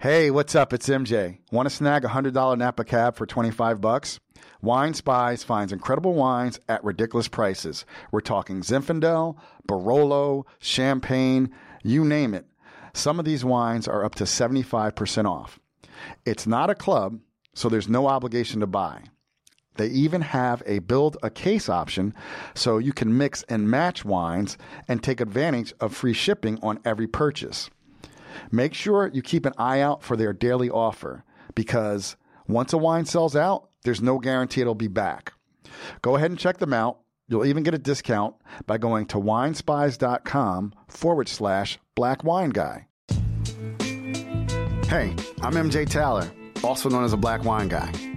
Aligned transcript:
Hey, 0.00 0.30
what's 0.30 0.54
up? 0.54 0.72
It's 0.72 0.88
MJ. 0.88 1.40
Want 1.52 1.68
to 1.68 1.74
snag 1.74 2.06
a 2.06 2.08
$100 2.08 2.56
Napa 2.56 2.84
cab 2.84 3.16
for 3.16 3.26
25 3.26 3.82
bucks? 3.82 4.18
Wine 4.62 4.94
Spies 4.94 5.44
finds 5.44 5.74
incredible 5.74 6.14
wines 6.14 6.58
at 6.70 6.82
ridiculous 6.82 7.28
prices. 7.28 7.84
We're 8.10 8.22
talking 8.22 8.62
Zinfandel, 8.62 9.36
Barolo, 9.68 10.44
Champagne, 10.58 11.50
you 11.82 12.02
name 12.02 12.32
it. 12.32 12.46
Some 12.94 13.18
of 13.18 13.26
these 13.26 13.44
wines 13.44 13.86
are 13.86 14.02
up 14.02 14.14
to 14.14 14.24
75% 14.24 15.26
off. 15.26 15.60
It's 16.24 16.46
not 16.46 16.70
a 16.70 16.74
club, 16.74 17.20
so 17.52 17.68
there's 17.68 17.86
no 17.86 18.06
obligation 18.06 18.60
to 18.60 18.66
buy. 18.66 19.02
They 19.74 19.88
even 19.88 20.22
have 20.22 20.62
a 20.64 20.78
build 20.78 21.18
a 21.22 21.28
case 21.28 21.68
option 21.68 22.14
so 22.54 22.78
you 22.78 22.94
can 22.94 23.18
mix 23.18 23.42
and 23.50 23.68
match 23.68 24.02
wines 24.02 24.56
and 24.88 25.02
take 25.02 25.20
advantage 25.20 25.74
of 25.78 25.94
free 25.94 26.14
shipping 26.14 26.58
on 26.62 26.80
every 26.86 27.06
purchase. 27.06 27.68
Make 28.50 28.74
sure 28.74 29.10
you 29.12 29.22
keep 29.22 29.46
an 29.46 29.54
eye 29.58 29.80
out 29.80 30.02
for 30.02 30.16
their 30.16 30.32
daily 30.32 30.70
offer 30.70 31.24
because 31.54 32.16
once 32.48 32.72
a 32.72 32.78
wine 32.78 33.04
sells 33.04 33.36
out, 33.36 33.68
there's 33.84 34.02
no 34.02 34.18
guarantee 34.18 34.60
it'll 34.60 34.74
be 34.74 34.88
back. 34.88 35.32
Go 36.02 36.16
ahead 36.16 36.30
and 36.30 36.38
check 36.38 36.58
them 36.58 36.72
out. 36.72 36.98
You'll 37.28 37.46
even 37.46 37.62
get 37.62 37.74
a 37.74 37.78
discount 37.78 38.34
by 38.66 38.78
going 38.78 39.06
to 39.06 39.16
winespies.com 39.18 40.74
forward 40.88 41.28
slash 41.28 41.78
black 41.94 42.24
wine 42.24 42.50
guy. 42.50 42.88
Hey, 44.88 45.14
I'm 45.40 45.54
MJ 45.54 45.88
Taylor, 45.88 46.30
also 46.64 46.88
known 46.88 47.04
as 47.04 47.12
a 47.12 47.16
black 47.16 47.44
wine 47.44 47.68
guy. 47.68 48.09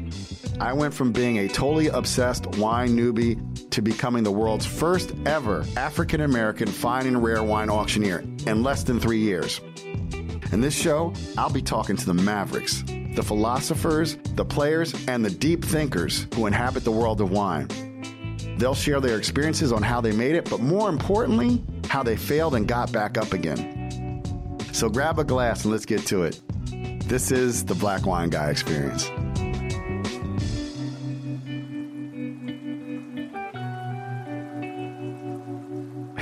I 0.59 0.71
went 0.73 0.93
from 0.93 1.11
being 1.11 1.39
a 1.39 1.47
totally 1.47 1.87
obsessed 1.87 2.45
wine 2.57 2.89
newbie 2.89 3.69
to 3.71 3.81
becoming 3.81 4.23
the 4.23 4.31
world's 4.31 4.65
first 4.65 5.13
ever 5.25 5.65
African 5.75 6.21
American 6.21 6.67
fine 6.67 7.07
and 7.07 7.23
rare 7.23 7.43
wine 7.43 7.69
auctioneer 7.69 8.19
in 8.45 8.63
less 8.63 8.83
than 8.83 8.99
three 8.99 9.19
years. 9.19 9.59
In 10.51 10.61
this 10.61 10.75
show, 10.75 11.13
I'll 11.37 11.49
be 11.49 11.61
talking 11.61 11.95
to 11.97 12.05
the 12.05 12.13
mavericks, 12.13 12.83
the 13.15 13.23
philosophers, 13.23 14.17
the 14.35 14.45
players, 14.45 14.93
and 15.07 15.25
the 15.25 15.31
deep 15.31 15.65
thinkers 15.65 16.27
who 16.35 16.45
inhabit 16.45 16.83
the 16.83 16.91
world 16.91 17.19
of 17.21 17.31
wine. 17.31 17.67
They'll 18.57 18.75
share 18.75 19.01
their 19.01 19.17
experiences 19.17 19.71
on 19.71 19.81
how 19.81 19.99
they 20.01 20.11
made 20.11 20.35
it, 20.35 20.49
but 20.49 20.59
more 20.59 20.89
importantly, 20.89 21.63
how 21.87 22.03
they 22.03 22.15
failed 22.15 22.53
and 22.53 22.67
got 22.67 22.91
back 22.91 23.17
up 23.17 23.33
again. 23.33 24.21
So 24.71 24.89
grab 24.89 25.17
a 25.17 25.23
glass 25.23 25.63
and 25.63 25.71
let's 25.71 25.85
get 25.85 26.05
to 26.07 26.23
it. 26.23 26.39
This 27.07 27.31
is 27.31 27.65
the 27.65 27.75
Black 27.75 28.05
Wine 28.05 28.29
Guy 28.29 28.49
Experience. 28.49 29.09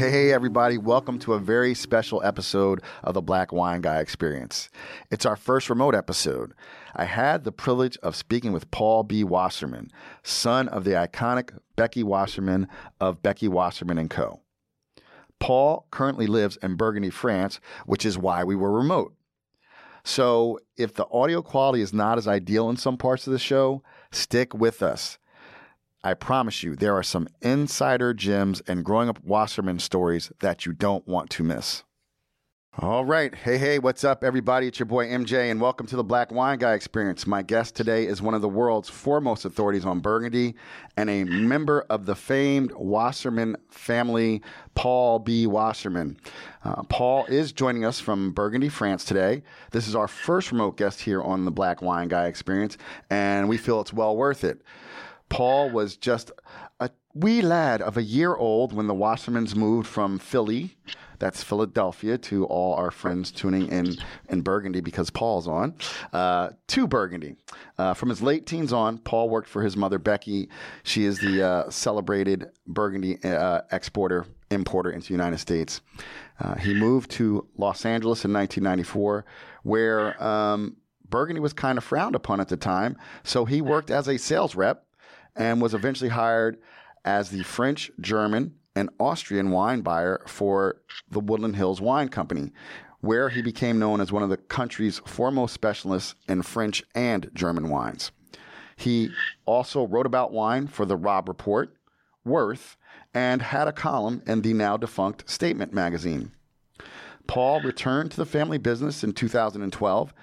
Hey, 0.02 0.34
everybody. 0.34 0.80
Welcome 0.80 1.20
to 1.20 1.36
a 1.36 1.40
very 1.40 1.76
special 1.76 2.24
episode 2.24 2.82
of 3.04 3.14
the 3.14 3.22
Black 3.22 3.52
Wine 3.52 3.82
Guy 3.82 4.00
Experience. 4.00 4.68
It's 5.12 5.28
our 5.28 5.36
first 5.36 5.70
remote 5.70 5.94
episode. 5.94 6.56
I 6.96 7.06
had 7.06 7.44
the 7.44 7.52
privilege 7.52 7.98
of 7.98 8.16
speaking 8.16 8.52
with 8.52 8.72
Paul 8.72 9.04
B. 9.04 9.24
Wasserman, 9.24 9.92
son 10.24 10.68
of 10.70 10.86
the 10.86 10.94
iconic 10.94 11.56
Becky 11.76 12.02
Wasserman 12.02 12.68
of 13.00 13.22
Becky 13.22 13.48
Wasserman 13.48 14.08
& 14.08 14.10
Co. 14.10 14.42
Paul 15.40 15.86
currently 15.92 16.26
lives 16.26 16.58
in 16.64 16.78
Burgundy, 16.78 17.12
France, 17.12 17.60
which 17.86 18.04
is 18.04 18.18
why 18.18 18.44
we 18.44 18.56
were 18.56 18.72
remote. 18.72 19.14
So 20.04 20.58
if 20.78 20.96
the 20.96 21.06
audio 21.12 21.44
quality 21.44 21.84
is 21.84 21.94
not 21.94 22.18
as 22.18 22.28
ideal 22.28 22.72
in 22.72 22.78
some 22.78 22.98
parts 22.98 23.28
of 23.28 23.34
the 23.34 23.40
show, 23.40 23.84
stick 24.12 24.52
with 24.56 24.82
us. 24.82 25.20
I 26.04 26.16
promise 26.16 26.64
you, 26.64 26.76
there 26.76 26.96
are 26.96 27.04
some 27.04 27.28
insider 27.42 28.12
gems 28.16 28.60
and 28.62 28.84
growing 28.84 29.08
up 29.08 29.24
Wasserman 29.24 29.78
stories 29.78 30.32
that 30.40 30.66
you 30.66 30.74
don't 30.74 31.08
want 31.08 31.30
to 31.32 31.44
miss. 31.44 31.84
All 32.80 33.06
right. 33.06 33.36
Hey, 33.36 33.60
hey, 33.60 33.78
what's 33.78 34.04
up, 34.04 34.24
everybody? 34.24 34.66
It's 34.66 34.80
your 34.80 34.88
boy 34.88 35.06
MJ, 35.06 35.52
and 35.52 35.62
welcome 35.62 35.86
to 35.86 35.96
the 35.96 36.04
Black 36.04 36.32
Wine 36.32 36.58
Guy 36.58 36.74
Experience. 36.74 37.28
My 37.28 37.44
guest 37.44 37.76
today 37.76 38.08
is 38.08 38.20
one 38.20 38.34
of 38.34 38.42
the 38.42 38.50
world's 38.50 38.90
foremost 38.90 39.46
authorities 39.46 39.86
on 39.86 40.00
Burgundy 40.00 40.56
and 40.98 41.08
a 41.08 41.24
member 41.24 41.86
of 41.92 42.08
the 42.08 42.16
famed 42.16 42.72
Wasserman 42.72 43.56
family, 43.70 44.42
Paul 44.74 45.20
B. 45.20 45.46
Wasserman. 45.46 46.18
Uh, 46.64 46.82
Paul 46.84 47.26
is 47.26 47.52
joining 47.52 47.86
us 47.86 48.00
from 48.00 48.32
Burgundy, 48.32 48.70
France 48.70 49.06
today. 49.06 49.44
This 49.70 49.88
is 49.88 49.96
our 49.96 50.08
first 50.08 50.52
remote 50.52 50.78
guest 50.78 51.02
here 51.02 51.22
on 51.22 51.46
the 51.46 51.52
Black 51.52 51.84
Wine 51.84 52.08
Guy 52.08 52.26
Experience, 52.26 52.80
and 53.12 53.48
we 53.48 53.58
feel 53.58 53.82
it's 53.82 53.94
well 53.94 54.18
worth 54.18 54.44
it. 54.44 54.64
Paul 55.32 55.70
was 55.70 55.96
just 55.96 56.30
a 56.82 56.90
wee 57.14 57.42
lad 57.42 57.82
of 57.82 57.96
a 57.96 58.04
year 58.04 58.36
old 58.36 58.74
when 58.74 58.88
the 58.88 58.94
Wassermans 58.94 59.56
moved 59.56 59.88
from 59.88 60.20
Philly, 60.20 60.76
that's 61.20 61.42
Philadelphia, 61.42 62.18
to 62.18 62.46
all 62.46 62.74
our 62.74 62.92
friends 62.92 63.32
tuning 63.32 63.70
in 63.70 63.96
in 64.28 64.42
Burgundy 64.42 64.82
because 64.82 65.10
Paul's 65.10 65.48
on, 65.48 65.76
uh, 66.12 66.50
to 66.68 66.86
Burgundy. 66.86 67.38
Uh, 67.78 67.94
from 67.94 68.10
his 68.10 68.22
late 68.22 68.46
teens 68.46 68.74
on, 68.74 68.98
Paul 68.98 69.30
worked 69.30 69.48
for 69.48 69.64
his 69.64 69.78
mother, 69.78 70.00
Becky. 70.00 70.50
She 70.84 71.06
is 71.06 71.20
the 71.20 71.42
uh, 71.42 71.70
celebrated 71.70 72.50
Burgundy 72.68 73.24
uh, 73.24 73.62
exporter, 73.72 74.26
importer 74.50 74.92
into 74.92 75.08
the 75.08 75.14
United 75.14 75.38
States. 75.38 75.80
Uh, 76.42 76.56
he 76.56 76.74
moved 76.74 77.10
to 77.12 77.48
Los 77.56 77.86
Angeles 77.86 78.26
in 78.26 78.34
1994, 78.34 79.24
where 79.64 80.22
um, 80.22 80.76
Burgundy 81.10 81.40
was 81.40 81.54
kind 81.54 81.78
of 81.78 81.86
frowned 81.86 82.16
upon 82.16 82.42
at 82.42 82.50
the 82.50 82.58
time. 82.58 82.98
So 83.24 83.46
he 83.46 83.62
worked 83.62 83.92
as 83.92 84.10
a 84.10 84.18
sales 84.18 84.56
rep 84.56 84.86
and 85.36 85.62
was 85.62 85.74
eventually 85.74 86.10
hired 86.10 86.58
as 87.04 87.30
the 87.30 87.44
French, 87.44 87.92
German, 88.00 88.56
and 88.76 88.90
Austrian 89.00 89.52
wine 89.52 89.82
buyer 89.82 90.22
for 90.28 90.82
the 91.10 91.20
Woodland 91.20 91.56
Hills 91.56 91.82
Wine 91.82 92.10
Company, 92.10 92.52
where 93.02 93.30
he 93.30 93.42
became 93.42 93.80
known 93.80 94.00
as 94.00 94.12
one 94.12 94.24
of 94.24 94.30
the 94.30 94.38
country's 94.38 95.00
foremost 95.00 95.54
specialists 95.54 96.16
in 96.28 96.42
French 96.44 96.84
and 96.96 97.30
German 97.34 97.70
wines. 97.70 98.12
He 98.76 99.12
also 99.46 99.86
wrote 99.86 100.06
about 100.06 100.32
wine 100.32 100.68
for 100.68 100.86
the 100.86 100.96
Robb 100.96 101.28
Report, 101.28 101.76
Worth, 102.24 102.78
and 103.14 103.42
had 103.42 103.68
a 103.68 103.74
column 103.74 104.22
in 104.26 104.42
the 104.42 104.54
now 104.54 104.78
defunct 104.78 105.30
Statement 105.30 105.74
magazine. 105.74 106.32
Paul 107.28 107.62
returned 107.62 108.12
to 108.12 108.18
the 108.18 108.26
family 108.26 108.58
business 108.58 109.04
in 109.04 109.14
2012 109.14 110.14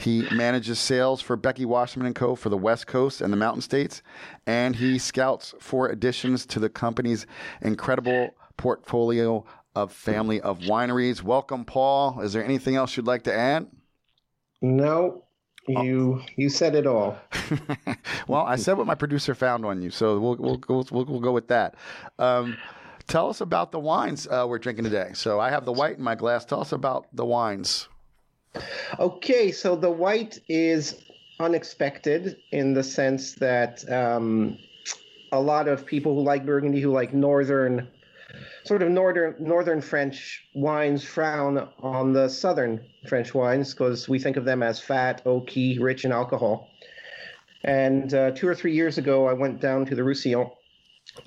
he 0.00 0.26
manages 0.32 0.78
sales 0.78 1.20
for 1.20 1.36
Becky 1.36 1.66
Wasserman 1.66 2.12
& 2.12 2.14
Co. 2.14 2.34
for 2.34 2.48
the 2.48 2.56
West 2.56 2.86
Coast 2.86 3.20
and 3.20 3.30
the 3.30 3.36
Mountain 3.36 3.60
States, 3.60 4.02
and 4.46 4.76
he 4.76 4.98
scouts 4.98 5.54
for 5.60 5.88
additions 5.88 6.46
to 6.46 6.58
the 6.58 6.70
company's 6.70 7.26
incredible 7.60 8.30
portfolio 8.56 9.44
of 9.74 9.92
family 9.92 10.40
of 10.40 10.60
wineries. 10.60 11.22
Welcome, 11.22 11.66
Paul. 11.66 12.20
Is 12.22 12.32
there 12.32 12.42
anything 12.42 12.76
else 12.76 12.96
you'd 12.96 13.06
like 13.06 13.24
to 13.24 13.34
add? 13.34 13.66
No, 14.62 15.24
you 15.68 16.22
you 16.36 16.48
said 16.48 16.74
it 16.74 16.86
all. 16.86 17.18
well, 18.26 18.42
I 18.42 18.56
said 18.56 18.78
what 18.78 18.86
my 18.86 18.94
producer 18.94 19.34
found 19.34 19.66
on 19.66 19.82
you, 19.82 19.90
so 19.90 20.18
we'll 20.18 20.36
we'll 20.36 20.60
we'll, 20.66 20.86
we'll, 20.90 21.04
we'll 21.04 21.20
go 21.20 21.32
with 21.32 21.48
that. 21.48 21.74
Um, 22.18 22.56
tell 23.06 23.28
us 23.28 23.40
about 23.40 23.70
the 23.70 23.78
wines 23.78 24.26
uh, 24.26 24.46
we're 24.48 24.58
drinking 24.58 24.84
today. 24.84 25.10
So 25.12 25.40
I 25.40 25.50
have 25.50 25.66
the 25.66 25.72
white 25.72 25.98
in 25.98 26.04
my 26.04 26.14
glass. 26.14 26.44
Tell 26.44 26.60
us 26.60 26.72
about 26.72 27.06
the 27.14 27.24
wines. 27.24 27.88
Okay, 28.98 29.52
so 29.52 29.76
the 29.76 29.90
white 29.90 30.40
is 30.48 31.02
unexpected 31.38 32.36
in 32.50 32.74
the 32.74 32.82
sense 32.82 33.34
that 33.34 33.90
um, 33.90 34.58
a 35.32 35.40
lot 35.40 35.68
of 35.68 35.86
people 35.86 36.14
who 36.14 36.22
like 36.22 36.44
Burgundy, 36.44 36.80
who 36.80 36.92
like 36.92 37.14
northern, 37.14 37.88
sort 38.64 38.82
of 38.82 38.90
northern 38.90 39.36
northern 39.38 39.80
French 39.80 40.48
wines, 40.54 41.04
frown 41.04 41.68
on 41.78 42.12
the 42.12 42.28
southern 42.28 42.80
French 43.08 43.34
wines 43.34 43.72
because 43.72 44.08
we 44.08 44.18
think 44.18 44.36
of 44.36 44.44
them 44.44 44.62
as 44.62 44.80
fat, 44.80 45.24
oaky, 45.24 45.80
rich 45.80 46.04
in 46.04 46.12
alcohol. 46.12 46.70
And 47.62 48.12
uh, 48.14 48.32
two 48.32 48.48
or 48.48 48.54
three 48.54 48.74
years 48.74 48.98
ago, 48.98 49.28
I 49.28 49.32
went 49.32 49.60
down 49.60 49.86
to 49.86 49.94
the 49.94 50.02
Roussillon, 50.02 50.50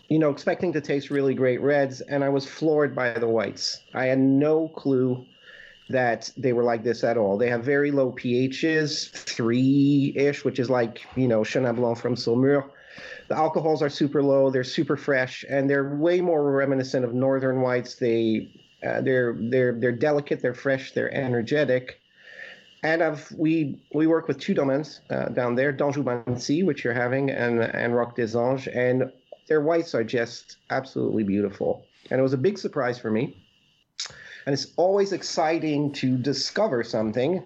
you 0.10 0.20
know, 0.20 0.30
expecting 0.30 0.74
to 0.74 0.82
taste 0.82 1.10
really 1.10 1.36
great 1.36 1.62
reds, 1.62 2.02
and 2.02 2.24
I 2.24 2.30
was 2.30 2.46
floored 2.46 2.96
by 2.96 3.14
the 3.14 3.28
whites. 3.28 3.82
I 3.94 4.06
had 4.06 4.20
no 4.20 4.68
clue 4.70 5.26
that 5.90 6.30
they 6.38 6.54
were 6.54 6.64
like 6.64 6.84
this 6.84 7.04
at 7.04 7.18
all. 7.18 7.38
They 7.38 7.50
have 7.50 7.64
very 7.64 7.92
low 7.92 8.12
pHs, 8.12 9.10
three 9.12 10.14
ish, 10.16 10.46
which 10.46 10.60
is 10.60 10.70
like, 10.70 11.06
you 11.16 11.28
know, 11.28 11.42
Chenin 11.42 11.76
Blanc 11.76 11.98
from 11.98 12.16
Saumur. 12.16 12.70
The 13.28 13.36
alcohols 13.36 13.82
are 13.82 13.90
super 13.90 14.22
low, 14.22 14.50
they're 14.50 14.64
super 14.64 14.98
fresh, 14.98 15.44
and 15.50 15.70
they're 15.70 15.96
way 15.96 16.22
more 16.22 16.52
reminiscent 16.52 17.06
of 17.06 17.14
northern 17.14 17.62
whites. 17.62 17.96
They 17.96 18.52
uh, 18.86 19.02
they're 19.02 19.36
they're 19.40 19.74
they're 19.74 19.92
delicate, 19.92 20.42
they're 20.42 20.54
fresh, 20.54 20.92
they're 20.92 21.14
energetic. 21.14 22.00
And 22.84 23.02
I've, 23.02 23.32
we 23.38 23.80
we 23.94 24.08
work 24.08 24.28
with 24.28 24.40
two 24.40 24.54
domains 24.54 25.00
uh, 25.10 25.30
down 25.30 25.56
there, 25.56 25.72
Danjou 25.72 26.66
which 26.66 26.84
you're 26.84 26.94
having, 26.94 27.30
and 27.30 27.62
and 27.62 27.96
Roc 27.96 28.16
des 28.16 28.36
Anges, 28.36 28.68
and 28.76 29.12
their 29.48 29.62
whites 29.62 29.96
are 29.96 30.04
just 30.04 30.58
absolutely 30.70 31.24
beautiful. 31.24 31.86
And 32.12 32.20
it 32.20 32.24
was 32.24 32.34
a 32.34 32.38
big 32.38 32.58
surprise 32.58 33.00
for 33.00 33.10
me 33.10 33.43
and 34.46 34.54
it's 34.54 34.68
always 34.76 35.12
exciting 35.12 35.92
to 35.94 36.18
discover 36.18 36.84
something. 36.84 37.44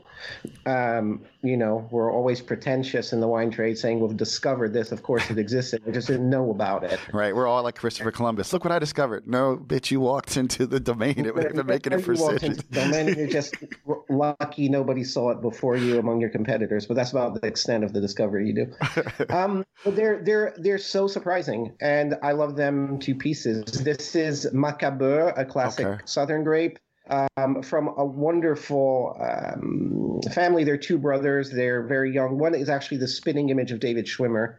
Um, 0.65 1.21
you 1.43 1.55
know, 1.55 1.87
we're 1.91 2.11
always 2.11 2.41
pretentious 2.41 3.13
in 3.13 3.19
the 3.19 3.27
wine 3.27 3.51
trade, 3.51 3.77
saying 3.77 3.99
we've 3.99 4.17
discovered 4.17 4.73
this. 4.73 4.91
Of 4.91 5.03
course, 5.03 5.29
it 5.29 5.37
existed. 5.37 5.83
We 5.85 5.93
just 5.93 6.07
didn't 6.07 6.29
know 6.29 6.51
about 6.51 6.83
it. 6.83 6.99
Right. 7.13 7.35
We're 7.35 7.47
all 7.47 7.63
like 7.63 7.75
Christopher 7.75 8.11
Columbus. 8.11 8.53
Look 8.53 8.63
what 8.63 8.71
I 8.71 8.77
discovered. 8.77 9.27
No, 9.27 9.57
bitch, 9.57 9.89
you 9.89 9.99
walked 9.99 10.37
into 10.37 10.67
the 10.67 10.79
domain. 10.79 11.25
It 11.25 11.33
would 11.33 11.55
have 11.55 11.65
making 11.65 11.93
it 11.93 12.03
precision. 12.03 12.57
Domain, 12.71 13.15
you're 13.17 13.27
just 13.27 13.55
lucky 14.09 14.69
nobody 14.69 15.03
saw 15.03 15.31
it 15.31 15.41
before 15.41 15.77
you 15.77 15.97
among 15.97 16.21
your 16.21 16.29
competitors. 16.29 16.85
But 16.85 16.95
that's 16.95 17.11
about 17.11 17.41
the 17.41 17.47
extent 17.47 17.83
of 17.83 17.93
the 17.93 18.01
discovery 18.01 18.47
you 18.47 18.53
do. 18.53 18.73
Um, 19.29 19.65
but 19.83 19.95
they're 19.95 20.23
they're 20.23 20.53
they're 20.57 20.77
so 20.77 21.07
surprising, 21.07 21.75
and 21.81 22.15
I 22.23 22.31
love 22.31 22.55
them 22.55 22.99
to 22.99 23.13
pieces. 23.15 23.65
This 23.65 24.15
is 24.15 24.47
Macabeu, 24.53 25.33
a 25.35 25.45
classic 25.45 25.85
okay. 25.85 26.01
Southern 26.05 26.43
grape 26.43 26.79
um, 27.09 27.61
from 27.61 27.89
a 27.97 28.05
wonderful 28.05 29.17
um, 29.19 30.21
family. 30.33 30.63
They're 30.63 30.77
two 30.77 30.97
brothers. 30.97 31.49
They're 31.51 31.83
very 31.83 32.13
young. 32.13 32.37
One 32.37 32.55
is 32.55 32.69
actually 32.69 32.97
the 32.97 33.07
spinning 33.07 33.49
image 33.49 33.71
of 33.71 33.79
David 33.79 34.05
Schwimmer. 34.05 34.57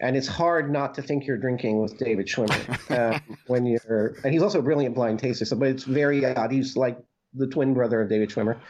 And 0.00 0.16
it's 0.16 0.28
hard 0.28 0.70
not 0.70 0.94
to 0.94 1.02
think 1.02 1.26
you're 1.26 1.38
drinking 1.38 1.80
with 1.80 1.98
David 1.98 2.26
Schwimmer 2.26 2.90
uh, 2.90 3.18
when 3.48 3.66
you're. 3.66 4.16
And 4.22 4.32
he's 4.32 4.42
also 4.42 4.60
a 4.60 4.62
brilliant 4.62 4.94
blind 4.94 5.18
taster, 5.18 5.44
so 5.44 5.56
but 5.56 5.68
it's 5.68 5.84
very 5.84 6.24
odd. 6.24 6.52
He's 6.52 6.76
like 6.76 6.98
the 7.34 7.48
twin 7.48 7.74
brother 7.74 8.00
of 8.00 8.08
David 8.08 8.30
Schwimmer, 8.30 8.60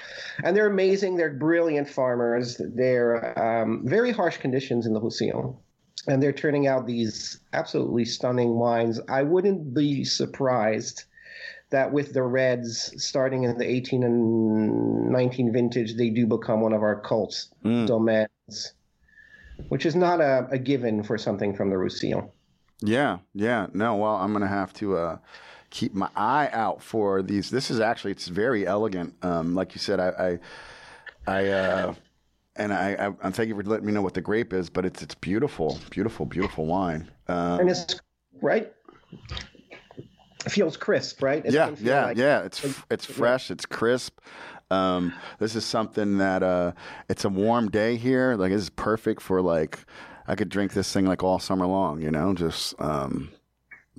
and 0.43 0.57
they're 0.57 0.67
amazing. 0.67 1.17
They're 1.17 1.35
brilliant 1.35 1.89
farmers. 1.89 2.59
They're 2.59 3.39
um, 3.39 3.83
very 3.85 4.11
harsh 4.11 4.39
conditions 4.39 4.87
in 4.87 4.95
the 4.95 5.01
Roussillon, 5.01 5.55
and 6.07 6.23
they're 6.23 6.33
turning 6.33 6.67
out 6.67 6.87
these 6.87 7.41
absolutely 7.53 8.07
stunning 8.07 8.55
wines. 8.55 8.99
I 9.07 9.23
wouldn't 9.23 9.75
be 9.75 10.05
surprised 10.05 11.05
that 11.71 11.93
with 11.93 12.13
the 12.15 12.23
Reds 12.23 12.93
starting 13.03 13.45
in 13.45 13.57
the 13.59 13.69
18 13.69 14.03
and 14.03 15.11
19 15.11 15.53
vintage, 15.53 15.97
they 15.97 16.11
do 16.11 16.27
become 16.27 16.61
one 16.61 16.73
of 16.73 16.83
our 16.83 17.01
cult 17.01 17.47
mm. 17.65 17.87
domains, 17.87 18.75
which 19.69 19.85
is 19.85 19.95
not 19.95 20.21
a, 20.21 20.49
a, 20.51 20.59
given 20.59 21.03
for 21.03 21.19
something 21.19 21.55
from 21.55 21.71
the 21.71 21.77
Roussillon. 21.77 22.31
Yeah, 22.81 23.19
yeah. 23.35 23.67
No, 23.75 23.97
well, 23.97 24.17
I'm 24.17 24.33
going 24.33 24.43
to 24.43 24.49
have 24.49 24.73
to 24.75 24.97
uh, 24.97 25.19
keep 25.71 25.95
my 25.95 26.09
eye 26.17 26.49
out 26.53 26.83
for 26.83 27.23
these. 27.23 27.51
This 27.51 27.71
is 27.71 27.81
actually, 27.81 28.13
it's 28.13 28.29
very 28.29 28.67
elegant. 28.67 29.15
Um, 29.23 29.55
like 29.55 29.75
you 29.75 29.81
said, 29.81 30.01
I, 30.01 30.39
I, 31.27 31.33
I 31.33 31.49
uh, 31.49 31.95
and 32.57 32.73
I, 32.73 32.95
I, 32.95 33.27
I 33.29 33.31
thank 33.31 33.49
you 33.49 33.57
for 33.57 33.63
letting 33.63 33.87
me 33.87 33.93
know 33.93 34.03
what 34.03 34.15
the 34.15 34.21
grape 34.21 34.53
is, 34.53 34.71
but 34.71 34.87
it's, 34.87 35.03
it's 35.03 35.15
beautiful, 35.15 35.79
beautiful, 35.91 36.25
beautiful 36.25 36.67
wine. 36.67 37.11
Um, 37.29 37.61
and 37.61 37.71
it's 37.71 38.01
right 38.41 38.73
feels 40.49 40.77
crisp, 40.77 41.23
right? 41.23 41.45
It's 41.45 41.55
yeah, 41.55 41.75
yeah, 41.81 42.05
like, 42.07 42.17
yeah. 42.17 42.43
It's 42.43 42.65
it's 42.91 43.05
fresh. 43.05 43.51
It's 43.51 43.67
crisp. 43.67 44.19
Um, 44.71 45.15
this 45.39 45.57
is 45.57 45.65
something 45.65 46.19
that 46.19 46.43
uh, 46.43 46.73
it's 47.09 47.25
a 47.25 47.29
warm 47.29 47.71
day 47.71 47.97
here. 47.97 48.37
Like 48.37 48.53
this 48.53 48.63
is 48.63 48.71
perfect 48.71 49.23
for 49.23 49.41
like 49.41 49.79
I 50.27 50.35
could 50.35 50.49
drink 50.49 50.73
this 50.73 50.93
thing 50.93 51.07
like 51.07 51.23
all 51.23 51.39
summer 51.39 51.67
long. 51.67 52.03
You 52.03 52.11
know, 52.11 52.35
just 52.35 52.81
um, 52.81 53.31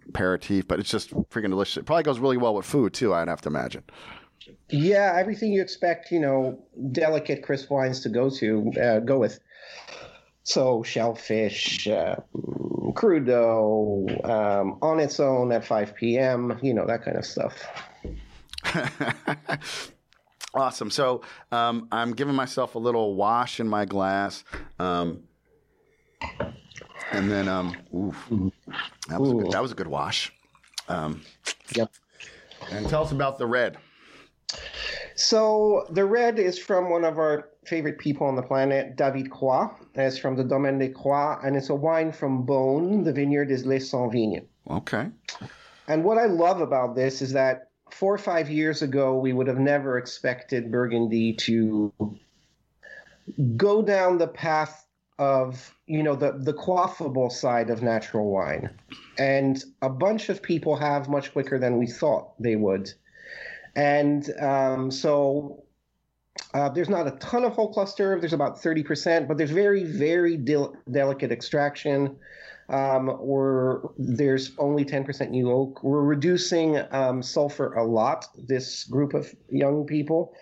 aperitif. 0.07 0.67
But 0.67 0.79
it's 0.79 0.89
just 0.89 1.11
freaking 1.11 1.49
delicious. 1.49 1.77
It 1.77 1.85
probably 1.85 2.03
goes 2.03 2.19
really 2.19 2.37
well 2.37 2.55
with 2.55 2.65
food 2.65 2.93
too. 2.93 3.13
I'd 3.13 3.27
have 3.27 3.41
to 3.41 3.49
imagine. 3.49 3.83
Yeah, 4.69 5.15
everything 5.17 5.51
you 5.51 5.61
expect, 5.61 6.11
you 6.11 6.19
know, 6.19 6.59
delicate 6.91 7.43
crisp 7.43 7.69
wines 7.69 8.01
to 8.01 8.09
go 8.09 8.29
to 8.29 8.71
uh, 8.81 8.99
go 8.99 9.19
with. 9.19 9.39
So 10.49 10.81
shellfish, 10.81 11.87
uh, 11.87 12.15
crudo, 12.93 14.27
um, 14.27 14.79
on 14.81 14.99
its 14.99 15.19
own 15.19 15.51
at 15.51 15.63
5 15.63 15.93
p.m., 15.93 16.57
you 16.63 16.73
know, 16.73 16.87
that 16.87 17.05
kind 17.05 17.17
of 17.17 17.23
stuff. 17.23 17.53
awesome. 20.55 20.89
So 20.89 21.21
um, 21.51 21.87
I'm 21.91 22.13
giving 22.15 22.33
myself 22.33 22.73
a 22.73 22.79
little 22.79 23.13
wash 23.13 23.59
in 23.59 23.67
my 23.67 23.85
glass. 23.85 24.43
Um, 24.79 25.19
and 27.11 27.29
then, 27.29 27.47
um, 27.47 27.75
oof, 27.93 28.17
that 29.07 29.21
was, 29.21 29.29
a 29.29 29.33
good, 29.35 29.51
that 29.51 29.61
was 29.61 29.71
a 29.71 29.75
good 29.75 29.87
wash. 29.87 30.33
Um, 30.87 31.21
yep. 31.75 31.91
And 32.71 32.89
tell 32.89 33.03
us 33.03 33.11
about 33.11 33.37
the 33.37 33.45
red. 33.45 33.77
So 35.13 35.85
the 35.91 36.05
red 36.05 36.39
is 36.39 36.57
from 36.57 36.89
one 36.89 37.05
of 37.05 37.19
our 37.19 37.49
favorite 37.69 37.99
people 37.99 38.27
on 38.27 38.35
the 38.35 38.41
planet, 38.41 38.95
David 38.95 39.29
Croix. 39.29 39.67
It's 39.95 40.17
from 40.17 40.35
the 40.35 40.43
Domaine 40.43 40.79
des 40.79 40.89
Croix, 40.89 41.37
and 41.43 41.55
it's 41.55 41.69
a 41.69 41.75
wine 41.75 42.11
from 42.11 42.45
Beaune. 42.45 43.03
The 43.05 43.13
vineyard 43.13 43.51
is 43.51 43.65
Les 43.65 43.79
Cents 43.79 44.11
Vignes. 44.11 44.45
Okay. 44.69 45.07
And 45.87 46.03
what 46.03 46.17
I 46.17 46.25
love 46.25 46.61
about 46.61 46.95
this 46.95 47.21
is 47.21 47.31
that 47.33 47.69
four 47.91 48.13
or 48.13 48.17
five 48.17 48.49
years 48.49 48.81
ago, 48.81 49.17
we 49.17 49.33
would 49.33 49.47
have 49.47 49.59
never 49.59 49.97
expected 49.97 50.71
Burgundy 50.71 51.33
to 51.33 51.93
go 53.55 53.81
down 53.81 54.17
the 54.17 54.27
path 54.27 54.87
of 55.19 55.75
you 55.85 56.01
know 56.01 56.15
the 56.15 56.31
the 56.31 56.53
quaffable 56.53 57.29
side 57.29 57.69
of 57.69 57.83
natural 57.83 58.31
wine 58.31 58.69
and 59.17 59.65
a 59.81 59.89
bunch 59.89 60.29
of 60.29 60.41
people 60.41 60.77
have 60.77 61.09
much 61.09 61.33
quicker 61.33 61.59
than 61.59 61.77
we 61.77 61.85
thought 61.85 62.41
they 62.41 62.55
would 62.55 62.89
and 63.75 64.31
um, 64.39 64.89
so 64.89 65.61
uh, 66.53 66.69
there's 66.69 66.89
not 66.89 67.07
a 67.07 67.11
ton 67.11 67.43
of 67.43 67.53
whole 67.53 67.71
cluster. 67.71 68.19
There's 68.19 68.33
about 68.33 68.61
30%, 68.61 69.27
but 69.27 69.37
there's 69.37 69.51
very, 69.51 69.83
very 69.83 70.37
del- 70.37 70.75
delicate 70.91 71.31
extraction. 71.31 72.17
Um, 72.69 73.07
where 73.07 73.81
there's 73.97 74.51
only 74.59 74.85
10% 74.85 75.31
new 75.31 75.49
oak. 75.49 75.81
We're 75.81 76.03
reducing 76.03 76.79
um, 76.91 77.23
sulfur 77.23 77.73
a 77.73 77.83
lot, 77.83 78.27
this 78.37 78.83
group 78.83 79.15
of 79.15 79.33
young 79.49 79.87
people. 79.87 80.35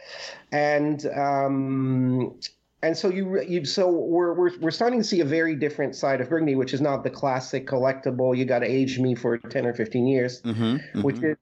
And 0.52 1.06
um, 1.06 2.38
and 2.88 2.98
so 2.98 3.10
you, 3.10 3.42
you 3.42 3.66
so 3.66 3.90
we're, 3.90 4.34
we're 4.34 4.58
we're 4.60 4.72
starting 4.72 5.00
to 5.00 5.04
see 5.04 5.20
a 5.20 5.26
very 5.26 5.56
different 5.56 5.94
side 5.94 6.22
of 6.22 6.30
Burgundy, 6.30 6.56
which 6.56 6.74
is 6.74 6.80
not 6.80 7.04
the 7.04 7.10
classic 7.10 7.68
collectible. 7.68 8.36
You 8.36 8.46
got 8.46 8.60
to 8.60 8.66
age 8.66 8.98
me 8.98 9.14
for 9.14 9.38
ten 9.38 9.66
or 9.66 9.74
fifteen 9.74 10.08
years, 10.08 10.42
mm-hmm, 10.42 10.64
mm-hmm. 10.64 11.02
which 11.02 11.22
is 11.22 11.36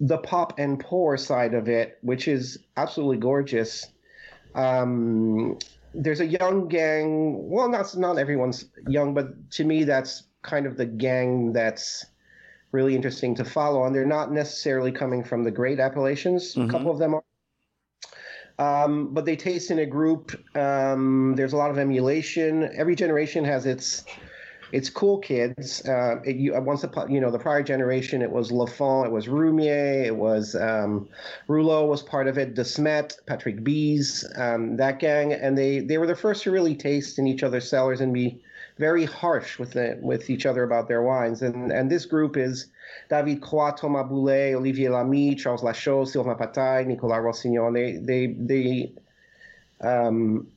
the 0.00 0.18
pop 0.18 0.58
and 0.58 0.78
pour 0.78 1.16
side 1.16 1.54
of 1.54 1.68
it, 1.68 1.98
which 2.02 2.28
is 2.28 2.58
absolutely 2.76 3.16
gorgeous. 3.16 3.86
Um, 4.54 5.58
there's 5.92 6.20
a 6.20 6.26
young 6.26 6.68
gang. 6.68 7.50
Well, 7.50 7.68
not 7.68 7.96
not 7.96 8.16
everyone's 8.16 8.66
young, 8.86 9.12
but 9.12 9.50
to 9.52 9.64
me, 9.64 9.82
that's 9.82 10.22
kind 10.42 10.66
of 10.66 10.76
the 10.76 10.86
gang 10.86 11.52
that's 11.52 12.06
really 12.70 12.94
interesting 12.94 13.34
to 13.34 13.44
follow. 13.44 13.84
And 13.84 13.94
they're 13.94 14.06
not 14.06 14.32
necessarily 14.32 14.92
coming 14.92 15.24
from 15.24 15.42
the 15.42 15.50
great 15.50 15.80
appellations. 15.80 16.54
Mm-hmm. 16.54 16.68
A 16.68 16.72
couple 16.72 16.92
of 16.92 16.98
them 16.98 17.14
are 17.14 17.24
um, 18.58 19.12
but 19.12 19.24
they 19.24 19.36
taste 19.36 19.70
in 19.70 19.78
a 19.78 19.86
group. 19.86 20.32
Um, 20.56 21.34
there's 21.36 21.52
a 21.52 21.56
lot 21.56 21.70
of 21.70 21.78
emulation. 21.78 22.70
Every 22.74 22.94
generation 22.94 23.44
has 23.44 23.66
its 23.66 24.04
its 24.72 24.90
cool 24.90 25.18
kids. 25.18 25.86
Uh, 25.86 26.16
it, 26.24 26.36
you, 26.36 26.60
once 26.60 26.82
upon, 26.82 27.10
you 27.10 27.20
know, 27.20 27.30
the 27.30 27.38
prior 27.38 27.62
generation, 27.62 28.20
it 28.20 28.30
was 28.30 28.50
Lafon, 28.50 29.06
it 29.06 29.12
was 29.12 29.26
Roumier, 29.26 30.04
it 30.04 30.16
was 30.16 30.54
um, 30.56 31.08
Roulot 31.48 31.88
was 31.88 32.02
part 32.02 32.26
of 32.26 32.36
it, 32.36 32.54
Desmet, 32.54 33.14
Patrick 33.26 33.62
Bize, 33.62 34.24
um, 34.36 34.76
that 34.76 34.98
gang, 34.98 35.32
and 35.32 35.56
they 35.56 35.80
they 35.80 35.98
were 35.98 36.06
the 36.06 36.16
first 36.16 36.42
to 36.44 36.50
really 36.50 36.74
taste 36.74 37.18
in 37.18 37.26
each 37.26 37.42
other's 37.42 37.68
cellars 37.68 38.00
and 38.00 38.12
be 38.12 38.40
very 38.78 39.04
harsh 39.04 39.58
with 39.58 39.72
the, 39.72 39.98
with 40.02 40.28
each 40.28 40.46
other 40.46 40.62
about 40.62 40.88
their 40.88 41.02
wines. 41.02 41.42
And 41.42 41.72
and 41.72 41.90
this 41.90 42.04
group 42.06 42.36
is 42.36 42.68
David 43.08 43.40
Croix, 43.40 43.72
Thomas 43.72 44.06
Bouley, 44.08 44.54
Olivier 44.54 44.90
Lamy, 44.90 45.34
Charles 45.34 45.62
Lachaux, 45.62 46.06
Sylvain 46.06 46.36
Pataille, 46.36 46.86
Nicolas 46.86 47.20
Rossignol. 47.20 47.72
They 47.72 47.96
they 47.96 48.26
they 48.38 48.92
um, 49.80 50.48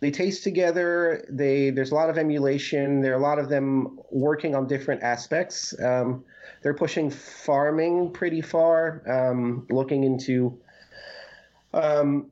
they 0.00 0.10
taste 0.10 0.42
together. 0.42 1.24
They 1.30 1.70
there's 1.70 1.92
a 1.92 1.94
lot 1.94 2.10
of 2.10 2.18
emulation. 2.18 3.00
There 3.00 3.12
are 3.12 3.18
a 3.18 3.22
lot 3.22 3.38
of 3.38 3.48
them 3.48 3.98
working 4.10 4.54
on 4.54 4.66
different 4.66 5.02
aspects. 5.02 5.74
Um, 5.80 6.24
they're 6.62 6.74
pushing 6.74 7.10
farming 7.10 8.12
pretty 8.12 8.40
far, 8.40 9.02
um, 9.06 9.66
looking 9.70 10.04
into 10.04 10.58
um, 11.72 12.30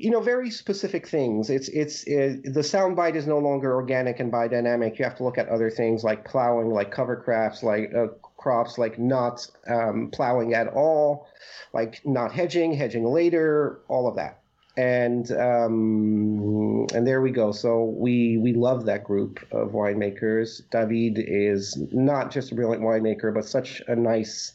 you 0.00 0.10
know 0.10 0.20
very 0.20 0.50
specific 0.50 1.06
things. 1.06 1.50
It's 1.50 1.68
it's 1.68 2.04
it, 2.04 2.54
the 2.54 2.60
soundbite 2.60 3.14
is 3.14 3.26
no 3.26 3.38
longer 3.38 3.74
organic 3.74 4.18
and 4.18 4.32
biodynamic 4.32 4.98
you 4.98 5.04
have 5.04 5.16
to 5.16 5.24
look 5.24 5.38
at 5.38 5.48
other 5.48 5.70
things 5.70 6.02
like 6.02 6.24
plowing 6.24 6.70
like 6.70 6.90
cover 6.90 7.16
crops 7.16 7.62
like 7.62 7.92
uh, 7.94 8.06
crops 8.36 8.78
like 8.78 8.98
not 8.98 9.46
um, 9.68 10.08
plowing 10.10 10.54
at 10.54 10.68
all 10.68 11.28
like 11.74 12.00
not 12.06 12.32
hedging 12.32 12.72
hedging 12.72 13.04
later 13.04 13.80
all 13.88 14.08
of 14.08 14.16
that. 14.16 14.38
And 14.76 15.30
um, 15.32 16.86
and 16.94 17.06
there 17.06 17.20
we 17.20 17.30
go. 17.30 17.52
So 17.52 17.84
we 17.84 18.38
we 18.38 18.54
love 18.54 18.86
that 18.86 19.04
group 19.04 19.40
of 19.52 19.72
winemakers. 19.72 20.62
David 20.70 21.22
is 21.22 21.76
not 21.92 22.30
just 22.30 22.52
a 22.52 22.54
brilliant 22.54 22.82
winemaker 22.82 23.34
but 23.34 23.44
such 23.44 23.82
a 23.86 23.94
nice 23.94 24.54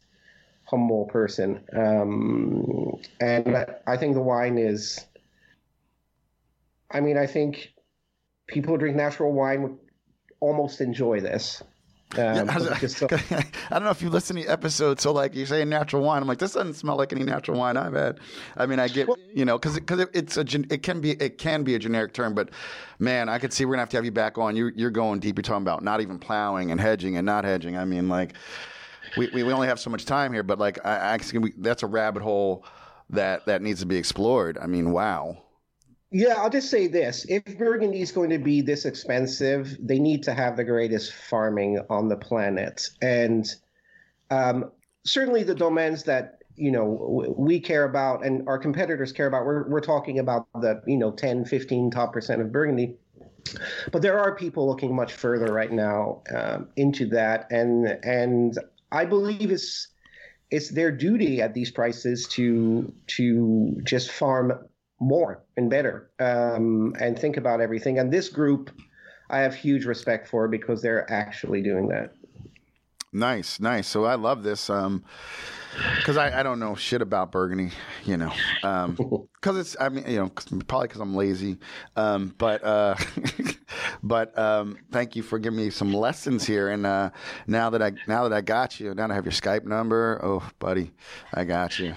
humble 0.64 1.06
person. 1.06 1.62
Um, 1.76 2.98
and 3.20 3.56
i 3.86 3.98
think 3.98 4.16
the 4.16 4.22
wine 4.22 4.58
is 4.58 5.06
I 6.96 7.02
mean, 7.02 7.18
I 7.18 7.26
think 7.28 7.74
people 8.48 8.72
who 8.74 8.78
drink 8.78 8.96
natural 8.96 9.34
wine 9.34 9.64
would 9.64 9.78
almost 10.40 10.80
enjoy 10.82 11.20
this. 11.20 11.62
Um, 12.16 12.20
Yeah, 12.20 12.46
I, 12.48 12.58
was- 12.58 12.70
because 12.70 12.84
it's 12.84 12.98
so- 12.98 13.08
I 13.70 13.74
don't 13.74 13.84
know 13.84 13.90
if 13.90 14.02
you 14.02 14.10
listen 14.10 14.36
to 14.38 14.44
the 14.44 14.50
episode. 14.50 15.02
So, 15.02 15.12
like, 15.12 15.36
you're 15.36 15.46
saying 15.48 15.68
natural 15.68 16.04
wine. 16.04 16.22
I'm 16.22 16.28
like, 16.28 16.38
this 16.38 16.54
doesn't 16.54 16.76
smell 16.76 16.96
like 16.96 17.12
any 17.12 17.24
natural 17.24 17.58
wine 17.60 17.76
I've 17.76 17.94
had. 17.94 18.20
I 18.56 18.66
mean, 18.66 18.80
I 18.80 18.88
get, 18.88 19.10
you 19.34 19.44
know, 19.44 19.58
because 19.58 19.76
because 19.76 20.00
it, 20.00 20.10
it's 20.14 20.38
a 20.38 20.46
it 20.74 20.84
can 20.84 21.02
be 21.02 21.12
it 21.12 21.38
can 21.38 21.64
be 21.64 21.76
a 21.76 21.80
generic 21.80 22.14
term, 22.14 22.34
but 22.34 22.50
man, 23.00 23.28
I 23.28 23.40
could 23.40 23.52
see 23.52 23.66
we're 23.66 23.74
gonna 23.74 23.82
have 23.82 23.90
to 23.90 23.98
have 23.98 24.06
you 24.06 24.12
back 24.12 24.38
on. 24.38 24.56
You're 24.56 24.72
you're 24.76 24.92
going 24.92 25.20
deep. 25.20 25.38
You're 25.38 25.44
talking 25.44 25.64
about 25.64 25.84
not 25.84 26.00
even 26.00 26.20
plowing 26.20 26.72
and 26.72 26.80
hedging 26.80 27.18
and 27.18 27.26
not 27.26 27.44
hedging. 27.44 27.76
I 27.76 27.84
mean, 27.86 28.08
like, 28.08 28.36
we 29.18 29.30
we, 29.34 29.44
we 29.44 29.52
only 29.52 29.68
have 29.68 29.80
so 29.80 29.90
much 29.90 30.06
time 30.06 30.32
here, 30.32 30.44
but 30.44 30.60
like, 30.60 30.86
I, 30.86 31.16
I 31.16 31.20
that's 31.58 31.84
a 31.84 31.88
rabbit 31.88 32.22
hole 32.22 32.64
that 33.10 33.46
that 33.48 33.62
needs 33.62 33.82
to 33.82 33.86
be 33.86 33.98
explored. 33.98 34.58
I 34.58 34.68
mean, 34.68 34.92
wow. 34.92 35.38
Yeah, 36.12 36.36
I'll 36.38 36.50
just 36.50 36.70
say 36.70 36.88
this. 36.88 37.26
If 37.28 37.58
Burgundy 37.58 38.02
is 38.02 38.12
going 38.12 38.30
to 38.30 38.38
be 38.38 38.62
this 38.62 38.86
expensive, 38.86 39.78
they 39.80 40.00
need 40.00 40.24
to 40.24 40.34
have 40.34 40.56
the 40.56 40.64
greatest 40.64 41.14
farming 41.14 41.80
on 41.90 42.08
the 42.08 42.16
planet. 42.16 42.90
And 43.02 43.54
um, 44.30 44.72
certainly 45.04 45.44
the 45.44 45.56
domains 45.56 46.04
that, 46.04 46.44
you 46.56 46.72
know, 46.72 47.34
we 47.38 47.60
care 47.60 47.84
about 47.84 48.26
and 48.26 48.48
our 48.48 48.58
competitors 48.58 49.12
care 49.12 49.28
about, 49.28 49.46
we're, 49.46 49.68
we're 49.68 49.82
talking 49.82 50.20
about 50.20 50.48
the, 50.62 50.82
you 50.88 50.98
know, 50.98 51.12
10, 51.12 51.46
15 51.46 51.92
top 51.92 52.14
percent 52.14 52.42
of 52.42 52.52
Burgundy. 52.52 52.96
But 53.92 54.02
there 54.02 54.20
are 54.20 54.36
people 54.36 54.68
looking 54.68 54.96
much 54.96 55.12
further 55.14 55.52
right 55.54 55.72
now 55.72 56.22
um, 56.34 56.70
into 56.78 57.08
that. 57.08 57.52
And, 57.52 57.88
and 58.04 58.58
I 58.92 59.06
believe 59.06 59.52
it's, 59.52 59.90
it's 60.52 60.70
their 60.70 60.92
duty 60.92 61.42
at 61.42 61.54
these 61.54 61.72
prices 61.72 62.28
to 62.28 62.94
to 63.08 63.80
just 63.84 64.12
farm 64.12 64.54
more 65.00 65.44
and 65.58 65.70
better 65.70 66.10
um, 66.20 66.96
and 67.00 67.18
think 67.18 67.38
about 67.38 67.62
everything. 67.62 68.00
And 68.00 68.12
this 68.12 68.30
group, 68.30 68.72
I 69.30 69.40
have 69.40 69.56
huge 69.56 69.86
respect 69.86 70.28
for 70.28 70.48
because 70.48 70.82
they're 70.82 71.10
actually 71.12 71.62
doing 71.62 71.88
that. 71.90 72.14
Nice, 73.12 73.62
nice. 73.62 73.88
So 73.88 74.04
I 74.04 74.16
love 74.16 74.44
this 74.44 74.70
um 74.70 75.04
because 75.98 76.18
I, 76.18 76.40
I 76.40 76.44
don't 76.44 76.60
know 76.60 76.76
shit 76.76 77.02
about 77.02 77.32
Burgundy, 77.32 77.72
you 78.04 78.18
know, 78.18 78.32
um 78.62 78.98
because 79.36 79.58
it's 79.58 79.78
I 79.80 79.88
mean 79.88 80.06
you 80.06 80.18
know 80.18 80.30
'cause- 80.30 80.48
probably 80.68 80.90
because 80.90 81.00
I'm 81.00 81.16
lazy, 81.16 81.58
um 81.96 82.36
but 82.38 82.62
uh 82.64 82.96
but 84.04 84.38
um 84.38 84.78
thank 84.92 85.16
you 85.16 85.24
for 85.24 85.40
giving 85.40 85.58
me 85.58 85.70
some 85.70 85.94
lessons 85.94 86.46
here 86.46 86.68
and 86.70 86.86
uh 86.86 87.10
now 87.48 87.70
that 87.70 87.82
I 87.82 87.94
now 88.06 88.28
that 88.28 88.36
I 88.36 88.42
got 88.42 88.82
you 88.82 88.94
now 88.94 89.08
that 89.08 89.12
I 89.12 89.16
have 89.16 89.26
your 89.26 89.32
Skype 89.32 89.64
number 89.64 90.20
oh 90.22 90.44
buddy 90.60 90.92
I 91.34 91.46
got 91.46 91.80
you. 91.80 91.94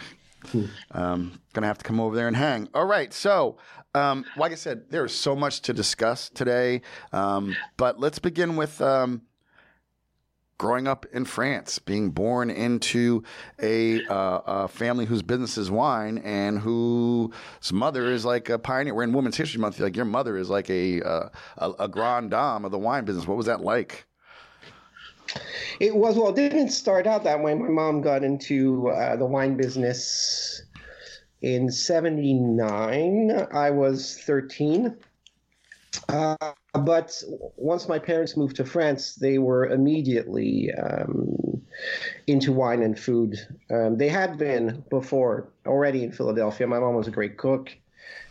Um, 0.92 1.40
gonna 1.52 1.66
have 1.66 1.78
to 1.78 1.85
come 1.85 2.00
over 2.00 2.16
there 2.16 2.28
and 2.28 2.37
hang. 2.37 2.68
All 2.75 2.87
right, 2.87 3.12
so 3.12 3.59
um, 3.95 4.25
like 4.37 4.52
I 4.52 4.57
said, 4.57 4.90
there 4.90 5.04
is 5.04 5.14
so 5.14 5.35
much 5.35 5.62
to 5.62 5.73
discuss 5.73 6.28
today, 6.28 6.83
um, 7.12 7.57
but 7.76 7.99
let's 7.99 8.18
begin 8.18 8.57
with 8.57 8.80
um, 8.80 9.23
growing 10.59 10.88
up 10.88 11.07
in 11.12 11.25
France, 11.25 11.78
being 11.78 12.11
born 12.11 12.50
into 12.50 13.23
a, 13.62 14.04
uh, 14.07 14.40
a 14.47 14.68
family 14.68 15.07
whose 15.07 15.23
business 15.23 15.57
is 15.57 15.71
wine 15.71 16.18
and 16.18 16.59
whose 16.59 17.33
mother 17.73 18.11
is 18.11 18.25
like 18.25 18.49
a 18.49 18.59
pioneer. 18.59 18.95
We're 18.95 19.04
in 19.04 19.12
Women's 19.12 19.37
History 19.37 19.61
Month. 19.61 19.78
Like 19.78 19.97
your 19.97 20.04
mother 20.04 20.37
is 20.37 20.50
like 20.50 20.68
a 20.68 21.00
uh, 21.00 21.28
a, 21.59 21.71
a 21.80 21.88
grande 21.88 22.33
dame 22.33 22.64
of 22.64 22.73
the 22.73 22.78
wine 22.78 23.04
business. 23.04 23.26
What 23.26 23.37
was 23.37 23.47
that 23.47 23.61
like? 23.61 24.08
It 25.81 25.95
was 25.95 26.17
well. 26.17 26.31
It 26.31 26.37
didn't 26.37 26.71
start 26.71 27.07
out 27.07 27.25
that 27.25 27.43
way. 27.43 27.55
My 27.55 27.69
mom 27.69 28.01
got 28.01 28.25
into 28.25 28.89
uh, 28.89 29.17
the 29.17 29.27
wine 29.27 29.57
business 29.57 30.63
in 31.43 31.71
'79. 31.71 33.49
I 33.53 33.71
was 33.71 34.19
13. 34.25 34.97
Uh, 36.09 36.37
but 36.75 37.23
once 37.57 37.89
my 37.89 37.99
parents 37.99 38.37
moved 38.37 38.57
to 38.57 38.65
France, 38.65 39.15
they 39.17 39.39
were 39.39 39.67
immediately 39.67 40.73
um, 40.75 41.63
into 42.27 42.53
wine 42.53 42.83
and 42.83 42.99
food. 42.99 43.37
Um, 43.71 43.97
they 43.97 44.09
had 44.09 44.39
been 44.39 44.85
before 44.91 45.49
already 45.67 46.05
in 46.05 46.13
Philadelphia. 46.13 46.67
My 46.67 46.79
mom 46.79 46.95
was 46.95 47.09
a 47.09 47.13
great 47.13 47.37
cook. 47.37 47.75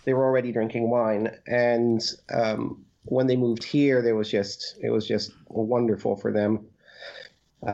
They 0.05 0.13
were 0.13 0.23
already 0.23 0.51
drinking 0.51 0.89
wine, 0.89 1.31
and 1.47 2.01
um, 2.33 2.85
when 3.05 3.27
they 3.27 3.35
moved 3.35 3.63
here, 3.63 4.01
there 4.01 4.15
was 4.15 4.31
just 4.31 4.77
it 4.81 4.89
was 4.89 5.07
just 5.07 5.33
wonderful 5.49 6.15
for 6.15 6.31
them. 6.31 6.65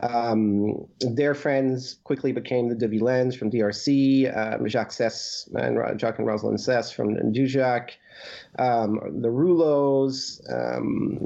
Um, 0.02 0.86
their 1.00 1.34
friends 1.34 1.98
quickly 2.02 2.32
became 2.32 2.68
the 2.68 2.74
de 2.74 2.88
Villaines 2.88 3.36
from 3.36 3.50
DRC, 3.50 4.36
um, 4.36 4.68
Jacques 4.68 4.90
Seysses 4.90 5.48
and 5.54 6.00
Jacques 6.00 6.18
and 6.18 6.26
Rosalind 6.26 6.58
Seysses 6.58 6.92
from 6.92 7.14
Dujac, 7.32 7.90
um, 8.58 8.98
the 9.20 9.30
Roulots, 9.30 10.40
um, 10.50 11.18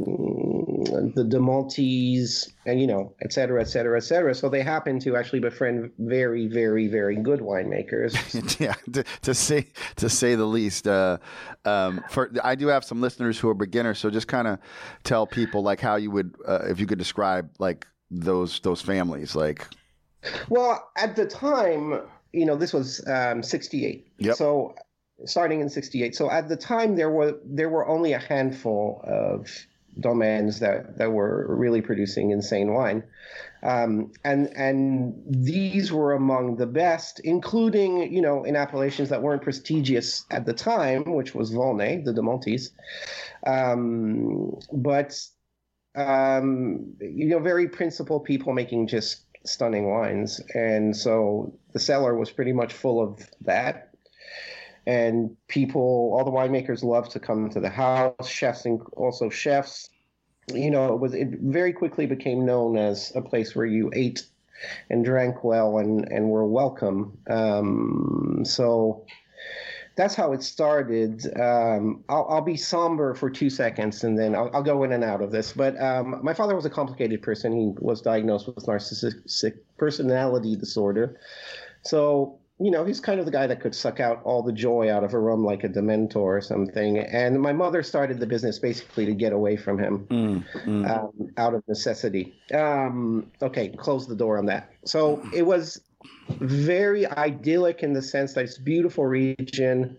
the 1.15 1.25
De 1.27 1.39
Montilles, 1.39 2.51
and 2.67 2.79
you 2.79 2.87
know, 2.87 3.15
et 3.23 3.33
cetera, 3.33 3.63
et 3.63 3.69
cetera, 3.69 3.97
et 3.97 4.03
cetera. 4.03 4.35
So 4.35 4.51
they 4.51 4.63
happen 4.63 4.99
to 5.01 5.17
actually 5.17 5.41
befriend 5.41 5.91
very, 5.99 6.47
very, 6.47 6.89
very 6.89 7.17
good 7.17 7.41
winemakers. 7.41 8.61
yeah, 8.61 8.75
to, 8.93 9.05
to 9.23 9.35
say 9.35 9.67
to 9.97 10.11
say 10.11 10.35
the 10.35 10.47
least. 10.47 10.87
Uh, 10.87 11.19
um, 11.65 12.05
for 12.11 12.31
I 12.45 12.55
do 12.55 12.67
have 12.67 12.85
some 12.85 13.01
listeners 13.01 13.39
who 13.39 13.49
are 13.49 13.55
beginners, 13.55 13.99
so 13.99 14.11
just 14.11 14.29
kind 14.29 14.47
of 14.47 14.59
tell 15.05 15.27
people 15.27 15.63
like 15.63 15.81
how 15.81 15.97
you 15.97 16.11
would, 16.11 16.35
uh, 16.47 16.61
if 16.65 16.81
you 16.81 16.87
could 16.87 16.99
describe 16.99 17.51
like 17.59 17.87
those 18.11 18.61
those 18.61 18.81
families, 18.81 19.35
like 19.35 19.67
Well, 20.49 20.91
at 20.97 21.17
the 21.17 21.27
time, 21.27 22.01
you 22.33 22.47
know, 22.47 22.57
this 22.57 22.73
was 22.73 23.07
um, 23.07 23.43
'68. 23.43 24.07
Yep. 24.19 24.37
So, 24.37 24.75
starting 25.25 25.61
in 25.61 25.69
'68. 25.69 26.15
So 26.15 26.31
at 26.31 26.49
the 26.49 26.57
time, 26.57 26.97
there 26.97 27.11
were 27.11 27.39
there 27.45 27.69
were 27.69 27.87
only 27.87 28.13
a 28.13 28.19
handful 28.19 29.01
of 29.05 29.49
domains 30.01 30.61
that 30.61 30.99
that 30.99 31.13
were 31.13 31.47
really 31.49 31.81
producing 31.81 32.31
insane 32.31 32.73
wine, 32.73 33.03
um, 33.63 34.13
and 34.25 34.49
and 34.57 35.15
these 35.27 35.93
were 35.93 36.13
among 36.13 36.57
the 36.57 36.67
best, 36.67 37.21
including 37.21 38.13
you 38.13 38.21
know 38.21 38.45
in 38.45 38.57
appellations 38.57 39.09
that 39.09 39.23
weren't 39.23 39.43
prestigious 39.43 40.25
at 40.31 40.47
the 40.47 40.53
time, 40.53 41.05
which 41.15 41.35
was 41.35 41.53
Volnay, 41.53 42.05
the 42.05 42.13
De 42.13 42.23
Montilles, 42.23 42.71
um, 43.47 44.59
but 44.73 45.21
um, 45.99 46.95
you 47.01 47.27
know, 47.27 47.41
very 47.41 47.69
principled 47.69 48.25
people 48.25 48.53
making 48.53 48.87
just 48.87 49.25
stunning 49.45 49.91
wines. 49.91 50.41
And 50.55 50.97
so 50.97 51.53
the 51.73 51.81
cellar 51.81 52.17
was 52.17 52.31
pretty 52.31 52.53
much 52.53 52.73
full 52.73 53.03
of 53.03 53.29
that. 53.43 53.91
And 54.87 55.37
people, 55.49 56.15
all 56.15 56.25
the 56.25 56.31
winemakers 56.31 56.83
loved 56.83 57.11
to 57.13 57.21
come 57.21 57.51
to 57.51 57.61
the 57.61 57.69
house, 57.69 58.29
chefs 58.29 58.65
and 58.65 58.81
also 58.97 59.29
chefs. 59.29 59.91
You 60.55 60.71
know, 60.71 60.95
it 60.95 61.01
was 61.01 61.13
it 61.13 61.29
very 61.43 61.75
quickly 61.75 62.07
became 62.07 62.47
known 62.47 62.79
as 62.79 63.13
a 63.15 63.21
place 63.21 63.55
where 63.55 63.67
you 63.67 63.91
ate 63.95 64.23
and 64.89 65.05
drank 65.05 65.45
well 65.45 65.79
and, 65.79 66.11
and 66.11 66.31
were 66.31 66.47
welcome. 66.47 67.19
Um, 67.29 68.43
so 68.45 69.05
that's 69.99 70.15
how 70.15 70.33
it 70.33 70.45
started. 70.45 71.27
Um, 71.41 72.05
I'll, 72.09 72.25
I'll 72.31 72.41
be 72.41 72.57
somber 72.57 73.15
for 73.15 73.29
two 73.29 73.51
seconds 73.51 74.05
and 74.05 74.17
then 74.17 74.37
I'll, 74.37 74.49
I'll 74.55 74.63
go 74.63 74.85
in 74.85 74.93
and 74.93 75.03
out 75.03 75.21
of 75.21 75.33
this. 75.33 75.53
But 75.53 75.79
um, 75.83 76.21
my 76.23 76.33
father 76.33 76.55
was 76.55 76.65
a 76.65 76.71
complicated 76.71 77.21
person. 77.21 77.53
He 77.53 77.85
was 77.85 78.01
diagnosed 78.01 78.47
with 78.47 78.65
narcissistic 78.65 79.59
personality 79.77 80.55
disorder. 80.55 81.19
So, 81.83 82.39
you 82.61 82.71
know, 82.71 82.85
he's 82.85 83.01
kind 83.01 83.19
of 83.19 83.27
the 83.27 83.33
guy 83.33 83.49
that 83.49 83.61
could 83.61 83.75
suck 83.75 83.99
out 83.99 84.21
all 84.23 84.41
the 84.41 84.53
joy 84.53 84.89
out 84.89 85.03
of 85.03 85.15
a 85.15 85.19
room 85.19 85.45
like 85.45 85.65
a 85.65 85.69
Dementor 85.69 86.17
or 86.17 86.41
something. 86.41 86.99
And 86.99 87.41
my 87.41 87.53
mother 87.53 87.83
started 87.83 88.21
the 88.21 88.27
business 88.27 88.61
basically 88.61 89.05
to 89.05 89.15
get 89.15 89.33
away 89.33 89.57
from 89.57 89.81
him 89.81 90.07
mm, 90.09 90.45
mm. 90.65 90.89
um, 90.89 91.33
out 91.37 91.55
of 91.55 91.67
necessity. 91.67 92.35
Um, 92.55 93.33
okay, 93.43 93.71
close 93.71 94.07
the 94.07 94.17
door 94.17 94.39
on 94.39 94.47
that. 94.47 94.71
So 94.85 95.29
it 95.35 95.43
was 95.43 95.81
very 96.41 97.07
idyllic 97.07 97.83
in 97.83 97.93
the 97.93 98.03
sense 98.03 98.35
that 98.35 98.45
it's 98.45 98.59
a 98.59 98.63
beautiful 98.63 99.07
region. 99.07 99.97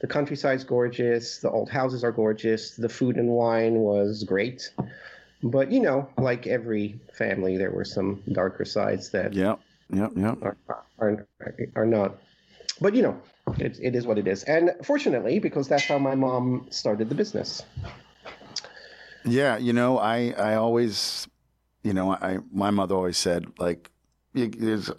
The 0.00 0.06
countryside's 0.06 0.64
gorgeous. 0.64 1.38
The 1.38 1.50
old 1.50 1.68
houses 1.68 2.04
are 2.04 2.12
gorgeous. 2.12 2.76
The 2.76 2.88
food 2.88 3.16
and 3.16 3.28
wine 3.28 3.74
was 3.74 4.24
great. 4.24 4.72
But, 5.42 5.70
you 5.72 5.80
know, 5.80 6.08
like 6.18 6.46
every 6.46 7.00
family, 7.14 7.56
there 7.56 7.70
were 7.70 7.84
some 7.84 8.22
darker 8.32 8.64
sides 8.64 9.10
that 9.10 9.32
yep, 9.32 9.60
yep, 9.90 10.12
yep. 10.16 10.38
are, 10.42 10.56
are, 10.98 11.26
are 11.74 11.86
not. 11.86 12.18
But, 12.80 12.94
you 12.94 13.02
know, 13.02 13.20
it, 13.58 13.78
it 13.80 13.94
is 13.94 14.06
what 14.06 14.18
it 14.18 14.28
is. 14.28 14.42
And 14.44 14.70
fortunately, 14.84 15.38
because 15.38 15.68
that's 15.68 15.84
how 15.84 15.98
my 15.98 16.14
mom 16.14 16.66
started 16.70 17.08
the 17.08 17.14
business. 17.14 17.62
Yeah, 19.24 19.58
you 19.58 19.74
know, 19.74 19.98
I 19.98 20.30
I 20.30 20.54
always, 20.54 21.28
you 21.82 21.92
know, 21.92 22.12
I 22.12 22.38
my 22.52 22.70
mother 22.70 22.94
always 22.94 23.18
said 23.18 23.46
like. 23.58 23.90
You, 24.32 24.50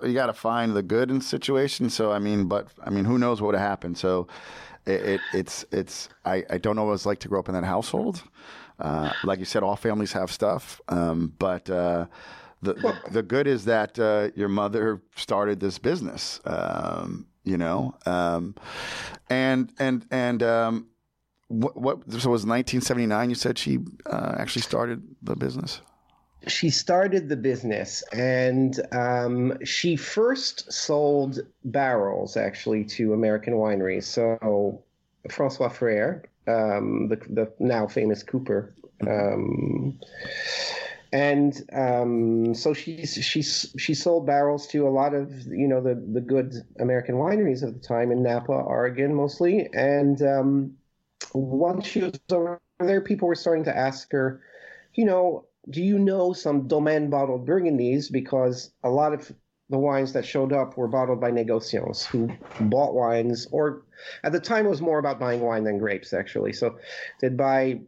you 0.03 0.13
got 0.13 0.25
to 0.25 0.33
find 0.33 0.75
the 0.75 0.83
good 0.83 1.09
in 1.09 1.21
situations. 1.21 1.93
So 1.93 2.11
I 2.11 2.19
mean, 2.19 2.47
but 2.47 2.67
I 2.83 2.89
mean, 2.89 3.05
who 3.05 3.17
knows 3.17 3.41
what 3.41 3.47
would 3.47 3.59
have 3.59 3.67
happened? 3.67 3.97
So 3.97 4.27
it, 4.85 5.01
it 5.01 5.21
it's 5.33 5.65
it's 5.71 6.09
I, 6.25 6.43
I 6.49 6.57
don't 6.57 6.75
know 6.75 6.85
what 6.85 6.93
it's 6.93 7.05
like 7.05 7.19
to 7.19 7.27
grow 7.27 7.39
up 7.39 7.47
in 7.47 7.53
that 7.55 7.63
household. 7.63 8.23
Uh, 8.79 9.11
like 9.23 9.39
you 9.39 9.45
said, 9.45 9.63
all 9.63 9.75
families 9.75 10.11
have 10.13 10.31
stuff, 10.31 10.81
um, 10.89 11.33
but 11.37 11.69
uh, 11.69 12.07
the, 12.61 12.73
the 12.73 12.95
the 13.11 13.23
good 13.23 13.47
is 13.47 13.65
that 13.65 13.97
uh, 13.99 14.29
your 14.35 14.49
mother 14.49 15.01
started 15.15 15.59
this 15.59 15.77
business. 15.77 16.39
Um, 16.45 17.27
you 17.43 17.57
know, 17.57 17.95
um, 18.05 18.55
and 19.29 19.71
and 19.79 20.05
and 20.11 20.43
um, 20.43 20.87
what, 21.47 21.77
what 21.77 21.99
so 22.11 22.15
it 22.15 22.31
was 22.31 22.45
1979. 22.45 23.29
You 23.29 23.35
said 23.35 23.57
she 23.57 23.79
uh, 24.05 24.35
actually 24.37 24.63
started 24.63 25.03
the 25.21 25.35
business. 25.35 25.81
She 26.47 26.69
started 26.69 27.29
the 27.29 27.37
business, 27.37 28.03
and 28.11 28.79
um, 28.91 29.63
she 29.63 29.95
first 29.95 30.71
sold 30.71 31.39
barrels 31.65 32.35
actually 32.35 32.83
to 32.85 33.13
American 33.13 33.53
wineries. 33.53 34.05
So 34.05 34.83
François 35.29 35.71
Frères, 35.71 36.23
um, 36.47 37.07
the 37.09 37.17
the 37.29 37.51
now 37.59 37.87
famous 37.87 38.23
Cooper. 38.23 38.73
Um, 39.07 39.99
and 41.13 41.61
um, 41.73 42.55
so 42.55 42.73
she's 42.73 43.13
she's 43.23 43.73
she 43.77 43.93
sold 43.93 44.25
barrels 44.25 44.67
to 44.67 44.87
a 44.87 44.89
lot 44.89 45.13
of 45.13 45.45
you 45.47 45.67
know 45.67 45.81
the 45.81 45.95
the 45.95 46.21
good 46.21 46.55
American 46.79 47.15
wineries 47.15 47.63
of 47.63 47.73
the 47.73 47.79
time 47.79 48.11
in 48.11 48.23
Napa, 48.23 48.53
Oregon, 48.53 49.13
mostly. 49.13 49.69
And 49.73 50.21
um, 50.21 50.77
once 51.33 51.87
she 51.87 52.01
was 52.01 52.19
over 52.31 52.61
there, 52.79 53.01
people 53.01 53.27
were 53.27 53.35
starting 53.35 53.65
to 53.65 53.77
ask 53.77 54.11
her, 54.11 54.41
you 54.93 55.05
know, 55.05 55.45
do 55.69 55.81
you 55.81 55.99
know 55.99 56.33
some 56.33 56.67
Domaine 56.67 57.09
bottled 57.09 57.47
Burgundies? 57.47 58.11
Because 58.11 58.71
a 58.83 58.89
lot 58.89 59.13
of 59.13 59.31
the 59.69 59.77
wines 59.77 60.11
that 60.13 60.25
showed 60.25 60.51
up 60.51 60.77
were 60.77 60.87
bottled 60.87 61.21
by 61.21 61.31
negociants 61.31 62.05
who 62.05 62.29
bought 62.59 62.93
wines, 62.93 63.47
or 63.51 63.83
at 64.23 64.31
the 64.31 64.39
time 64.39 64.65
it 64.65 64.69
was 64.69 64.81
more 64.81 64.99
about 64.99 65.19
buying 65.19 65.41
wine 65.41 65.63
than 65.63 65.77
grapes, 65.77 66.13
actually. 66.13 66.51
So 66.53 66.77
they'd 67.19 67.37
buy 67.37 67.81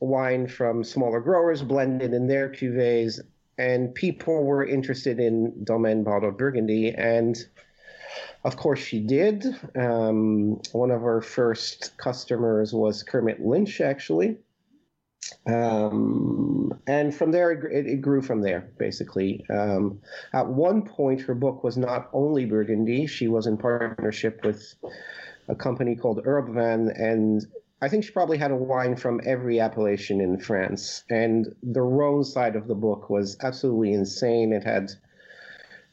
wine 0.00 0.46
from 0.46 0.84
smaller 0.84 1.20
growers, 1.20 1.62
blended 1.62 2.12
in 2.12 2.26
their 2.26 2.50
cuvées, 2.50 3.20
and 3.56 3.94
people 3.94 4.44
were 4.44 4.66
interested 4.66 5.20
in 5.20 5.64
Domaine 5.64 6.02
bottled 6.02 6.36
Burgundy. 6.36 6.90
And 6.90 7.38
of 8.44 8.56
course, 8.56 8.80
she 8.80 9.00
did. 9.00 9.46
Um, 9.76 10.60
one 10.72 10.90
of 10.90 11.02
our 11.02 11.22
first 11.22 11.96
customers 11.96 12.74
was 12.74 13.02
Kermit 13.02 13.40
Lynch, 13.40 13.80
actually. 13.80 14.38
Um, 15.46 16.72
and 16.86 17.14
from 17.14 17.32
there, 17.32 17.50
it, 17.52 17.86
it, 17.86 18.00
grew 18.00 18.22
from 18.22 18.40
there, 18.40 18.72
basically. 18.78 19.44
Um, 19.50 20.00
at 20.32 20.46
one 20.46 20.82
point, 20.82 21.20
her 21.22 21.34
book 21.34 21.64
was 21.64 21.76
not 21.76 22.10
only 22.12 22.44
Burgundy, 22.44 23.06
she 23.06 23.28
was 23.28 23.46
in 23.46 23.56
partnership 23.56 24.44
with 24.44 24.74
a 25.48 25.54
company 25.54 25.96
called 25.96 26.24
Herbvin, 26.24 26.92
and 26.96 27.44
I 27.80 27.88
think 27.88 28.04
she 28.04 28.12
probably 28.12 28.38
had 28.38 28.52
a 28.52 28.56
wine 28.56 28.94
from 28.94 29.20
every 29.24 29.58
appellation 29.58 30.20
in 30.20 30.38
France. 30.38 31.02
And 31.10 31.54
the 31.62 31.82
Rhone 31.82 32.24
side 32.24 32.54
of 32.54 32.68
the 32.68 32.76
book 32.76 33.10
was 33.10 33.36
absolutely 33.42 33.92
insane. 33.92 34.52
It 34.52 34.62
had 34.62 34.92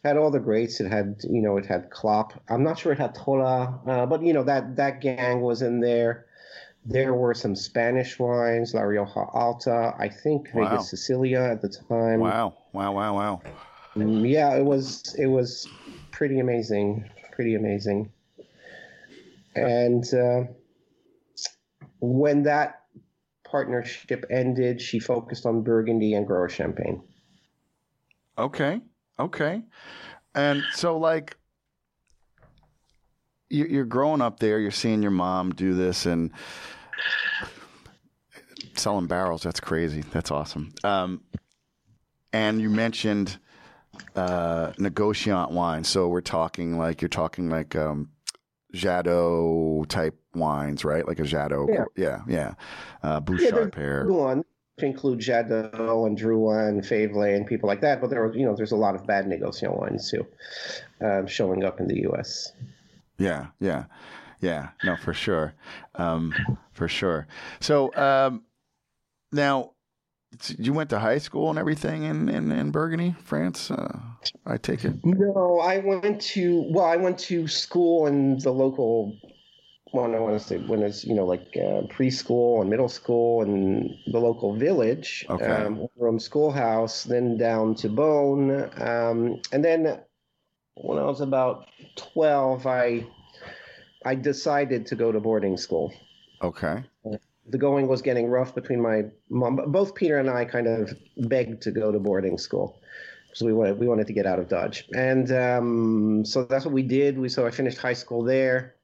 had 0.03 0.15
all 0.15 0.29
the 0.29 0.39
greats. 0.39 0.79
It 0.79 0.91
had, 0.91 1.21
you 1.23 1.41
know, 1.41 1.57
it 1.57 1.65
had 1.65 1.89
Clape. 1.89 2.33
I'm 2.47 2.63
not 2.63 2.77
sure 2.77 2.91
it 2.91 2.99
had 2.99 3.15
Trola, 3.15 3.79
uh, 3.87 4.05
but 4.05 4.23
you 4.23 4.33
know 4.33 4.43
that 4.43 4.75
that 4.75 5.01
gang 5.01 5.41
was 5.41 5.61
in 5.63 5.79
there. 5.79 6.25
There 6.89 7.13
were 7.13 7.35
some 7.35 7.55
Spanish 7.55 8.17
wines, 8.17 8.73
La 8.73 8.81
Rioja 8.81 9.25
Alta. 9.31 9.93
I 9.99 10.09
think 10.09 10.49
wow. 10.55 10.69
Vega 10.69 10.83
Sicilia 10.83 11.39
at 11.39 11.61
the 11.61 11.69
time. 11.69 12.19
Wow! 12.19 12.57
Wow! 12.73 12.93
Wow! 12.93 13.15
Wow! 13.15 13.41
Yeah, 13.95 14.55
it 14.55 14.65
was 14.65 15.15
it 15.17 15.27
was 15.27 15.67
pretty 16.09 16.39
amazing. 16.39 17.07
Pretty 17.31 17.53
amazing. 17.53 18.11
And 19.55 20.11
uh, 20.13 20.43
when 21.99 22.43
that 22.43 22.85
partnership 23.43 24.25
ended, 24.31 24.81
she 24.81 24.99
focused 24.99 25.45
on 25.45 25.61
Burgundy 25.61 26.15
and 26.15 26.25
grower 26.25 26.49
champagne. 26.49 27.03
Okay. 28.37 28.81
Okay. 29.19 29.61
And 30.33 30.63
so, 30.73 30.97
like, 30.97 31.37
you're 33.49 33.85
growing 33.85 34.21
up 34.21 34.39
there, 34.39 34.59
you're 34.59 34.71
seeing 34.71 35.01
your 35.01 35.11
mom 35.11 35.51
do 35.51 35.73
this 35.73 36.05
and 36.05 36.31
selling 38.79 39.07
barrels. 39.07 39.43
That's 39.43 39.59
crazy. 39.59 40.03
That's 40.11 40.31
awesome. 40.31 40.73
Um, 40.83 41.21
and 42.33 42.61
you 42.61 42.69
mentioned 42.69 43.37
uh, 44.15 44.71
negociant 44.73 45.51
wine. 45.51 45.83
So 45.83 46.07
we're 46.07 46.21
talking 46.21 46.77
like, 46.77 47.01
you're 47.01 47.09
talking 47.09 47.49
like 47.49 47.75
um, 47.75 48.09
Jadot 48.73 49.87
type 49.87 50.19
wines, 50.33 50.85
right? 50.85 51.07
Like 51.07 51.19
a 51.19 51.23
Jadot. 51.23 51.69
Yeah, 51.69 51.85
yeah. 51.95 52.21
yeah. 52.27 52.53
Uh, 53.03 53.19
Bouchard 53.19 53.53
yeah, 53.53 53.69
pair. 53.69 54.05
One 54.07 54.43
include 54.83 55.19
Jadot 55.19 56.07
and 56.07 56.17
Drouhin 56.17 56.69
and 56.69 56.81
Faiveley 56.81 57.35
and 57.35 57.45
people 57.45 57.67
like 57.67 57.81
that, 57.81 58.01
but 58.01 58.09
there 58.09 58.23
are, 58.23 58.35
you 58.35 58.45
know, 58.45 58.55
there's 58.55 58.71
a 58.71 58.77
lot 58.77 58.95
of 58.95 59.05
bad 59.05 59.25
negociant 59.25 59.77
wines 59.77 60.09
too, 60.09 60.25
um, 61.01 61.27
showing 61.27 61.63
up 61.63 61.79
in 61.79 61.87
the 61.87 62.01
U.S. 62.03 62.53
Yeah, 63.17 63.47
yeah, 63.59 63.85
yeah. 64.39 64.69
No, 64.83 64.95
for 64.95 65.13
sure, 65.13 65.53
um, 65.95 66.33
for 66.71 66.87
sure. 66.87 67.27
So 67.59 67.93
um, 67.95 68.43
now, 69.31 69.71
you 70.57 70.73
went 70.73 70.89
to 70.91 70.99
high 70.99 71.17
school 71.17 71.49
and 71.49 71.57
everything 71.57 72.03
in, 72.03 72.29
in, 72.29 72.51
in 72.51 72.71
Burgundy, 72.71 73.15
France. 73.23 73.71
Uh, 73.71 73.99
I 74.45 74.57
take 74.57 74.85
it. 74.85 74.95
No, 75.03 75.59
I 75.59 75.79
went 75.79 76.21
to 76.21 76.65
well, 76.69 76.85
I 76.85 76.97
went 76.97 77.17
to 77.19 77.47
school 77.47 78.07
in 78.07 78.37
the 78.39 78.51
local. 78.51 79.17
Well, 79.91 80.13
I 80.13 80.19
want 80.19 80.39
to 80.39 80.47
say 80.47 80.57
when 80.57 80.83
it's 80.83 81.03
you 81.03 81.15
know 81.15 81.25
like 81.25 81.47
uh, 81.55 81.81
preschool 81.87 82.61
and 82.61 82.69
middle 82.69 82.89
school 82.89 83.41
and 83.41 83.89
the 84.11 84.19
local 84.19 84.55
village, 84.55 85.25
okay. 85.29 85.45
um, 85.45 85.87
from 85.97 86.19
schoolhouse, 86.19 87.05
then 87.05 87.37
down 87.37 87.73
to 87.75 87.89
Beaune, 87.89 88.69
um, 88.79 89.41
and 89.51 89.65
then 89.65 89.99
when 90.75 90.99
I 90.99 91.05
was 91.05 91.21
about 91.21 91.65
twelve, 91.95 92.67
I 92.67 93.07
I 94.05 94.13
decided 94.13 94.85
to 94.87 94.95
go 94.95 95.11
to 95.11 95.19
boarding 95.19 95.57
school. 95.57 95.91
Okay 96.43 96.83
the 97.49 97.57
going 97.57 97.87
was 97.87 98.01
getting 98.01 98.27
rough 98.27 98.55
between 98.55 98.81
my 98.81 99.03
mom. 99.29 99.59
Both 99.67 99.95
Peter 99.95 100.17
and 100.17 100.29
I 100.29 100.45
kind 100.45 100.67
of 100.67 100.93
begged 101.17 101.61
to 101.63 101.71
go 101.71 101.91
to 101.91 101.99
boarding 101.99 102.37
school. 102.37 102.79
So 103.33 103.45
we 103.45 103.53
wanted 103.53 103.79
we 103.79 103.87
wanted 103.87 104.07
to 104.07 104.13
get 104.13 104.25
out 104.25 104.39
of 104.39 104.47
Dodge, 104.47 104.85
and 104.93 105.31
um, 105.31 106.25
so 106.25 106.43
that's 106.45 106.65
what 106.65 106.73
we 106.73 106.81
did. 106.81 107.17
We 107.17 107.29
so 107.29 107.45
I 107.45 107.51
finished 107.51 107.77
high 107.77 107.93
school 107.93 108.23
there, 108.23 108.75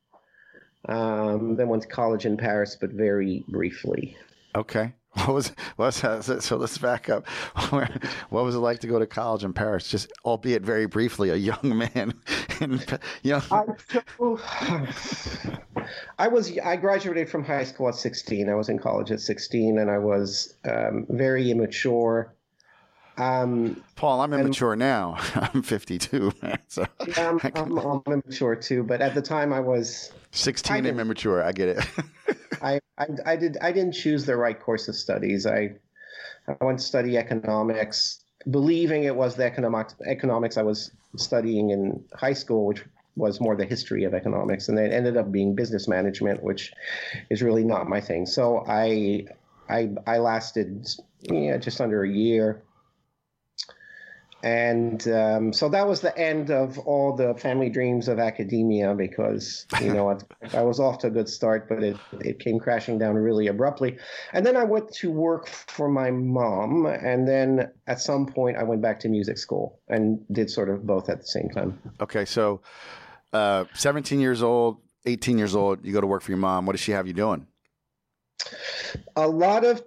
um, 0.87 1.55
then 1.55 1.67
went 1.67 1.81
to 1.83 1.89
college 1.89 2.25
in 2.25 2.37
Paris, 2.37 2.77
but 2.79 2.91
very 2.91 3.43
briefly. 3.47 4.15
Okay. 4.55 4.93
What 5.25 5.33
was 5.33 5.47
what 5.77 6.03
was 6.03 6.29
it? 6.29 6.43
so? 6.43 6.57
Let's 6.57 6.77
back 6.77 7.09
up. 7.09 7.27
what 7.69 8.43
was 8.43 8.53
it 8.53 8.59
like 8.59 8.79
to 8.79 8.87
go 8.87 8.99
to 8.99 9.07
college 9.07 9.45
in 9.45 9.53
Paris? 9.53 9.87
Just 9.87 10.11
albeit 10.25 10.61
very 10.61 10.87
briefly, 10.87 11.29
a 11.29 11.35
young 11.35 11.59
man. 11.63 12.13
In, 12.59 12.81
young. 13.23 13.41
I, 13.49 13.63
I 16.19 16.27
was 16.27 16.57
I 16.59 16.75
graduated 16.75 17.29
from 17.29 17.45
high 17.45 17.63
school 17.63 17.87
at 17.87 17.95
16. 17.95 18.49
I 18.49 18.55
was 18.55 18.67
in 18.67 18.77
college 18.77 19.09
at 19.09 19.21
16, 19.21 19.79
and 19.79 19.89
I 19.89 19.99
was 19.99 20.53
um, 20.69 21.05
very 21.09 21.49
immature. 21.49 22.34
Um, 23.17 23.81
Paul, 23.95 24.21
I'm 24.21 24.33
immature 24.33 24.73
and, 24.73 24.79
now. 24.79 25.17
I'm 25.35 25.61
52, 25.61 26.31
man. 26.41 26.59
So 26.67 26.85
yeah, 27.07 27.29
I'm, 27.29 27.39
I'm, 27.55 27.77
I'm, 27.77 28.01
immature 28.07 28.55
too. 28.55 28.83
But 28.83 29.01
at 29.01 29.15
the 29.15 29.21
time, 29.21 29.53
I 29.53 29.59
was 29.59 30.11
16 30.31 30.73
I 30.73 30.77
and 30.77 30.99
immature. 30.99 31.43
I 31.43 31.51
get 31.51 31.69
it. 31.69 31.89
I, 32.61 32.79
I, 32.97 33.07
I 33.25 33.35
did 33.35 33.57
I 33.61 33.71
didn't 33.71 33.93
choose 33.93 34.25
the 34.25 34.35
right 34.35 34.59
course 34.59 34.87
of 34.87 34.95
studies. 34.95 35.45
I 35.45 35.75
I 36.47 36.63
went 36.63 36.79
to 36.79 36.85
study 36.85 37.17
economics, 37.17 38.23
believing 38.49 39.03
it 39.03 39.15
was 39.15 39.35
the 39.35 39.45
economics 39.45 39.95
economics 40.05 40.57
I 40.57 40.63
was 40.63 40.91
studying 41.15 41.69
in 41.69 42.03
high 42.13 42.33
school, 42.33 42.65
which 42.65 42.83
was 43.15 43.39
more 43.39 43.55
the 43.55 43.65
history 43.65 44.03
of 44.03 44.13
economics, 44.13 44.67
and 44.67 44.77
then 44.77 44.91
ended 44.91 45.15
up 45.15 45.31
being 45.31 45.55
business 45.55 45.87
management, 45.87 46.43
which 46.43 46.73
is 47.29 47.41
really 47.41 47.63
not 47.63 47.87
my 47.87 48.01
thing. 48.01 48.25
So 48.25 48.65
I 48.67 49.25
I 49.69 49.91
I 50.05 50.17
lasted 50.17 50.87
yeah 51.21 51.57
just 51.57 51.79
under 51.79 52.03
a 52.03 52.09
year 52.09 52.61
and 54.45 55.07
um, 55.07 55.53
so 55.53 55.67
that 55.69 55.87
was 55.87 56.01
the 56.01 56.15
end 56.15 56.51
of 56.51 56.77
all 56.77 57.15
the 57.15 57.33
family 57.33 57.67
dreams 57.67 58.07
of 58.07 58.19
academia 58.19 58.93
because 58.93 59.65
you 59.81 59.91
know 59.91 60.11
I, 60.11 60.17
I 60.59 60.61
was 60.61 60.79
off 60.79 60.99
to 60.99 61.07
a 61.07 61.09
good 61.09 61.27
start, 61.27 61.67
but 61.67 61.83
it 61.83 61.97
it 62.21 62.39
came 62.39 62.59
crashing 62.59 62.99
down 62.99 63.15
really 63.15 63.47
abruptly. 63.47 63.97
And 64.33 64.45
then 64.45 64.55
I 64.55 64.63
went 64.63 64.93
to 64.97 65.09
work 65.09 65.47
for 65.47 65.89
my 65.89 66.11
mom, 66.11 66.85
and 66.85 67.27
then 67.27 67.71
at 67.87 67.99
some 67.99 68.27
point 68.27 68.55
I 68.57 68.63
went 68.63 68.83
back 68.83 68.99
to 68.99 69.09
music 69.09 69.39
school 69.39 69.79
and 69.89 70.23
did 70.31 70.51
sort 70.51 70.69
of 70.69 70.85
both 70.85 71.09
at 71.09 71.21
the 71.21 71.27
same 71.27 71.49
time. 71.49 71.79
Okay, 71.99 72.23
so 72.23 72.61
uh, 73.33 73.65
17 73.73 74.19
years 74.19 74.43
old, 74.43 74.77
18 75.07 75.39
years 75.39 75.55
old, 75.55 75.83
you 75.83 75.91
go 75.91 76.01
to 76.01 76.07
work 76.07 76.21
for 76.21 76.29
your 76.29 76.37
mom. 76.37 76.67
What 76.67 76.73
does 76.73 76.81
she 76.81 76.91
have 76.91 77.07
you 77.07 77.13
doing? 77.13 77.47
A 79.15 79.27
lot 79.27 79.65
of 79.65 79.83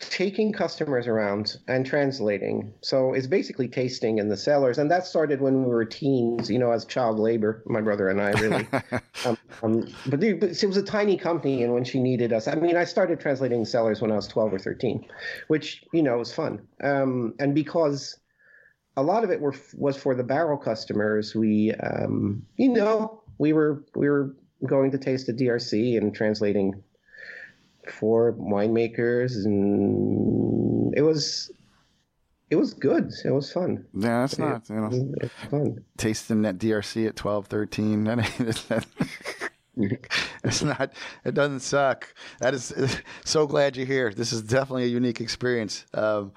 taking 0.00 0.52
customers 0.52 1.06
around 1.06 1.58
and 1.68 1.84
translating. 1.84 2.72
So 2.80 3.12
it's 3.12 3.26
basically 3.26 3.68
tasting 3.68 4.18
in 4.18 4.28
the 4.28 4.36
cellars, 4.36 4.78
and 4.78 4.90
that 4.90 5.06
started 5.06 5.40
when 5.40 5.64
we 5.64 5.70
were 5.70 5.84
teens. 5.84 6.50
You 6.50 6.58
know, 6.58 6.72
as 6.72 6.84
child 6.84 7.18
labor, 7.18 7.62
my 7.66 7.80
brother 7.80 8.08
and 8.08 8.20
I 8.20 8.30
really. 8.40 8.66
um, 9.26 9.38
um, 9.62 9.94
but, 10.06 10.24
it 10.24 10.64
was 10.64 10.76
a 10.76 10.82
tiny 10.82 11.16
company, 11.16 11.62
and 11.62 11.74
when 11.74 11.84
she 11.84 12.00
needed 12.00 12.32
us, 12.32 12.48
I 12.48 12.54
mean, 12.54 12.76
I 12.76 12.84
started 12.84 13.20
translating 13.20 13.64
cellars 13.64 14.00
when 14.00 14.10
I 14.10 14.16
was 14.16 14.26
twelve 14.26 14.52
or 14.54 14.58
thirteen, 14.58 15.06
which 15.48 15.84
you 15.92 16.02
know 16.02 16.18
was 16.18 16.32
fun. 16.32 16.66
Um, 16.82 17.34
and 17.38 17.54
because 17.54 18.18
a 18.96 19.02
lot 19.02 19.22
of 19.22 19.30
it 19.30 19.40
were 19.40 19.54
was 19.76 19.96
for 19.96 20.14
the 20.14 20.24
barrel 20.24 20.56
customers, 20.56 21.34
we, 21.34 21.72
um, 21.74 22.42
you 22.56 22.70
know, 22.70 23.22
we 23.38 23.52
were 23.52 23.84
we 23.94 24.08
were 24.08 24.34
going 24.66 24.90
to 24.90 24.98
taste 24.98 25.26
the 25.26 25.32
DRC 25.32 25.96
and 25.98 26.14
translating 26.14 26.82
for 27.88 28.32
winemakers, 28.34 29.44
and 29.44 30.92
it 30.96 31.02
was 31.02 31.50
it 32.50 32.56
was 32.56 32.74
good. 32.74 33.10
It 33.24 33.30
was 33.30 33.52
fun. 33.52 33.86
Yeah, 33.94 34.20
that's 34.22 34.38
not 34.38 34.68
you 34.68 34.76
know 34.76 35.12
It's 35.20 35.32
fun. 35.50 35.84
tasting 35.96 36.42
that 36.42 36.58
DRC 36.58 37.06
at 37.08 37.16
12, 37.16 37.46
13. 37.46 38.04
That 38.04 38.86
it's 40.44 40.62
not. 40.62 40.92
It 41.24 41.34
doesn't 41.34 41.60
suck. 41.60 42.12
That 42.40 42.54
is 42.54 42.74
so 43.24 43.46
glad 43.46 43.76
you're 43.76 43.86
here. 43.86 44.12
This 44.12 44.32
is 44.32 44.42
definitely 44.42 44.84
a 44.84 44.88
unique 44.88 45.20
experience. 45.20 45.86
Um, 45.94 46.32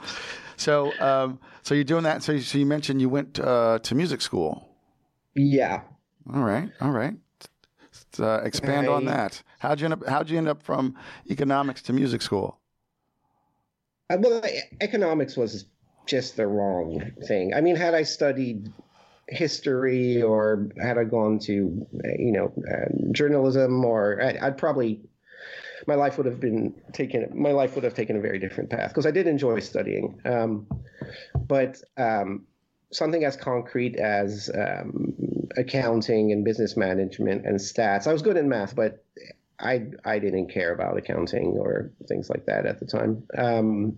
so, 0.56 0.94
um, 1.02 1.40
so 1.64 1.74
you're 1.74 1.84
doing 1.84 2.04
that. 2.04 2.24
So, 2.24 2.34
you, 2.34 2.42
so 2.42 2.58
you 2.58 2.66
mentioned 2.66 3.02
you 3.02 3.10
went 3.10 3.40
uh, 3.40 3.80
to 3.80 3.96
music 3.96 4.22
school. 4.22 4.70
Yeah. 5.36 5.82
All 6.34 6.44
right, 6.44 6.70
all 6.80 6.92
right. 6.92 7.16
Uh, 8.20 8.42
expand 8.44 8.88
on 8.88 9.06
that. 9.06 9.42
How'd 9.60 9.80
you 9.80 9.86
end 9.86 9.94
up? 9.94 10.08
How'd 10.08 10.30
you 10.30 10.38
end 10.38 10.48
up 10.48 10.62
from 10.62 10.96
economics 11.30 11.82
to 11.84 11.94
music 11.94 12.22
school? 12.22 12.60
Uh, 14.10 14.18
well, 14.20 14.42
economics 14.82 15.38
was 15.38 15.66
just 16.06 16.36
the 16.36 16.48
wrong 16.48 17.12
thing. 17.28 17.54
I 17.54 17.62
mean, 17.62 17.76
had 17.76 17.94
I 17.94 18.04
studied 18.04 18.72
history 19.30 20.22
or 20.22 20.70
had 20.82 20.98
I 20.98 21.06
gone 21.06 21.40
to, 21.40 21.88
uh, 22.04 22.10
you 22.18 22.32
know, 22.32 22.54
uh, 22.70 23.12
journalism, 23.12 23.86
or 23.86 24.22
I, 24.22 24.48
I'd 24.48 24.58
probably 24.58 25.02
my 25.88 25.96
life 25.96 26.18
would 26.18 26.26
have 26.26 26.40
been 26.40 26.74
taken. 26.94 27.30
My 27.34 27.52
life 27.52 27.76
would 27.76 27.84
have 27.84 27.94
taken 27.94 28.16
a 28.16 28.22
very 28.22 28.40
different 28.40 28.70
path 28.70 28.90
because 28.90 29.06
I 29.06 29.12
did 29.12 29.28
enjoy 29.28 29.60
studying. 29.60 30.20
Um, 30.26 30.68
but 31.48 31.82
um, 31.98 32.46
something 32.92 33.24
as 33.24 33.36
concrete 33.36 33.96
as 33.98 34.50
um, 34.56 35.14
accounting 35.58 36.32
and 36.32 36.44
business 36.44 36.76
management 36.78 37.46
and 37.46 37.58
stats. 37.60 38.08
I 38.08 38.14
was 38.14 38.22
good 38.22 38.38
in 38.38 38.50
math, 38.50 38.76
but 38.76 39.04
I 39.60 39.88
I 40.06 40.20
didn't 40.20 40.50
care 40.50 40.74
about 40.74 40.98
accounting 40.98 41.54
or 41.58 41.92
things 42.08 42.30
like 42.30 42.46
that 42.46 42.66
at 42.66 42.80
the 42.80 42.86
time. 42.86 43.24
Um, 43.38 43.98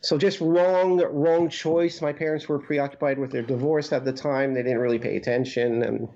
so 0.00 0.18
just 0.18 0.40
wrong 0.40 0.98
wrong 1.12 1.48
choice. 1.48 2.02
My 2.02 2.12
parents 2.12 2.48
were 2.48 2.58
preoccupied 2.58 3.18
with 3.18 3.30
their 3.30 3.42
divorce 3.42 3.92
at 3.92 4.04
the 4.04 4.12
time. 4.12 4.54
They 4.54 4.62
didn't 4.62 4.78
really 4.78 4.98
pay 4.98 5.16
attention, 5.16 5.82
and 5.82 6.08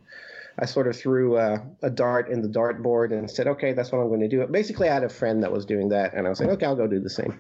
I 0.59 0.67
sort 0.67 0.89
of 0.89 0.97
threw 0.97 1.37
a, 1.39 1.63
a 1.83 1.91
dart 1.91 2.29
in 2.29 2.43
the 2.43 2.49
dartboard 2.49 3.13
and 3.13 3.31
said, 3.31 3.47
"Okay, 3.47 3.73
that's 3.73 3.93
what 3.93 4.01
I'm 4.01 4.09
going 4.09 4.21
to 4.21 4.29
do." 4.29 4.45
Basically, 4.47 4.89
I 4.89 4.95
had 4.95 5.05
a 5.05 5.09
friend 5.09 5.43
that 5.43 5.53
was 5.53 5.65
doing 5.65 5.89
that, 5.91 6.15
and 6.15 6.27
I 6.27 6.31
was 6.31 6.41
like, 6.41 6.49
"Okay, 6.51 6.67
I'll 6.67 6.77
go 6.77 6.87
do 6.87 7.01
the 7.01 7.11
same." 7.11 7.39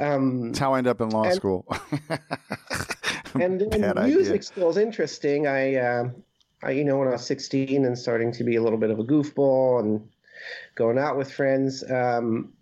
Um, 0.00 0.48
That's 0.48 0.60
how 0.60 0.74
I 0.74 0.78
ended 0.78 0.92
up 0.92 1.00
in 1.00 1.10
law 1.10 1.24
And- 1.24 1.34
school. 1.34 1.66
and 3.40 3.60
then 3.60 3.94
music 4.04 4.42
idea. 4.52 4.68
is 4.68 4.76
interesting. 4.76 5.46
I, 5.46 5.74
uh, 5.76 6.04
I, 6.62 6.70
you 6.72 6.84
know, 6.84 6.96
when 6.98 7.08
I 7.08 7.12
was 7.12 7.26
16 7.26 7.84
and 7.84 7.98
starting 7.98 8.32
to 8.32 8.44
be 8.44 8.56
a 8.56 8.62
little 8.62 8.78
bit 8.78 8.90
of 8.90 8.98
a 8.98 9.04
goofball 9.04 9.80
and 9.80 10.08
going 10.74 10.98
out 10.98 11.16
with 11.16 11.32
friends, 11.32 11.84
um, 11.90 12.52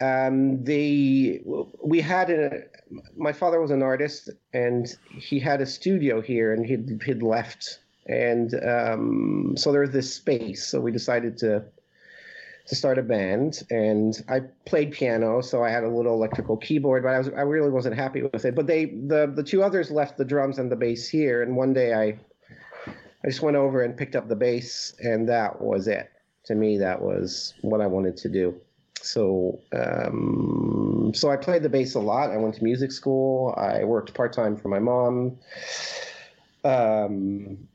um, 0.00 0.62
they, 0.64 1.42
we 1.82 2.00
had 2.00 2.30
a, 2.30 2.62
my 3.16 3.32
father 3.32 3.60
was 3.60 3.70
an 3.70 3.82
artist 3.82 4.28
and 4.52 4.96
he 5.10 5.38
had 5.38 5.60
a 5.60 5.66
studio 5.66 6.20
here 6.20 6.52
and 6.52 6.66
he'd, 6.66 7.00
he'd 7.04 7.22
left. 7.22 7.80
And 8.06 8.54
um, 8.66 9.54
so 9.56 9.72
there 9.72 9.80
was 9.80 9.90
this 9.90 10.12
space. 10.12 10.66
So 10.66 10.80
we 10.80 10.92
decided 10.92 11.38
to 11.38 11.64
to 12.66 12.74
start 12.74 12.98
a 12.98 13.02
band 13.02 13.62
and 13.70 14.22
I 14.28 14.40
played 14.64 14.92
piano 14.92 15.42
so 15.42 15.62
I 15.62 15.70
had 15.70 15.84
a 15.84 15.88
little 15.88 16.14
electrical 16.14 16.56
keyboard 16.56 17.02
but 17.02 17.10
I 17.10 17.18
was 17.18 17.28
I 17.28 17.42
really 17.42 17.70
wasn't 17.70 17.96
happy 17.96 18.22
with 18.22 18.44
it. 18.44 18.54
But 18.54 18.66
they 18.66 18.86
the 18.86 19.30
the 19.34 19.42
two 19.42 19.62
others 19.62 19.90
left 19.90 20.16
the 20.16 20.24
drums 20.24 20.58
and 20.58 20.72
the 20.72 20.76
bass 20.76 21.08
here 21.08 21.42
and 21.42 21.56
one 21.56 21.72
day 21.74 21.92
I 21.92 22.18
I 22.86 23.28
just 23.28 23.42
went 23.42 23.56
over 23.56 23.82
and 23.82 23.96
picked 23.96 24.16
up 24.16 24.28
the 24.28 24.36
bass 24.36 24.94
and 24.98 25.28
that 25.28 25.60
was 25.60 25.88
it. 25.88 26.10
To 26.46 26.54
me 26.54 26.78
that 26.78 27.00
was 27.00 27.54
what 27.60 27.80
I 27.80 27.86
wanted 27.86 28.16
to 28.18 28.28
do. 28.28 28.54
So 29.00 29.60
um, 29.72 31.12
so 31.14 31.30
I 31.30 31.36
played 31.36 31.62
the 31.62 31.68
bass 31.68 31.94
a 31.94 32.00
lot. 32.00 32.30
I 32.30 32.38
went 32.38 32.54
to 32.54 32.64
music 32.64 32.92
school. 32.92 33.54
I 33.58 33.84
worked 33.84 34.14
part-time 34.14 34.56
for 34.56 34.68
my 34.68 34.78
mom. 34.78 35.38
Um, 36.64 37.68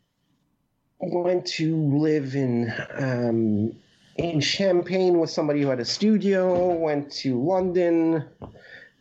went 1.00 1.46
to 1.46 1.76
live 1.76 2.36
in 2.36 2.74
um, 2.98 3.76
in 4.20 4.42
Champagne 4.42 5.20
with 5.20 5.30
somebody 5.30 5.62
who 5.62 5.70
had 5.70 5.80
a 5.80 5.86
studio, 5.86 6.74
went 6.74 7.10
to 7.14 7.42
London, 7.42 8.26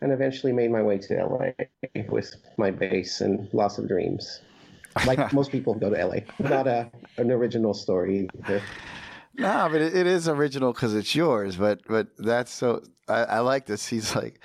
and 0.01 0.13
eventually 0.13 0.53
made 0.53 0.71
my 0.71 0.81
way 0.81 0.97
to 0.99 1.15
LA 1.25 1.51
with 2.09 2.35
my 2.57 2.71
bass 2.71 3.21
and 3.21 3.49
lots 3.53 3.79
of 3.79 3.89
dreams. 3.89 4.41
Like 5.07 5.33
most 5.33 5.51
people 5.51 5.75
go 5.75 5.91
to 5.91 6.07
LA. 6.07 6.21
Not 6.39 6.69
a 6.69 6.91
an 7.17 7.31
original 7.33 7.75
story. 7.75 8.29
either. 8.45 8.63
No, 9.35 9.69
but 9.71 9.81
it, 9.81 9.95
it 9.95 10.09
is 10.09 10.29
original 10.29 10.73
because 10.73 10.97
it's 10.97 11.15
yours. 11.15 11.55
But 11.55 11.83
but 11.87 12.09
that's 12.19 12.51
so. 12.53 12.83
I, 13.07 13.23
I 13.23 13.39
like 13.39 13.67
this. 13.67 13.87
He's 13.87 14.17
like, 14.17 14.41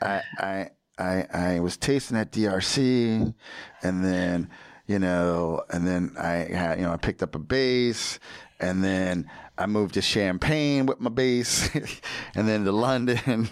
I 0.00 0.22
I 0.38 0.70
I 1.00 1.26
I 1.34 1.60
was 1.60 1.76
tasting 1.76 2.16
at 2.16 2.30
DRC, 2.30 3.34
and 3.82 4.04
then 4.04 4.48
you 4.86 5.00
know, 5.00 5.64
and 5.70 5.84
then 5.84 6.14
I 6.16 6.46
had 6.54 6.78
you 6.78 6.84
know 6.84 6.92
I 6.92 6.96
picked 6.96 7.24
up 7.24 7.34
a 7.34 7.40
bass, 7.40 8.20
and 8.60 8.84
then 8.84 9.28
I 9.60 9.66
moved 9.66 9.94
to 9.94 10.02
Champagne 10.02 10.86
with 10.86 11.00
my 11.00 11.10
bass, 11.10 11.68
and 12.34 12.48
then 12.48 12.64
to 12.64 12.72
London, 12.72 13.48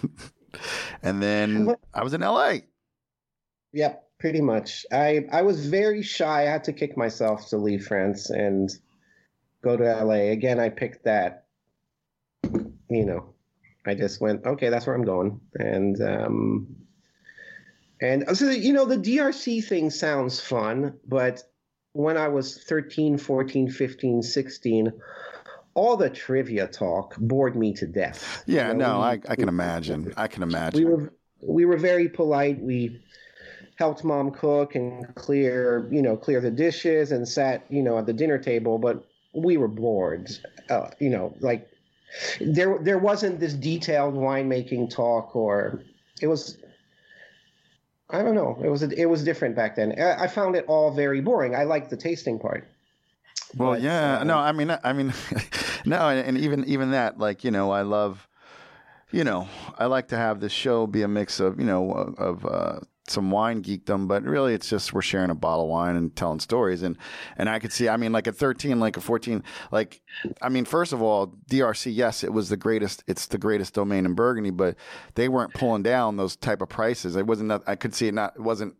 and 1.03 1.21
then 1.21 1.75
I 1.93 2.03
was 2.03 2.13
in 2.13 2.21
LA. 2.21 2.55
Yep, 3.73 4.03
pretty 4.19 4.41
much. 4.41 4.85
I 4.91 5.25
I 5.31 5.43
was 5.43 5.67
very 5.67 6.01
shy. 6.01 6.41
I 6.41 6.49
had 6.49 6.63
to 6.65 6.73
kick 6.73 6.97
myself 6.97 7.49
to 7.49 7.57
leave 7.57 7.85
France 7.85 8.31
and 8.31 8.69
go 9.63 9.77
to 9.77 10.03
LA. 10.03 10.31
Again, 10.31 10.59
I 10.59 10.69
picked 10.69 11.05
that. 11.05 11.45
You 12.89 13.05
know, 13.05 13.35
I 13.85 13.93
just 13.93 14.19
went, 14.19 14.45
okay, 14.45 14.69
that's 14.69 14.87
where 14.87 14.95
I'm 14.95 15.05
going. 15.05 15.39
And 15.55 16.01
um 16.01 16.75
and 18.01 18.35
so 18.35 18.49
you 18.49 18.73
know, 18.73 18.85
the 18.85 18.97
DRC 18.97 19.63
thing 19.63 19.91
sounds 19.91 20.39
fun, 20.39 20.97
but 21.07 21.43
when 21.93 22.17
I 22.17 22.29
was 22.29 22.63
13, 22.63 23.17
14, 23.17 23.69
15, 23.69 24.21
16, 24.23 24.93
all 25.79 25.95
the 25.97 26.09
trivia 26.09 26.67
talk 26.67 27.15
bored 27.17 27.55
me 27.55 27.73
to 27.73 27.87
death. 27.87 28.43
You 28.47 28.55
Yeah, 28.55 28.67
know, 28.73 28.79
no, 28.79 28.99
we- 28.99 29.03
I 29.11 29.19
I 29.27 29.35
can 29.35 29.49
imagine. 29.49 30.13
I 30.17 30.27
can 30.27 30.43
imagine. 30.43 30.79
we 30.79 30.85
were 30.85 31.13
we 31.41 31.65
were 31.65 31.77
very 31.77 32.09
polite. 32.09 32.59
We 32.61 33.01
helped 33.77 34.03
mom 34.03 34.31
cook 34.31 34.75
and 34.75 35.13
clear, 35.15 35.87
you 35.91 36.01
know, 36.01 36.17
clear 36.17 36.41
the 36.41 36.51
dishes 36.51 37.11
and 37.11 37.27
sat, 37.27 37.65
you 37.69 37.81
know, 37.81 37.97
at 37.99 38.05
the 38.05 38.13
dinner 38.13 38.37
table, 38.37 38.77
but 38.77 39.05
we 39.33 39.57
were 39.57 39.69
bored. 39.69 40.29
Uh, 40.69 40.89
you 40.99 41.09
know, 41.09 41.33
like 41.39 41.67
there 42.41 42.77
there 42.79 42.99
wasn't 42.99 43.39
this 43.39 43.53
detailed 43.53 44.15
winemaking 44.15 44.89
talk 44.89 45.35
or 45.35 45.81
it 46.21 46.27
was 46.27 46.57
I 48.09 48.21
don't 48.23 48.35
know. 48.35 48.59
It 48.63 48.69
was 48.69 48.81
it 48.83 49.05
was 49.05 49.23
different 49.23 49.55
back 49.55 49.75
then. 49.75 49.99
I 49.99 50.23
I 50.23 50.27
found 50.27 50.55
it 50.55 50.65
all 50.67 50.91
very 50.91 51.21
boring. 51.21 51.55
I 51.55 51.63
liked 51.63 51.89
the 51.89 51.97
tasting 51.97 52.39
part. 52.39 52.67
Well, 53.55 53.71
But, 53.71 53.81
yeah, 53.81 54.19
uh, 54.19 54.23
no, 54.23 54.37
I 54.37 54.51
mean, 54.51 54.77
I 54.83 54.93
mean, 54.93 55.13
no, 55.85 56.09
and, 56.09 56.27
and 56.27 56.37
even 56.37 56.65
even 56.65 56.91
that, 56.91 57.17
like 57.17 57.43
you 57.43 57.51
know, 57.51 57.71
I 57.71 57.81
love, 57.81 58.27
you 59.11 59.23
know, 59.23 59.47
I 59.77 59.85
like 59.85 60.09
to 60.09 60.17
have 60.17 60.39
this 60.39 60.51
show 60.51 60.85
be 60.87 61.01
a 61.01 61.07
mix 61.07 61.39
of 61.39 61.59
you 61.59 61.65
know 61.65 61.91
of 61.91 62.45
uh, 62.45 62.79
some 63.07 63.31
wine 63.31 63.63
geekdom, 63.63 64.07
but 64.07 64.23
really 64.23 64.53
it's 64.53 64.69
just 64.69 64.93
we're 64.93 65.01
sharing 65.01 65.31
a 65.31 65.35
bottle 65.35 65.65
of 65.65 65.71
wine 65.71 65.95
and 65.95 66.15
telling 66.15 66.39
stories, 66.39 66.83
and 66.83 66.97
and 67.37 67.49
I 67.49 67.59
could 67.59 67.73
see, 67.73 67.89
I 67.89 67.97
mean, 67.97 68.11
like 68.11 68.27
at 68.27 68.35
thirteen, 68.35 68.79
like 68.79 68.97
at 68.97 69.03
fourteen, 69.03 69.43
like, 69.71 70.01
I 70.41 70.49
mean, 70.49 70.65
first 70.65 70.93
of 70.93 71.01
all, 71.01 71.33
DRC, 71.49 71.93
yes, 71.95 72.23
it 72.23 72.31
was 72.31 72.49
the 72.49 72.57
greatest, 72.57 73.03
it's 73.07 73.25
the 73.25 73.37
greatest 73.37 73.73
domain 73.73 74.05
in 74.05 74.13
Burgundy, 74.13 74.51
but 74.51 74.75
they 75.15 75.27
weren't 75.27 75.53
pulling 75.53 75.83
down 75.83 76.17
those 76.17 76.35
type 76.35 76.61
of 76.61 76.69
prices. 76.69 77.15
It 77.15 77.25
wasn't, 77.25 77.51
I 77.65 77.75
could 77.75 77.95
see 77.95 78.07
it 78.07 78.13
not, 78.13 78.35
it 78.35 78.41
wasn't 78.41 78.75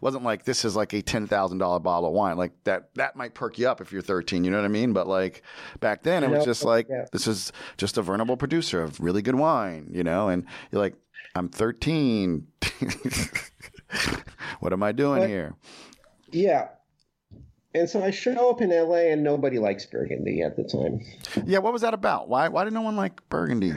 wasn't 0.00 0.24
like 0.24 0.44
this 0.44 0.64
is 0.64 0.76
like 0.76 0.92
a 0.92 1.02
ten 1.02 1.26
thousand 1.26 1.58
dollar 1.58 1.80
bottle 1.80 2.08
of 2.08 2.14
wine. 2.14 2.36
Like 2.36 2.52
that 2.64 2.90
that 2.94 3.16
might 3.16 3.34
perk 3.34 3.58
you 3.58 3.68
up 3.68 3.80
if 3.80 3.92
you're 3.92 4.02
thirteen. 4.02 4.44
You 4.44 4.50
know 4.50 4.58
what 4.58 4.64
I 4.64 4.68
mean? 4.68 4.92
But 4.92 5.06
like 5.06 5.42
back 5.80 6.02
then, 6.02 6.24
it 6.24 6.30
was 6.30 6.44
just 6.44 6.64
like 6.64 6.88
yeah. 6.88 7.06
this 7.12 7.26
is 7.26 7.52
just 7.76 7.98
a 7.98 8.02
vulnerable 8.02 8.36
producer 8.36 8.82
of 8.82 9.00
really 9.00 9.22
good 9.22 9.34
wine. 9.34 9.88
You 9.92 10.04
know, 10.04 10.28
and 10.28 10.44
you're 10.70 10.80
like, 10.80 10.94
I'm 11.34 11.48
thirteen. 11.48 12.46
what 14.60 14.72
am 14.72 14.82
I 14.82 14.92
doing 14.92 15.20
But- 15.20 15.28
here? 15.28 15.54
Yeah. 16.30 16.68
And 17.76 17.90
so 17.90 18.04
I 18.04 18.12
show 18.12 18.50
up 18.50 18.60
in 18.60 18.70
LA 18.70 19.10
and 19.10 19.24
nobody 19.24 19.58
likes 19.58 19.84
Burgundy 19.84 20.42
at 20.42 20.56
the 20.56 20.62
time. 20.62 21.00
Yeah, 21.44 21.58
what 21.58 21.72
was 21.72 21.82
that 21.82 21.92
about? 21.92 22.28
Why 22.28 22.46
why 22.46 22.62
did 22.62 22.72
no 22.72 22.82
one 22.82 22.94
like 22.94 23.28
Burgundy? 23.28 23.72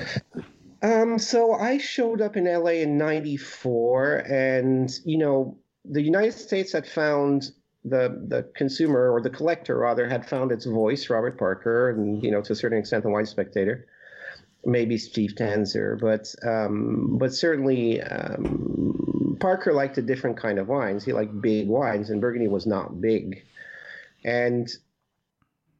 Um, 0.82 1.17
so 1.17 1.54
I 1.54 1.80
showed 1.80 2.22
up 2.22 2.38
in 2.38 2.46
LA 2.46 2.72
in 2.72 2.98
'94, 2.98 4.17
and 4.30 4.91
you 5.06 5.17
know, 5.17 5.58
the 5.89 6.02
United 6.02 6.34
States 6.34 6.71
had 6.71 6.88
found 6.88 7.52
the 7.86 8.23
the 8.28 8.43
consumer 8.56 9.12
or 9.12 9.21
the 9.21 9.30
collector 9.30 9.78
rather 9.78 10.08
had 10.08 10.28
found 10.28 10.52
its 10.52 10.65
voice, 10.65 11.10
Robert 11.10 11.38
Parker, 11.38 11.89
and 11.89 12.23
you 12.23 12.32
know, 12.32 12.41
to 12.41 12.54
a 12.54 12.56
certain 12.56 12.78
extent, 12.80 13.04
the 13.04 13.10
Wine 13.10 13.26
Spectator, 13.26 13.88
maybe 14.65 14.97
Steve 14.97 15.34
Tanzer, 15.36 16.00
but 16.00 16.34
um, 16.47 17.17
but 17.19 17.34
certainly 17.34 18.02
um, 18.02 19.38
Parker 19.39 19.73
liked 19.73 19.97
a 19.97 20.02
different 20.02 20.38
kind 20.38 20.60
of 20.60 20.67
wines. 20.67 21.06
He 21.06 21.13
liked 21.13 21.41
big 21.41 21.67
wines, 21.67 22.10
and 22.10 22.21
Burgundy 22.21 22.47
was 22.47 22.65
not 22.65 23.00
big, 23.00 23.43
and 24.26 24.69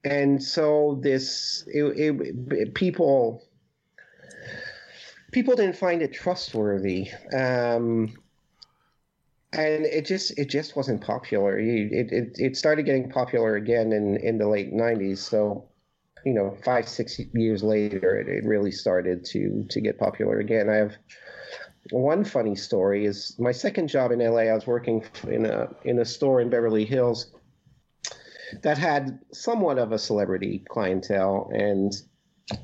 and 0.04 0.41
so 0.41 1.00
this 1.02 1.63
it, 1.67 1.84
it, 1.84 2.74
people 2.74 3.43
people 5.32 5.56
didn't 5.56 5.76
find 5.76 6.02
it 6.02 6.13
trustworthy. 6.13 7.10
Um, 7.34 8.13
and 9.53 9.86
it 9.86 10.05
just 10.05 10.38
it 10.38 10.49
just 10.49 10.75
wasn't 10.75 11.01
popular. 11.01 11.57
It 11.57 12.12
it 12.12 12.36
it 12.36 12.57
started 12.57 12.83
getting 12.83 13.10
popular 13.10 13.55
again 13.55 13.91
in 13.91 14.17
in 14.17 14.38
the 14.38 14.47
late 14.47 14.73
'90s. 14.73 15.19
So, 15.19 15.69
you 16.25 16.33
know, 16.33 16.57
five 16.63 16.88
six 16.88 17.19
years 17.33 17.63
later, 17.63 18.19
it, 18.19 18.27
it 18.27 18.45
really 18.45 18.71
started 18.71 19.23
to 19.25 19.65
to 19.69 19.81
get 19.81 19.97
popular 19.97 20.39
again. 20.39 20.69
I 20.69 20.75
have 20.75 20.95
one 21.91 22.25
funny 22.25 22.55
story 22.55 23.05
is 23.05 23.38
my 23.39 23.53
second 23.53 23.88
job 23.88 24.12
in 24.12 24.19
LA. 24.19 24.41
I 24.41 24.53
was 24.53 24.67
working 24.67 25.05
in 25.27 25.45
a 25.45 25.69
in 25.86 25.99
a 25.99 26.05
store 26.05 26.41
in 26.41 26.49
Beverly 26.49 26.86
Hills 26.86 27.31
that 28.63 28.77
had 28.77 29.19
somewhat 29.31 29.77
of 29.77 29.91
a 29.93 29.99
celebrity 29.99 30.63
clientele, 30.67 31.49
and 31.53 31.93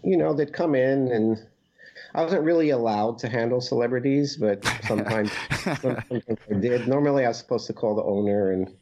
you 0.04 0.18
know 0.18 0.34
they'd 0.34 0.54
come 0.54 0.76
in 0.76 1.08
and 1.08 1.38
I 2.16 2.24
wasn't 2.24 2.44
really 2.44 2.70
allowed 2.70 3.18
to 3.20 3.30
handle 3.30 3.60
celebrities, 3.60 4.38
but 4.38 4.64
sometimes, 4.88 5.32
sometimes 5.82 6.04
I 6.50 6.54
did. 6.60 6.88
Normally, 6.88 7.26
I 7.26 7.30
was 7.30 7.38
supposed 7.38 7.68
to 7.68 7.74
call 7.74 7.96
the 7.96 8.04
owner 8.04 8.52
and. 8.52 8.74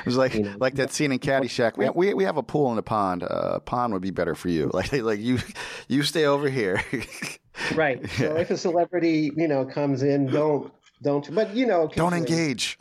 It 0.00 0.06
was 0.06 0.16
like 0.16 0.32
you 0.32 0.44
know, 0.44 0.56
like 0.58 0.76
that 0.76 0.90
scene 0.90 1.12
in 1.12 1.18
Caddyshack. 1.18 1.76
We, 1.76 1.90
we, 1.90 2.14
we 2.14 2.24
have 2.24 2.38
a 2.38 2.42
pool 2.42 2.72
in 2.72 2.78
a 2.78 2.82
pond. 2.82 3.22
Uh, 3.22 3.56
a 3.56 3.60
pond 3.60 3.92
would 3.92 4.00
be 4.00 4.10
better 4.10 4.34
for 4.34 4.48
you. 4.48 4.70
Like 4.72 4.90
like 4.92 5.20
you 5.20 5.38
you 5.86 6.02
stay 6.02 6.24
over 6.24 6.48
here. 6.48 6.82
right. 7.74 8.08
So 8.12 8.34
yeah. 8.34 8.40
if 8.40 8.50
a 8.50 8.56
celebrity 8.56 9.30
you 9.36 9.46
know 9.46 9.66
comes 9.66 10.02
in, 10.02 10.28
don't 10.28 10.72
don't. 11.02 11.34
But 11.34 11.54
you 11.54 11.66
know, 11.66 11.90
don't 11.94 12.14
engage. 12.14 12.78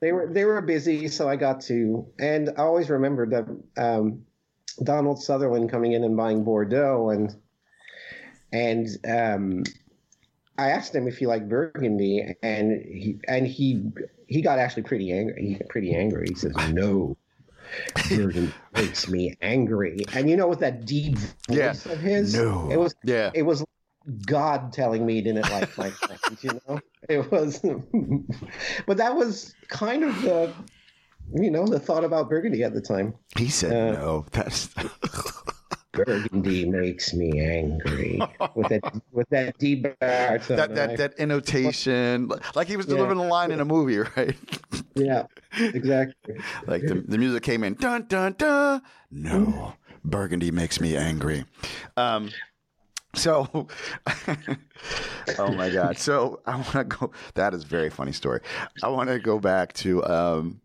they 0.00 0.10
were 0.10 0.26
they 0.28 0.44
were 0.44 0.60
busy, 0.60 1.06
so 1.06 1.28
I 1.28 1.36
got 1.36 1.60
to. 1.62 2.04
And 2.18 2.50
I 2.50 2.62
always 2.62 2.90
remember 2.90 3.24
that 3.26 3.46
um, 3.80 4.24
Donald 4.82 5.22
Sutherland 5.22 5.70
coming 5.70 5.92
in 5.92 6.02
and 6.02 6.16
buying 6.16 6.42
Bordeaux 6.42 7.10
and 7.10 7.32
and 8.52 8.88
um, 9.08 9.64
I 10.58 10.70
asked 10.70 10.94
him 10.94 11.08
if 11.08 11.18
he 11.18 11.26
liked 11.26 11.48
Burgundy, 11.48 12.34
and 12.42 12.84
he 12.84 13.18
and 13.26 13.46
he 13.46 13.90
he 14.26 14.42
got 14.42 14.58
actually 14.58 14.82
pretty 14.82 15.12
angry. 15.12 15.46
He 15.46 15.54
got 15.54 15.68
pretty 15.68 15.94
angry. 15.94 16.26
He 16.28 16.34
says, 16.34 16.54
"No, 16.70 17.16
Burgundy 18.08 18.52
makes 18.74 19.08
me 19.08 19.34
angry." 19.40 20.04
And 20.14 20.28
you 20.28 20.36
know, 20.36 20.48
with 20.48 20.60
that 20.60 20.84
deep 20.84 21.16
voice 21.48 21.86
yeah. 21.86 21.92
of 21.92 22.00
his, 22.00 22.34
no, 22.34 22.70
it 22.70 22.76
was 22.76 22.94
yeah, 23.02 23.30
it 23.34 23.42
was 23.42 23.64
God 24.26 24.72
telling 24.72 25.06
me 25.06 25.14
he 25.14 25.22
didn't 25.22 25.50
like 25.50 25.76
my 25.78 25.90
friends. 25.90 26.42
You 26.42 26.60
know, 26.68 26.80
it 27.08 27.30
was, 27.30 27.60
but 28.86 28.96
that 28.98 29.16
was 29.16 29.54
kind 29.68 30.04
of 30.04 30.20
the 30.22 30.52
you 31.34 31.50
know 31.50 31.66
the 31.66 31.80
thought 31.80 32.04
about 32.04 32.28
Burgundy 32.28 32.62
at 32.62 32.74
the 32.74 32.80
time. 32.82 33.14
He 33.36 33.48
said 33.48 33.72
uh, 33.72 33.92
no. 33.98 34.26
That's. 34.32 34.68
Burgundy 35.92 36.64
makes 36.68 37.12
me 37.12 37.40
angry 37.40 38.20
with 38.54 38.68
that 38.68 39.02
with 39.12 39.28
that 39.30 39.58
baritone. 39.58 40.56
That 40.56 40.74
that, 40.74 40.96
that 40.96 41.14
intonation, 41.18 42.30
like 42.54 42.68
he 42.68 42.76
was 42.76 42.86
delivering 42.86 43.18
yeah. 43.18 43.26
a 43.26 43.28
line 43.28 43.50
in 43.50 43.60
a 43.60 43.64
movie, 43.64 43.98
right? 44.16 44.36
yeah, 44.94 45.26
exactly. 45.58 46.36
like 46.66 46.82
the, 46.82 47.04
the 47.06 47.18
music 47.18 47.42
came 47.42 47.62
in, 47.64 47.74
dun 47.74 48.06
dun 48.08 48.34
dun. 48.38 48.82
No, 49.10 49.74
Burgundy 50.04 50.50
makes 50.50 50.80
me 50.80 50.96
angry. 50.96 51.44
Um, 51.96 52.30
so, 53.14 53.68
oh 55.38 55.52
my 55.52 55.68
God. 55.68 55.98
So 55.98 56.40
I 56.46 56.56
want 56.56 56.72
to 56.72 56.84
go. 56.84 57.12
That 57.34 57.52
is 57.52 57.64
a 57.64 57.66
very 57.66 57.90
funny 57.90 58.12
story. 58.12 58.40
I 58.82 58.88
want 58.88 59.10
to 59.10 59.18
go 59.18 59.38
back 59.38 59.74
to 59.74 60.04
um, 60.04 60.60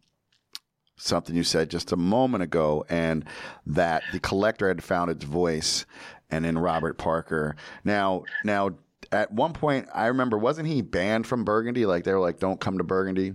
something 0.98 1.36
you 1.36 1.44
said 1.44 1.70
just 1.70 1.92
a 1.92 1.98
moment 1.98 2.44
ago, 2.44 2.86
and 2.90 3.26
that 3.66 4.04
the 4.12 4.20
collector 4.20 4.68
had 4.68 4.84
found 4.84 5.10
its 5.10 5.24
voice, 5.24 5.86
and 6.30 6.46
in 6.46 6.58
Robert 6.58 6.98
Parker. 6.98 7.56
Now, 7.84 8.24
now, 8.44 8.72
at 9.12 9.32
one 9.32 9.54
point, 9.54 9.88
I 9.94 10.08
remember, 10.08 10.38
wasn't 10.38 10.68
he 10.68 10.82
banned 10.82 11.26
from 11.26 11.46
Burgundy? 11.46 11.86
Like 11.86 12.04
they 12.04 12.14
were 12.14 12.20
like, 12.20 12.40
"Don't 12.40 12.60
come 12.60 12.78
to 12.80 12.84
Burgundy." 12.84 13.34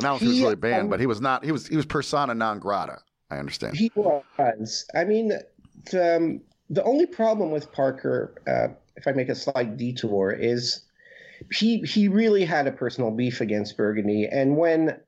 Now 0.00 0.16
he 0.16 0.28
was 0.28 0.40
really 0.40 0.56
banned, 0.56 0.84
um, 0.84 0.88
but 0.88 1.00
he 1.00 1.06
was 1.06 1.20
not. 1.20 1.44
He 1.44 1.52
was 1.52 1.66
he 1.66 1.76
was 1.76 1.86
persona 1.86 2.34
non 2.34 2.58
grata. 2.58 2.98
I 3.30 3.38
understand. 3.38 3.76
He 3.76 3.92
was. 3.94 4.86
I 4.94 5.04
mean, 5.04 5.32
the, 5.90 6.16
um, 6.16 6.40
the 6.68 6.82
only 6.84 7.06
problem 7.06 7.50
with 7.50 7.70
Parker, 7.72 8.34
uh, 8.46 8.74
if 8.96 9.06
I 9.06 9.12
make 9.12 9.28
a 9.28 9.34
slight 9.34 9.76
detour, 9.76 10.32
is 10.32 10.82
he 11.52 11.80
he 11.80 12.08
really 12.08 12.44
had 12.44 12.66
a 12.66 12.72
personal 12.72 13.10
beef 13.10 13.40
against 13.40 13.76
Burgundy, 13.76 14.26
and 14.26 14.56
when 14.56 14.98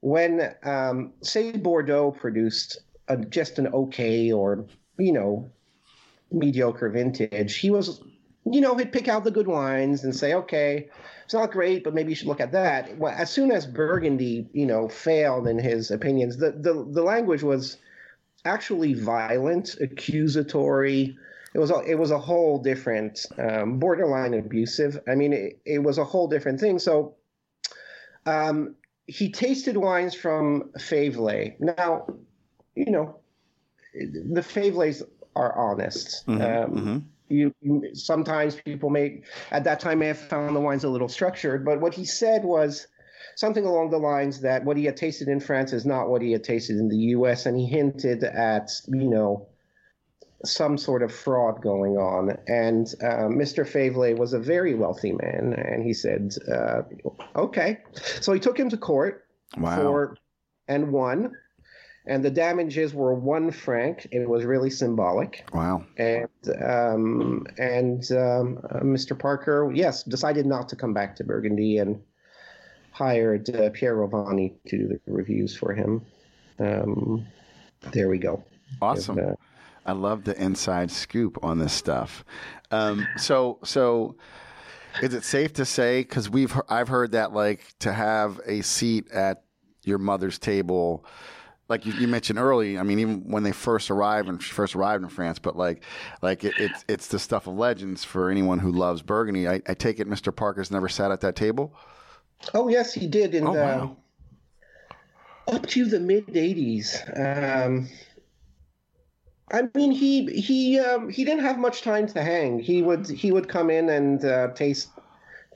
when 0.00 0.54
um, 0.62 1.12
say 1.22 1.52
Bordeaux 1.52 2.12
produced 2.12 2.78
a, 3.08 3.16
just 3.16 3.58
an 3.58 3.68
okay 3.68 4.32
or 4.32 4.66
you 4.98 5.12
know 5.12 5.50
mediocre 6.30 6.88
vintage, 6.88 7.56
he 7.56 7.70
was 7.70 8.02
you 8.44 8.60
know 8.60 8.76
he'd 8.76 8.92
pick 8.92 9.08
out 9.08 9.24
the 9.24 9.30
good 9.30 9.46
wines 9.46 10.04
and 10.04 10.16
say 10.16 10.32
okay 10.32 10.88
it's 11.24 11.34
not 11.34 11.52
great 11.52 11.84
but 11.84 11.94
maybe 11.94 12.10
you 12.10 12.16
should 12.16 12.28
look 12.28 12.40
at 12.40 12.52
that. 12.52 12.96
Well, 12.98 13.14
as 13.16 13.30
soon 13.30 13.52
as 13.52 13.66
Burgundy 13.66 14.48
you 14.52 14.66
know 14.66 14.88
failed 14.88 15.46
in 15.46 15.58
his 15.58 15.90
opinions, 15.90 16.36
the 16.36 16.52
the, 16.52 16.86
the 16.90 17.02
language 17.02 17.42
was 17.42 17.76
actually 18.44 18.94
violent, 18.94 19.76
accusatory. 19.80 21.16
It 21.52 21.58
was 21.58 21.70
a, 21.70 21.80
it 21.80 21.98
was 21.98 22.10
a 22.10 22.18
whole 22.18 22.58
different 22.58 23.26
um, 23.38 23.78
borderline 23.78 24.34
abusive. 24.34 25.00
I 25.08 25.14
mean, 25.14 25.32
it, 25.32 25.60
it 25.64 25.78
was 25.80 25.98
a 25.98 26.04
whole 26.04 26.28
different 26.28 26.60
thing. 26.60 26.78
So 26.78 27.16
um, 28.24 28.76
he 29.10 29.30
tasted 29.30 29.76
wines 29.76 30.14
from 30.14 30.70
Faiveley. 30.78 31.56
Now, 31.58 32.06
you 32.76 32.92
know, 32.92 33.18
the 33.92 34.40
Faiveleys 34.40 35.02
are 35.34 35.56
honest. 35.58 36.26
Mm-hmm, 36.26 36.40
um, 36.40 36.80
mm-hmm. 36.80 36.98
You, 37.28 37.54
you, 37.60 37.94
sometimes 37.94 38.54
people 38.56 38.90
may 38.90 39.22
at 39.50 39.64
that 39.64 39.80
time 39.80 40.00
may 40.00 40.08
have 40.08 40.18
found 40.18 40.54
the 40.54 40.60
wines 40.60 40.84
a 40.84 40.88
little 40.88 41.08
structured, 41.08 41.64
but 41.64 41.80
what 41.80 41.92
he 41.94 42.04
said 42.04 42.44
was 42.44 42.86
something 43.36 43.64
along 43.64 43.90
the 43.90 43.98
lines 43.98 44.40
that 44.40 44.64
what 44.64 44.76
he 44.76 44.84
had 44.84 44.96
tasted 44.96 45.28
in 45.28 45.40
France 45.40 45.72
is 45.72 45.84
not 45.84 46.08
what 46.08 46.22
he 46.22 46.32
had 46.32 46.44
tasted 46.44 46.76
in 46.76 46.88
the 46.88 46.96
U.S. 46.96 47.46
And 47.46 47.56
he 47.56 47.66
hinted 47.66 48.22
at 48.22 48.70
you 48.88 49.08
know 49.08 49.48
some 50.44 50.78
sort 50.78 51.02
of 51.02 51.12
fraud 51.12 51.62
going 51.62 51.96
on. 51.96 52.36
And 52.46 52.86
uh, 53.02 53.28
Mr. 53.28 53.66
Faiveley 53.66 54.16
was 54.16 54.32
a 54.32 54.38
very 54.38 54.74
wealthy 54.74 55.12
man, 55.12 55.54
and 55.54 55.84
he 55.84 55.92
said, 55.92 56.34
uh, 56.52 56.82
"Okay." 57.36 57.78
So 58.20 58.32
he 58.32 58.40
took 58.40 58.58
him 58.58 58.68
to 58.70 58.76
court 58.76 59.24
wow. 59.56 59.76
for 59.76 60.16
and 60.68 60.92
won. 60.92 61.32
And 62.06 62.24
the 62.24 62.30
damages 62.30 62.94
were 62.94 63.14
one 63.14 63.50
franc. 63.50 64.08
It 64.10 64.28
was 64.28 64.44
really 64.44 64.70
symbolic. 64.70 65.44
Wow. 65.52 65.84
And 65.98 66.28
um, 66.64 67.46
and 67.58 68.10
um, 68.12 68.58
uh, 68.70 68.80
Mr. 68.80 69.18
Parker, 69.18 69.70
yes, 69.74 70.02
decided 70.02 70.46
not 70.46 70.68
to 70.70 70.76
come 70.76 70.94
back 70.94 71.14
to 71.16 71.24
Burgundy 71.24 71.78
and 71.78 72.00
hired 72.90 73.54
uh, 73.54 73.70
Pierre 73.70 73.96
Rovani 73.96 74.54
to 74.66 74.78
do 74.78 74.88
the 74.88 75.00
reviews 75.06 75.54
for 75.54 75.74
him. 75.74 76.04
Um, 76.58 77.26
there 77.92 78.08
we 78.08 78.18
go. 78.18 78.42
Awesome. 78.80 79.18
uh, 79.18 79.34
I 79.90 79.92
love 79.92 80.22
the 80.22 80.40
inside 80.40 80.92
scoop 80.92 81.36
on 81.42 81.58
this 81.58 81.72
stuff. 81.72 82.24
Um, 82.70 83.08
so, 83.16 83.58
so 83.64 84.14
is 85.02 85.14
it 85.14 85.24
safe 85.24 85.52
to 85.54 85.64
say 85.64 86.02
because 86.02 86.30
we've 86.30 86.56
I've 86.68 86.86
heard 86.86 87.10
that 87.12 87.32
like 87.32 87.76
to 87.80 87.92
have 87.92 88.40
a 88.46 88.62
seat 88.62 89.10
at 89.10 89.42
your 89.82 89.98
mother's 89.98 90.38
table, 90.38 91.04
like 91.68 91.86
you, 91.86 91.92
you 91.94 92.06
mentioned 92.06 92.38
early. 92.38 92.78
I 92.78 92.84
mean, 92.84 93.00
even 93.00 93.30
when 93.32 93.42
they 93.42 93.50
first 93.50 93.90
arrived 93.90 94.28
and 94.28 94.40
first 94.40 94.76
arrived 94.76 95.02
in 95.02 95.10
France, 95.10 95.40
but 95.40 95.56
like, 95.56 95.82
like 96.22 96.44
it, 96.44 96.54
it's 96.56 96.84
it's 96.86 97.08
the 97.08 97.18
stuff 97.18 97.48
of 97.48 97.54
legends 97.54 98.04
for 98.04 98.30
anyone 98.30 98.60
who 98.60 98.70
loves 98.70 99.02
Burgundy. 99.02 99.48
I, 99.48 99.60
I, 99.66 99.74
take 99.74 99.98
it 99.98 100.08
Mr. 100.08 100.34
Parker's 100.34 100.70
never 100.70 100.88
sat 100.88 101.10
at 101.10 101.20
that 101.22 101.34
table. 101.34 101.74
Oh 102.54 102.68
yes, 102.68 102.94
he 102.94 103.08
did, 103.08 103.34
and 103.34 103.48
oh, 103.48 103.54
wow. 103.54 103.96
uh, 105.48 105.56
up 105.56 105.66
to 105.66 105.84
the 105.84 105.98
mid 105.98 106.28
'80s. 106.28 107.66
Um, 107.66 107.88
I 109.52 109.68
mean, 109.74 109.90
he 109.90 110.26
he 110.40 110.78
um, 110.78 111.08
he 111.08 111.24
didn't 111.24 111.42
have 111.42 111.58
much 111.58 111.82
time 111.82 112.06
to 112.08 112.22
hang. 112.22 112.60
He 112.60 112.82
would 112.82 113.08
he 113.08 113.32
would 113.32 113.48
come 113.48 113.70
in 113.70 113.88
and 113.88 114.24
uh, 114.24 114.48
taste 114.54 114.90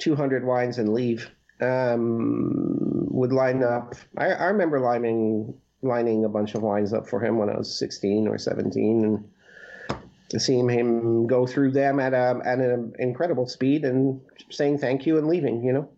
200 0.01 0.45
wines 0.45 0.79
and 0.79 0.93
leave. 0.93 1.31
Um, 1.61 3.07
would 3.11 3.33
line 3.33 3.63
up. 3.63 3.95
I, 4.19 4.27
I 4.33 4.45
remember 4.47 4.81
lining 4.81 5.55
lining 5.83 6.25
a 6.25 6.29
bunch 6.29 6.55
of 6.55 6.63
wines 6.63 6.93
up 6.93 7.09
for 7.09 7.25
him 7.25 7.37
when 7.37 7.49
I 7.49 7.57
was 7.57 7.79
16 7.79 8.27
or 8.27 8.39
17, 8.39 9.05
and 9.05 10.43
seeing 10.43 10.69
him 10.69 11.27
go 11.27 11.47
through 11.47 11.71
them 11.71 12.01
at 12.01 12.13
a 12.15 12.41
at 12.45 12.59
an 12.59 12.95
incredible 12.99 13.47
speed 13.47 13.85
and 13.85 14.21
saying 14.51 14.79
thank 14.79 15.07
you 15.07 15.19
and 15.19 15.29
leaving. 15.29 15.63
You 15.63 15.73
know. 15.73 15.89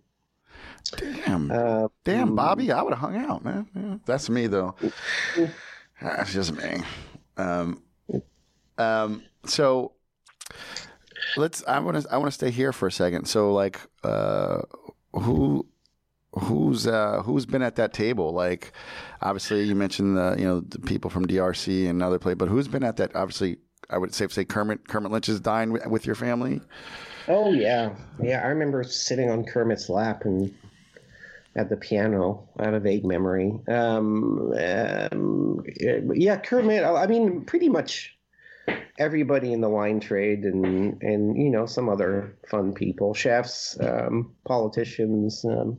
Damn, 0.98 1.50
uh, 1.50 1.88
damn, 2.04 2.36
Bobby, 2.36 2.70
I 2.70 2.80
would 2.80 2.92
have 2.92 3.00
hung 3.00 3.16
out, 3.16 3.44
man. 3.44 3.66
Yeah, 3.74 3.96
that's 4.04 4.30
me 4.30 4.46
though. 4.46 4.76
That's 6.00 6.32
just 6.32 6.52
me. 6.52 6.82
Um, 7.36 7.82
um, 8.78 9.22
so 9.44 9.92
let's. 11.36 11.64
I 11.66 11.78
want 11.78 12.02
to. 12.02 12.12
I 12.12 12.16
want 12.16 12.28
to 12.28 12.34
stay 12.34 12.50
here 12.50 12.72
for 12.72 12.88
a 12.88 12.92
second. 12.92 13.26
So, 13.26 13.52
like, 13.52 13.80
uh, 14.04 14.62
who, 15.12 15.66
who's, 16.32 16.86
uh, 16.86 17.22
who's 17.24 17.46
been 17.46 17.62
at 17.62 17.76
that 17.76 17.92
table? 17.92 18.32
Like, 18.32 18.72
obviously, 19.22 19.62
you 19.64 19.74
mentioned 19.74 20.16
the, 20.16 20.36
you 20.38 20.44
know, 20.44 20.60
the 20.60 20.78
people 20.78 21.10
from 21.10 21.26
DRC 21.26 21.88
and 21.88 22.02
other 22.02 22.18
place, 22.18 22.36
but 22.36 22.48
who's 22.48 22.68
been 22.68 22.84
at 22.84 22.96
that? 22.96 23.14
Obviously, 23.14 23.58
I 23.90 23.98
would 23.98 24.14
say, 24.14 24.26
say 24.28 24.44
Kermit. 24.44 24.88
Kermit 24.88 25.12
Lynch 25.12 25.30
dined 25.42 25.72
with, 25.72 25.86
with 25.86 26.06
your 26.06 26.14
family. 26.14 26.60
Oh 27.28 27.52
yeah, 27.52 27.94
yeah. 28.22 28.42
I 28.44 28.48
remember 28.48 28.84
sitting 28.84 29.30
on 29.30 29.44
Kermit's 29.44 29.88
lap 29.88 30.24
and 30.24 30.54
at 31.56 31.68
the 31.68 31.76
piano. 31.76 32.48
I 32.58 32.64
have 32.66 32.74
a 32.74 32.80
vague 32.80 33.04
memory. 33.04 33.58
Um, 33.68 34.52
um, 34.52 35.64
yeah, 36.14 36.36
Kermit. 36.36 36.84
I 36.84 37.06
mean, 37.06 37.44
pretty 37.44 37.68
much 37.68 38.15
everybody 38.98 39.52
in 39.52 39.60
the 39.60 39.68
wine 39.68 40.00
trade 40.00 40.44
and 40.44 41.00
and 41.02 41.36
you 41.36 41.50
know 41.50 41.66
some 41.66 41.88
other 41.88 42.36
fun 42.48 42.72
people, 42.72 43.14
chefs, 43.14 43.78
um, 43.80 44.34
politicians, 44.44 45.44
um, 45.44 45.78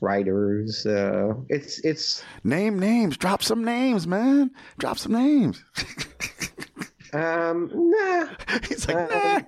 writers. 0.00 0.86
Uh, 0.86 1.34
it's 1.48 1.78
it's 1.80 2.22
name 2.44 2.78
names. 2.78 3.16
Drop 3.16 3.42
some 3.42 3.64
names, 3.64 4.06
man. 4.06 4.50
Drop 4.78 4.98
some 4.98 5.12
names. 5.12 5.62
um, 7.12 7.70
nah. 7.72 8.26
He's 8.68 8.88
like, 8.88 9.12
uh, 9.12 9.40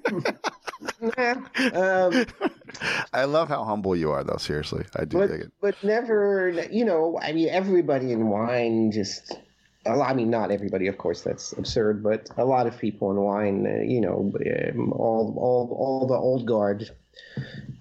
nah. 1.01 1.35
nah. 1.61 2.05
Um, 2.11 2.27
I 3.13 3.25
love 3.25 3.49
how 3.49 3.65
humble 3.65 3.97
you 3.97 4.11
are, 4.11 4.25
though. 4.25 4.37
Seriously, 4.37 4.85
I 4.97 5.05
do 5.05 5.19
but, 5.19 5.27
dig 5.29 5.41
it. 5.43 5.53
But 5.61 5.83
never, 5.83 6.67
you 6.71 6.85
know. 6.85 7.19
I 7.21 7.33
mean, 7.33 7.49
everybody 7.49 8.13
in 8.13 8.29
wine 8.29 8.91
just 8.93 9.37
I 9.89 10.13
mean, 10.15 10.31
not 10.31 10.51
everybody, 10.51 10.87
of 10.87 10.99
course, 10.99 11.23
that's 11.23 11.53
absurd, 11.53 12.03
but 12.03 12.29
a 12.37 12.45
lot 12.45 12.67
of 12.67 12.79
people 12.79 13.11
in 13.11 13.17
wine, 13.17 13.67
uh, 13.67 13.83
you 13.83 14.01
know, 14.01 14.33
um, 14.75 14.93
all, 14.93 15.35
all, 15.39 15.77
all 15.79 16.07
the 16.07 16.15
old 16.15 16.47
guard, 16.47 16.91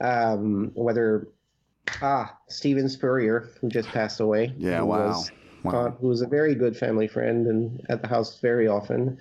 um, 0.01 0.71
whether, 0.73 1.27
ah, 2.01 2.35
Steven 2.47 2.89
Spurrier, 2.89 3.49
who 3.59 3.69
just 3.69 3.89
passed 3.89 4.19
away. 4.19 4.53
Yeah, 4.57 4.81
wow. 4.81 5.07
Was, 5.07 5.31
wow. 5.63 5.97
who 5.99 6.07
was 6.07 6.21
a 6.21 6.27
very 6.27 6.55
good 6.55 6.77
family 6.77 7.07
friend 7.07 7.47
and 7.47 7.85
at 7.89 8.01
the 8.01 8.07
house 8.07 8.39
very 8.39 8.67
often. 8.67 9.19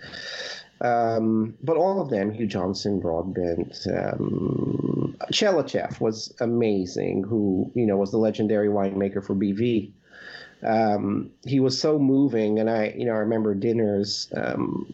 Um, 0.81 1.55
but 1.63 1.77
all 1.77 2.01
of 2.01 2.11
them, 2.11 2.33
Hugh 2.33 2.47
Johnson, 2.47 3.01
Broadbent, 3.01 3.79
um, 3.87 5.17
Tchelistcheff 5.33 6.01
was 6.01 6.35
amazing, 6.41 7.25
who, 7.25 7.73
you 7.75 7.87
know, 7.87 7.97
was 7.97 8.11
the 8.11 8.19
legendary 8.19 8.69
winemaker 8.69 9.25
for 9.25 9.35
BV 9.35 9.93
um, 10.63 11.31
he 11.45 11.61
was 11.61 11.81
so 11.81 11.99
moving. 11.99 12.59
And 12.59 12.71
I, 12.71 12.95
you 12.97 13.05
know, 13.05 13.13
I 13.13 13.19
remember 13.19 13.55
dinners 13.55 14.29
um, 14.37 14.93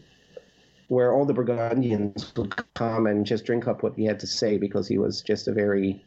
where 0.87 1.13
all 1.13 1.25
the 1.25 1.33
Burgundians 1.33 2.33
would 2.35 2.55
come 2.73 3.07
and 3.07 3.25
just 3.25 3.45
drink 3.45 3.67
up 3.67 3.83
what 3.83 3.95
he 3.95 4.05
had 4.05 4.19
to 4.19 4.27
say 4.27 4.57
because 4.57 4.87
he 4.87 4.97
was 4.97 5.21
just 5.21 5.47
a 5.47 5.53
very 5.53 6.03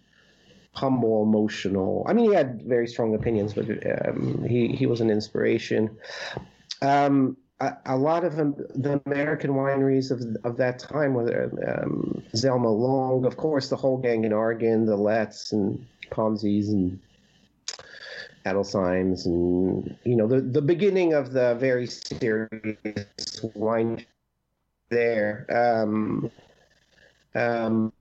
humble, 0.73 1.23
emotional. 1.23 2.05
I 2.09 2.13
mean, 2.13 2.31
he 2.31 2.37
had 2.37 2.63
very 2.63 2.87
strong 2.87 3.15
opinions, 3.15 3.55
but 3.55 3.67
um, 4.07 4.45
he 4.45 4.69
he 4.69 4.87
was 4.87 5.01
an 5.01 5.11
inspiration. 5.11 5.97
Um, 6.83 7.37
a, 7.61 7.73
a, 7.87 7.97
lot 7.97 8.25
of 8.25 8.37
them, 8.37 8.55
the 8.75 9.01
American 9.07 9.53
wineries 9.53 10.11
of 10.11 10.21
of 10.45 10.59
that 10.59 10.79
time 10.79 11.15
were 11.15 11.45
um, 11.67 12.23
Zelma 12.35 12.79
Long, 12.79 13.25
of 13.25 13.39
course, 13.39 13.69
the 13.69 13.77
whole 13.77 13.97
gang 13.97 14.25
in 14.25 14.33
Oregon, 14.33 14.85
the 14.85 14.97
Letts 14.97 15.53
and 15.53 15.87
Ponzi's 16.11 16.69
and 16.69 17.01
Adelsheims 18.47 19.27
and 19.27 19.97
you 20.05 20.17
know 20.17 20.27
the 20.27 20.41
the 20.41 20.63
beginning 20.63 21.13
of 21.13 21.33
the 21.33 21.57
very 21.57 21.87
serious 21.87 23.41
wine 23.55 24.07
there. 24.89 25.47
Um, 25.51 26.31
um, 27.35 27.93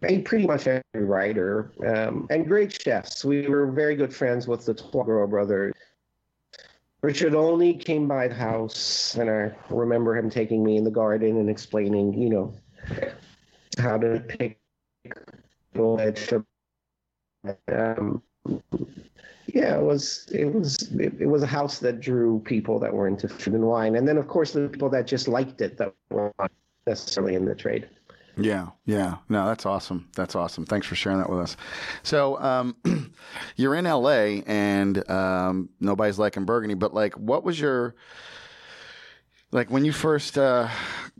pretty 0.00 0.46
much 0.46 0.66
every 0.66 1.04
writer 1.04 1.70
um, 1.86 2.26
and 2.30 2.46
great 2.48 2.72
chefs. 2.72 3.24
We 3.24 3.46
were 3.46 3.70
very 3.70 3.94
good 3.94 4.14
friends 4.14 4.48
with 4.48 4.64
the 4.64 4.74
Trois 4.74 5.26
brothers. 5.26 5.74
Richard 7.02 7.34
only 7.34 7.74
came 7.74 8.06
by 8.06 8.28
the 8.28 8.34
house, 8.34 9.14
and 9.16 9.30
I 9.30 9.52
remember 9.70 10.16
him 10.16 10.28
taking 10.28 10.62
me 10.62 10.76
in 10.76 10.84
the 10.84 10.90
garden 10.90 11.38
and 11.38 11.48
explaining, 11.48 12.12
you 12.12 12.28
know, 12.28 12.54
how 13.78 13.96
to 13.96 14.20
pick 14.20 14.58
vegetable. 15.74 16.46
Um, 17.68 18.22
yeah, 19.54 19.76
it 19.76 19.82
was 19.82 20.28
it 20.32 20.52
was 20.52 20.82
it, 20.92 21.14
it, 21.20 21.26
was 21.26 21.42
a 21.42 21.46
house 21.46 21.78
that 21.80 22.00
drew 22.00 22.40
people 22.40 22.78
that 22.78 22.92
were 22.92 23.08
into 23.08 23.28
food 23.28 23.54
and 23.54 23.64
wine, 23.64 23.96
and 23.96 24.06
then 24.06 24.16
of 24.16 24.28
course 24.28 24.52
the 24.52 24.68
people 24.68 24.88
that 24.90 25.06
just 25.06 25.28
liked 25.28 25.60
it 25.60 25.76
that 25.78 25.94
were 26.10 26.32
not 26.38 26.52
necessarily 26.86 27.34
in 27.34 27.44
the 27.44 27.54
trade. 27.54 27.88
Yeah, 28.36 28.68
yeah, 28.86 29.16
no, 29.28 29.46
that's 29.46 29.66
awesome. 29.66 30.08
That's 30.14 30.34
awesome. 30.34 30.64
Thanks 30.64 30.86
for 30.86 30.94
sharing 30.94 31.18
that 31.18 31.28
with 31.28 31.40
us. 31.40 31.56
So, 32.02 32.40
um, 32.40 32.76
you're 33.56 33.74
in 33.74 33.84
LA, 33.84 34.42
and 34.46 35.08
um, 35.10 35.68
nobody's 35.80 36.18
liking 36.18 36.44
Burgundy, 36.44 36.74
but 36.74 36.94
like, 36.94 37.14
what 37.14 37.44
was 37.44 37.60
your 37.60 37.94
like 39.52 39.70
when 39.70 39.84
you 39.84 39.92
first 39.92 40.38
uh, 40.38 40.68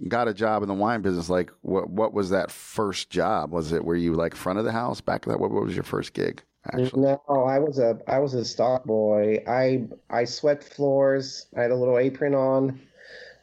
got 0.08 0.28
a 0.28 0.34
job 0.34 0.62
in 0.62 0.68
the 0.68 0.74
wine 0.74 1.02
business? 1.02 1.28
Like, 1.28 1.50
what 1.62 1.90
what 1.90 2.14
was 2.14 2.30
that 2.30 2.50
first 2.50 3.10
job? 3.10 3.52
Was 3.52 3.72
it 3.72 3.84
were 3.84 3.96
you 3.96 4.14
like 4.14 4.34
front 4.34 4.58
of 4.58 4.64
the 4.64 4.72
house 4.72 5.00
back 5.00 5.26
of 5.26 5.32
that? 5.32 5.40
What, 5.40 5.50
what 5.50 5.64
was 5.64 5.74
your 5.74 5.84
first 5.84 6.12
gig? 6.12 6.42
Actually. 6.66 7.02
No, 7.02 7.22
I 7.28 7.58
was 7.58 7.78
a 7.78 7.98
I 8.06 8.18
was 8.18 8.34
a 8.34 8.44
stock 8.44 8.84
boy. 8.84 9.42
I 9.46 9.88
I 10.10 10.24
swept 10.24 10.64
floors. 10.64 11.46
I 11.56 11.62
had 11.62 11.70
a 11.70 11.76
little 11.76 11.98
apron 11.98 12.34
on. 12.34 12.80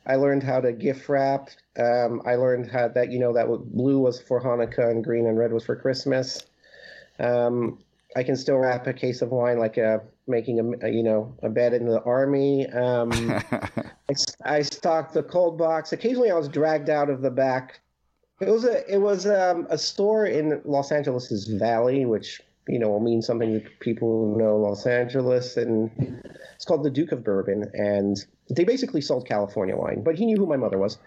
I 0.05 0.15
learned 0.15 0.43
how 0.43 0.61
to 0.61 0.71
gift 0.71 1.09
wrap. 1.09 1.49
Um, 1.77 2.21
I 2.25 2.35
learned 2.35 2.69
how 2.69 2.87
that 2.89 3.11
you 3.11 3.19
know 3.19 3.33
that 3.33 3.47
blue 3.47 3.99
was 3.99 4.21
for 4.21 4.41
Hanukkah 4.41 4.91
and 4.91 5.03
green 5.03 5.25
and 5.25 5.37
red 5.37 5.51
was 5.51 5.65
for 5.65 5.75
Christmas. 5.75 6.45
Um, 7.19 7.79
I 8.15 8.23
can 8.23 8.35
still 8.35 8.57
wrap 8.57 8.87
a 8.87 8.93
case 8.93 9.21
of 9.21 9.29
wine 9.31 9.59
like 9.59 9.77
a 9.77 10.01
making 10.27 10.75
a, 10.81 10.89
you 10.89 11.03
know 11.03 11.35
a 11.41 11.49
bed 11.49 11.73
in 11.73 11.87
the 11.87 12.01
army. 12.03 12.67
Um, 12.67 13.11
I, 13.51 14.13
I 14.45 14.61
stocked 14.61 15.13
the 15.13 15.23
cold 15.23 15.57
box. 15.57 15.91
Occasionally, 15.91 16.31
I 16.31 16.35
was 16.35 16.47
dragged 16.47 16.89
out 16.89 17.09
of 17.09 17.21
the 17.21 17.31
back. 17.31 17.81
It 18.39 18.49
was 18.49 18.63
a 18.63 18.89
it 18.91 18.99
was 18.99 19.25
um, 19.25 19.65
a 19.69 19.77
store 19.77 20.27
in 20.27 20.61
Los 20.63 20.91
Angeles's 20.91 21.47
Valley, 21.47 22.05
which 22.05 22.41
you 22.67 22.79
know, 22.79 22.89
will 22.89 22.99
mean 22.99 23.21
something 23.21 23.61
to 23.61 23.69
people 23.79 24.33
who 24.33 24.39
know 24.39 24.57
Los 24.57 24.85
Angeles. 24.85 25.57
And 25.57 25.91
it's 26.55 26.65
called 26.65 26.83
the 26.83 26.89
Duke 26.89 27.11
of 27.11 27.23
Bourbon. 27.23 27.69
And 27.73 28.17
they 28.49 28.63
basically 28.63 29.01
sold 29.01 29.27
California 29.27 29.75
wine, 29.75 30.03
but 30.03 30.15
he 30.15 30.25
knew 30.25 30.37
who 30.37 30.45
my 30.45 30.57
mother 30.57 30.77
was. 30.77 30.97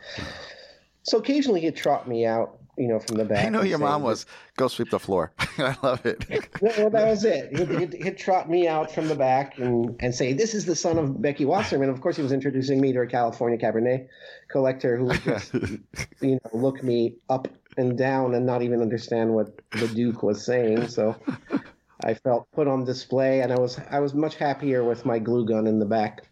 So 1.03 1.19
occasionally 1.19 1.61
he'd 1.63 1.77
trot 1.77 2.07
me 2.07 2.27
out, 2.27 2.59
you 2.77 2.87
know, 2.87 2.99
from 2.99 3.17
the 3.17 3.25
back. 3.25 3.47
I 3.47 3.49
know 3.49 3.63
your 3.63 3.79
mom 3.79 4.03
was 4.03 4.27
go 4.57 4.69
sweep 4.69 4.91
the 4.91 4.99
floor. 4.99 5.33
I 5.59 5.77
love 5.83 6.05
it. 6.05 6.27
well, 6.61 6.91
that 6.91 7.07
was 7.07 7.25
it. 7.25 7.57
He'd, 7.57 7.69
he'd, 7.69 8.05
he'd, 8.05 8.19
trot 8.19 8.51
me 8.51 8.69
out 8.69 8.93
from 8.93 9.09
the 9.09 9.15
back 9.15 9.59
and, 9.59 9.97
and 10.01 10.15
say, 10.15 10.35
"This 10.35 10.55
is 10.55 10.67
the 10.67 10.77
son 10.77 10.99
of 10.99 11.21
Becky 11.21 11.45
Wasserman." 11.45 11.89
Of 11.89 12.01
course, 12.01 12.17
he 12.17 12.23
was 12.23 12.33
introducing 12.33 12.81
me 12.81 12.93
to 12.93 13.01
a 13.01 13.07
California 13.07 13.59
Cabernet 13.59 14.09
collector 14.51 14.97
who 14.97 15.07
would 15.07 15.23
just, 15.23 15.55
you 16.21 16.39
know, 16.45 16.51
look 16.53 16.83
me 16.83 17.17
up 17.29 17.49
and 17.81 17.99
down 17.99 18.35
and 18.35 18.47
not 18.47 18.63
even 18.63 18.81
understand 18.81 19.35
what 19.35 19.61
the 19.73 19.89
Duke 19.89 20.23
was 20.23 20.45
saying. 20.45 20.89
So 20.89 21.17
I 22.05 22.15
felt 22.15 22.47
put 22.53 22.69
on 22.69 22.85
display, 22.85 23.41
and 23.41 23.53
I 23.53 23.59
was 23.59 23.79
I 23.91 23.99
was 24.01 24.15
much 24.15 24.37
happier 24.37 24.85
with 24.85 25.05
my 25.05 25.19
glue 25.19 25.47
gun 25.47 25.67
in 25.67 25.79
the 25.79 25.87
back. 25.87 26.25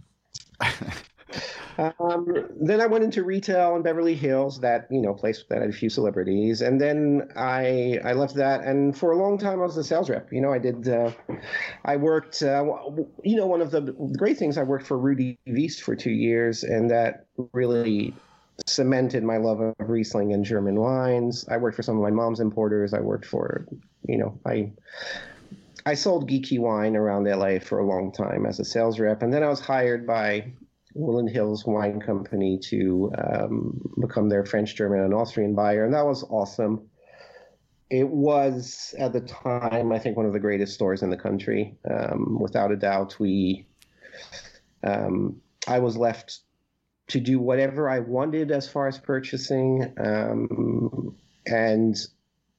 Um, 1.78 2.48
then 2.60 2.80
I 2.80 2.86
went 2.86 3.04
into 3.04 3.22
retail 3.22 3.76
in 3.76 3.82
Beverly 3.82 4.16
Hills, 4.16 4.58
that 4.60 4.88
you 4.90 5.00
know 5.00 5.14
place 5.14 5.44
that 5.48 5.60
had 5.60 5.70
a 5.70 5.72
few 5.72 5.88
celebrities, 5.88 6.60
and 6.60 6.80
then 6.80 7.28
I 7.36 8.00
I 8.04 8.14
left 8.14 8.34
that, 8.34 8.64
and 8.64 8.98
for 8.98 9.12
a 9.12 9.16
long 9.16 9.38
time 9.38 9.60
I 9.60 9.66
was 9.66 9.76
a 9.76 9.84
sales 9.84 10.10
rep. 10.10 10.32
You 10.32 10.40
know, 10.40 10.52
I 10.52 10.58
did 10.58 10.88
uh, 10.88 11.12
I 11.84 11.96
worked. 11.96 12.42
Uh, 12.42 12.64
you 13.22 13.36
know, 13.36 13.46
one 13.46 13.60
of 13.60 13.70
the 13.70 13.82
great 14.18 14.38
things 14.38 14.58
I 14.58 14.64
worked 14.64 14.88
for 14.88 14.98
Rudy 14.98 15.38
Wiest 15.46 15.80
for 15.80 15.94
two 15.94 16.10
years, 16.10 16.64
and 16.64 16.90
that 16.90 17.26
really 17.52 18.12
cemented 18.66 19.22
my 19.22 19.36
love 19.36 19.60
of 19.60 19.74
Riesling 19.78 20.32
and 20.32 20.44
German 20.44 20.80
wines. 20.80 21.46
I 21.48 21.56
worked 21.56 21.76
for 21.76 21.82
some 21.82 21.96
of 21.96 22.02
my 22.02 22.10
mom's 22.10 22.40
importers. 22.40 22.92
I 22.92 23.00
worked 23.00 23.24
for, 23.24 23.66
you 24.06 24.18
know, 24.18 24.38
I 24.46 24.72
I 25.86 25.94
sold 25.94 26.28
geeky 26.28 26.58
wine 26.58 26.96
around 26.96 27.24
LA 27.24 27.60
for 27.60 27.78
a 27.78 27.86
long 27.86 28.12
time 28.12 28.44
as 28.46 28.60
a 28.60 28.64
sales 28.64 28.98
rep, 28.98 29.22
and 29.22 29.32
then 29.32 29.42
I 29.42 29.48
was 29.48 29.60
hired 29.60 30.06
by 30.06 30.52
Woodland 30.94 31.30
Hills 31.30 31.64
Wine 31.64 32.00
Company 32.00 32.58
to 32.64 33.12
um, 33.16 33.80
become 34.00 34.28
their 34.28 34.44
French, 34.44 34.74
German, 34.74 35.00
and 35.00 35.14
Austrian 35.14 35.54
buyer, 35.54 35.84
and 35.84 35.94
that 35.94 36.04
was 36.04 36.24
awesome. 36.24 36.88
It 37.90 38.06
was 38.06 38.94
at 38.98 39.14
the 39.14 39.20
time, 39.20 39.92
I 39.92 39.98
think, 39.98 40.16
one 40.16 40.26
of 40.26 40.34
the 40.34 40.40
greatest 40.40 40.74
stores 40.74 41.02
in 41.02 41.08
the 41.08 41.16
country. 41.16 41.74
Um, 41.90 42.38
without 42.38 42.70
a 42.70 42.76
doubt, 42.76 43.18
we. 43.18 43.66
Um, 44.84 45.40
I 45.66 45.78
was 45.78 45.96
left 45.96 46.40
to 47.08 47.20
do 47.20 47.38
whatever 47.38 47.88
I 47.88 48.00
wanted 48.00 48.50
as 48.50 48.68
far 48.68 48.86
as 48.86 48.98
purchasing. 48.98 49.92
Um, 49.98 51.16
and 51.46 51.96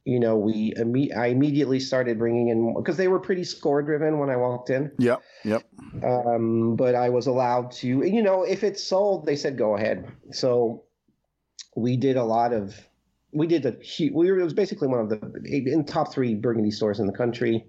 you 0.05 0.19
know, 0.19 0.37
we 0.37 0.73
imme- 0.73 1.15
I 1.15 1.27
immediately 1.27 1.79
started 1.79 2.17
bringing 2.17 2.47
in 2.47 2.73
because 2.73 2.97
they 2.97 3.07
were 3.07 3.19
pretty 3.19 3.43
score 3.43 3.83
driven 3.83 4.17
when 4.17 4.29
I 4.29 4.37
walked 4.37 4.71
in. 4.71 4.91
Yep, 4.97 5.21
yep. 5.43 5.63
Um, 6.03 6.75
but 6.75 6.95
I 6.95 7.09
was 7.09 7.27
allowed 7.27 7.71
to, 7.73 7.87
you 7.87 8.23
know, 8.23 8.43
if 8.43 8.63
it 8.63 8.79
sold, 8.79 9.25
they 9.25 9.35
said 9.35 9.57
go 9.57 9.75
ahead. 9.75 10.11
So 10.31 10.83
we 11.75 11.95
did 11.95 12.17
a 12.17 12.23
lot 12.23 12.53
of 12.53 12.75
we 13.31 13.47
did 13.47 13.65
a 13.65 13.75
we 14.13 14.31
were, 14.31 14.39
it 14.39 14.43
was 14.43 14.53
basically 14.53 14.87
one 14.87 14.99
of 14.99 15.09
the 15.09 15.19
in 15.45 15.85
top 15.85 16.11
three 16.11 16.35
burgundy 16.35 16.71
stores 16.71 16.99
in 16.99 17.05
the 17.05 17.13
country 17.13 17.65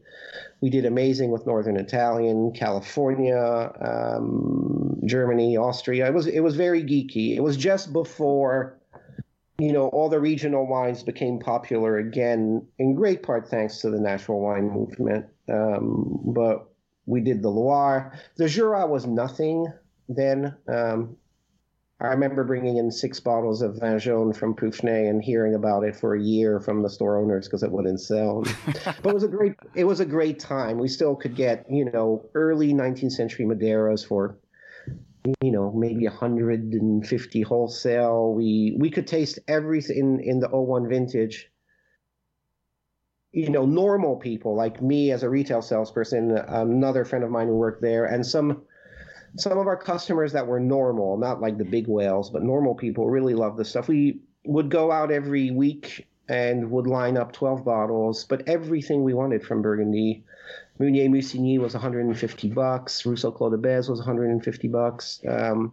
we 0.61 0.70
did 0.70 0.86
amazing 0.86 1.30
with 1.30 1.46
northern 1.46 1.76
italian 1.76 2.52
california 2.52 3.70
um, 3.80 4.98
germany 5.04 5.56
austria 5.56 6.06
it 6.06 6.14
was 6.14 6.26
it 6.26 6.40
was 6.40 6.56
very 6.56 6.82
geeky 6.82 7.36
it 7.36 7.40
was 7.40 7.56
just 7.56 7.92
before 7.92 8.80
you 9.61 9.72
know, 9.72 9.88
all 9.88 10.08
the 10.08 10.18
regional 10.18 10.66
wines 10.66 11.02
became 11.02 11.38
popular 11.38 11.98
again, 11.98 12.66
in 12.78 12.94
great 12.94 13.22
part 13.22 13.46
thanks 13.46 13.78
to 13.82 13.90
the 13.90 14.00
natural 14.00 14.40
wine 14.40 14.70
movement. 14.70 15.26
Um, 15.50 16.18
but 16.24 16.70
we 17.04 17.20
did 17.20 17.42
the 17.42 17.50
Loire. 17.50 18.18
The 18.36 18.48
Jura 18.48 18.86
was 18.86 19.06
nothing 19.06 19.66
then. 20.08 20.56
Um, 20.66 21.16
I 22.03 22.09
remember 22.09 22.44
bringing 22.44 22.78
in 22.78 22.90
six 22.90 23.20
bottles 23.20 23.61
of 23.61 23.78
Vin 23.78 23.98
Jaune 23.98 24.32
from 24.32 24.55
Puffeney 24.55 25.09
and 25.11 25.22
hearing 25.22 25.55
about 25.55 25.84
it 25.84 25.94
for 25.94 26.14
a 26.14 26.22
year 26.22 26.59
from 26.59 26.82
the 26.82 26.88
store 26.88 27.18
owners 27.18 27.46
because 27.46 27.62
it 27.62 27.70
wouldn't 27.70 28.01
sell. 28.01 28.42
but 29.03 29.11
it 29.11 29.14
was 29.14 29.22
a 29.22 29.28
great 29.28 29.55
it 29.74 29.84
was 29.84 30.01
a 30.01 30.07
great 30.07 30.38
time. 30.38 30.78
We 30.78 30.88
still 30.88 31.14
could 31.14 31.36
get 31.36 31.66
you 31.70 31.90
know 31.90 32.24
early 32.34 32.72
19th 32.72 33.12
century 33.12 33.44
Madeiras 33.44 34.07
for 34.07 34.38
you 35.42 35.53
know 35.53 35.72
maybe 35.72 36.07
150 36.07 37.42
wholesale. 37.42 38.32
We 38.32 38.76
we 38.78 38.90
could 38.90 39.07
taste 39.07 39.38
everything 39.46 39.98
in, 39.98 40.20
in 40.20 40.40
the 40.40 40.48
01 40.48 40.88
vintage. 40.88 41.51
You 43.32 43.51
know, 43.51 43.64
normal 43.64 44.16
people 44.16 44.57
like 44.57 44.82
me 44.82 45.12
as 45.12 45.22
a 45.22 45.28
retail 45.28 45.62
salesperson, 45.62 46.32
another 46.32 47.05
friend 47.05 47.24
of 47.24 47.30
mine 47.30 47.46
who 47.46 47.55
worked 47.55 47.80
there, 47.80 48.07
and 48.07 48.26
some 48.26 48.62
some 49.37 49.59
of 49.59 49.66
our 49.66 49.76
customers 49.76 50.33
that 50.33 50.47
were 50.47 50.61
normal, 50.61 51.16
not 51.16 51.41
like 51.41 51.59
the 51.59 51.64
big 51.64 51.87
whales, 51.87 52.31
but 52.31 52.43
normal 52.43 52.74
people 52.74 53.09
really 53.09 53.35
love 53.35 53.57
this 53.57 53.70
stuff. 53.70 53.89
We 53.89 54.20
would 54.45 54.70
go 54.70 54.91
out 54.91 55.12
every 55.12 55.51
week 55.51 56.07
and 56.28 56.70
would 56.70 56.87
line 56.87 57.16
up 57.16 57.33
12 57.33 57.64
bottles, 57.64 58.24
but 58.24 58.49
everything 58.49 59.03
we 59.03 59.14
wanted 59.14 59.45
from 59.45 59.62
Burgundy. 59.62 60.24
Mugnier 60.78 61.11
Musigny 61.11 61.59
was 61.59 61.74
150 61.74 62.49
bucks. 62.51 63.05
Rousseau 63.05 63.31
Clos 63.31 63.51
de 63.51 63.59
Bez 63.59 63.89
was 63.89 63.99
150 63.99 64.68
bucks. 64.68 65.20
Um, 65.28 65.72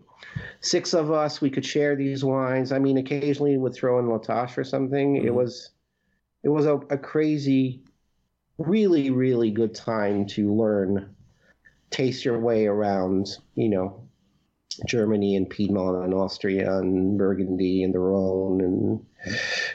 six 0.59 0.93
of 0.93 1.11
us, 1.11 1.39
we 1.39 1.49
could 1.49 1.65
share 1.65 1.95
these 1.95 2.23
wines. 2.23 2.71
I 2.71 2.79
mean, 2.79 2.97
occasionally 2.97 3.51
we 3.51 3.57
would 3.59 3.73
throw 3.73 3.99
in 3.99 4.07
La 4.07 4.17
Tâche 4.17 4.57
or 4.57 4.63
something. 4.63 5.15
Mm-hmm. 5.15 5.27
It 5.27 5.33
was, 5.33 5.69
it 6.43 6.49
was 6.49 6.65
a, 6.65 6.75
a 6.89 6.97
crazy, 6.97 7.83
really, 8.57 9.09
really 9.11 9.51
good 9.51 9.73
time 9.73 10.25
to 10.27 10.53
learn 10.53 11.15
taste 11.89 12.25
your 12.25 12.39
way 12.39 12.65
around, 12.65 13.37
you 13.55 13.69
know, 13.69 14.07
Germany 14.85 15.35
and 15.35 15.49
Piedmont 15.49 16.03
and 16.03 16.13
Austria 16.13 16.77
and 16.77 17.17
Burgundy 17.17 17.83
and 17.83 17.93
the 17.93 17.99
Rhone 17.99 18.61
and 18.61 19.05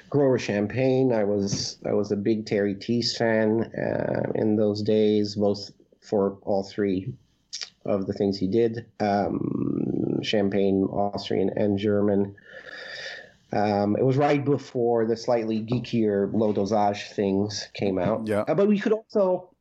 grower 0.08 0.38
champagne. 0.38 1.12
I 1.12 1.24
was 1.24 1.78
I 1.84 1.92
was 1.92 2.12
a 2.12 2.16
big 2.16 2.46
Terry 2.46 2.74
Theise 2.74 3.16
fan 3.16 3.72
uh, 3.74 4.30
in 4.34 4.56
those 4.56 4.82
days, 4.82 5.34
both 5.34 5.70
for 6.00 6.38
all 6.42 6.62
three 6.62 7.12
of 7.84 8.06
the 8.06 8.12
things 8.12 8.38
he 8.38 8.46
did, 8.46 8.86
um, 9.00 10.20
champagne, 10.22 10.84
Austrian, 10.84 11.50
and 11.56 11.78
German. 11.78 12.36
Um, 13.52 13.96
it 13.96 14.04
was 14.04 14.16
right 14.16 14.42
before 14.42 15.04
the 15.04 15.16
slightly 15.16 15.60
geekier 15.60 16.32
low 16.32 16.52
dosage 16.52 17.10
things 17.10 17.68
came 17.74 17.98
out. 17.98 18.26
Yeah, 18.26 18.44
uh, 18.48 18.54
but 18.54 18.68
we 18.68 18.78
could 18.78 18.92
also 18.92 19.51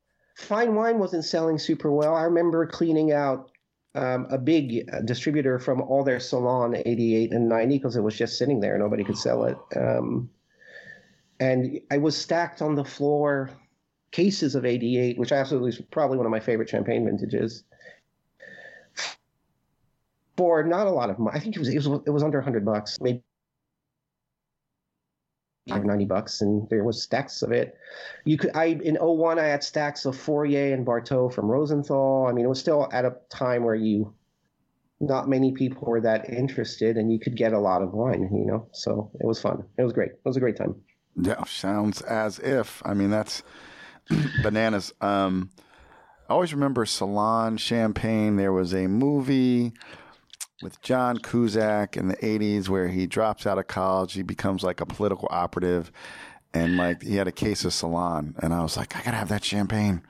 fine 0.41 0.75
wine 0.75 0.99
wasn't 0.99 1.25
selling 1.25 1.57
super 1.57 1.91
well. 1.91 2.15
I 2.15 2.23
remember 2.23 2.65
cleaning 2.65 3.11
out 3.11 3.51
um, 3.95 4.27
a 4.29 4.37
big 4.37 4.89
uh, 4.91 5.01
distributor 5.01 5.59
from 5.59 5.81
all 5.81 6.03
their 6.03 6.19
Salon 6.19 6.75
88 6.75 7.33
and 7.33 7.49
90 7.49 7.77
because 7.77 7.95
it 7.95 8.01
was 8.01 8.17
just 8.17 8.37
sitting 8.37 8.59
there. 8.59 8.77
Nobody 8.77 9.03
could 9.03 9.17
sell 9.17 9.45
it. 9.45 9.57
Um, 9.75 10.29
and 11.39 11.79
I 11.89 11.97
was 11.97 12.15
stacked 12.15 12.61
on 12.61 12.75
the 12.75 12.85
floor 12.85 13.49
cases 14.11 14.55
of 14.55 14.65
88, 14.65 15.17
which 15.17 15.31
absolutely 15.31 15.69
is 15.69 15.81
probably 15.91 16.17
one 16.17 16.25
of 16.25 16.31
my 16.31 16.39
favorite 16.39 16.69
champagne 16.69 17.05
vintages. 17.05 17.63
For 20.37 20.63
not 20.63 20.87
a 20.87 20.91
lot 20.91 21.09
of 21.09 21.19
money, 21.19 21.37
I 21.37 21.39
think 21.39 21.55
it 21.55 21.59
was 21.59 21.69
it 21.69 21.75
was 21.75 22.01
it 22.05 22.09
was 22.09 22.23
under 22.23 22.39
100 22.39 22.65
bucks, 22.65 22.99
maybe 23.01 23.21
90 25.79 26.05
bucks 26.05 26.41
and 26.41 26.67
there 26.69 26.83
was 26.83 27.01
stacks 27.01 27.41
of 27.41 27.51
it. 27.51 27.75
You 28.25 28.37
could 28.37 28.51
i 28.55 28.65
in 28.65 28.95
01 28.95 29.39
i 29.39 29.45
had 29.45 29.63
stacks 29.63 30.05
of 30.05 30.17
fourrier 30.17 30.73
and 30.73 30.85
barthod 30.85 31.33
from 31.33 31.45
rosenthal. 31.45 32.27
I 32.27 32.33
mean 32.33 32.45
it 32.45 32.49
was 32.49 32.59
still 32.59 32.89
at 32.91 33.05
a 33.05 33.15
time 33.29 33.63
where 33.63 33.75
you 33.75 34.13
not 34.99 35.27
many 35.27 35.51
people 35.51 35.87
were 35.87 36.01
that 36.01 36.29
interested 36.29 36.97
and 36.97 37.11
you 37.11 37.19
could 37.19 37.35
get 37.35 37.53
a 37.53 37.59
lot 37.59 37.81
of 37.81 37.93
wine 37.93 38.29
you 38.33 38.45
know? 38.45 38.67
So 38.71 39.11
it 39.19 39.25
was 39.25 39.41
fun. 39.41 39.63
It 39.77 39.83
was 39.83 39.93
great. 39.93 40.11
It 40.11 40.21
was 40.25 40.37
a 40.37 40.41
great 40.41 40.57
time. 40.57 40.75
Yeah 41.15 41.43
sounds 41.45 42.01
as 42.01 42.39
if. 42.39 42.81
I 42.85 42.93
mean 42.93 43.09
that's 43.09 43.43
bananas. 44.43 44.93
Um 45.01 45.49
i 46.29 46.33
always 46.33 46.53
remember 46.53 46.85
salon 46.85 47.57
champagne. 47.57 48.35
There 48.37 48.53
was 48.53 48.73
a 48.73 48.87
movie 48.87 49.73
with 50.61 50.81
John 50.81 51.17
Cusack 51.17 51.97
in 51.97 52.07
the 52.07 52.17
80s 52.17 52.69
where 52.69 52.87
he 52.87 53.07
drops 53.07 53.45
out 53.47 53.57
of 53.57 53.67
college, 53.67 54.13
he 54.13 54.21
becomes 54.21 54.63
like 54.63 54.81
a 54.81 54.85
political 54.85 55.27
operative 55.31 55.91
and 56.53 56.77
like 56.77 57.01
he 57.01 57.15
had 57.15 57.27
a 57.27 57.31
case 57.31 57.63
of 57.65 57.73
Salon 57.73 58.35
and 58.39 58.53
I 58.53 58.61
was 58.61 58.77
like 58.77 58.95
I 58.95 59.01
got 59.03 59.11
to 59.11 59.17
have 59.17 59.29
that 59.29 59.43
champagne. 59.43 60.01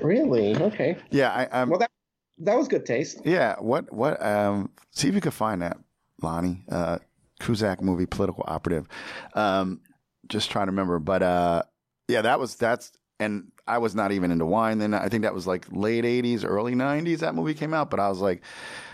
really? 0.00 0.56
Okay. 0.56 0.96
Yeah, 1.10 1.30
I 1.30 1.62
am 1.62 1.70
Well 1.70 1.78
that 1.80 1.90
that 2.38 2.56
was 2.56 2.68
good 2.68 2.86
taste. 2.86 3.20
Yeah, 3.24 3.56
what 3.58 3.92
what 3.92 4.22
um 4.24 4.70
see 4.90 5.08
if 5.08 5.14
you 5.14 5.20
could 5.20 5.34
find 5.34 5.62
that 5.62 5.78
Lonnie 6.20 6.64
uh 6.70 6.98
Cusack 7.40 7.82
movie 7.82 8.06
political 8.06 8.44
operative. 8.46 8.86
Um 9.34 9.80
just 10.28 10.50
trying 10.50 10.66
to 10.66 10.72
remember 10.72 10.98
but 10.98 11.22
uh 11.22 11.62
yeah, 12.08 12.22
that 12.22 12.38
was 12.38 12.56
that's 12.56 12.92
and 13.22 13.52
I 13.66 13.78
was 13.78 13.94
not 13.94 14.12
even 14.12 14.30
into 14.30 14.46
wine 14.46 14.78
then. 14.78 14.94
I 14.94 15.08
think 15.08 15.22
that 15.22 15.34
was 15.34 15.46
like 15.46 15.66
late 15.70 16.04
'80s, 16.04 16.44
early 16.44 16.74
'90s. 16.74 17.18
That 17.18 17.34
movie 17.34 17.54
came 17.54 17.72
out, 17.74 17.90
but 17.90 18.00
I 18.00 18.08
was 18.08 18.20
like, 18.20 18.42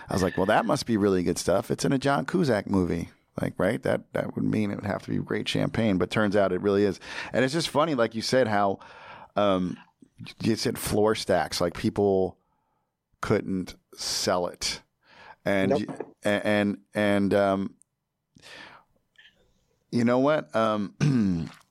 I 0.08 0.12
was 0.12 0.22
like, 0.22 0.36
well, 0.36 0.46
that 0.46 0.66
must 0.66 0.86
be 0.86 0.96
really 0.96 1.22
good 1.22 1.38
stuff. 1.38 1.70
It's 1.70 1.84
in 1.84 1.92
a 1.92 1.98
John 1.98 2.26
Cusack 2.26 2.68
movie. 2.68 3.10
Like, 3.40 3.54
right? 3.56 3.82
That 3.82 4.12
that 4.14 4.34
would 4.34 4.44
mean 4.44 4.70
it 4.70 4.76
would 4.76 4.86
have 4.86 5.02
to 5.02 5.10
be 5.10 5.18
great 5.18 5.48
champagne, 5.48 5.96
but 5.96 6.10
turns 6.10 6.36
out 6.36 6.52
it 6.52 6.60
really 6.60 6.84
is. 6.84 6.98
And 7.32 7.44
it's 7.44 7.54
just 7.54 7.68
funny, 7.68 7.94
like 7.94 8.14
you 8.14 8.22
said, 8.22 8.48
how 8.48 8.80
um, 9.36 9.76
you 10.42 10.56
said 10.56 10.76
floor 10.78 11.14
stacks, 11.14 11.60
like 11.60 11.74
people 11.74 12.36
couldn't 13.20 13.76
sell 13.94 14.48
it, 14.48 14.80
and 15.44 15.70
nope. 15.70 16.14
and 16.24 16.44
and, 16.44 16.78
and 16.94 17.34
um, 17.34 17.74
you 19.90 20.04
know 20.04 20.18
what? 20.18 20.54
Um, 20.54 21.50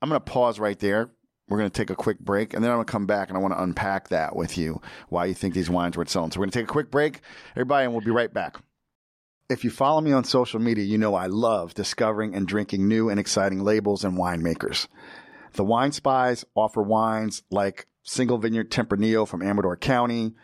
I'm 0.00 0.08
going 0.08 0.20
to 0.20 0.24
pause 0.24 0.58
right 0.58 0.78
there. 0.78 1.10
We're 1.48 1.58
going 1.58 1.70
to 1.70 1.76
take 1.76 1.90
a 1.90 1.96
quick 1.96 2.18
break, 2.18 2.52
and 2.52 2.62
then 2.62 2.70
I'm 2.70 2.76
going 2.76 2.86
to 2.86 2.92
come 2.92 3.06
back 3.06 3.28
and 3.28 3.38
I 3.38 3.40
want 3.40 3.54
to 3.54 3.62
unpack 3.62 4.08
that 4.08 4.36
with 4.36 4.58
you, 4.58 4.82
why 5.08 5.24
you 5.24 5.34
think 5.34 5.54
these 5.54 5.70
wines 5.70 5.96
were 5.96 6.04
selling. 6.04 6.30
So 6.30 6.38
we're 6.38 6.44
going 6.44 6.50
to 6.50 6.58
take 6.58 6.68
a 6.68 6.72
quick 6.72 6.90
break, 6.90 7.20
everybody, 7.52 7.84
and 7.84 7.94
we'll 7.94 8.04
be 8.04 8.10
right 8.10 8.32
back. 8.32 8.58
If 9.48 9.64
you 9.64 9.70
follow 9.70 10.02
me 10.02 10.12
on 10.12 10.24
social 10.24 10.60
media, 10.60 10.84
you 10.84 10.98
know 10.98 11.14
I 11.14 11.24
love 11.24 11.72
discovering 11.72 12.34
and 12.34 12.46
drinking 12.46 12.86
new 12.86 13.08
and 13.08 13.18
exciting 13.18 13.64
labels 13.64 14.04
and 14.04 14.18
winemakers. 14.18 14.88
The 15.54 15.64
Wine 15.64 15.92
Spies 15.92 16.44
offer 16.54 16.82
wines 16.82 17.42
like 17.50 17.86
Single 18.02 18.36
Vineyard 18.36 18.70
Tempranillo 18.70 19.26
from 19.26 19.42
Amador 19.42 19.78
County, 19.78 20.34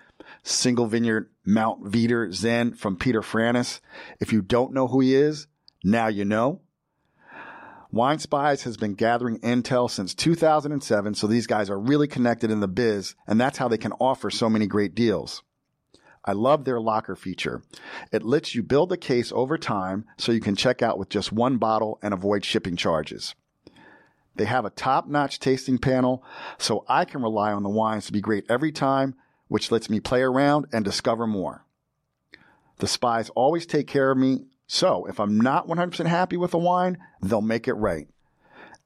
Single 0.43 0.87
Vineyard 0.87 1.29
Mount 1.45 1.85
Veeder 1.85 2.33
Zen 2.33 2.73
from 2.73 2.97
Peter 2.97 3.21
Franus. 3.21 3.83
If 4.21 4.33
you 4.33 4.41
don't 4.41 4.73
know 4.73 4.87
who 4.89 5.01
he 5.01 5.15
is, 5.15 5.49
now 5.85 6.07
you 6.07 6.25
know. 6.25 6.63
Wine 7.95 8.19
Spies 8.19 8.65
has 8.65 8.77
been 8.77 8.95
gathering 8.95 9.39
intel 9.39 9.89
since 9.89 10.17
2007, 10.17 11.15
so 11.15 11.29
these 11.29 11.47
guys 11.47 11.71
are 11.71 11.79
really 11.79 12.09
connected 12.09 12.51
in 12.51 12.59
the 12.59 12.67
biz, 12.67 13.15
and 13.25 13.41
that's 13.41 13.59
how 13.59 13.69
they 13.69 13.79
can 13.79 13.93
offer 14.01 14.33
so 14.33 14.51
many 14.51 14.67
great 14.67 14.97
deals. 14.97 15.45
I 16.25 16.33
love 16.33 16.65
their 16.65 16.81
locker 16.81 17.15
feature. 17.15 17.63
It 18.11 18.25
lets 18.25 18.53
you 18.53 18.65
build 18.65 18.91
a 18.91 18.97
case 18.97 19.31
over 19.31 19.57
time 19.57 20.07
so 20.19 20.33
you 20.33 20.41
can 20.41 20.57
check 20.57 20.83
out 20.83 20.99
with 20.99 21.09
just 21.09 21.31
one 21.31 21.59
bottle 21.59 22.01
and 22.03 22.13
avoid 22.13 22.45
shipping 22.45 22.75
charges. 22.75 23.37
They 24.35 24.47
have 24.47 24.65
a 24.65 24.71
top 24.71 25.07
notch 25.07 25.39
tasting 25.39 25.79
panel, 25.79 26.25
so 26.59 26.85
I 26.89 27.05
can 27.05 27.23
rely 27.23 27.53
on 27.53 27.63
the 27.63 27.69
wines 27.69 28.07
to 28.07 28.13
be 28.13 28.21
great 28.21 28.45
every 28.49 28.73
time, 28.73 29.15
which 29.47 29.71
lets 29.71 29.89
me 29.89 30.01
play 30.01 30.23
around 30.23 30.67
and 30.73 30.85
discover 30.85 31.29
more. 31.29 31.65
The 32.79 32.89
spies 32.89 33.31
always 33.37 33.67
take 33.67 33.87
care 33.87 34.11
of 34.11 34.19
me 34.19 34.47
so 34.67 35.07
if 35.07 35.21
I'm 35.21 35.39
not 35.39 35.69
100% 35.69 36.07
happy 36.07 36.37
with 36.37 36.53
the 36.53 36.59
wine, 36.59 36.99
they'll 37.23 37.41
make 37.41 37.69
it 37.69 37.75
right. 37.75 38.09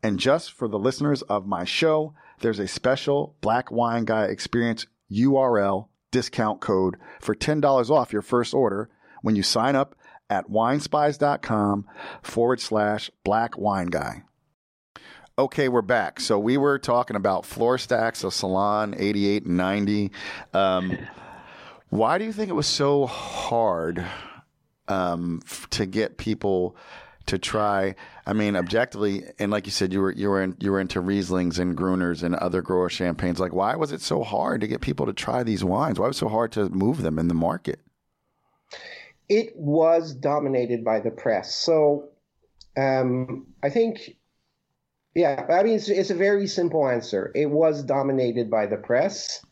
And 0.03 0.19
just 0.19 0.53
for 0.53 0.69
the 0.69 0.79
listeners 0.79 1.23
of 1.23 1.47
my 1.47 1.65
show, 1.65 2.15
there's 2.41 2.59
a 2.59 2.69
special 2.69 3.37
Black 3.41 3.71
Wine 3.71 4.05
Guy 4.05 4.25
Experience 4.25 4.87
URL 5.11 5.89
discount 6.11 6.61
code 6.61 6.97
for 7.21 7.35
$10 7.35 7.91
off 7.91 8.13
your 8.13 8.23
first 8.23 8.55
order 8.55 8.89
when 9.23 9.37
you 9.37 9.43
sign 9.43 9.77
up 9.77 9.95
at 10.31 10.49
winespies.com 10.49 11.87
forward 12.23 12.61
slash 12.61 13.11
black 13.25 13.57
wine 13.57 13.87
guy. 13.87 14.23
Okay, 15.39 15.69
we're 15.69 15.83
back. 15.83 16.21
So 16.21 16.39
we 16.39 16.57
were 16.57 16.79
talking 16.79 17.17
about 17.17 17.47
floor 17.47 17.79
stacks 17.79 18.25
of 18.25 18.35
Salon 18.35 18.95
88 18.99 19.47
and 19.47 19.57
90. 19.57 20.11
Um, 20.53 20.99
why 21.91 22.19
do 22.19 22.25
you 22.25 22.33
think 22.33 22.51
it 22.51 22.55
was 22.55 22.67
so 22.67 23.07
hard 23.07 24.05
um, 24.89 25.43
to 25.71 25.87
get 25.87 26.19
people 26.19 26.77
to 27.27 27.39
try. 27.39 27.95
I 28.27 28.33
mean, 28.33 28.57
objectively, 28.57 29.25
and 29.39 29.51
like 29.51 29.67
you 29.67 29.73
said, 29.73 29.93
you 29.93 30.01
were 30.01 30.13
you 30.13 30.29
were 30.29 30.43
in, 30.43 30.57
you 30.61 30.73
were 30.73 30.81
into 30.81 31.01
Rieslings 31.01 31.59
and 31.59 31.77
Gruners 31.77 32.23
and 32.23 32.35
other 32.35 32.63
grower 32.63 32.89
champagnes. 32.89 33.41
Like, 33.41 33.53
why 33.53 33.77
was 33.77 33.93
it 33.93 34.01
so 34.01 34.23
hard 34.23 34.61
to 34.63 34.67
get 34.67 34.81
people 34.81 35.07
to 35.07 35.13
try 35.13 35.43
these 35.43 35.63
wines? 35.63 35.99
Why 35.99 36.09
was 36.09 36.17
it 36.17 36.21
so 36.21 36.29
hard 36.29 36.53
to 36.53 36.69
move 36.71 37.03
them 37.03 37.19
in 37.19 37.29
the 37.29 37.35
market? 37.35 37.81
it 39.29 39.55
was 39.57 40.15
dominated 40.15 40.85
by 40.85 41.01
the 41.01 41.11
press. 41.11 41.55
So 41.55 42.09
um, 42.77 43.47
I 43.63 43.71
think, 43.71 44.17
yeah, 45.15 45.47
I 45.49 45.63
mean, 45.63 45.75
it's, 45.75 45.89
it's, 45.89 46.11
a 46.11 46.15
very 46.15 46.47
simple 46.47 46.89
answer. 46.89 47.31
It 47.35 47.51
was 47.51 47.83
dominated 47.83 48.51
by 48.51 48.67
the 48.67 48.77
press, 48.77 49.45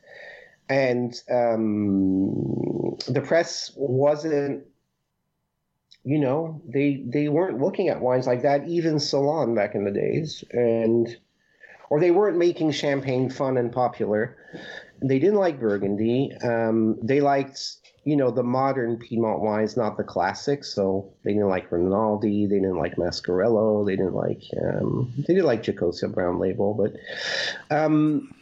and 0.69 1.15
um, 1.31 2.97
the 3.09 3.23
press 3.25 3.73
wasn't. 3.77 4.65
You 6.07 6.19
know, 6.21 6.63
they 6.65 7.05
they 7.05 7.29
weren't 7.29 7.61
looking 7.61 7.89
at 7.89 8.01
wines 8.01 8.27
like 8.27 8.43
that. 8.43 8.69
Even 8.69 9.01
Salon 9.01 9.55
back 9.55 9.75
in 9.75 9.85
the 9.85 9.91
days, 9.91 10.43
and 10.53 11.15
or 11.91 12.01
they 12.01 12.13
weren't 12.13 12.39
making 12.39 12.71
champagne 12.71 13.29
fun 13.29 13.59
and 13.59 13.73
popular. 13.73 14.37
They 15.03 15.19
didn't 15.19 15.41
like 15.41 15.61
Burgundy. 15.61 16.33
Um, 16.43 16.97
they 17.03 17.21
liked 17.21 17.87
you 18.07 18.17
know, 18.17 18.31
the 18.31 18.45
modern 18.45 18.97
Piedmont 18.99 19.41
wines, 19.41 19.77
not 19.77 19.97
the 19.97 20.05
classics. 20.05 20.73
So 20.73 21.13
they 21.25 21.33
didn't 21.33 21.49
like 21.49 21.73
Rinaldi, 21.73 22.47
they 22.47 22.61
didn't 22.61 22.79
like 22.79 22.95
Mascarello, 22.95 23.85
they 23.85 23.97
didn't 23.97 24.15
like 24.15 24.43
um, 24.63 25.13
they 25.19 25.35
didn't 25.35 25.45
like 25.45 25.65
Giacosa 25.65 26.09
Brown 26.15 26.39
Label, 26.39 26.73
but 26.73 27.77
um, 27.77 28.33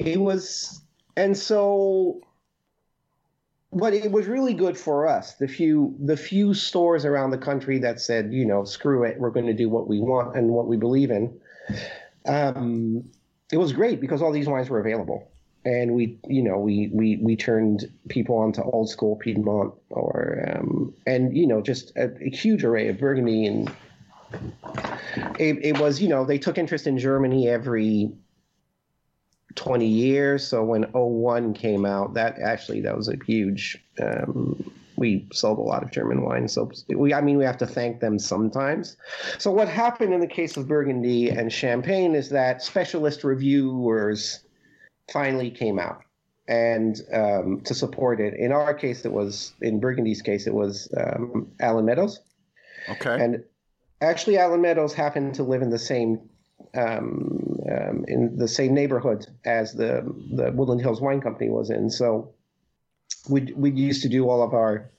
it 0.00 0.20
was, 0.20 0.82
and 1.16 1.36
so, 1.38 2.20
but 3.72 3.92
it 3.92 4.10
was 4.10 4.26
really 4.26 4.54
good 4.54 4.78
for 4.78 5.06
us. 5.06 5.34
The 5.34 5.48
few 5.48 5.94
the 5.98 6.16
few 6.16 6.54
stores 6.54 7.04
around 7.04 7.30
the 7.30 7.38
country 7.38 7.78
that 7.80 8.00
said, 8.00 8.32
you 8.32 8.44
know, 8.44 8.64
screw 8.64 9.04
it, 9.04 9.18
we're 9.18 9.30
going 9.30 9.46
to 9.46 9.54
do 9.54 9.68
what 9.68 9.88
we 9.88 10.00
want 10.00 10.36
and 10.36 10.50
what 10.50 10.66
we 10.66 10.76
believe 10.76 11.10
in. 11.10 11.38
Um, 12.26 13.04
it 13.52 13.56
was 13.58 13.72
great 13.72 14.00
because 14.00 14.22
all 14.22 14.32
these 14.32 14.46
wines 14.48 14.68
were 14.68 14.80
available 14.80 15.30
and 15.64 15.94
we 15.94 16.18
you 16.28 16.42
know 16.42 16.58
we 16.58 16.88
we 16.92 17.16
we 17.16 17.36
turned 17.36 17.90
people 18.08 18.36
onto 18.36 18.62
old 18.62 18.88
school 18.88 19.16
Piedmont 19.16 19.74
or 19.90 20.44
um, 20.48 20.94
and 21.06 21.36
you 21.36 21.46
know 21.46 21.60
just 21.60 21.94
a, 21.96 22.14
a, 22.22 22.30
huge 22.30 22.64
array 22.64 22.88
of 22.88 22.98
Burgundy 22.98 23.46
and 23.46 23.70
it, 25.38 25.58
it 25.62 25.78
was 25.78 26.00
you 26.00 26.08
know 26.08 26.24
they 26.24 26.38
took 26.38 26.58
interest 26.58 26.86
in 26.86 26.98
Germany 26.98 27.48
every 27.48 28.12
20 29.54 29.86
years 29.86 30.46
so 30.46 30.62
when 30.62 30.84
01 30.92 31.54
came 31.54 31.84
out 31.84 32.14
that 32.14 32.38
actually 32.38 32.80
that 32.80 32.96
was 32.96 33.08
a 33.08 33.16
huge 33.26 33.82
um, 34.00 34.72
we 34.96 35.26
sold 35.32 35.58
a 35.58 35.62
lot 35.62 35.82
of 35.82 35.90
German 35.90 36.22
wine 36.22 36.48
so 36.48 36.70
we 36.88 37.14
I 37.14 37.20
mean 37.20 37.38
we 37.38 37.44
have 37.44 37.58
to 37.58 37.66
thank 37.66 38.00
them 38.00 38.18
sometimes 38.18 38.96
so 39.38 39.50
what 39.50 39.68
happened 39.68 40.12
in 40.12 40.20
the 40.20 40.26
case 40.26 40.56
of 40.56 40.68
Burgundy 40.68 41.30
and 41.30 41.52
Champagne 41.52 42.14
is 42.14 42.28
that 42.30 42.62
specialist 42.62 43.24
reviewers 43.24 44.40
finally 45.10 45.50
came 45.50 45.78
out 45.78 46.02
and 46.48 47.02
um, 47.12 47.60
to 47.60 47.74
support 47.74 48.20
it. 48.20 48.34
In 48.34 48.52
our 48.52 48.72
case, 48.72 49.04
it 49.04 49.12
was 49.12 49.52
in 49.60 49.80
Burgundy's 49.80 50.22
case, 50.22 50.46
it 50.46 50.54
was 50.54 50.92
um, 50.96 51.46
Allen 51.60 51.84
Meadows. 51.84 52.20
Okay. 52.88 53.22
And 53.22 53.44
actually, 54.00 54.38
Allen 54.38 54.62
Meadows 54.62 54.94
happened 54.94 55.34
to 55.34 55.42
live 55.42 55.60
in 55.60 55.70
the 55.70 55.78
same 55.78 56.20
um, 56.74 57.37
um 57.70 58.04
in 58.08 58.36
the 58.36 58.48
same 58.48 58.74
neighborhood 58.74 59.26
as 59.44 59.72
the 59.72 60.02
the 60.32 60.50
Woodland 60.52 60.80
Hills 60.80 61.00
Wine 61.00 61.20
Company 61.20 61.50
was 61.50 61.70
in. 61.70 61.90
So 61.90 62.34
we 63.28 63.52
we 63.56 63.70
used 63.70 64.02
to 64.02 64.08
do 64.08 64.28
all 64.28 64.42
of 64.42 64.54
our 64.54 64.90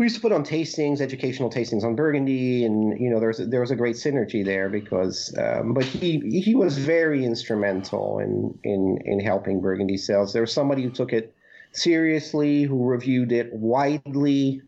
we 0.00 0.06
used 0.06 0.16
to 0.16 0.22
put 0.22 0.32
on 0.32 0.44
tastings, 0.44 1.02
educational 1.02 1.50
tastings 1.50 1.84
on 1.84 1.94
Burgundy, 1.94 2.64
and 2.64 2.98
you 2.98 3.10
know 3.10 3.20
there 3.20 3.28
was 3.28 3.36
there 3.36 3.60
was 3.60 3.70
a 3.70 3.76
great 3.76 3.96
synergy 3.96 4.42
there 4.42 4.70
because, 4.70 5.36
um, 5.36 5.74
but 5.74 5.84
he 5.84 6.40
he 6.40 6.54
was 6.54 6.78
very 6.78 7.22
instrumental 7.22 8.18
in 8.18 8.58
in 8.64 8.98
in 9.04 9.20
helping 9.20 9.60
Burgundy 9.60 9.98
sales. 9.98 10.32
There 10.32 10.40
was 10.40 10.54
somebody 10.54 10.82
who 10.84 10.90
took 10.90 11.12
it 11.12 11.34
seriously, 11.72 12.62
who 12.62 12.88
reviewed 12.88 13.30
it 13.30 13.52
widely. 13.52 14.62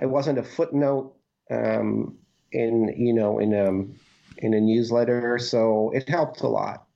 It 0.00 0.06
wasn't 0.06 0.38
a 0.38 0.42
footnote 0.42 1.14
um, 1.50 2.16
in 2.50 2.94
you 2.96 3.12
know 3.12 3.38
in 3.40 3.54
um 3.54 3.96
in 4.38 4.54
a 4.54 4.60
newsletter, 4.60 5.38
so 5.38 5.90
it 5.94 6.08
helped 6.08 6.40
a 6.42 6.48
lot. 6.48 6.86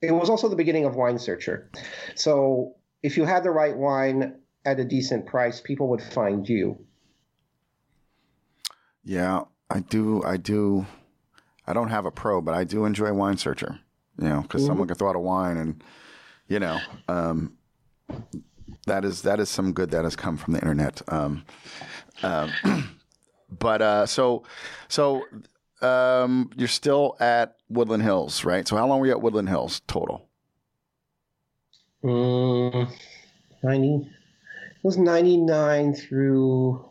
It 0.00 0.12
was 0.12 0.30
also 0.30 0.48
the 0.48 0.56
beginning 0.56 0.84
of 0.84 0.94
Wine 0.94 1.18
Searcher, 1.18 1.70
so 2.14 2.76
if 3.02 3.16
you 3.16 3.24
had 3.24 3.44
the 3.44 3.50
right 3.50 3.76
wine 3.76 4.34
at 4.64 4.80
a 4.80 4.84
decent 4.84 5.26
price, 5.26 5.60
people 5.60 5.88
would 5.88 6.02
find 6.02 6.48
you. 6.48 6.78
Yeah, 9.04 9.44
I 9.70 9.80
do. 9.80 10.22
I 10.24 10.36
do. 10.36 10.86
I 11.66 11.72
don't 11.72 11.88
have 11.88 12.06
a 12.06 12.10
pro, 12.10 12.40
but 12.40 12.54
I 12.54 12.64
do 12.64 12.84
enjoy 12.84 13.12
Wine 13.12 13.38
Searcher. 13.38 13.78
You 14.18 14.28
know, 14.28 14.42
because 14.42 14.62
mm-hmm. 14.62 14.70
someone 14.70 14.88
can 14.88 14.96
throw 14.96 15.10
out 15.10 15.16
a 15.16 15.20
wine, 15.20 15.56
and 15.56 15.84
you 16.48 16.58
know, 16.58 16.78
um, 17.08 17.56
that 18.86 19.04
is 19.04 19.22
that 19.22 19.40
is 19.40 19.48
some 19.48 19.72
good 19.72 19.90
that 19.92 20.04
has 20.04 20.16
come 20.16 20.36
from 20.36 20.54
the 20.54 20.60
internet. 20.60 21.00
Um, 21.08 21.44
um, 22.22 22.52
but 23.50 23.80
uh, 23.80 24.06
so 24.06 24.44
so 24.88 25.22
um, 25.82 26.50
you're 26.56 26.68
still 26.68 27.16
at 27.20 27.56
Woodland 27.68 28.02
Hills, 28.02 28.44
right? 28.44 28.66
So 28.66 28.76
how 28.76 28.86
long 28.86 29.00
were 29.00 29.06
you 29.06 29.12
at 29.12 29.22
Woodland 29.22 29.48
Hills 29.48 29.80
total? 29.86 30.28
Mm, 32.04 32.90
90, 33.62 34.06
it 34.06 34.84
was 34.84 34.96
99 34.96 35.94
through 35.94 36.88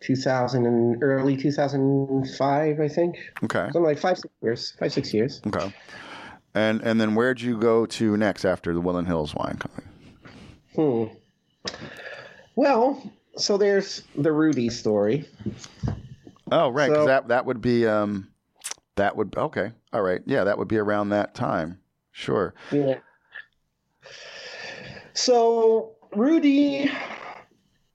2000 0.00 0.66
and 0.66 1.02
early 1.02 1.36
2005, 1.36 2.80
I 2.80 2.88
think. 2.88 3.16
Okay. 3.42 3.64
Something 3.64 3.82
like 3.82 3.98
five, 3.98 4.18
six 4.18 4.34
years. 4.42 4.74
Five, 4.78 4.92
six 4.92 5.12
years. 5.12 5.40
Okay. 5.46 5.72
And 6.54 6.80
and 6.82 6.98
then 6.98 7.14
where'd 7.14 7.40
you 7.40 7.58
go 7.58 7.84
to 7.84 8.16
next 8.16 8.46
after 8.46 8.72
the 8.72 8.80
Woodland 8.80 9.08
Hills 9.08 9.34
Wine 9.34 9.58
Company? 9.58 9.86
Hmm. 10.74 11.04
Well, 12.54 13.12
so 13.36 13.58
there's 13.58 14.02
the 14.16 14.32
Rudy 14.32 14.70
story. 14.70 15.28
Oh, 16.50 16.68
right. 16.70 16.90
So, 16.90 17.06
that 17.06 17.28
that 17.28 17.46
would 17.46 17.60
be 17.60 17.86
um, 17.86 18.28
that 18.96 19.16
would 19.16 19.36
okay. 19.36 19.72
All 19.92 20.02
right. 20.02 20.22
Yeah, 20.26 20.44
that 20.44 20.58
would 20.58 20.68
be 20.68 20.78
around 20.78 21.10
that 21.10 21.34
time. 21.34 21.80
Sure. 22.12 22.54
Yeah. 22.70 22.98
So 25.14 25.96
Rudy, 26.14 26.90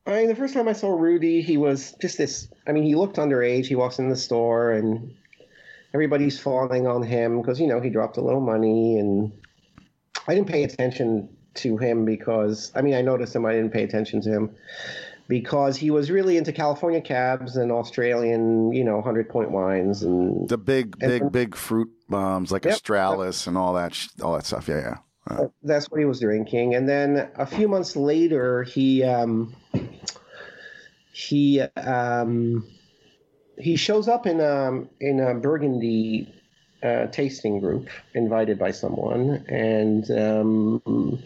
I 0.06 0.12
mean, 0.12 0.28
the 0.28 0.36
first 0.36 0.54
time 0.54 0.68
I 0.68 0.74
saw 0.74 0.90
Rudy, 0.90 1.42
he 1.42 1.58
was 1.58 1.96
just 2.02 2.18
this. 2.18 2.50
I 2.68 2.72
mean, 2.72 2.84
he 2.84 2.96
looked 2.96 3.18
underage. 3.18 3.66
He 3.66 3.76
walks 3.76 4.00
in 4.00 4.10
the 4.10 4.16
store, 4.16 4.72
and 4.72 5.14
everybody's 5.94 6.40
falling 6.40 6.88
on 6.88 7.04
him 7.04 7.42
because 7.42 7.60
you 7.60 7.68
know 7.68 7.80
he 7.80 7.90
dropped 7.90 8.18
a 8.18 8.22
little 8.22 8.42
money, 8.42 8.98
and 8.98 9.32
I 10.28 10.36
didn't 10.36 10.50
pay 10.50 10.64
attention 10.64 11.30
to 11.54 11.78
him 11.78 12.06
because 12.06 12.72
I 12.76 12.82
mean 12.82 12.96
I 12.96 13.02
noticed 13.02 13.36
him. 13.36 13.46
I 13.46 13.54
didn't 13.54 13.72
pay 13.72 13.84
attention 13.84 14.22
to 14.22 14.30
him 14.30 14.56
because 15.28 15.78
he 15.78 15.92
was 15.92 16.12
really 16.12 16.38
into 16.38 16.52
California 16.52 17.02
cabs 17.02 17.56
and 17.56 17.72
Australian, 17.72 18.72
you 18.74 18.84
know, 18.84 19.02
hundred 19.02 19.30
point 19.30 19.52
wines 19.52 20.04
and 20.04 20.48
the 20.50 20.58
big, 20.58 20.98
big, 21.00 21.22
and, 21.22 21.32
big 21.32 21.56
fruit 21.56 21.90
bombs 22.10 22.52
like 22.52 22.66
yep, 22.66 22.74
Australis 22.74 23.48
and 23.48 23.58
all 23.58 23.74
that, 23.74 23.98
all 24.24 24.34
that 24.34 24.46
stuff. 24.46 24.68
Yeah, 24.68 24.80
yeah. 24.80 24.98
Uh, 25.30 25.48
That's 25.64 25.90
what 25.90 26.00
he 26.00 26.06
was 26.06 26.20
drinking, 26.20 26.74
and 26.74 26.90
then 26.90 27.30
a 27.36 27.46
few 27.46 27.68
months 27.68 27.96
later, 27.96 28.64
he 28.64 29.04
um, 29.04 29.56
he 31.14 31.62
um, 31.62 32.68
he 33.58 33.76
shows 33.76 34.08
up 34.08 34.26
in 34.26 34.40
a 34.40 34.68
um, 34.68 34.90
in 35.00 35.20
a 35.20 35.36
Burgundy 35.36 36.34
uh, 36.84 37.06
tasting 37.08 37.60
group, 37.60 37.88
invited 38.16 38.58
by 38.58 38.72
someone, 38.72 39.46
and 39.48 40.10
um, 40.12 41.22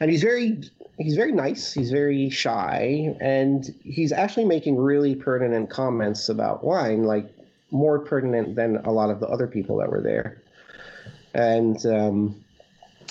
and 0.00 0.10
he's 0.10 0.22
very 0.22 0.60
he's 0.98 1.16
very 1.16 1.32
nice. 1.32 1.72
He's 1.72 1.90
very 1.90 2.30
shy, 2.30 3.16
and 3.20 3.74
he's 3.84 4.12
actually 4.12 4.44
making 4.44 4.76
really 4.76 5.14
pertinent 5.14 5.70
comments 5.70 6.28
about 6.28 6.64
wine, 6.64 7.04
like 7.04 7.30
more 7.70 7.98
pertinent 7.98 8.54
than 8.54 8.76
a 8.78 8.92
lot 8.92 9.10
of 9.10 9.20
the 9.20 9.28
other 9.28 9.46
people 9.46 9.76
that 9.78 9.90
were 9.90 10.00
there, 10.00 10.42
and. 11.34 11.84
Um, 11.86 12.42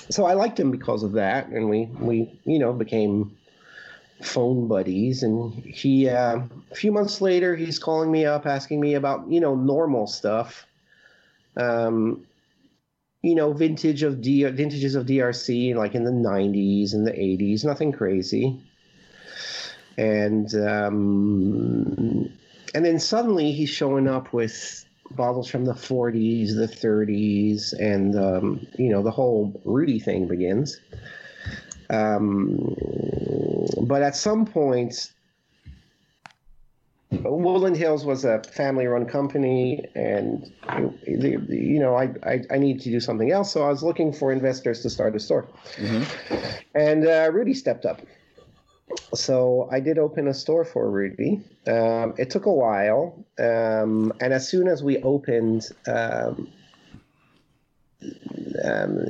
so 0.09 0.25
I 0.25 0.33
liked 0.33 0.59
him 0.59 0.71
because 0.71 1.03
of 1.03 1.13
that, 1.13 1.47
and 1.47 1.69
we 1.69 1.85
we 1.99 2.39
you 2.45 2.59
know 2.59 2.73
became 2.73 3.35
phone 4.21 4.67
buddies. 4.67 5.23
And 5.23 5.53
he 5.53 6.09
uh, 6.09 6.41
a 6.71 6.75
few 6.75 6.91
months 6.91 7.21
later, 7.21 7.55
he's 7.55 7.79
calling 7.79 8.11
me 8.11 8.25
up, 8.25 8.45
asking 8.45 8.79
me 8.79 8.95
about 8.95 9.27
you 9.29 9.39
know 9.39 9.55
normal 9.55 10.07
stuff. 10.07 10.67
Um, 11.57 12.25
you 13.25 13.33
know, 13.33 13.53
vintage 13.53 14.03
of 14.03 14.21
D, 14.21 14.43
vintages 14.43 14.93
of 14.93 15.07
DRC, 15.07 15.73
like 15.73 15.95
in 15.95 16.03
the 16.03 16.11
'90s 16.11 16.93
and 16.93 17.07
the 17.07 17.11
'80s, 17.11 17.65
nothing 17.65 17.91
crazy. 17.91 18.61
And 19.97 20.53
um, 20.53 22.29
and 22.75 22.85
then 22.85 22.99
suddenly 22.99 23.51
he's 23.51 23.69
showing 23.69 24.07
up 24.07 24.31
with 24.31 24.85
bottles 25.09 25.49
from 25.49 25.65
the 25.65 25.73
40s, 25.73 26.55
the 26.55 26.67
30s, 26.67 27.73
and 27.79 28.15
um, 28.15 28.67
you 28.77 28.91
know 28.91 29.01
the 29.01 29.09
whole 29.09 29.59
Rudy 29.65 29.99
thing 29.99 30.27
begins. 30.27 30.79
Um, 31.89 32.75
but 33.81 34.03
at 34.03 34.15
some 34.15 34.45
point, 34.45 35.11
Woodland 37.31 37.77
Hills 37.77 38.05
was 38.05 38.25
a 38.25 38.41
family-run 38.43 39.05
company, 39.05 39.85
and 39.95 40.51
you 41.07 41.79
know 41.79 41.95
I, 41.95 42.13
I, 42.23 42.41
I 42.51 42.57
need 42.57 42.81
to 42.81 42.89
do 42.89 42.99
something 42.99 43.31
else. 43.31 43.51
So 43.51 43.63
I 43.63 43.69
was 43.69 43.83
looking 43.83 44.13
for 44.13 44.31
investors 44.31 44.81
to 44.81 44.89
start 44.89 45.15
a 45.15 45.19
store, 45.19 45.47
mm-hmm. 45.77 46.35
and 46.75 47.07
uh, 47.07 47.29
Rudy 47.31 47.53
stepped 47.53 47.85
up. 47.85 48.01
so 49.13 49.67
I 49.71 49.79
did 49.79 49.97
open 49.97 50.27
a 50.27 50.33
store 50.33 50.65
for 50.65 50.89
Rudy. 50.89 51.41
Um, 51.67 52.13
it 52.17 52.29
took 52.29 52.45
a 52.45 52.53
while, 52.53 53.25
um, 53.39 54.13
and 54.19 54.33
as 54.33 54.47
soon 54.47 54.67
as 54.67 54.83
we 54.83 54.97
opened, 55.01 55.67
um, 55.87 56.47
um, 58.63 59.05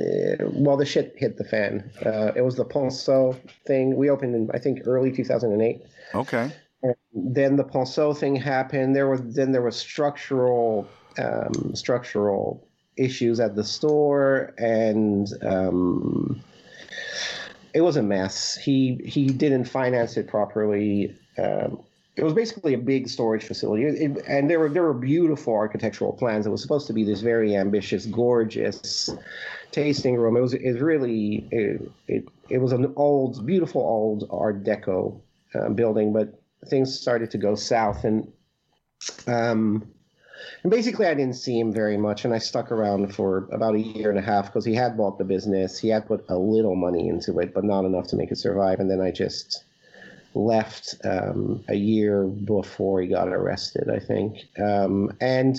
well, 0.52 0.76
the 0.76 0.86
shit 0.86 1.14
hit 1.16 1.36
the 1.36 1.44
fan. 1.44 1.90
Uh, 2.04 2.32
it 2.34 2.42
was 2.42 2.56
the 2.56 2.64
Ponsot 2.64 3.36
thing. 3.66 3.96
We 3.96 4.10
opened 4.10 4.34
in, 4.34 4.50
I 4.52 4.58
think, 4.58 4.80
early 4.86 5.12
2008. 5.12 5.82
Okay. 6.14 6.52
Then 7.12 7.56
the 7.56 7.64
Ponsot 7.64 8.18
thing 8.18 8.36
happened. 8.36 8.94
There 8.94 9.08
was 9.08 9.22
then 9.34 9.52
there 9.52 9.62
was 9.62 9.76
structural 9.76 10.88
um, 11.18 11.74
structural 11.74 12.66
issues 12.96 13.40
at 13.40 13.54
the 13.56 13.64
store, 13.64 14.54
and 14.58 15.28
um, 15.42 16.42
it 17.74 17.80
was 17.80 17.96
a 17.96 18.02
mess. 18.02 18.56
He 18.56 19.00
he 19.04 19.26
didn't 19.26 19.64
finance 19.64 20.16
it 20.16 20.28
properly. 20.28 21.16
Um, 21.38 21.80
it 22.16 22.24
was 22.24 22.32
basically 22.32 22.72
a 22.72 22.78
big 22.78 23.08
storage 23.08 23.44
facility, 23.44 23.84
it, 23.84 24.24
and 24.26 24.48
there 24.48 24.58
were 24.58 24.70
there 24.70 24.82
were 24.82 24.94
beautiful 24.94 25.54
architectural 25.54 26.14
plans. 26.14 26.46
It 26.46 26.50
was 26.50 26.62
supposed 26.62 26.86
to 26.86 26.94
be 26.94 27.04
this 27.04 27.20
very 27.20 27.54
ambitious, 27.54 28.06
gorgeous 28.06 29.10
tasting 29.70 30.16
room. 30.16 30.36
It 30.36 30.40
was 30.40 30.54
it 30.54 30.80
really 30.80 31.46
it 31.50 31.92
it, 32.08 32.24
it 32.48 32.58
was 32.58 32.72
an 32.72 32.92
old, 32.96 33.44
beautiful 33.44 33.82
old 33.82 34.26
Art 34.30 34.64
Deco 34.64 35.20
uh, 35.54 35.68
building, 35.68 36.14
but 36.14 36.40
things 36.68 36.98
started 36.98 37.30
to 37.32 37.38
go 37.38 37.54
south, 37.54 38.04
and 38.04 38.32
um, 39.26 39.88
and 40.62 40.70
basically 40.70 41.06
I 41.06 41.14
didn't 41.14 41.36
see 41.36 41.58
him 41.58 41.72
very 41.72 41.96
much, 41.96 42.24
and 42.24 42.34
I 42.34 42.38
stuck 42.38 42.72
around 42.72 43.14
for 43.14 43.48
about 43.52 43.74
a 43.74 43.80
year 43.80 44.10
and 44.10 44.18
a 44.18 44.22
half 44.22 44.46
because 44.46 44.64
he 44.64 44.74
had 44.74 44.96
bought 44.96 45.18
the 45.18 45.24
business, 45.24 45.78
he 45.78 45.88
had 45.88 46.06
put 46.06 46.24
a 46.28 46.36
little 46.36 46.76
money 46.76 47.08
into 47.08 47.38
it, 47.38 47.54
but 47.54 47.64
not 47.64 47.84
enough 47.84 48.08
to 48.08 48.16
make 48.16 48.30
it 48.30 48.38
survive, 48.38 48.80
and 48.80 48.90
then 48.90 49.00
I 49.00 49.10
just 49.10 49.64
left 50.34 50.94
um, 51.04 51.64
a 51.68 51.74
year 51.74 52.24
before 52.24 53.00
he 53.00 53.08
got 53.08 53.28
arrested, 53.28 53.88
I 53.90 53.98
think. 53.98 54.46
Um, 54.58 55.12
and 55.20 55.56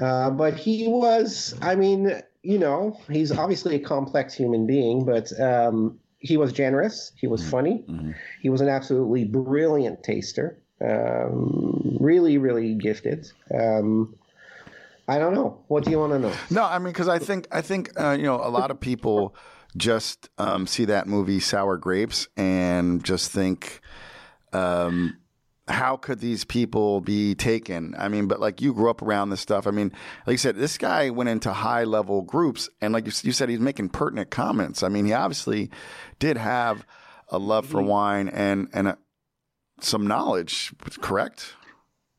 uh, 0.00 0.30
but 0.30 0.54
he 0.54 0.88
was, 0.88 1.54
I 1.62 1.76
mean, 1.76 2.20
you 2.42 2.58
know, 2.58 2.98
he's 3.08 3.30
obviously 3.30 3.76
a 3.76 3.80
complex 3.80 4.34
human 4.34 4.66
being, 4.66 5.04
but 5.04 5.38
um, 5.40 6.00
he 6.24 6.38
was 6.38 6.52
generous. 6.52 7.12
He 7.16 7.26
was 7.26 7.46
funny. 7.46 7.84
Mm-hmm. 7.86 8.12
He 8.40 8.48
was 8.48 8.62
an 8.62 8.68
absolutely 8.68 9.24
brilliant 9.26 10.02
taster. 10.02 10.58
Um, 10.80 11.98
really, 12.00 12.38
really 12.38 12.74
gifted. 12.74 13.30
Um, 13.54 14.16
I 15.06 15.18
don't 15.18 15.34
know. 15.34 15.62
What 15.68 15.84
do 15.84 15.90
you 15.90 15.98
want 15.98 16.14
to 16.14 16.18
know? 16.18 16.32
No, 16.50 16.64
I 16.64 16.78
mean, 16.78 16.92
because 16.92 17.08
I 17.08 17.18
think 17.18 17.46
I 17.52 17.60
think 17.60 17.90
uh, 18.00 18.16
you 18.18 18.22
know 18.22 18.36
a 18.36 18.48
lot 18.48 18.70
of 18.70 18.80
people 18.80 19.36
just 19.76 20.30
um, 20.38 20.66
see 20.66 20.86
that 20.86 21.06
movie 21.06 21.40
Sour 21.40 21.76
Grapes 21.76 22.26
and 22.38 23.04
just 23.04 23.30
think, 23.30 23.80
um, 24.54 25.18
how 25.68 25.96
could 25.96 26.20
these 26.20 26.44
people 26.44 27.00
be 27.00 27.34
taken? 27.34 27.94
I 27.98 28.08
mean, 28.08 28.28
but 28.28 28.40
like 28.40 28.60
you 28.60 28.74
grew 28.74 28.90
up 28.90 29.00
around 29.00 29.30
this 29.30 29.40
stuff. 29.40 29.66
I 29.66 29.70
mean, 29.70 29.92
like 30.26 30.34
you 30.34 30.38
said, 30.38 30.56
this 30.56 30.76
guy 30.76 31.10
went 31.10 31.30
into 31.30 31.52
high 31.52 31.84
level 31.84 32.22
groups, 32.22 32.68
and 32.80 32.92
like 32.92 33.06
you, 33.06 33.12
you 33.22 33.32
said, 33.32 33.48
he's 33.48 33.60
making 33.60 33.88
pertinent 33.90 34.30
comments. 34.30 34.82
I 34.82 34.88
mean, 34.88 35.06
he 35.06 35.12
obviously 35.12 35.70
did 36.18 36.36
have 36.36 36.86
a 37.28 37.38
love 37.38 37.66
for 37.66 37.82
wine 37.82 38.28
and 38.28 38.68
and 38.74 38.88
a, 38.88 38.98
some 39.80 40.06
knowledge. 40.06 40.74
Correct? 41.00 41.54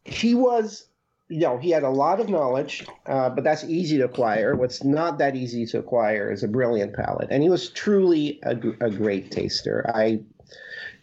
He 0.03 0.33
was 0.33 0.87
you 1.27 1.39
know, 1.39 1.57
he 1.57 1.71
had 1.71 1.83
a 1.83 1.89
lot 1.89 2.19
of 2.19 2.29
knowledge, 2.29 2.85
uh, 3.07 3.29
but 3.29 3.43
that's 3.43 3.63
easy 3.63 3.97
to 3.97 4.05
acquire. 4.05 4.55
What's 4.55 4.83
not 4.83 5.17
that 5.17 5.35
easy 5.35 5.65
to 5.67 5.79
acquire 5.79 6.31
is 6.31 6.43
a 6.43 6.47
brilliant 6.47 6.95
palate. 6.95 7.29
And 7.31 7.41
he 7.41 7.49
was 7.49 7.69
truly 7.69 8.39
a, 8.43 8.51
a 8.79 8.91
great 8.91 9.31
taster. 9.31 9.89
I, 9.93 10.19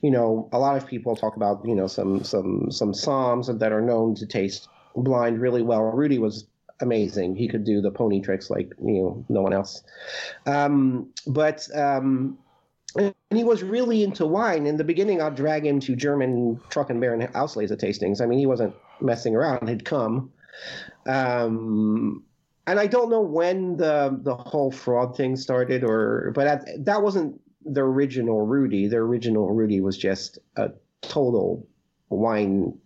you 0.02 0.10
know, 0.10 0.48
a 0.52 0.58
lot 0.58 0.76
of 0.76 0.86
people 0.86 1.16
talk 1.16 1.36
about, 1.36 1.62
you 1.64 1.74
know, 1.74 1.86
some 1.86 2.24
some 2.24 2.70
some 2.70 2.92
Somms 2.92 3.58
that 3.58 3.72
are 3.72 3.80
known 3.80 4.14
to 4.16 4.26
taste 4.26 4.68
blind 4.96 5.40
really 5.40 5.62
well. 5.62 5.82
Rudy 5.82 6.18
was 6.18 6.46
amazing. 6.80 7.36
He 7.36 7.48
could 7.48 7.64
do 7.64 7.80
the 7.80 7.90
pony 7.90 8.20
tricks 8.20 8.50
like 8.50 8.72
you 8.84 9.02
know 9.02 9.24
no 9.28 9.40
one 9.40 9.52
else. 9.52 9.82
Um, 10.44 11.12
but 11.26 11.66
um, 11.74 12.36
and 12.96 13.14
he 13.30 13.44
was 13.44 13.62
really 13.62 14.02
into 14.02 14.26
wine. 14.26 14.66
In 14.66 14.76
the 14.76 14.84
beginning, 14.84 15.22
I'd 15.22 15.36
drag 15.36 15.64
him 15.64 15.80
to 15.80 15.96
German 15.96 16.60
Trockenbeeren 16.68 17.30
Auslese 17.32 17.72
tastings. 17.72 18.20
I 18.20 18.26
mean, 18.26 18.38
he 18.38 18.46
wasn't 18.46 18.74
messing 19.00 19.34
around. 19.34 19.68
He'd 19.68 19.84
come. 19.84 20.32
Um, 21.06 22.24
and 22.66 22.78
I 22.78 22.86
don't 22.86 23.08
know 23.08 23.22
when 23.22 23.76
the 23.76 24.18
the 24.22 24.34
whole 24.34 24.70
fraud 24.70 25.16
thing 25.16 25.36
started, 25.36 25.84
or 25.84 26.32
but 26.34 26.46
at, 26.46 26.84
that 26.84 27.02
wasn't 27.02 27.40
the 27.64 27.80
original 27.80 28.46
Rudy. 28.46 28.86
The 28.88 28.96
original 28.96 29.52
Rudy 29.52 29.80
was 29.80 29.96
just 29.96 30.38
a 30.56 30.70
total 31.00 31.66
wine 32.08 32.78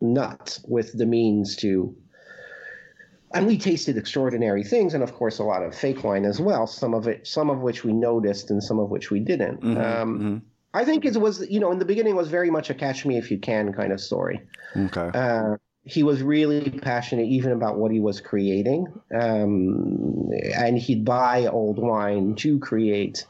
nut 0.00 0.58
with 0.66 0.96
the 0.96 1.06
means 1.06 1.56
to 1.56 1.96
and 3.34 3.46
we 3.46 3.58
tasted 3.58 3.96
extraordinary 3.96 4.62
things 4.62 4.94
and 4.94 5.02
of 5.02 5.12
course 5.14 5.38
a 5.38 5.42
lot 5.44 5.62
of 5.62 5.74
fake 5.74 6.04
wine 6.04 6.24
as 6.24 6.40
well 6.40 6.66
some 6.66 6.94
of 6.94 7.08
it 7.08 7.26
some 7.26 7.50
of 7.50 7.60
which 7.60 7.84
we 7.84 7.92
noticed 7.92 8.50
and 8.50 8.62
some 8.62 8.78
of 8.78 8.90
which 8.90 9.10
we 9.10 9.20
didn't 9.20 9.60
Mm-hmm, 9.62 9.80
um, 9.82 10.42
i 10.74 10.84
think 10.84 11.04
it 11.04 11.16
was 11.16 11.48
you 11.48 11.60
know 11.60 11.72
in 11.72 11.78
the 11.78 11.84
beginning 11.84 12.12
it 12.12 12.16
was 12.16 12.28
very 12.28 12.50
much 12.50 12.70
a 12.70 12.74
catch 12.74 13.04
me 13.06 13.16
if 13.16 13.30
you 13.30 13.38
can 13.38 13.72
kind 13.72 13.92
of 13.92 14.00
story 14.00 14.40
Okay. 14.76 15.10
uh, 15.14 15.56
he 15.84 16.02
was 16.02 16.22
really 16.22 16.68
passionate 16.70 17.26
even 17.26 17.52
about 17.52 17.78
what 17.78 17.90
he 17.90 18.00
was 18.00 18.20
creating 18.20 18.86
um, 19.14 20.30
and 20.54 20.78
he'd 20.78 21.04
buy 21.04 21.46
old 21.46 21.78
wine 21.78 22.34
to 22.36 22.58
create 22.58 23.24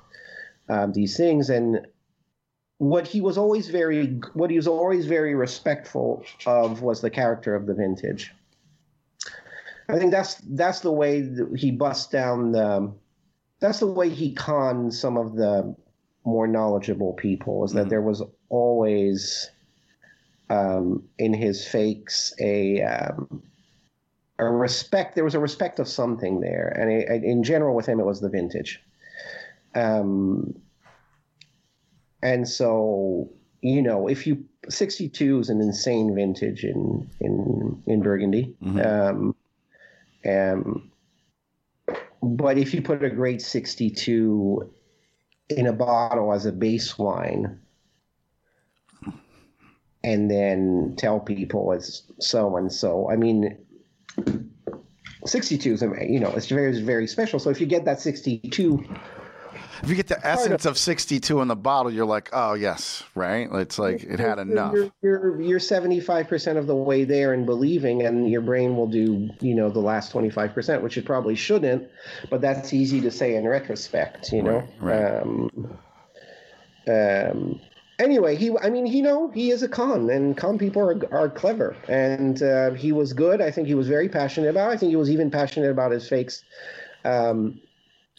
um, 0.69 0.93
these 0.93 1.17
things 1.17 1.51
and 1.51 1.87
what 2.79 3.07
he 3.07 3.21
was 3.21 3.39
always 3.39 3.69
very 3.69 4.19
what 4.35 4.51
he 4.51 4.57
was 4.57 4.67
always 4.67 5.07
very 5.07 5.35
respectful 5.35 6.23
of 6.45 6.83
was 6.83 7.01
the 7.01 7.11
character 7.11 7.55
of 7.55 7.67
the 7.67 7.75
vintage 7.75 8.33
I 9.89 9.99
think 9.99 10.11
that's 10.11 10.35
that's 10.51 10.81
the 10.81 10.93
way 10.93 11.21
that 11.21 11.57
he 11.57 11.71
busts 11.71 12.11
down 12.11 12.53
the. 12.53 12.93
That's 13.61 13.81
the 13.81 13.87
way 13.87 14.11
he 14.11 14.35
conned 14.35 14.93
some 14.93 15.17
of 15.17 15.37
the 15.37 15.75
more 16.25 16.47
knowledgeable 16.47 17.15
people. 17.15 17.65
Is 17.65 17.73
that 17.73 17.87
Mhm. 17.87 17.91
there 17.91 18.03
was 18.03 18.23
always, 18.49 19.51
um, 20.51 21.09
in 21.19 21.33
his 21.33 21.67
fakes, 21.67 22.35
a 22.41 22.83
um, 22.83 23.43
a 24.39 24.45
respect. 24.45 25.15
There 25.15 25.25
was 25.25 25.35
a 25.35 25.41
respect 25.41 25.79
of 25.79 25.89
something 25.89 26.41
there, 26.41 26.69
and 26.77 26.91
it, 26.91 27.25
in 27.25 27.43
general 27.43 27.75
with 27.75 27.87
him, 27.87 28.01
it 28.01 28.07
was 28.07 28.21
the 28.21 28.29
vintage. 28.29 28.83
Um, 29.77 30.55
and 32.23 32.49
so 32.49 33.31
you 33.63 33.83
know, 33.83 34.09
if 34.09 34.27
you 34.27 34.45
62 34.69 35.41
is 35.41 35.49
an 35.49 35.61
insane 35.61 36.15
vintage 36.15 36.65
in 36.65 37.09
in 37.21 37.83
in 37.87 38.03
Burgundy. 38.03 38.55
Mhm. 38.63 38.87
Um, 38.87 39.35
um, 40.25 40.91
but 42.23 42.59
if 42.59 42.75
you 42.75 42.83
put 42.83 43.03
a 43.05 43.11
great 43.11 43.41
62 43.41 44.71
in 45.49 45.67
a 45.67 45.73
bottle 45.73 46.33
as 46.33 46.47
a 46.47 46.53
base 46.53 46.99
wine 46.99 47.61
and 50.03 50.31
then 50.31 50.95
tell 50.97 51.21
people 51.21 51.73
it's 51.73 52.03
so 52.19 52.57
and 52.57 52.73
so, 52.73 53.09
I 53.11 53.17
mean, 53.17 53.57
62 55.25 55.73
is, 55.75 55.83
you 56.09 56.21
know, 56.21 56.31
it's 56.31 56.47
very, 56.47 56.81
very 56.83 57.07
special. 57.07 57.39
So 57.39 57.51
if 57.51 57.61
you 57.61 57.67
get 57.67 57.85
that 57.85 58.01
62, 58.01 58.85
If 59.83 59.89
you 59.89 59.95
get 59.95 60.09
the 60.09 60.25
essence 60.27 60.65
of 60.65 60.79
62 60.79 61.41
in 61.41 61.49
the 61.49 61.57
bottle, 61.57 61.93
you're 61.93 62.07
like, 62.07 62.31
oh, 62.33 62.55
yes, 62.55 63.03
right? 63.15 63.49
It's 63.53 63.79
like 63.79 64.03
it 64.03 64.19
had 64.19 64.39
enough. 64.39 64.73
You're, 64.73 64.91
you're, 65.03 65.41
you're 65.41 65.59
75% 65.59 66.57
of 66.57 66.67
the 66.67 66.75
way 66.75 67.05
there 67.05 67.35
in 67.35 67.45
believing, 67.45 68.03
and 68.03 68.31
your 68.31 68.41
brain 68.41 68.77
will 68.77 68.87
do, 68.87 69.31
you 69.41 69.55
know, 69.55 69.71
the 69.71 69.81
last 69.81 70.13
25%, 70.13 70.83
which 70.83 70.97
it 70.97 71.05
probably 71.05 71.35
shouldn't, 71.35 71.89
but 72.31 72.41
that's 72.41 72.73
easy 72.73 73.01
to 73.03 73.11
say 73.11 73.37
in 73.37 73.47
retrospect, 73.47 74.33
you 74.33 74.43
know? 74.43 74.67
Right, 74.81 75.03
right. 75.03 75.23
Um, 75.23 75.79
um, 76.89 77.61
anyway, 77.99 78.37
he, 78.37 78.57
I 78.63 78.71
mean, 78.71 78.87
you 78.87 79.03
know, 79.03 79.31
he 79.31 79.51
is 79.51 79.63
a 79.63 79.69
con, 79.69 80.11
and 80.11 80.37
con 80.37 80.59
people 80.59 80.83
are, 80.83 81.15
are 81.15 81.29
clever, 81.29 81.77
and 81.89 82.43
uh, 82.43 82.73
he 82.73 82.93
was 82.93 83.13
good. 83.13 83.41
I 83.41 83.51
think 83.51 83.67
he 83.67 83.75
was 83.75 83.89
very 83.89 84.09
passionate 84.09 84.51
about. 84.51 84.71
it. 84.71 84.75
I 84.75 84.77
think 84.77 84.91
he 84.91 84.97
was 84.97 85.11
even 85.11 85.31
passionate 85.31 85.71
about 85.71 85.93
his 85.93 86.09
fakes. 86.09 86.45
Um, 87.05 87.61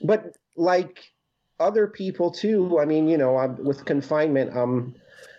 but 0.01 0.35
like 0.55 0.99
other 1.59 1.87
people 1.87 2.31
too, 2.31 2.79
I 2.79 2.85
mean, 2.85 3.07
you 3.07 3.17
know, 3.17 3.37
I'm, 3.37 3.63
with 3.63 3.85
confinement, 3.85 4.55
I'm 4.55 4.95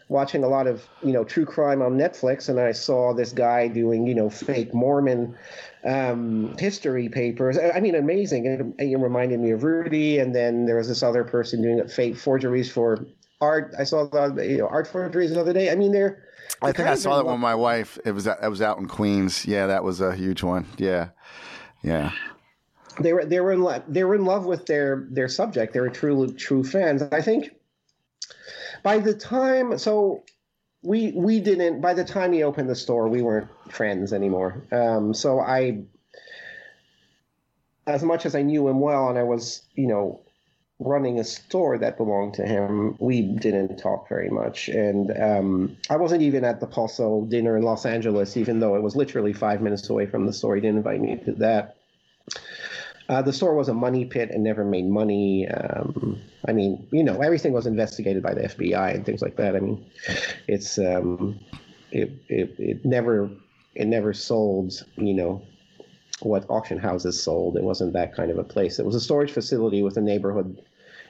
watching 0.08 0.42
a 0.42 0.48
lot 0.48 0.66
of 0.66 0.86
you 1.02 1.12
know 1.12 1.24
true 1.24 1.44
crime 1.44 1.82
on 1.82 1.96
Netflix, 1.96 2.48
and 2.48 2.58
I 2.58 2.72
saw 2.72 3.12
this 3.12 3.32
guy 3.32 3.68
doing 3.68 4.06
you 4.06 4.14
know 4.14 4.30
fake 4.30 4.74
Mormon 4.74 5.36
um, 5.84 6.56
history 6.58 7.08
papers. 7.08 7.58
I 7.58 7.70
I 7.70 7.80
mean, 7.80 7.94
amazing. 7.94 8.46
It, 8.78 8.90
it 8.90 8.98
reminded 8.98 9.40
me 9.40 9.50
of 9.52 9.62
Rudy, 9.62 10.18
and 10.18 10.34
then 10.34 10.66
there 10.66 10.76
was 10.76 10.88
this 10.88 11.02
other 11.02 11.24
person 11.24 11.62
doing 11.62 11.86
fake 11.88 12.16
forgeries 12.16 12.70
for 12.70 13.06
art. 13.40 13.74
I 13.78 13.84
saw 13.84 14.06
the 14.06 14.46
you 14.46 14.58
know, 14.58 14.68
art 14.68 14.86
forgeries 14.86 15.30
the 15.30 15.40
other 15.40 15.52
day. 15.52 15.70
I 15.70 15.74
mean, 15.74 15.92
they're. 15.92 16.24
I 16.62 16.72
think 16.72 16.88
I 16.88 16.94
saw 16.94 17.16
that 17.16 17.24
one 17.24 17.34
with 17.34 17.40
my 17.40 17.54
wife. 17.54 17.98
It 18.04 18.12
was 18.12 18.26
it 18.26 18.48
was 18.48 18.62
out 18.62 18.78
in 18.78 18.88
Queens. 18.88 19.46
Yeah, 19.46 19.66
that 19.66 19.84
was 19.84 20.00
a 20.00 20.14
huge 20.14 20.42
one. 20.42 20.66
Yeah, 20.78 21.10
yeah. 21.82 22.12
They 23.00 23.12
were 23.12 23.24
they 23.24 23.40
were 23.40 23.52
in 23.52 23.62
love 23.62 23.82
they 23.88 24.04
were 24.04 24.14
in 24.14 24.24
love 24.24 24.46
with 24.46 24.66
their 24.66 25.06
their 25.10 25.28
subject. 25.28 25.72
They 25.72 25.80
were 25.80 25.90
true 25.90 26.32
true 26.32 26.64
fans. 26.64 27.02
I 27.02 27.20
think 27.20 27.50
by 28.82 28.98
the 28.98 29.14
time 29.14 29.78
so 29.78 30.24
we 30.82 31.12
we 31.12 31.40
didn't 31.40 31.80
by 31.80 31.94
the 31.94 32.04
time 32.04 32.32
he 32.32 32.42
opened 32.42 32.68
the 32.68 32.74
store 32.74 33.08
we 33.08 33.22
weren't 33.22 33.48
friends 33.70 34.12
anymore 34.12 34.62
um, 34.72 35.12
so 35.12 35.40
i 35.40 35.82
as 37.86 38.02
much 38.02 38.26
as 38.26 38.34
i 38.34 38.42
knew 38.42 38.68
him 38.68 38.80
well 38.80 39.08
and 39.08 39.18
i 39.18 39.22
was 39.22 39.62
you 39.74 39.86
know 39.86 40.20
running 40.80 41.18
a 41.18 41.24
store 41.24 41.76
that 41.76 41.96
belonged 41.96 42.32
to 42.32 42.46
him 42.46 42.96
we 43.00 43.22
didn't 43.22 43.76
talk 43.78 44.08
very 44.08 44.30
much 44.30 44.68
and 44.68 45.10
um, 45.20 45.76
i 45.90 45.96
wasn't 45.96 46.22
even 46.22 46.44
at 46.44 46.60
the 46.60 46.66
pulso 46.66 47.28
dinner 47.28 47.56
in 47.56 47.64
los 47.64 47.84
angeles 47.84 48.36
even 48.36 48.60
though 48.60 48.76
it 48.76 48.82
was 48.82 48.94
literally 48.94 49.32
five 49.32 49.60
minutes 49.60 49.90
away 49.90 50.06
from 50.06 50.26
the 50.26 50.32
store 50.32 50.54
he 50.54 50.60
didn't 50.60 50.76
invite 50.76 51.00
me 51.00 51.16
to 51.24 51.32
that 51.32 51.76
uh, 53.08 53.22
the 53.22 53.32
store 53.32 53.54
was 53.54 53.68
a 53.68 53.74
money 53.74 54.04
pit 54.04 54.30
and 54.30 54.44
never 54.44 54.64
made 54.64 54.86
money. 54.86 55.48
Um, 55.48 56.20
I 56.46 56.52
mean, 56.52 56.86
you 56.90 57.02
know, 57.02 57.20
everything 57.20 57.52
was 57.52 57.66
investigated 57.66 58.22
by 58.22 58.34
the 58.34 58.42
FBI 58.42 58.94
and 58.94 59.04
things 59.06 59.22
like 59.22 59.36
that. 59.36 59.56
I 59.56 59.60
mean, 59.60 59.84
it's 60.46 60.78
um, 60.78 61.38
it, 61.90 62.10
it 62.28 62.54
it 62.58 62.84
never 62.84 63.30
it 63.74 63.86
never 63.86 64.12
sold. 64.12 64.84
You 64.96 65.14
know, 65.14 65.42
what 66.20 66.44
auction 66.50 66.78
houses 66.78 67.22
sold. 67.22 67.56
It 67.56 67.62
wasn't 67.62 67.94
that 67.94 68.14
kind 68.14 68.30
of 68.30 68.38
a 68.38 68.44
place. 68.44 68.78
It 68.78 68.84
was 68.84 68.94
a 68.94 69.00
storage 69.00 69.32
facility 69.32 69.82
with 69.82 69.96
a 69.96 70.02
neighborhood 70.02 70.62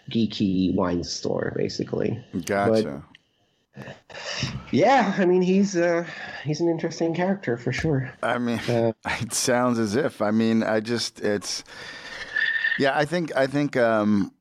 geeky 0.09 0.75
wine 0.75 1.03
store, 1.03 1.53
basically. 1.57 2.23
Gotcha. 2.45 3.03
Yeah, 4.71 5.15
I 5.17 5.25
mean 5.25 5.43
he's 5.43 5.77
uh, 5.77 6.07
he's 6.45 6.61
an 6.61 6.69
interesting 6.69 7.15
character 7.15 7.57
for 7.57 7.73
sure. 7.73 8.13
I 8.23 8.39
mean, 8.39 8.59
uh, 8.69 8.93
it 9.21 9.33
sounds 9.33 9.79
as 9.79 9.97
if. 9.97 10.21
I 10.21 10.31
mean, 10.31 10.63
I 10.63 10.81
just 10.81 11.21
it's. 11.21 11.65
Yeah, 12.79 12.97
I 12.97 13.05
think 13.05 13.35
I 13.37 13.47
think. 13.47 13.77
um 13.77 14.33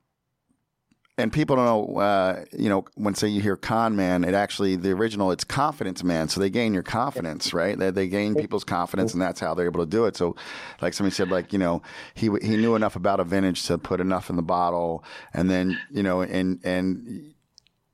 and 1.19 1.33
people 1.33 1.55
don't 1.55 1.65
know, 1.65 1.99
uh, 1.99 2.45
you 2.57 2.69
know, 2.69 2.85
when 2.93 3.15
say 3.15 3.27
you 3.27 3.41
hear 3.41 3.55
con 3.55 3.95
man, 3.95 4.23
it 4.23 4.35
actually 4.35 4.75
the 4.75 4.91
original 4.91 5.31
it's 5.31 5.43
confidence 5.43 6.03
man. 6.03 6.29
So 6.29 6.39
they 6.39 6.51
gain 6.51 6.75
your 6.75 6.83
confidence, 6.83 7.53
right? 7.53 7.77
They, 7.77 7.89
they 7.89 8.07
gain 8.07 8.35
people's 8.35 8.63
confidence, 8.63 9.13
and 9.13 9.21
that's 9.21 9.39
how 9.39 9.55
they're 9.55 9.65
able 9.65 9.79
to 9.79 9.89
do 9.89 10.05
it. 10.05 10.15
So, 10.15 10.35
like 10.79 10.93
somebody 10.93 11.15
said, 11.15 11.29
like 11.29 11.53
you 11.53 11.59
know, 11.59 11.81
he 12.13 12.29
he 12.43 12.55
knew 12.55 12.75
enough 12.75 12.95
about 12.95 13.19
a 13.19 13.23
vintage 13.23 13.63
to 13.63 13.79
put 13.79 13.99
enough 13.99 14.29
in 14.29 14.35
the 14.35 14.43
bottle, 14.43 15.03
and 15.33 15.49
then 15.49 15.79
you 15.89 16.03
know, 16.03 16.21
and 16.21 16.59
and 16.63 17.33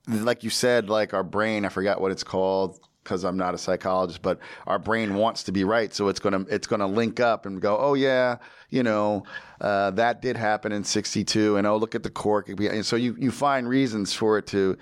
like 0.08 0.44
you 0.44 0.50
said, 0.50 0.90
like 0.90 1.14
our 1.14 1.24
brain, 1.24 1.66
I 1.66 1.70
forgot 1.70 2.02
what 2.02 2.12
it's 2.12 2.24
called 2.24 2.80
because 3.04 3.24
I'm 3.24 3.38
not 3.38 3.54
a 3.54 3.58
psychologist, 3.58 4.22
but 4.22 4.40
our 4.66 4.80
brain 4.80 5.16
wants 5.16 5.44
to 5.44 5.52
be 5.52 5.64
right, 5.64 5.94
so 5.94 6.08
it's 6.08 6.20
gonna 6.20 6.46
it's 6.50 6.68
gonna 6.68 6.88
link 6.88 7.20
up 7.20 7.46
and 7.46 7.62
go, 7.62 7.78
oh 7.78 7.94
yeah, 7.94 8.38
you 8.70 8.84
know, 8.84 9.24
uh, 9.62 9.92
that 9.92 10.22
did 10.22 10.38
happen 10.38 10.72
in 10.72 10.84
'62, 10.84 11.58
and 11.58 11.68
oh 11.68 11.78
look 11.78 11.96
at 11.96 12.04
the 12.04 12.10
cork, 12.10 12.50
and 12.50 12.86
so 12.86 12.96
you 12.96 13.16
you 13.20 13.32
find 13.32 13.68
reasons 13.68 14.14
for 14.14 14.38
it 14.38 14.48
to 14.48 14.78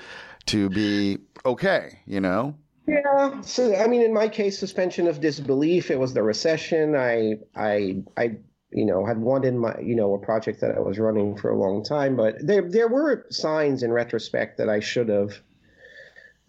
to 0.48 0.70
be 0.70 1.18
okay, 1.46 2.00
you 2.06 2.22
know. 2.22 2.56
Yeah. 2.88 3.42
So 3.42 3.76
I 3.76 3.88
mean, 3.88 4.02
in 4.02 4.14
my 4.14 4.28
case, 4.28 4.58
suspension 4.60 5.08
of 5.08 5.20
disbelief. 5.20 5.92
It 5.92 6.00
was 6.00 6.14
the 6.14 6.24
recession. 6.24 6.96
I 6.96 7.38
I 7.56 8.04
I 8.18 8.38
you 8.72 8.86
know 8.86 9.06
had 9.06 9.20
wanted 9.20 9.56
my 9.56 9.78
you 9.80 9.96
know 9.96 10.14
a 10.14 10.20
project 10.20 10.62
that 10.62 10.76
I 10.76 10.80
was 10.80 11.00
running 11.00 11.38
for 11.38 11.50
a 11.50 11.58
long 11.58 11.84
time, 11.84 12.16
but 12.16 12.36
there 12.42 12.62
there 12.62 12.88
were 12.88 13.26
signs 13.30 13.84
in 13.84 13.92
retrospect 13.92 14.58
that 14.58 14.70
I 14.70 14.80
should 14.80 15.10
have. 15.10 15.40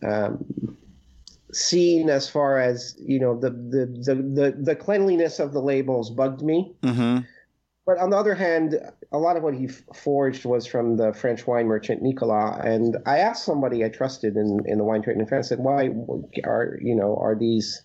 Um, 0.04 0.76
seen 1.54 2.08
as 2.08 2.28
far 2.28 2.58
as 2.58 2.96
you 2.98 3.20
know 3.20 3.38
the 3.38 3.50
the 3.50 3.86
the 3.86 4.14
the, 4.14 4.56
the 4.58 4.76
cleanliness 4.76 5.38
of 5.38 5.52
the 5.52 5.60
labels 5.60 6.10
bugged 6.10 6.42
me. 6.42 6.74
Mm-hmm. 6.82 7.18
But 7.84 7.98
on 7.98 8.10
the 8.10 8.16
other 8.16 8.34
hand, 8.34 8.78
a 9.10 9.18
lot 9.18 9.36
of 9.36 9.42
what 9.42 9.54
he 9.54 9.66
forged 9.66 10.44
was 10.44 10.66
from 10.66 10.96
the 10.96 11.12
French 11.12 11.46
wine 11.48 11.66
merchant 11.66 12.00
Nicolas. 12.00 12.60
And 12.64 12.96
I 13.06 13.18
asked 13.18 13.44
somebody 13.44 13.84
I 13.84 13.88
trusted 13.88 14.36
in, 14.36 14.60
in 14.66 14.78
the 14.78 14.84
wine 14.84 15.02
trade 15.02 15.16
in 15.16 15.26
France, 15.26 15.48
said, 15.48 15.58
"Why 15.58 15.90
are 16.44 16.78
you 16.80 16.94
know 16.94 17.16
are 17.16 17.34
these?" 17.34 17.82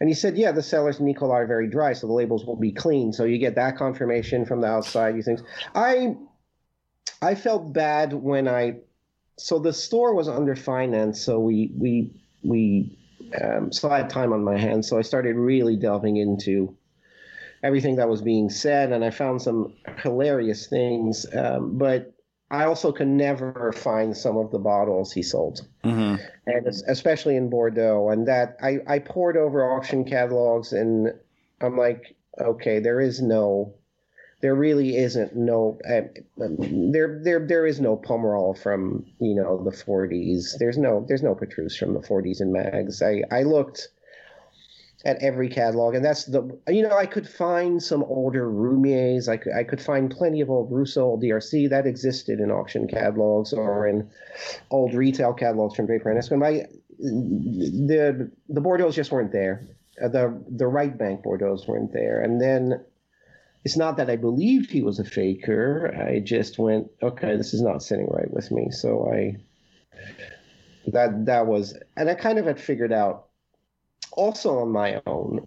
And 0.00 0.08
he 0.08 0.14
said, 0.14 0.36
"Yeah, 0.36 0.52
the 0.52 0.62
cellars 0.62 1.00
Nicolas 1.00 1.32
are 1.32 1.46
very 1.46 1.68
dry, 1.68 1.92
so 1.92 2.06
the 2.06 2.12
labels 2.12 2.44
will 2.44 2.56
be 2.56 2.72
clean. 2.72 3.12
So 3.12 3.24
you 3.24 3.38
get 3.38 3.54
that 3.56 3.76
confirmation 3.76 4.44
from 4.44 4.60
the 4.60 4.68
outside. 4.68 5.16
You 5.16 5.22
think 5.22 5.40
I 5.74 6.16
I 7.22 7.34
felt 7.34 7.72
bad 7.72 8.12
when 8.12 8.48
I 8.48 8.80
so 9.36 9.58
the 9.58 9.72
store 9.72 10.14
was 10.14 10.28
under 10.28 10.54
finance, 10.54 11.20
so 11.20 11.40
we 11.40 11.72
we 11.76 12.12
we 12.42 12.98
um, 13.40 13.72
so 13.72 13.90
I 13.90 13.98
had 13.98 14.10
time 14.10 14.32
on 14.32 14.44
my 14.44 14.56
hands, 14.56 14.88
so 14.88 14.98
I 14.98 15.02
started 15.02 15.36
really 15.36 15.76
delving 15.76 16.16
into 16.16 16.76
everything 17.62 17.96
that 17.96 18.08
was 18.08 18.22
being 18.22 18.50
said, 18.50 18.92
and 18.92 19.04
I 19.04 19.10
found 19.10 19.42
some 19.42 19.74
hilarious 20.02 20.66
things. 20.66 21.26
Um, 21.34 21.78
but 21.78 22.13
I 22.54 22.64
also 22.64 22.92
could 22.92 23.08
never 23.08 23.72
find 23.72 24.16
some 24.16 24.36
of 24.36 24.50
the 24.50 24.58
bottles 24.58 25.12
he 25.12 25.22
sold, 25.22 25.66
mm-hmm. 25.82 26.22
and 26.46 26.66
especially 26.66 27.36
in 27.36 27.50
Bordeaux. 27.50 28.10
And 28.10 28.28
that 28.28 28.56
I 28.62 28.78
I 28.86 28.98
poured 29.00 29.36
over 29.36 29.72
auction 29.72 30.04
catalogs, 30.04 30.72
and 30.72 31.12
I'm 31.60 31.76
like, 31.76 32.16
okay, 32.40 32.78
there 32.78 33.00
is 33.00 33.20
no 33.20 33.74
there 34.40 34.54
really 34.54 34.96
isn't 34.96 35.34
no 35.34 35.78
uh, 35.88 36.02
there 36.36 37.18
there 37.22 37.46
there 37.46 37.66
is 37.66 37.80
no 37.80 37.96
Pomerol 37.96 38.56
from 38.56 39.06
you 39.18 39.34
know 39.34 39.64
the 39.64 39.70
40s. 39.70 40.58
There's 40.58 40.76
no 40.76 41.04
there's 41.08 41.22
no 41.22 41.34
Petrus 41.34 41.76
from 41.76 41.94
the 41.94 42.00
40s 42.00 42.42
in 42.42 42.52
mags. 42.52 43.00
I 43.00 43.22
I 43.30 43.44
looked 43.44 43.88
at 45.04 45.22
every 45.22 45.48
catalog, 45.48 45.94
and 45.94 46.04
that's 46.04 46.24
the 46.24 46.42
you 46.68 46.82
know 46.82 46.96
I 46.96 47.06
could 47.06 47.28
find 47.28 47.82
some 47.82 48.02
older 48.04 48.50
Roumiers. 48.50 49.28
I 49.28 49.36
could 49.36 49.52
I 49.52 49.64
could 49.64 49.80
find 49.80 50.10
plenty 50.10 50.40
of 50.40 50.50
old 50.50 50.70
Rousseau, 50.72 51.02
old 51.02 51.22
DRC 51.22 51.68
that 51.70 51.86
existed 51.86 52.40
in 52.40 52.50
auction 52.50 52.88
catalogs 52.88 53.52
or 53.52 53.86
in 53.86 54.08
old 54.70 54.94
retail 54.94 55.34
catalogs 55.34 55.76
from 55.76 55.86
Draper 55.86 56.10
and 56.10 56.18
Esquin. 56.18 56.38
My 56.38 56.66
the 56.98 58.30
the 58.48 58.60
Bordeaux 58.60 58.90
just 58.90 59.12
weren't 59.12 59.32
there. 59.32 59.66
Uh, 60.02 60.08
the 60.08 60.42
the 60.48 60.66
right 60.66 60.96
bank 60.96 61.22
Bordeaux 61.22 61.58
weren't 61.68 61.92
there, 61.92 62.22
and 62.22 62.40
then 62.40 62.84
it's 63.64 63.76
not 63.76 63.96
that 63.96 64.10
I 64.10 64.16
believed 64.16 64.70
he 64.70 64.82
was 64.82 64.98
a 64.98 65.04
faker. 65.04 65.94
I 66.06 66.20
just 66.20 66.58
went, 66.58 66.90
okay, 67.02 67.36
this 67.36 67.54
is 67.54 67.62
not 67.62 67.82
sitting 67.82 68.06
right 68.06 68.30
with 68.30 68.50
me. 68.50 68.70
So 68.70 69.10
I 69.10 69.36
that 70.86 71.26
that 71.26 71.46
was, 71.46 71.78
and 71.96 72.10
I 72.10 72.14
kind 72.14 72.38
of 72.38 72.46
had 72.46 72.60
figured 72.60 72.92
out 72.92 73.23
also 74.14 74.58
on 74.58 74.70
my 74.70 75.02
own, 75.06 75.46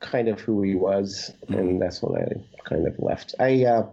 kind 0.00 0.28
of 0.28 0.40
who 0.40 0.62
he 0.62 0.74
was, 0.74 1.32
and 1.48 1.80
that's 1.80 2.02
when 2.02 2.20
I 2.20 2.68
kind 2.68 2.86
of 2.86 2.94
left. 2.98 3.34
I 3.38 3.64
uh, 3.64 3.86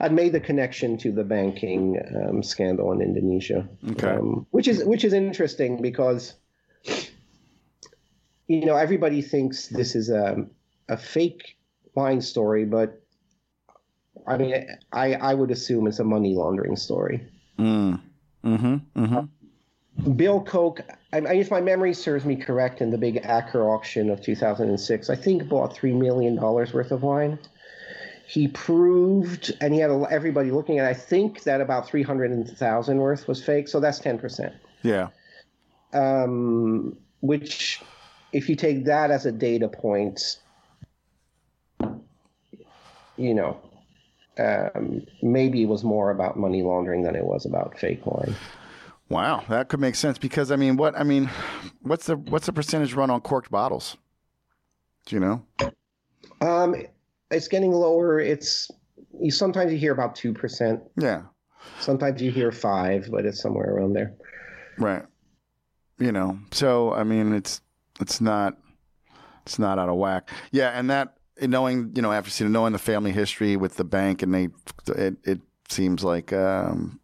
I'd 0.00 0.12
made 0.12 0.32
the 0.32 0.40
connection 0.40 0.96
to 0.98 1.12
the 1.12 1.24
banking 1.24 2.00
um, 2.16 2.42
scandal 2.42 2.92
in 2.92 3.02
Indonesia, 3.02 3.68
okay. 3.92 4.08
um, 4.08 4.46
which 4.50 4.68
is 4.68 4.84
which 4.84 5.04
is 5.04 5.12
interesting 5.12 5.82
because 5.82 6.34
you 8.46 8.64
know 8.64 8.76
everybody 8.76 9.22
thinks 9.22 9.68
this 9.68 9.94
is 9.94 10.08
a 10.10 10.46
a 10.88 10.96
fake 10.96 11.56
wine 11.94 12.20
story, 12.20 12.64
but 12.64 13.00
I 14.26 14.38
mean, 14.38 14.66
I 14.92 15.14
I 15.14 15.34
would 15.34 15.50
assume 15.50 15.86
it's 15.86 15.98
a 15.98 16.04
money 16.04 16.34
laundering 16.34 16.76
story. 16.76 17.26
Mm. 17.58 18.00
Mm-hmm. 18.44 19.04
Mm-hmm. 19.04 19.24
Bill 20.16 20.40
Koch, 20.40 20.80
I 21.12 21.20
mean, 21.20 21.34
if 21.34 21.50
my 21.50 21.60
memory 21.60 21.92
serves 21.92 22.24
me 22.24 22.36
correct, 22.36 22.80
in 22.80 22.90
the 22.90 22.98
big 22.98 23.18
Acker 23.18 23.68
auction 23.68 24.08
of 24.10 24.22
2006, 24.22 25.10
I 25.10 25.16
think 25.16 25.48
bought 25.48 25.74
three 25.74 25.92
million 25.92 26.36
dollars 26.36 26.72
worth 26.72 26.90
of 26.90 27.02
wine. 27.02 27.38
He 28.26 28.48
proved, 28.48 29.52
and 29.60 29.74
he 29.74 29.80
had 29.80 29.90
a, 29.90 30.06
everybody 30.10 30.52
looking 30.52 30.78
at. 30.78 30.86
I 30.86 30.94
think 30.94 31.42
that 31.42 31.60
about 31.60 31.88
three 31.88 32.02
hundred 32.02 32.48
thousand 32.56 32.98
worth 32.98 33.26
was 33.26 33.42
fake, 33.42 33.68
so 33.68 33.80
that's 33.80 33.98
ten 33.98 34.18
percent. 34.18 34.54
Yeah. 34.82 35.08
Um, 35.92 36.96
which, 37.20 37.82
if 38.32 38.48
you 38.48 38.54
take 38.54 38.84
that 38.84 39.10
as 39.10 39.26
a 39.26 39.32
data 39.32 39.68
point, 39.68 40.38
you 43.16 43.34
know, 43.34 43.60
um, 44.38 45.04
maybe 45.22 45.62
it 45.62 45.68
was 45.68 45.82
more 45.82 46.10
about 46.10 46.38
money 46.38 46.62
laundering 46.62 47.02
than 47.02 47.16
it 47.16 47.24
was 47.24 47.44
about 47.44 47.78
fake 47.78 48.06
wine. 48.06 48.36
Wow, 49.10 49.42
that 49.48 49.68
could 49.68 49.80
make 49.80 49.96
sense 49.96 50.18
because 50.18 50.52
I 50.52 50.56
mean, 50.56 50.76
what 50.76 50.98
I 50.98 51.02
mean, 51.02 51.28
what's 51.82 52.06
the 52.06 52.16
what's 52.16 52.46
the 52.46 52.52
percentage 52.52 52.94
run 52.94 53.10
on 53.10 53.20
corked 53.20 53.50
bottles? 53.50 53.96
Do 55.06 55.16
you 55.16 55.20
know? 55.20 55.44
Um, 56.40 56.76
it's 57.32 57.48
getting 57.48 57.72
lower. 57.72 58.20
It's 58.20 58.70
you, 59.20 59.32
sometimes 59.32 59.72
you 59.72 59.78
hear 59.78 59.92
about 59.92 60.14
two 60.14 60.32
percent. 60.32 60.80
Yeah. 60.96 61.22
Sometimes 61.80 62.22
you 62.22 62.30
hear 62.30 62.52
five, 62.52 63.08
but 63.10 63.26
it's 63.26 63.42
somewhere 63.42 63.74
around 63.74 63.94
there. 63.94 64.14
Right. 64.78 65.04
You 65.98 66.12
know, 66.12 66.38
so 66.52 66.92
I 66.92 67.02
mean, 67.02 67.34
it's 67.34 67.60
it's 68.00 68.20
not 68.20 68.58
it's 69.44 69.58
not 69.58 69.80
out 69.80 69.88
of 69.88 69.96
whack. 69.96 70.30
Yeah, 70.52 70.70
and 70.70 70.88
that 70.88 71.16
knowing 71.42 71.90
you 71.96 72.02
know 72.02 72.12
after 72.12 72.30
seeing 72.30 72.52
knowing 72.52 72.72
the 72.72 72.78
family 72.78 73.10
history 73.10 73.56
with 73.56 73.74
the 73.74 73.84
bank 73.84 74.22
and 74.22 74.32
they 74.32 74.48
it, 74.86 75.16
it 75.24 75.40
seems 75.68 76.04
like 76.04 76.32
um, 76.32 76.99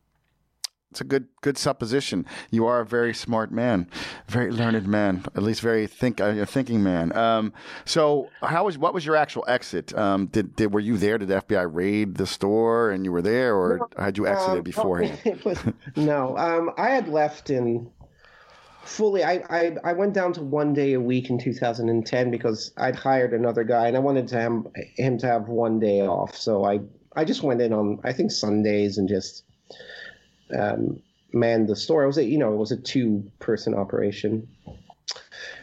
it's 0.96 1.02
a 1.02 1.04
good 1.04 1.28
good 1.42 1.58
supposition. 1.58 2.24
You 2.50 2.66
are 2.66 2.80
a 2.80 2.86
very 2.86 3.12
smart 3.12 3.52
man, 3.52 3.86
very 4.28 4.50
learned 4.50 4.88
man, 4.88 5.24
at 5.34 5.42
least 5.42 5.60
very 5.60 5.86
think 5.86 6.22
uh, 6.22 6.24
a 6.24 6.46
thinking 6.46 6.82
man. 6.82 7.14
Um, 7.14 7.52
so, 7.84 8.30
how 8.42 8.64
was 8.64 8.78
what 8.78 8.94
was 8.94 9.04
your 9.04 9.14
actual 9.14 9.44
exit? 9.46 9.96
Um, 9.96 10.26
did, 10.26 10.56
did 10.56 10.72
were 10.72 10.80
you 10.80 10.96
there? 10.96 11.18
Did 11.18 11.28
the 11.28 11.42
FBI 11.42 11.68
raid 11.70 12.14
the 12.14 12.26
store 12.26 12.90
and 12.90 13.04
you 13.04 13.12
were 13.12 13.20
there, 13.20 13.54
or 13.54 13.78
no, 13.78 14.02
had 14.02 14.16
you 14.16 14.26
exited 14.26 14.58
um, 14.58 14.62
beforehand? 14.62 15.42
Was, 15.44 15.58
no, 15.96 16.36
um, 16.38 16.70
I 16.78 16.88
had 16.88 17.08
left 17.08 17.50
in 17.50 17.90
fully. 18.84 19.22
I, 19.22 19.44
I 19.50 19.76
I 19.84 19.92
went 19.92 20.14
down 20.14 20.32
to 20.34 20.42
one 20.42 20.72
day 20.72 20.94
a 20.94 21.00
week 21.00 21.28
in 21.28 21.38
2010 21.38 22.30
because 22.30 22.72
I'd 22.78 22.96
hired 22.96 23.34
another 23.34 23.64
guy 23.64 23.86
and 23.88 23.96
I 23.98 24.00
wanted 24.00 24.28
to 24.28 24.40
have 24.40 24.66
him 24.96 25.18
to 25.18 25.26
have 25.26 25.48
one 25.48 25.78
day 25.78 26.00
off. 26.00 26.34
So 26.34 26.64
I 26.64 26.80
I 27.14 27.26
just 27.26 27.42
went 27.42 27.60
in 27.60 27.74
on 27.74 28.00
I 28.02 28.14
think 28.14 28.30
Sundays 28.30 28.96
and 28.96 29.06
just 29.06 29.45
um, 30.56 31.00
manned 31.32 31.68
the 31.68 31.76
store. 31.76 32.04
It 32.04 32.06
was 32.06 32.18
a 32.18 32.24
you 32.24 32.38
know 32.38 32.52
it 32.52 32.56
was 32.56 32.72
a 32.72 32.76
two 32.76 33.30
person 33.38 33.74
operation. 33.74 34.48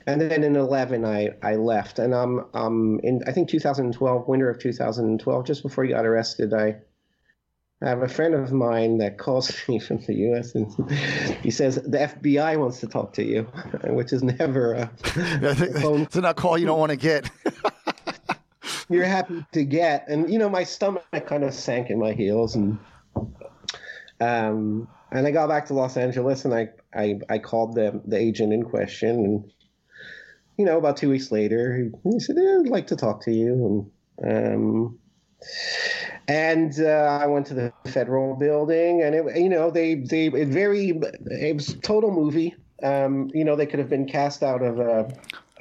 And 0.06 0.20
then 0.20 0.44
in 0.44 0.56
11, 0.56 1.06
I, 1.06 1.30
I 1.42 1.56
left. 1.56 2.00
And 2.00 2.14
um, 2.14 2.46
um, 2.54 3.00
in, 3.04 3.24
I 3.26 3.32
think 3.32 3.50
2012, 3.50 4.28
winter 4.28 4.50
of 4.50 4.60
2012, 4.60 5.46
just 5.46 5.64
before 5.64 5.84
he 5.84 5.92
got 5.92 6.06
arrested, 6.06 6.54
I, 6.54 6.76
I 7.82 7.90
have 7.90 8.02
a 8.02 8.08
friend 8.08 8.34
of 8.34 8.52
mine 8.52 8.98
that 9.00 9.18
calls 9.18 9.52
me 9.68 9.80
from 9.80 10.00
the 10.00 10.14
U.S. 10.16 10.56
and 10.56 10.70
he 11.42 11.52
says 11.52 11.76
the 11.76 11.98
FBI 11.98 12.58
wants 12.58 12.80
to 12.82 12.88
talk 12.88 13.14
to 13.14 13.24
you, 13.24 13.44
which 13.86 14.14
is 14.14 14.24
never 14.24 14.74
a, 14.74 14.92
a 15.16 15.56
phone. 15.82 16.02
It's 16.02 16.16
not 16.16 16.32
a 16.32 16.34
call 16.34 16.58
you 16.58 16.66
don't 16.66 16.80
want 16.80 16.92
to 16.92 16.98
get. 16.98 17.30
you're 18.90 19.06
happy 19.06 19.46
to 19.54 19.64
get, 19.64 20.06
and 20.08 20.32
you 20.32 20.40
know 20.40 20.50
my 20.50 20.64
stomach 20.64 21.04
kind 21.26 21.44
of 21.44 21.54
sank 21.54 21.90
in 21.90 22.00
my 22.00 22.14
heels, 22.14 22.56
and 22.56 22.78
um, 24.20 24.88
and 25.11 25.28
I 25.28 25.32
got 25.32 25.47
back 25.47 25.68
to 25.68 25.74
Los 25.74 25.97
Angeles 25.97 26.45
and 26.45 26.53
I, 26.53 26.70
I, 26.95 27.20
I 27.30 27.38
called 27.38 27.76
the, 27.76 28.01
the 28.05 28.18
agent 28.18 28.53
in 28.53 28.64
question. 28.64 29.09
And, 29.09 29.51
you 30.57 30.66
know, 30.66 30.78
about 30.78 30.97
two 30.97 31.09
weeks 31.09 31.32
later, 31.32 31.89
he, 32.03 32.20
said, 32.20 32.38
I'd 32.38 32.68
like 32.68 32.88
to 32.88 32.95
talk 32.95 33.22
to 33.24 33.32
you. 33.32 33.91
And, 34.18 34.57
um, 34.57 34.99
and 36.28 36.80
uh, 36.80 37.20
I 37.22 37.28
went 37.28 37.47
to 37.47 37.53
the 37.53 37.74
federal 37.88 38.36
building, 38.36 39.01
and 39.01 39.14
it, 39.14 39.38
you 39.38 39.49
know, 39.49 39.72
they 39.72 39.95
they 39.95 40.28
it 40.28 40.47
very 40.47 40.89
it 41.26 41.55
was 41.55 41.76
total 41.84 42.11
movie. 42.11 42.55
Um, 42.82 43.30
you 43.34 43.43
know, 43.43 43.55
they 43.55 43.66
could 43.66 43.80
have 43.80 43.89
been 43.89 44.05
cast 44.05 44.43
out 44.43 44.61
of 44.61 44.80
a 44.80 45.14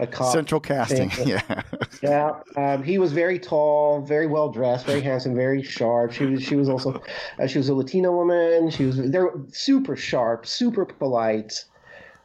a 0.03 0.07
cop. 0.07 0.33
Central 0.33 0.61
casting, 0.61 1.11
thing. 1.11 1.29
yeah. 1.29 1.63
yeah, 2.03 2.33
um, 2.57 2.83
he 2.83 2.99
was 2.99 3.13
very 3.13 3.39
tall, 3.39 4.03
very 4.03 4.27
well 4.27 4.51
dressed, 4.51 4.87
very 4.87 5.01
handsome, 5.01 5.35
very 5.35 5.63
sharp. 5.63 6.13
She 6.13 6.27
was 6.27 6.43
she 6.43 6.57
was 6.57 6.69
also 6.69 7.03
uh, 7.39 7.47
she 7.47 7.59
was 7.59 7.69
a 7.69 7.75
Latina 7.75 8.13
woman. 8.13 8.71
She 8.71 8.85
was 8.85 8.97
they're 9.11 9.33
super 9.51 9.97
sharp, 9.97 10.47
super 10.47 10.85
polite, 10.85 11.65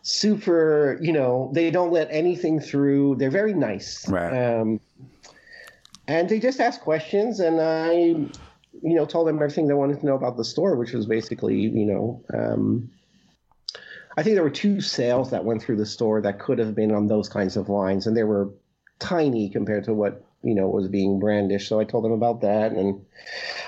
super. 0.01 0.97
You 1.01 1.13
know, 1.13 1.51
they 1.53 1.71
don't 1.71 1.91
let 1.91 2.07
anything 2.11 2.59
through. 2.59 3.15
They're 3.15 3.31
very 3.31 3.53
nice. 3.53 4.07
Right. 4.09 4.55
Um, 4.59 4.79
and 6.07 6.29
they 6.29 6.39
just 6.39 6.59
ask 6.59 6.81
questions, 6.81 7.39
and 7.39 7.59
I, 7.59 7.91
you 7.91 8.31
know, 8.95 9.05
told 9.05 9.27
them 9.27 9.35
everything 9.35 9.67
they 9.67 9.73
wanted 9.73 9.99
to 9.99 10.05
know 10.05 10.15
about 10.15 10.37
the 10.37 10.45
store, 10.45 10.75
which 10.75 10.93
was 10.93 11.05
basically, 11.05 11.59
you 11.59 11.85
know. 11.85 12.23
Um, 12.33 12.89
I 14.17 14.23
think 14.23 14.35
there 14.35 14.43
were 14.43 14.49
two 14.49 14.81
sales 14.81 15.29
that 15.29 15.45
went 15.45 15.61
through 15.61 15.77
the 15.77 15.85
store 15.85 16.21
that 16.21 16.39
could 16.39 16.57
have 16.57 16.73
been 16.73 16.91
on 16.91 17.05
those 17.05 17.29
kinds 17.29 17.55
of 17.55 17.69
lines, 17.69 18.07
and 18.07 18.17
they 18.17 18.23
were 18.23 18.49
tiny 18.99 19.47
compared 19.47 19.83
to 19.83 19.93
what 19.93 20.23
you 20.43 20.55
know 20.55 20.67
was 20.67 20.87
being 20.87 21.19
brandished. 21.19 21.69
So 21.69 21.79
I 21.79 21.83
told 21.83 22.03
them 22.03 22.11
about 22.11 22.41
that, 22.41 22.71
and 22.71 23.05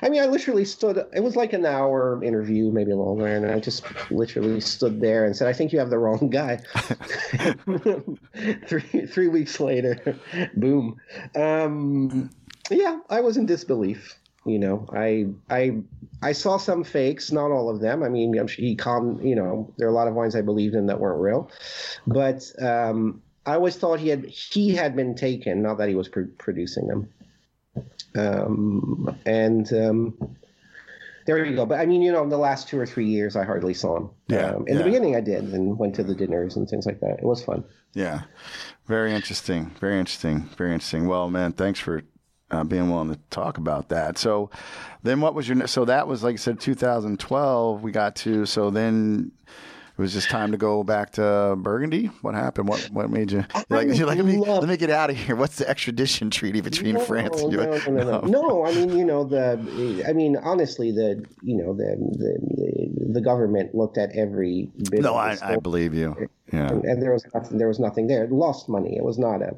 I 0.02 0.10
mean, 0.10 0.24
I 0.24 0.26
literally 0.26 0.66
stood. 0.66 0.98
It 1.14 1.22
was 1.22 1.36
like 1.36 1.54
an 1.54 1.68
hour 1.68 2.24
interview, 2.24 2.72
maybe 2.72 2.94
longer, 2.94 3.28
and 3.28 3.46
I 3.46 3.60
just 3.60 3.84
literally 4.10 4.60
stood 4.60 5.00
there 5.00 5.26
and 5.26 5.36
said, 5.36 5.48
"I 5.48 5.54
think 5.54 5.72
you 5.72 5.78
have 5.80 5.92
the 5.92 6.00
wrong 6.00 6.30
guy." 6.32 6.60
three 8.68 9.06
three 9.06 9.28
weeks 9.28 9.60
later, 9.60 10.18
boom. 10.56 11.00
Um, 11.36 12.32
yeah, 12.72 13.00
I 13.08 13.22
was 13.22 13.38
in 13.38 13.46
disbelief. 13.46 14.16
You 14.46 14.60
know, 14.60 14.88
I 14.94 15.28
I 15.50 15.82
I 16.22 16.32
saw 16.32 16.58
some 16.58 16.84
fakes, 16.84 17.32
not 17.32 17.52
all 17.52 17.70
of 17.70 17.82
them. 17.82 18.04
I 18.04 18.10
mean, 18.10 18.38
I'm 18.38 18.48
sure 18.48 18.64
he 18.64 18.76
calmed. 18.76 19.24
You 19.24 19.36
know, 19.36 19.74
there 19.78 19.88
are 19.88 19.92
a 19.92 19.94
lot 19.94 20.08
of 20.08 20.16
wines 20.16 20.36
I 20.36 20.42
believed 20.42 20.76
in 20.76 20.88
that 20.88 21.00
weren't 21.00 21.22
real, 21.22 21.52
but 22.08 22.44
um, 22.62 23.22
I 23.46 23.56
always 23.56 23.76
thought 23.76 24.00
he 24.00 24.10
had 24.10 24.26
he 24.26 24.76
had 24.76 24.96
been 24.96 25.16
taken, 25.16 25.62
not 25.62 25.78
that 25.78 25.90
he 25.90 25.96
was 25.96 26.08
pr- 26.08 26.32
producing 26.38 26.88
them. 26.88 27.10
Um, 28.16 29.16
and 29.26 29.72
um, 29.74 30.36
there 31.26 31.46
you 31.46 31.56
go. 31.56 31.66
But 31.66 31.80
I 31.80 31.86
mean, 31.86 32.02
you 32.02 32.12
know, 32.12 32.24
in 32.24 32.30
the 32.30 32.38
last 32.38 32.68
two 32.68 32.80
or 32.80 32.86
three 32.86 33.06
years, 33.06 33.36
I 33.36 33.44
hardly 33.44 33.74
saw 33.74 33.98
him. 33.98 34.10
Yeah. 34.28 34.52
Um, 34.52 34.68
in 34.68 34.74
yeah. 34.74 34.78
the 34.80 34.84
beginning, 34.84 35.16
I 35.16 35.22
did 35.22 35.44
and 35.54 35.78
went 35.78 35.96
to 35.96 36.04
the 36.04 36.16
dinners 36.16 36.56
and 36.56 36.68
things 36.68 36.86
like 36.86 37.00
that. 37.02 37.20
It 37.20 37.24
was 37.24 37.44
fun. 37.44 37.64
Yeah. 37.94 38.22
Very 38.88 39.14
interesting. 39.14 39.72
Very 39.80 40.00
interesting. 40.00 40.50
Very 40.58 40.74
interesting. 40.74 41.08
Well, 41.08 41.30
man, 41.30 41.54
thanks 41.54 41.80
for 41.80 42.04
uh, 42.52 42.64
being 42.64 42.90
willing 42.90 43.14
to 43.14 43.20
talk 43.30 43.58
about 43.58 43.90
that. 43.90 44.18
So 44.18 44.50
then 45.04 45.22
what 45.22 45.34
was 45.34 45.48
your, 45.48 45.68
so 45.68 45.86
that 45.86 46.08
was 46.08 46.24
like 46.24 46.34
I 46.34 46.38
said, 46.38 46.60
2012 46.60 47.82
we 47.84 47.92
got 47.92 48.16
to, 48.18 48.46
so 48.46 48.70
then 48.70 49.32
it 50.00 50.02
was 50.02 50.14
just 50.14 50.30
time 50.30 50.54
to 50.54 50.58
go 50.58 50.82
back 50.82 51.12
to 51.12 51.58
Burgundy. 51.58 52.06
What 52.22 52.34
happened? 52.34 52.70
What 52.70 52.80
what 52.94 53.10
made 53.10 53.34
you 53.34 53.44
like? 53.70 53.88
You're 53.94 54.08
like 54.08 54.16
let 54.16 54.26
me 54.26 54.38
let 54.38 54.64
me 54.64 54.78
get 54.78 54.90
out 54.90 55.10
of 55.10 55.18
here. 55.18 55.36
What's 55.36 55.58
the 55.58 55.70
extradition 55.70 56.30
treaty 56.32 56.62
between 56.62 56.96
no, 56.96 57.02
France 57.02 57.42
and 57.42 57.52
no, 57.52 57.66
no, 57.66 57.78
no, 57.90 58.22
no, 58.22 58.22
no. 58.22 58.66
I 58.66 58.74
mean, 58.74 58.98
you 58.98 59.04
know 59.04 59.26
the. 59.26 60.06
I 60.08 60.14
mean, 60.14 60.38
honestly, 60.38 60.94
the 60.94 61.26
you 61.42 61.58
know 61.58 61.74
the 61.74 61.98
the, 61.98 63.12
the 63.12 63.20
government 63.20 63.76
looked 63.76 63.98
at 63.98 64.16
every 64.16 64.70
bit. 64.90 65.02
No, 65.02 65.16
I, 65.16 65.38
I 65.44 65.58
believe 65.58 65.94
you. 65.94 66.30
Yeah, 66.54 66.70
and, 66.70 66.86
and, 66.86 67.02
there 67.02 67.12
was 67.12 67.26
nothing, 67.34 67.58
there 67.58 67.68
was 67.68 67.80
nothing 67.80 68.08
there. 68.08 68.24
It 68.24 68.32
lost 68.32 68.70
money. 68.70 68.96
It 68.96 69.04
was 69.04 69.20
not 69.20 69.42
a 69.42 69.54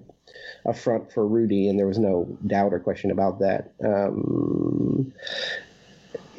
a 0.66 0.74
front 0.74 1.12
for 1.12 1.28
Rudy, 1.28 1.70
and 1.70 1.78
there 1.78 1.88
was 1.88 2.00
no 2.00 2.26
doubt 2.48 2.74
or 2.74 2.80
question 2.80 3.12
about 3.12 3.38
that. 3.42 3.74
Um, 3.86 5.14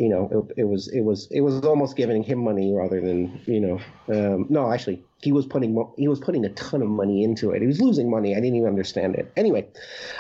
you 0.03 0.09
know, 0.09 0.49
it, 0.57 0.63
it, 0.63 0.65
was 0.65 0.89
it 0.89 1.03
was 1.03 1.29
it 1.31 1.43
was 1.43 1.65
almost 1.65 1.95
giving 1.95 2.25
him 2.25 2.43
money 2.43 2.73
rather 2.75 3.01
than 3.01 3.41
you 3.47 3.61
know. 3.61 3.79
Um, 4.09 4.47
no, 4.49 4.73
actually, 4.73 5.01
he 5.23 5.31
was 5.31 5.47
putting 5.47 5.81
he 5.97 6.09
was 6.09 6.19
putting 6.19 6.45
a 6.45 6.49
ton 6.49 6.83
of 6.83 6.89
money 6.89 7.23
into 7.23 7.53
it. 7.53 7.63
He 7.63 7.69
was 7.69 7.81
losing 7.81 8.11
money. 8.11 8.33
I 8.33 8.41
didn't 8.41 8.57
even 8.57 8.69
understand 8.69 9.15
it. 9.15 9.31
Anyway, 9.37 9.69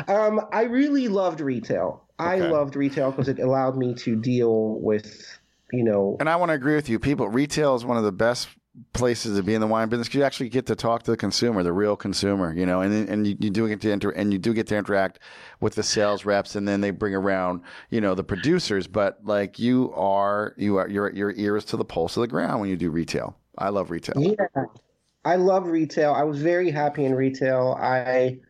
um, 0.07 0.41
I 0.53 0.63
really 0.63 1.09
loved 1.09 1.41
retail. 1.41 2.01
I 2.21 2.37
loved 2.37 2.77
retail 2.77 3.11
because 3.11 3.27
it 3.27 3.41
allowed 3.41 3.77
me 3.77 3.93
to 3.95 4.15
deal 4.15 4.79
with 4.79 5.41
you 5.73 5.83
know. 5.83 6.17
And 6.21 6.29
I 6.29 6.37
want 6.37 6.51
to 6.51 6.55
agree 6.55 6.77
with 6.77 6.89
you. 6.89 7.01
People, 7.01 7.29
retail 7.29 7.75
is 7.75 7.85
one 7.85 7.97
of 7.97 8.05
the 8.05 8.13
best 8.13 8.51
places 8.93 9.37
to 9.37 9.43
be 9.43 9.55
in 9.55 9.61
the 9.61 9.67
wine 9.67 9.89
business. 9.89 10.13
You 10.15 10.23
actually 10.23 10.49
get 10.49 10.67
to 10.67 10.77
talk 10.77 11.03
to 11.05 11.11
the 11.11 11.17
consumer, 11.17 11.63
the 11.63 11.73
real 11.73 11.97
consumer, 11.97 12.55
you 12.55 12.65
know, 12.65 12.81
and 12.81 13.09
and 13.09 13.27
you, 13.27 13.37
you 13.39 13.51
do 13.51 13.69
get 13.69 13.81
to 13.83 13.93
enter 13.93 14.11
and 14.11 14.33
you 14.33 14.39
do 14.39 14.55
get 14.55 14.67
to 14.69 14.77
interact 14.77 15.19
with 15.61 15.75
the 15.75 15.83
sales 15.83 16.25
reps, 16.25 16.55
and 16.57 16.67
then 16.67 16.81
they 16.81 16.91
bring 16.91 17.15
around, 17.15 17.63
you 17.91 18.01
know, 18.01 18.15
the 18.15 18.25
producers. 18.25 18.87
But 18.87 19.19
like 19.25 19.59
you 19.59 19.93
are, 19.95 20.55
you 20.57 20.77
are 20.77 20.89
your 20.89 21.13
your 21.13 21.33
ears 21.37 21.65
to 21.67 21.77
the 21.77 21.85
pulse 21.85 22.17
of 22.17 22.23
the 22.23 22.29
ground 22.29 22.61
when 22.61 22.71
you 22.71 22.77
do 22.77 22.91
retail. 22.91 23.37
I 23.59 23.69
love 23.69 23.91
retail. 23.91 24.15
Yeah, 24.17 24.65
I 25.25 25.37
love 25.37 25.67
retail. 25.67 26.13
I 26.13 26.23
was 26.23 26.41
very 26.41 26.71
happy 26.71 27.05
in 27.05 27.15
retail. 27.15 27.77
I 27.79 28.41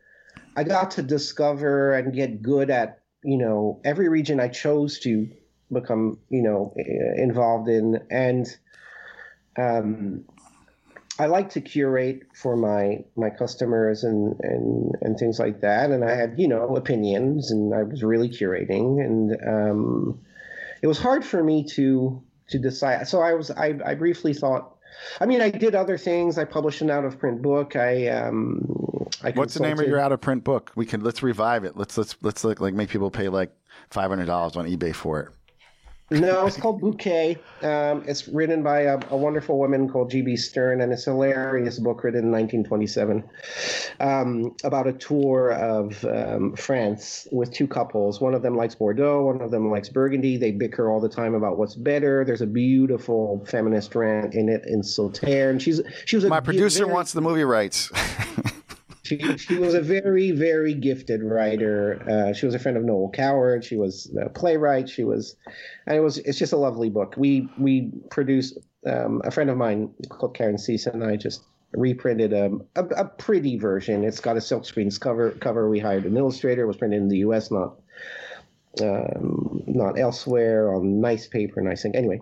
I 0.57 0.65
got 0.65 0.93
to 0.93 1.03
discover 1.03 1.95
and 1.95 2.13
get 2.13 2.43
good 2.43 2.71
at 2.71 3.01
you 3.25 3.39
know 3.39 3.81
every 3.85 4.09
region 4.09 4.39
I 4.39 4.49
chose 4.49 5.01
to 5.01 5.29
become 5.73 6.19
you 6.29 6.43
know 6.43 6.75
involved 7.17 7.69
in 7.69 7.99
and 8.11 8.47
um, 9.57 10.25
I 11.19 11.27
like 11.27 11.51
to 11.51 11.61
curate 11.61 12.23
for 12.35 12.57
my 12.57 13.05
my 13.17 13.31
customers 13.31 14.03
and, 14.03 14.35
and 14.41 14.95
and 15.03 15.19
things 15.19 15.39
like 15.39 15.61
that. 15.61 15.91
And 15.91 16.05
I 16.05 16.15
had 16.15 16.39
you 16.39 16.49
know 16.49 16.77
opinions, 16.77 17.51
and 17.51 17.75
I 17.75 17.83
was 17.83 18.03
really 18.03 18.29
curating, 18.29 19.01
and 19.05 19.37
um, 19.47 20.21
it 20.81 20.87
was 20.87 20.99
hard 20.99 21.25
for 21.25 21.43
me 21.43 21.65
to 21.75 22.23
to 22.49 22.59
decide. 22.59 23.07
So 23.09 23.21
I 23.21 23.35
was 23.35 23.51
I, 23.51 23.79
I 23.85 23.95
briefly 23.95 24.33
thought. 24.33 24.77
I 25.21 25.27
mean, 25.27 25.41
I 25.41 25.51
did 25.51 25.75
other 25.75 25.99
things. 25.99 26.39
I 26.39 26.45
published 26.45 26.81
an 26.81 26.91
out 26.91 27.05
of 27.05 27.19
print 27.19 27.43
book. 27.43 27.77
I 27.77 28.09
um, 28.09 29.09
I 29.23 29.31
What's 29.33 29.55
the 29.55 29.61
name 29.61 29.79
of 29.79 29.87
your 29.87 30.01
out 30.01 30.13
of 30.13 30.21
print 30.21 30.45
book? 30.45 30.73
We 30.75 30.87
can 30.87 31.03
let's 31.03 31.23
revive 31.23 31.65
it. 31.65 31.77
Let's 31.77 31.99
let's 31.99 32.17
let's 32.23 32.43
like, 32.43 32.61
like 32.61 32.75
make 32.75 32.89
people 32.89 33.11
pay 33.11 33.29
like 33.29 33.53
five 33.91 34.09
hundred 34.09 34.27
dollars 34.27 34.57
on 34.57 34.67
eBay 34.67 34.95
for 34.95 35.21
it. 35.21 35.29
No, 36.21 36.47
it's 36.47 36.57
called 36.57 36.81
Bouquet. 36.81 37.39
Um, 37.63 38.05
it's 38.07 38.29
written 38.29 38.63
by 38.63 38.83
a, 38.83 38.99
a, 39.11 39.17
wonderful 39.17 39.59
woman 39.59 39.89
called 39.89 40.11
G.B. 40.11 40.37
Stern, 40.37 40.81
and 40.81 40.93
it's 40.93 41.07
a 41.07 41.11
hilarious 41.11 41.79
book 41.79 42.05
written 42.05 42.25
in 42.25 42.33
1927 42.33 43.25
um, 44.01 44.55
about 44.65 44.87
a 44.87 44.93
tour 44.93 45.53
of 45.53 46.05
um, 46.05 46.55
France 46.57 47.27
with 47.33 47.53
two 47.53 47.67
couples. 47.67 48.21
One 48.21 48.35
of 48.35 48.43
them 48.43 48.57
likes 48.57 48.75
Bordeaux, 48.75 49.23
one 49.23 49.41
of 49.41 49.51
them 49.51 49.71
likes 49.71 49.89
Burgundy. 49.89 50.37
They 50.37 50.51
bicker 50.51 50.91
all 50.91 51.01
the 51.01 51.09
time 51.09 51.35
about 51.35 51.59
what's 51.59 51.75
better. 51.75 52.25
There's 52.25 52.43
a 52.43 52.47
beautiful 52.47 53.45
feminist 53.47 53.95
rant 53.95 54.35
in 54.35 54.49
it 54.49 54.65
in 54.67 54.83
Sauterre, 54.83 55.61
she's 55.61 55.81
she 56.05 56.17
was 56.17 56.25
my 56.27 56.41
producer 56.41 56.85
very, 56.85 56.93
wants 56.93 57.13
the 57.13 57.21
movie 57.21 57.45
rights. 57.45 57.91
She, 59.03 59.19
she 59.37 59.57
was 59.57 59.75
a 59.75 59.81
very, 59.81 60.31
very 60.31 60.75
gifted 60.75 61.23
writer. 61.23 62.03
Uh, 62.09 62.33
she 62.33 62.47
was 62.47 62.55
a 62.55 62.59
friend 62.59 62.77
of 62.77 62.85
Noel 62.85 63.11
Coward. 63.11 63.65
She 63.65 63.77
was 63.77 64.15
a 64.21 64.29
playwright. 64.29 64.89
She 64.89 65.05
was, 65.05 65.37
and 65.87 65.97
it 65.97 66.01
was, 66.01 66.19
it's 66.19 66.39
just 66.39 66.53
a 66.53 66.57
lovely 66.57 66.89
book. 66.89 67.15
We, 67.17 67.49
we 67.59 67.91
produce 68.11 68.57
um, 68.87 69.21
a 69.25 69.31
friend 69.31 69.51
of 69.51 69.57
mine 69.57 69.93
called 70.09 70.35
Karen 70.35 70.59
Cease 70.59 70.87
and 70.87 71.03
I 71.05 71.17
just 71.17 71.43
reprinted 71.73 72.33
a, 72.33 72.51
a, 72.77 72.85
a 72.85 73.05
pretty 73.05 73.59
version. 73.59 74.05
It's 74.05 74.21
got 74.21 74.37
a 74.37 74.41
silkscreen 74.41 74.99
cover. 75.01 75.33
Cover. 75.33 75.69
We 75.69 75.79
hired 75.79 76.05
an 76.05 76.17
illustrator. 76.17 76.63
It 76.63 76.67
was 76.67 76.77
printed 76.77 77.01
in 77.01 77.09
the 77.09 77.19
U.S., 77.19 77.51
not 77.51 77.79
um, 78.81 79.63
not 79.67 79.99
elsewhere 79.99 80.75
on 80.75 81.01
nice 81.01 81.27
paper, 81.27 81.61
nice 81.61 81.83
thing. 81.83 81.95
Anyway, 81.95 82.21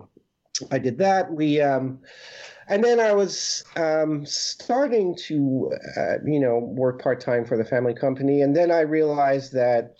I 0.69 0.79
did 0.79 0.97
that. 0.99 1.31
We 1.31 1.61
um, 1.61 1.99
and 2.71 2.81
then 2.81 3.01
I 3.01 3.11
was 3.11 3.65
um, 3.75 4.25
starting 4.25 5.13
to, 5.27 5.73
uh, 5.97 6.15
you 6.25 6.39
know, 6.39 6.57
work 6.57 7.01
part 7.03 7.19
time 7.19 7.43
for 7.43 7.57
the 7.57 7.65
family 7.65 7.93
company, 7.93 8.41
and 8.41 8.55
then 8.55 8.71
I 8.71 8.79
realized 8.79 9.51
that 9.53 9.97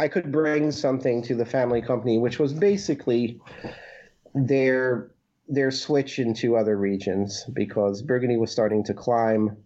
I 0.00 0.08
could 0.08 0.32
bring 0.32 0.72
something 0.72 1.22
to 1.22 1.36
the 1.36 1.46
family 1.46 1.80
company, 1.80 2.18
which 2.18 2.40
was 2.40 2.52
basically 2.52 3.40
their 4.34 5.12
their 5.48 5.70
switch 5.70 6.18
into 6.18 6.56
other 6.56 6.76
regions 6.76 7.44
because 7.52 8.02
Burgundy 8.02 8.36
was 8.36 8.50
starting 8.50 8.82
to 8.84 8.94
climb. 8.94 9.58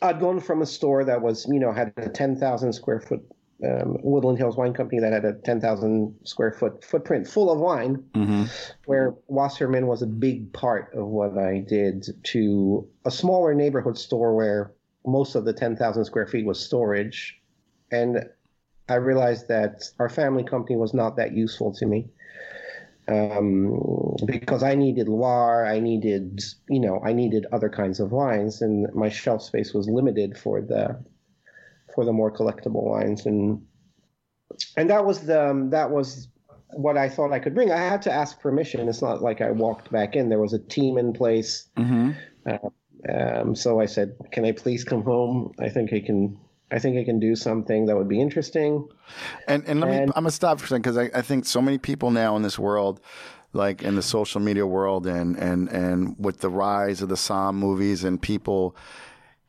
I'd 0.00 0.20
gone 0.20 0.38
from 0.38 0.62
a 0.62 0.66
store 0.66 1.02
that 1.04 1.20
was, 1.20 1.44
you 1.50 1.58
know, 1.58 1.72
had 1.72 1.92
a 1.96 2.08
10,000 2.08 2.72
square 2.72 3.00
foot 3.00 3.20
um, 3.64 3.98
Woodland 4.02 4.38
Hills 4.38 4.56
Wine 4.56 4.72
Company 4.72 5.00
that 5.00 5.12
had 5.12 5.24
a 5.24 5.34
10,000 5.34 6.14
square 6.24 6.52
foot 6.52 6.84
footprint 6.84 7.26
full 7.26 7.50
of 7.50 7.58
wine, 7.58 8.02
mm-hmm. 8.14 8.44
where 8.86 9.14
Wasserman 9.28 9.86
was 9.86 10.02
a 10.02 10.06
big 10.06 10.52
part 10.52 10.92
of 10.94 11.06
what 11.06 11.36
I 11.38 11.58
did, 11.58 12.06
to 12.24 12.88
a 13.04 13.10
smaller 13.10 13.54
neighborhood 13.54 13.98
store 13.98 14.34
where 14.34 14.72
most 15.06 15.34
of 15.34 15.44
the 15.44 15.52
10,000 15.52 16.04
square 16.04 16.26
feet 16.26 16.46
was 16.46 16.58
storage. 16.58 17.40
And 17.90 18.24
I 18.88 18.94
realized 18.94 19.48
that 19.48 19.84
our 19.98 20.08
family 20.08 20.44
company 20.44 20.76
was 20.76 20.94
not 20.94 21.16
that 21.16 21.32
useful 21.32 21.72
to 21.74 21.86
me 21.86 22.08
um, 23.10 24.16
because 24.24 24.62
I 24.62 24.74
needed 24.74 25.08
Loire, 25.08 25.66
I 25.66 25.80
needed, 25.80 26.40
you 26.68 26.80
know, 26.80 27.00
I 27.04 27.12
needed 27.12 27.46
other 27.52 27.68
kinds 27.68 28.00
of 28.00 28.12
wines, 28.12 28.62
and 28.62 28.92
my 28.94 29.08
shelf 29.08 29.42
space 29.42 29.74
was 29.74 29.88
limited 29.88 30.38
for 30.38 30.60
the 30.60 30.98
for 31.94 32.04
the 32.04 32.12
more 32.12 32.30
collectible 32.30 32.82
wines, 32.82 33.26
and 33.26 33.62
and 34.76 34.90
that 34.90 35.04
was 35.04 35.20
the 35.20 35.50
um, 35.50 35.70
that 35.70 35.90
was 35.90 36.28
what 36.72 36.96
I 36.96 37.08
thought 37.08 37.32
I 37.32 37.38
could 37.38 37.54
bring. 37.54 37.70
I 37.70 37.78
had 37.78 38.02
to 38.02 38.12
ask 38.12 38.40
permission. 38.40 38.88
It's 38.88 39.02
not 39.02 39.22
like 39.22 39.40
I 39.40 39.50
walked 39.50 39.90
back 39.90 40.16
in. 40.16 40.28
There 40.28 40.38
was 40.38 40.52
a 40.52 40.58
team 40.58 40.98
in 40.98 41.12
place. 41.12 41.68
Mm-hmm. 41.76 42.10
Uh, 42.46 43.12
um, 43.12 43.54
so 43.54 43.80
I 43.80 43.86
said, 43.86 44.16
"Can 44.30 44.44
I 44.44 44.52
please 44.52 44.84
come 44.84 45.02
home? 45.02 45.52
I 45.58 45.68
think 45.68 45.92
I 45.92 46.00
can 46.00 46.38
I 46.70 46.78
think 46.78 46.96
I 46.96 47.04
can 47.04 47.18
do 47.18 47.34
something 47.34 47.86
that 47.86 47.96
would 47.96 48.08
be 48.08 48.20
interesting. 48.20 48.88
And 49.48 49.64
and 49.66 49.80
let 49.80 49.90
and, 49.90 50.06
me 50.06 50.12
I'm 50.14 50.22
gonna 50.22 50.30
stop 50.30 50.58
for 50.58 50.66
a 50.66 50.68
second 50.68 50.82
because 50.82 50.98
I, 50.98 51.10
I 51.14 51.22
think 51.22 51.44
so 51.44 51.60
many 51.60 51.78
people 51.78 52.10
now 52.10 52.36
in 52.36 52.42
this 52.42 52.58
world, 52.58 53.00
like 53.52 53.82
in 53.82 53.96
the 53.96 54.02
social 54.02 54.40
media 54.40 54.66
world 54.66 55.06
and 55.06 55.36
and 55.36 55.68
and 55.68 56.16
with 56.18 56.40
the 56.40 56.50
rise 56.50 57.02
of 57.02 57.08
the 57.08 57.16
Somm 57.16 57.54
movies 57.54 58.04
and 58.04 58.20
people, 58.20 58.76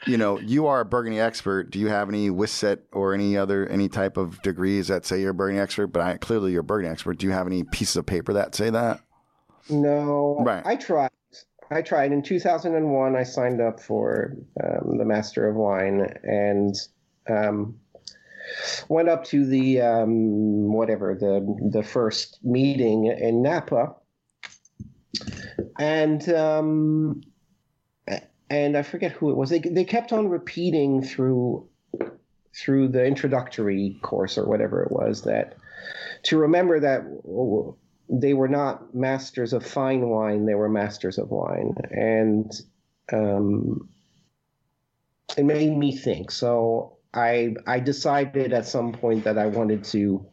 you 0.08 0.18
know, 0.18 0.40
you 0.40 0.68
are 0.68 0.82
a 0.82 0.86
Burgundy 0.86 1.20
expert. 1.20 1.70
Do 1.70 1.80
you 1.80 1.88
have 1.88 2.10
any 2.10 2.30
WSET 2.30 2.80
or 2.92 3.14
any 3.14 3.38
other 3.38 3.68
any 3.68 3.88
type 3.88 4.18
of 4.18 4.42
degrees 4.42 4.88
that 4.88 5.06
say 5.06 5.22
you're 5.22 5.32
a 5.32 5.34
Burgundy 5.34 5.62
expert? 5.62 5.88
But 5.88 6.02
I, 6.02 6.18
clearly 6.18 6.52
you're 6.52 6.62
a 6.62 6.64
Burgundy 6.64 6.92
expert. 6.92 7.18
Do 7.18 7.28
you 7.28 7.34
have 7.34 7.48
any 7.48 7.64
pieces 7.64 7.98
of 7.98 8.06
paper 8.06 8.34
that 8.34 8.56
say 8.56 8.70
that? 8.70 9.02
No, 9.70 10.38
right. 10.42 10.66
I 10.66 10.76
tried. 10.76 11.12
I 11.70 11.82
tried 11.82 12.12
in 12.12 12.22
2001. 12.22 13.16
I 13.16 13.24
signed 13.24 13.62
up 13.62 13.80
for 13.80 14.36
um, 14.64 14.98
the 14.98 15.06
Master 15.06 15.48
of 15.48 15.56
Wine, 15.56 16.06
and 16.24 16.76
um, 17.30 17.80
went 18.90 19.08
up 19.08 19.24
to 19.26 19.46
the 19.46 19.82
um, 19.82 20.74
whatever 20.74 21.16
the 21.16 21.70
the 21.72 21.84
first 21.84 22.40
meeting 22.44 23.06
in 23.06 23.44
Napa, 23.44 23.96
and 25.80 26.28
um, 26.30 27.22
and 28.52 28.78
I 28.78 28.84
forget 28.84 29.14
who 29.14 29.32
it 29.32 29.38
was. 29.38 29.50
They 29.50 29.60
they 29.60 29.86
kept 29.86 30.12
on 30.12 30.28
repeating 30.28 31.02
through 31.02 31.68
through 32.54 32.90
the 32.90 33.06
introductory 33.06 33.98
course 34.02 34.38
or 34.38 34.46
whatever 34.46 34.84
it 34.84 34.92
was 34.92 35.22
that 35.22 35.56
to 36.24 36.38
remember 36.38 36.82
that 36.82 37.04
they 38.10 38.34
were 38.34 38.50
not 38.50 38.94
masters 38.94 39.54
of 39.54 39.66
fine 39.66 40.10
wine; 40.10 40.46
they 40.46 40.56
were 40.56 40.68
masters 40.68 41.18
of 41.18 41.32
wine, 41.32 41.76
and 41.92 42.52
um, 43.14 43.88
it 45.38 45.46
made 45.46 45.76
me 45.76 45.96
think. 45.96 46.30
So 46.30 46.98
I 47.14 47.56
I 47.66 47.80
decided 47.80 48.52
at 48.52 48.68
some 48.68 48.92
point 48.92 49.24
that 49.24 49.38
I 49.38 49.46
wanted 49.46 49.86
to 49.86 50.26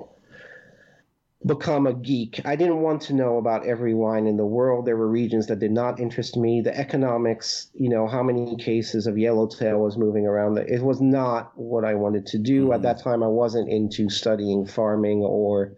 become 1.46 1.86
a 1.86 1.94
geek. 1.94 2.40
I 2.44 2.56
didn't 2.56 2.82
want 2.82 3.00
to 3.02 3.14
know 3.14 3.38
about 3.38 3.64
every 3.64 3.94
wine 3.94 4.26
in 4.26 4.36
the 4.36 4.44
world. 4.44 4.86
There 4.86 4.96
were 4.96 5.08
regions 5.08 5.46
that 5.46 5.60
did 5.60 5.70
not 5.70 6.00
interest 6.00 6.36
me. 6.36 6.60
The 6.60 6.76
economics, 6.76 7.70
you 7.74 7.88
know, 7.88 8.08
how 8.08 8.24
many 8.24 8.56
cases 8.56 9.06
of 9.06 9.16
yellowtail 9.16 9.78
was 9.78 9.96
moving 9.96 10.26
around. 10.26 10.58
It 10.58 10.82
was 10.82 11.00
not 11.00 11.52
what 11.56 11.84
I 11.84 11.94
wanted 11.94 12.26
to 12.26 12.38
do. 12.38 12.64
Mm-hmm. 12.64 12.72
At 12.72 12.82
that 12.82 13.02
time, 13.02 13.22
I 13.22 13.28
wasn't 13.28 13.68
into 13.68 14.10
studying 14.10 14.66
farming 14.66 15.20
or 15.20 15.74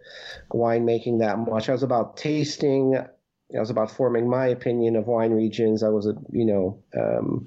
winemaking 0.51 1.19
that 1.19 1.37
much. 1.37 1.69
I 1.69 1.73
was 1.73 1.83
about 1.83 2.17
tasting. 2.17 2.95
I 2.97 3.59
was 3.59 3.69
about 3.69 3.91
forming 3.91 4.27
my 4.27 4.47
opinion 4.47 4.95
of 4.95 5.05
wine 5.05 5.31
regions. 5.31 5.83
I 5.83 5.89
was 5.89 6.07
a, 6.07 6.15
you 6.31 6.45
know, 6.45 6.83
um, 6.99 7.45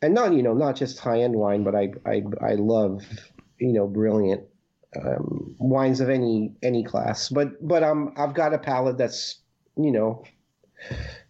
and 0.00 0.14
not 0.14 0.32
you 0.32 0.42
know 0.42 0.54
not 0.54 0.76
just 0.76 0.98
high 0.98 1.20
end 1.20 1.34
wine, 1.34 1.64
but 1.64 1.74
I 1.74 1.92
I 2.06 2.22
I 2.40 2.54
love 2.54 3.04
you 3.58 3.72
know 3.72 3.86
brilliant 3.86 4.47
um, 4.96 5.54
wines 5.58 6.00
of 6.00 6.08
any 6.08 6.52
any 6.62 6.84
class. 6.84 7.28
But 7.28 7.66
but 7.66 7.82
um 7.82 8.14
I've 8.16 8.34
got 8.34 8.54
a 8.54 8.58
palate 8.58 8.98
that's 8.98 9.40
you 9.76 9.92
know 9.92 10.24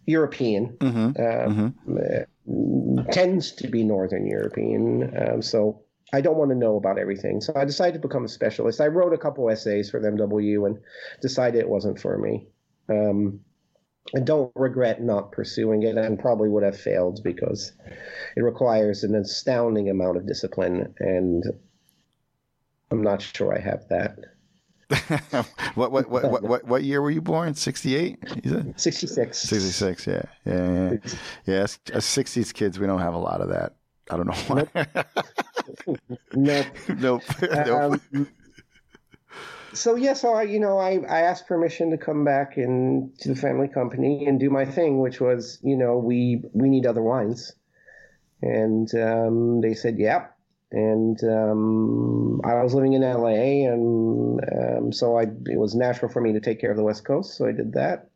European. 0.05 0.77
Mm-hmm. 0.79 1.09
Uh, 1.09 1.69
mm-hmm. 1.69 1.97
Uh, 1.97 3.03
tends 3.11 3.51
to 3.53 3.67
be 3.67 3.83
Northern 3.83 4.25
European. 4.25 5.15
Um, 5.17 5.41
so 5.41 5.83
I 6.11 6.21
don't 6.21 6.37
want 6.37 6.49
to 6.49 6.57
know 6.57 6.77
about 6.77 6.97
everything. 6.97 7.41
So 7.41 7.53
I 7.55 7.65
decided 7.65 8.01
to 8.01 8.07
become 8.07 8.25
a 8.25 8.29
specialist. 8.29 8.81
I 8.81 8.87
wrote 8.87 9.13
a 9.13 9.17
couple 9.17 9.49
essays 9.49 9.89
for 9.89 9.99
the 9.99 10.09
MW 10.09 10.65
and 10.65 10.79
decided 11.21 11.59
it 11.59 11.69
wasn't 11.69 11.99
for 11.99 12.17
me. 12.17 12.47
Um, 12.89 13.41
I 14.15 14.19
don't 14.21 14.51
regret 14.55 15.03
not 15.03 15.31
pursuing 15.31 15.83
it 15.83 15.97
and 15.97 16.17
probably 16.17 16.49
would 16.49 16.63
have 16.63 16.79
failed 16.79 17.21
because 17.23 17.71
it 18.35 18.41
requires 18.41 19.03
an 19.03 19.13
astounding 19.13 19.89
amount 19.89 20.17
of 20.17 20.25
discipline 20.25 20.95
and 20.99 21.43
I'm 22.91 23.01
not 23.01 23.21
sure 23.21 23.55
I 23.55 23.59
have 23.59 23.87
that. 23.89 24.17
what, 25.75 25.91
what, 25.91 26.09
what, 26.09 26.31
what, 26.31 26.43
what, 26.43 26.63
what 26.65 26.83
year 26.83 27.01
were 27.01 27.11
you 27.11 27.21
born? 27.21 27.53
68? 27.53 28.17
66. 28.75 29.37
66, 29.37 30.07
yeah. 30.07 30.21
Yeah, 30.45 30.53
yeah. 30.55 30.97
Yeah, 31.45 31.55
as, 31.55 31.79
as 31.93 32.05
60s 32.05 32.53
kids, 32.53 32.79
we 32.79 32.87
don't 32.87 32.99
have 32.99 33.13
a 33.13 33.19
lot 33.19 33.41
of 33.41 33.49
that. 33.49 33.75
I 34.09 34.17
don't 34.17 34.27
know 34.27 34.33
why. 34.47 35.95
nope. 36.33 36.65
nope. 36.97 37.23
nope. 37.41 38.01
Um, 38.13 38.27
so 39.73 39.95
yeah, 39.95 40.13
so 40.13 40.33
I, 40.33 40.43
you 40.43 40.59
know, 40.59 40.79
I, 40.79 40.99
I 41.07 41.21
asked 41.21 41.47
permission 41.47 41.91
to 41.91 41.97
come 41.97 42.25
back 42.25 42.57
and 42.57 43.15
to 43.19 43.29
the 43.29 43.35
family 43.35 43.67
company 43.67 44.25
and 44.25 44.39
do 44.39 44.49
my 44.49 44.65
thing, 44.65 44.99
which 44.99 45.21
was, 45.21 45.59
you 45.61 45.77
know, 45.77 45.97
we 45.97 46.41
we 46.53 46.69
need 46.69 46.87
other 46.87 47.03
wines, 47.03 47.53
and 48.41 48.93
um, 48.95 49.61
they 49.61 49.75
said, 49.75 49.99
yeah. 49.99 50.27
And 50.71 51.21
um, 51.23 52.41
I 52.43 52.61
was 52.61 52.75
living 52.75 52.93
in 52.93 53.01
LA, 53.01 53.67
and 53.71 54.39
um, 54.39 54.93
so 54.93 55.17
I 55.17 55.23
it 55.23 55.57
was 55.57 55.73
natural 55.73 56.11
for 56.11 56.21
me 56.21 56.33
to 56.33 56.39
take 56.39 56.61
care 56.61 56.69
of 56.69 56.77
the 56.77 56.83
West 56.83 57.03
Coast, 57.05 57.35
so 57.35 57.47
I 57.47 57.53
did 57.53 57.73
that, 57.73 58.09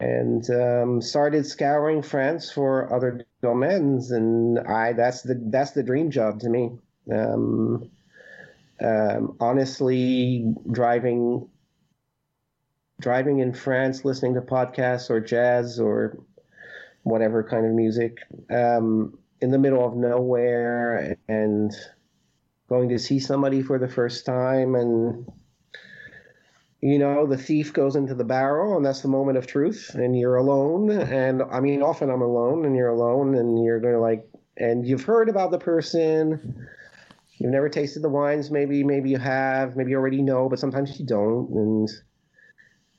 and 0.00 0.48
um, 0.50 1.02
started 1.02 1.44
scouring 1.44 2.00
France 2.00 2.50
for 2.50 2.90
other 2.90 3.26
domains, 3.42 4.12
and 4.12 4.58
I 4.60 4.94
that's 4.94 5.22
the 5.22 5.38
that's 5.50 5.72
the 5.72 5.82
dream 5.82 6.10
job 6.10 6.40
to 6.40 6.48
me. 6.48 6.70
Um, 7.12 7.90
um, 8.80 9.36
honestly, 9.38 10.54
driving 10.70 11.48
driving 13.00 13.40
in 13.40 13.52
France, 13.52 14.04
listening 14.04 14.34
to 14.34 14.40
podcasts 14.40 15.10
or 15.10 15.20
jazz 15.20 15.78
or 15.78 16.18
whatever 17.02 17.42
kind 17.44 17.66
of 17.66 17.72
music 17.72 18.18
um, 18.50 19.18
in 19.40 19.50
the 19.50 19.58
middle 19.58 19.86
of 19.86 19.94
nowhere 19.94 21.16
and 21.28 21.72
going 22.68 22.88
to 22.88 22.98
see 22.98 23.18
somebody 23.18 23.62
for 23.62 23.78
the 23.78 23.88
first 23.88 24.26
time 24.26 24.74
and 24.74 25.26
you 26.80 26.98
know 26.98 27.26
the 27.26 27.38
thief 27.38 27.72
goes 27.72 27.96
into 27.96 28.14
the 28.14 28.24
barrel 28.24 28.76
and 28.76 28.84
that's 28.84 29.02
the 29.02 29.08
moment 29.08 29.38
of 29.38 29.46
truth 29.46 29.92
and 29.94 30.18
you're 30.18 30.36
alone 30.36 30.90
and 30.90 31.42
i 31.50 31.60
mean 31.60 31.82
often 31.82 32.10
i'm 32.10 32.22
alone 32.22 32.64
and 32.64 32.74
you're 32.74 32.88
alone 32.88 33.34
and 33.34 33.64
you're 33.64 33.80
going 33.80 33.94
to 33.94 34.00
like 34.00 34.28
and 34.56 34.86
you've 34.86 35.04
heard 35.04 35.28
about 35.28 35.50
the 35.50 35.58
person 35.58 36.66
You've 37.38 37.52
never 37.52 37.68
tasted 37.68 38.02
the 38.02 38.08
wines, 38.08 38.50
maybe, 38.50 38.82
maybe 38.82 39.10
you 39.10 39.18
have, 39.18 39.76
maybe 39.76 39.90
you 39.90 39.98
already 39.98 40.22
know, 40.22 40.48
but 40.48 40.58
sometimes 40.58 40.98
you 40.98 41.04
don't. 41.04 41.50
And 41.50 41.88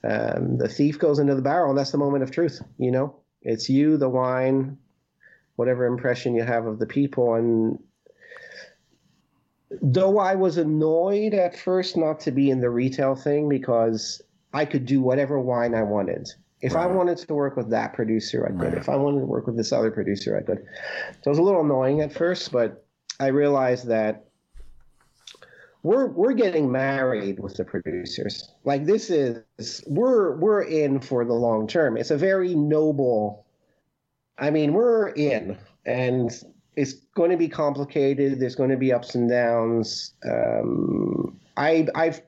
um, 0.03 0.57
the 0.57 0.69
thief 0.69 0.99
goes 0.99 1.17
into 1.19 1.35
the 1.35 1.41
barrel, 1.41 1.69
and 1.69 1.77
that's 1.77 1.91
the 1.91 1.97
moment 1.97 2.23
of 2.23 2.31
truth. 2.31 2.61
You 2.77 2.91
know, 2.91 3.15
it's 3.41 3.67
you, 3.67 3.97
the 3.97 4.09
wine, 4.09 4.77
whatever 5.57 5.85
impression 5.85 6.33
you 6.33 6.43
have 6.43 6.65
of 6.65 6.79
the 6.79 6.85
people. 6.85 7.35
And 7.35 7.77
though 9.81 10.17
I 10.17 10.35
was 10.35 10.57
annoyed 10.57 11.33
at 11.33 11.59
first 11.59 11.97
not 11.97 12.21
to 12.21 12.31
be 12.31 12.49
in 12.49 12.61
the 12.61 12.69
retail 12.69 13.15
thing 13.15 13.49
because 13.49 14.21
I 14.53 14.65
could 14.65 14.85
do 14.85 15.01
whatever 15.01 15.39
wine 15.39 15.75
I 15.75 15.83
wanted. 15.83 16.29
If 16.61 16.75
I 16.75 16.87
wanted 16.87 17.17
to 17.19 17.33
work 17.35 17.55
with 17.55 17.69
that 17.69 17.93
producer, 17.93 18.45
I 18.45 18.49
could. 18.49 18.73
Right. 18.73 18.77
If 18.77 18.89
I 18.89 18.95
wanted 18.95 19.19
to 19.19 19.25
work 19.25 19.45
with 19.45 19.57
this 19.57 19.71
other 19.71 19.91
producer, 19.91 20.35
I 20.35 20.41
could. 20.41 20.65
So 21.21 21.21
it 21.25 21.29
was 21.29 21.37
a 21.37 21.43
little 21.43 21.61
annoying 21.61 22.01
at 22.01 22.11
first, 22.11 22.51
but 22.51 22.83
I 23.19 23.27
realized 23.27 23.87
that 23.87 24.27
we're 25.83 26.07
we're 26.07 26.33
getting 26.33 26.71
married 26.71 27.39
with 27.39 27.55
the 27.55 27.65
producers. 27.65 28.51
Like 28.63 28.85
this 28.85 29.09
is 29.09 29.83
we're 29.87 30.35
we're 30.37 30.63
in 30.63 30.99
for 30.99 31.25
the 31.25 31.33
long 31.33 31.67
term. 31.67 31.97
It's 31.97 32.11
a 32.11 32.17
very 32.17 32.55
noble. 32.55 33.45
I 34.37 34.49
mean, 34.49 34.73
we're 34.73 35.09
in, 35.09 35.57
and 35.85 36.31
it's 36.75 36.93
going 37.15 37.31
to 37.31 37.37
be 37.37 37.47
complicated. 37.47 38.39
There's 38.39 38.55
going 38.55 38.69
to 38.69 38.77
be 38.77 38.93
ups 38.93 39.15
and 39.15 39.29
downs. 39.29 40.13
Um, 40.23 41.39
I 41.55 41.87
I've 41.95 42.21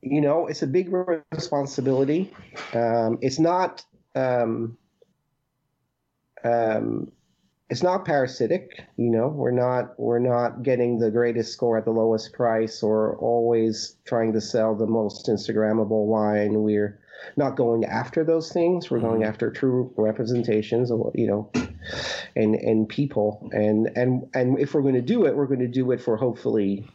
you 0.00 0.20
know 0.20 0.46
it's 0.46 0.62
a 0.62 0.66
big 0.66 0.90
responsibility. 1.32 2.32
Um, 2.74 3.18
it's 3.20 3.38
not. 3.38 3.84
Um, 4.14 4.78
um, 6.44 7.12
it's 7.70 7.82
not 7.82 8.04
parasitic 8.04 8.84
you 8.96 9.10
know 9.10 9.28
we're 9.28 9.50
not 9.50 9.98
we're 9.98 10.18
not 10.18 10.62
getting 10.62 10.98
the 10.98 11.10
greatest 11.10 11.52
score 11.52 11.76
at 11.76 11.84
the 11.84 11.90
lowest 11.90 12.32
price 12.32 12.82
or 12.82 13.16
always 13.18 13.96
trying 14.06 14.32
to 14.32 14.40
sell 14.40 14.74
the 14.74 14.86
most 14.86 15.26
instagrammable 15.26 16.06
wine 16.06 16.62
we're 16.62 16.98
not 17.36 17.56
going 17.56 17.84
after 17.84 18.24
those 18.24 18.52
things. 18.52 18.90
We're 18.90 19.00
going 19.00 19.24
after 19.24 19.50
true 19.50 19.92
representations 19.96 20.90
of 20.90 21.00
you 21.14 21.26
know 21.26 21.50
and 22.36 22.54
and 22.54 22.88
people. 22.88 23.50
And 23.52 23.90
and 23.96 24.28
and 24.34 24.58
if 24.58 24.74
we're 24.74 24.82
going 24.82 24.94
to 24.94 25.02
do 25.02 25.26
it 25.26 25.36
we're 25.36 25.46
going 25.46 25.60
to 25.60 25.68
do 25.68 25.90
it 25.92 26.00
for 26.00 26.16
hopefully 26.16 26.88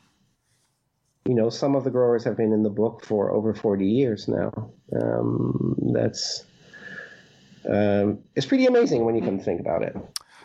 you 1.26 1.36
know 1.36 1.50
some 1.50 1.76
of 1.76 1.84
the 1.84 1.92
growers 1.92 2.24
have 2.24 2.38
been 2.38 2.54
in 2.54 2.64
the 2.64 2.70
book 2.70 3.06
for 3.06 3.32
over 3.32 3.54
40 3.54 3.86
years 3.86 4.28
now. 4.28 4.72
Um, 5.02 5.76
that's 5.94 6.46
um, 7.70 8.20
it's 8.36 8.46
pretty 8.46 8.66
amazing 8.66 9.06
when 9.06 9.16
you 9.16 9.22
can 9.22 9.40
think 9.40 9.62
about 9.62 9.84
it 9.84 9.96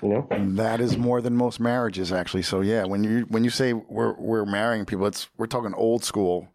you 0.03 0.09
know 0.09 0.29
That 0.31 0.81
is 0.81 0.97
more 0.97 1.21
than 1.21 1.37
most 1.37 1.61
marriages, 1.61 2.13
actually. 2.13 2.43
So 2.43 2.61
yeah, 2.61 2.85
when 2.85 3.05
you 3.05 3.21
when 3.29 3.45
you 3.45 3.51
say 3.51 3.73
we're 3.73 4.15
we're 4.15 4.45
marrying 4.45 4.85
people, 4.85 5.07
it's 5.07 5.29
we're 5.37 5.47
talking 5.47 5.75
old 5.75 6.05
school. 6.05 6.49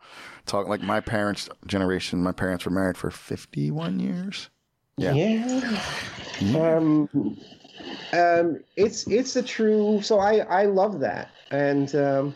Talk 0.45 0.67
like 0.67 0.81
my 0.81 0.99
parents' 0.99 1.49
generation. 1.67 2.21
My 2.21 2.31
parents 2.33 2.65
were 2.65 2.71
married 2.71 2.97
for 2.97 3.11
fifty 3.11 3.71
one 3.71 3.99
years. 3.99 4.49
Yeah. 4.97 5.13
Yeah. 5.13 5.81
Um, 6.55 7.09
um, 8.13 8.59
it's 8.75 9.07
it's 9.07 9.35
a 9.35 9.43
true. 9.43 10.01
So 10.01 10.19
I 10.19 10.39
I 10.39 10.65
love 10.65 10.99
that, 10.99 11.29
and 11.51 11.93
um, 11.95 12.33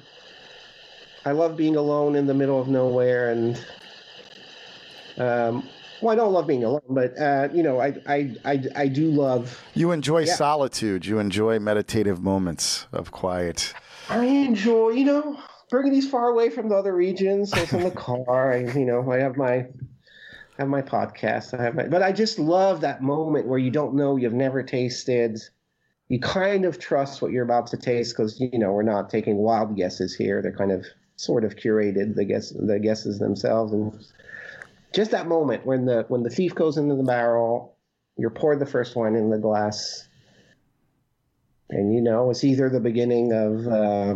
I 1.26 1.32
love 1.32 1.58
being 1.58 1.76
alone 1.76 2.16
in 2.16 2.26
the 2.26 2.34
middle 2.34 2.60
of 2.60 2.68
nowhere, 2.68 3.32
and 3.32 3.66
um, 5.18 5.68
well, 6.02 6.14
I 6.14 6.16
don't 6.16 6.34
love 6.34 6.48
being 6.48 6.64
alone, 6.64 6.82
but 6.90 7.20
uh, 7.20 7.50
you 7.54 7.64
know, 7.64 7.80
I 7.80 7.96
I 8.08 8.36
I 8.46 8.64
I 8.76 8.88
do 8.88 9.10
love. 9.10 9.62
You 9.74 9.92
enjoy 9.92 10.24
Yeah. 10.26 10.36
solitude. 10.36 11.06
You 11.06 11.20
enjoy 11.20 11.60
meditative 11.60 12.22
moments 12.22 12.88
of 12.92 13.12
quiet. 13.12 13.74
I 14.10 14.26
enjoy, 14.26 14.90
you 14.92 15.06
know, 15.06 15.38
Burgundy's 15.70 16.10
far 16.10 16.30
away 16.30 16.50
from 16.50 16.70
the 16.70 16.76
other 16.76 16.96
regions. 16.96 17.52
So 17.52 17.62
it's 17.62 17.74
in 17.74 17.84
the 17.84 17.92
car. 18.08 18.54
I, 18.54 18.60
you 18.78 18.86
know, 18.86 19.12
I 19.12 19.18
have 19.20 19.36
my 19.38 19.56
I 19.56 19.68
have 20.60 20.70
my 20.70 20.82
podcast. 20.82 21.58
I 21.58 21.64
have 21.64 21.76
my, 21.76 21.88
but 21.88 22.02
I 22.02 22.12
just 22.12 22.40
love 22.40 22.82
that 22.82 23.02
moment 23.02 23.48
where 23.48 23.60
you 23.60 23.70
don't 23.72 23.96
know, 23.96 24.16
you've 24.18 24.34
never 24.34 24.64
tasted. 24.64 25.40
You 26.10 26.20
kind 26.20 26.64
of 26.64 26.80
trust 26.80 27.22
what 27.22 27.32
you're 27.32 27.44
about 27.44 27.68
to 27.68 27.78
taste 27.78 28.16
because 28.16 28.40
you 28.40 28.58
know 28.58 28.72
we're 28.72 28.84
not 28.84 29.10
taking 29.10 29.38
wild 29.38 29.76
guesses 29.76 30.16
here. 30.16 30.42
They're 30.42 30.56
kind 30.56 30.72
of 30.72 30.86
sort 31.18 31.44
of 31.44 31.56
curated 31.58 32.16
the 32.16 32.24
guess 32.24 32.52
the 32.52 32.80
guesses 32.80 33.20
themselves, 33.20 33.74
and 33.74 33.94
just 34.94 35.12
that 35.12 35.28
moment 35.28 35.66
when 35.66 35.86
the 35.86 36.06
when 36.08 36.24
the 36.24 36.30
thief 36.30 36.56
goes 36.56 36.78
into 36.78 36.96
the 36.96 37.04
barrel, 37.04 37.76
you're 38.18 38.30
poured 38.30 38.60
the 38.60 38.66
first 38.66 38.96
wine 38.96 39.16
in 39.16 39.30
the 39.30 39.38
glass, 39.38 40.08
and 41.70 41.94
you 41.94 42.02
know 42.02 42.30
it's 42.30 42.44
either 42.44 42.70
the 42.70 42.80
beginning 42.80 43.32
of 43.34 43.68
uh, 43.68 44.16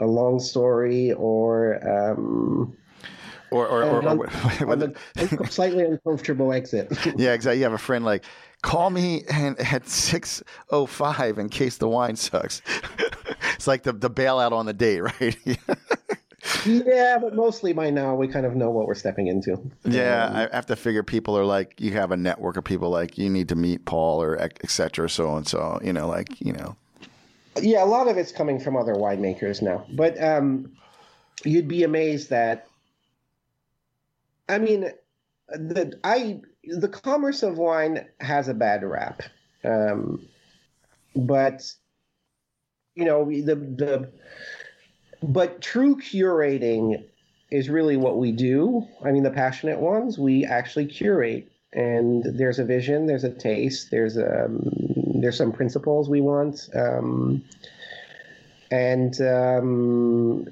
a 0.00 0.06
long 0.06 0.40
story 0.40 1.12
or 1.12 1.78
um, 1.86 2.76
Or 3.50 3.66
or, 3.68 3.84
or, 3.84 4.02
or, 4.02 4.70
on 4.72 4.78
the 4.80 5.46
slightly 5.50 5.84
uncomfortable 5.84 6.52
exit. 6.52 6.90
yeah, 7.16 7.32
exactly. 7.32 7.58
You 7.58 7.64
have 7.64 7.72
a 7.72 7.78
friend 7.78 8.04
like, 8.04 8.24
call 8.62 8.90
me 8.90 9.22
and 9.30 9.58
at 9.60 9.88
six 9.88 10.42
oh 10.70 10.86
five 10.86 11.38
in 11.38 11.48
case 11.48 11.76
the 11.76 11.88
wine 11.88 12.16
sucks. 12.16 12.62
it's 13.54 13.66
like 13.66 13.84
the 13.84 13.92
the 13.92 14.10
bailout 14.10 14.52
on 14.52 14.66
the 14.66 14.72
date, 14.72 15.00
right? 15.00 15.36
Yeah, 16.64 17.18
but 17.18 17.34
mostly 17.34 17.72
by 17.72 17.90
now 17.90 18.14
we 18.14 18.28
kind 18.28 18.46
of 18.46 18.54
know 18.54 18.70
what 18.70 18.86
we're 18.86 18.94
stepping 18.94 19.26
into. 19.26 19.58
Yeah, 19.84 20.48
I 20.50 20.54
have 20.54 20.66
to 20.66 20.76
figure 20.76 21.02
people 21.02 21.36
are 21.38 21.44
like 21.44 21.80
you 21.80 21.92
have 21.92 22.10
a 22.10 22.16
network 22.16 22.56
of 22.56 22.64
people 22.64 22.90
like 22.90 23.18
you 23.18 23.28
need 23.30 23.48
to 23.48 23.54
meet 23.54 23.84
Paul 23.84 24.22
or 24.22 24.36
etc. 24.36 24.58
et 24.64 24.70
cetera, 24.70 25.10
so 25.10 25.36
and 25.36 25.46
so. 25.46 25.80
You 25.82 25.92
know, 25.92 26.08
like 26.08 26.40
you 26.40 26.52
know. 26.52 26.76
Yeah, 27.60 27.82
a 27.82 27.86
lot 27.86 28.06
of 28.06 28.18
it's 28.18 28.32
coming 28.32 28.60
from 28.60 28.76
other 28.76 28.94
winemakers 28.94 29.62
now, 29.62 29.86
but 29.94 30.22
um, 30.22 30.72
you'd 31.44 31.68
be 31.68 31.84
amazed 31.84 32.30
that. 32.30 32.66
I 34.48 34.58
mean, 34.58 34.90
the 35.48 35.98
I 36.04 36.40
the 36.64 36.88
commerce 36.88 37.42
of 37.42 37.58
wine 37.58 38.06
has 38.20 38.48
a 38.48 38.54
bad 38.54 38.84
rap, 38.84 39.22
um, 39.64 40.26
but 41.14 41.72
you 42.94 43.04
know 43.04 43.24
the 43.24 43.54
the 43.54 44.12
but 45.22 45.60
true 45.60 45.96
curating 45.96 47.04
is 47.50 47.68
really 47.68 47.96
what 47.96 48.18
we 48.18 48.32
do. 48.32 48.86
I 49.04 49.12
mean, 49.12 49.22
the 49.22 49.30
passionate 49.30 49.78
ones 49.78 50.18
we 50.18 50.44
actually 50.44 50.86
curate, 50.86 51.50
and 51.72 52.24
there's 52.24 52.58
a 52.58 52.64
vision, 52.64 53.06
there's 53.06 53.24
a 53.24 53.30
taste, 53.30 53.90
there's 53.90 54.16
um, 54.16 54.68
there's 55.20 55.36
some 55.36 55.52
principles 55.52 56.08
we 56.08 56.20
want, 56.20 56.68
um, 56.74 57.42
and 58.70 59.20
um, 59.20 60.46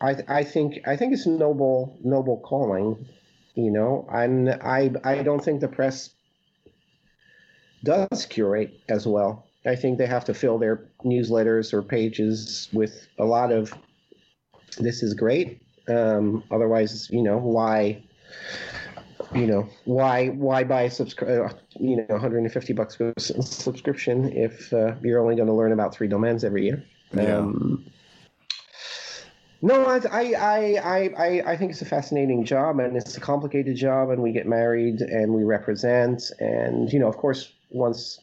I 0.00 0.16
I 0.28 0.44
think 0.44 0.86
I 0.86 0.96
think 0.96 1.12
it's 1.12 1.26
noble 1.26 1.96
noble 2.02 2.38
calling, 2.38 3.06
you 3.54 3.70
know, 3.70 4.06
and 4.10 4.50
I 4.50 4.90
I 5.04 5.22
don't 5.22 5.42
think 5.44 5.60
the 5.60 5.68
press 5.68 6.10
does 7.84 8.26
curate 8.26 8.80
as 8.88 9.06
well. 9.06 9.46
I 9.66 9.76
think 9.76 9.98
they 9.98 10.06
have 10.06 10.24
to 10.26 10.34
fill 10.34 10.58
their 10.58 10.84
newsletters 11.04 11.72
or 11.72 11.82
pages 11.82 12.68
with 12.72 13.06
a 13.18 13.24
lot 13.24 13.52
of 13.52 13.72
this 14.78 15.02
is 15.02 15.14
great. 15.14 15.62
Um, 15.88 16.44
otherwise, 16.50 17.08
you 17.10 17.22
know, 17.22 17.38
why 17.38 18.02
you 19.34 19.46
know 19.46 19.68
why 19.84 20.28
why 20.28 20.64
buy 20.64 20.82
a 20.82 20.90
subscri- 20.90 21.50
uh, 21.50 21.54
you 21.78 21.96
know 21.96 22.04
150 22.08 22.72
bucks 22.72 22.96
for 22.96 23.12
subscription 23.18 24.32
if 24.32 24.72
uh, 24.72 24.94
you're 25.02 25.20
only 25.20 25.34
going 25.34 25.48
to 25.48 25.54
learn 25.54 25.72
about 25.72 25.94
three 25.94 26.08
domains 26.08 26.44
every 26.44 26.64
year 26.64 26.84
Yeah. 27.14 27.38
um, 27.38 27.84
no 29.62 29.86
I 29.86 30.34
I 30.34 31.10
I 31.16 31.42
I 31.52 31.56
think 31.56 31.72
it's 31.72 31.82
a 31.82 31.86
fascinating 31.86 32.44
job 32.44 32.78
and 32.78 32.96
it's 32.96 33.16
a 33.16 33.20
complicated 33.20 33.76
job 33.76 34.10
and 34.10 34.22
we 34.22 34.32
get 34.32 34.46
married 34.46 35.00
and 35.00 35.32
we 35.32 35.42
represent 35.42 36.30
and 36.38 36.92
you 36.92 36.98
know 36.98 37.08
of 37.08 37.16
course 37.16 37.52
once 37.70 38.20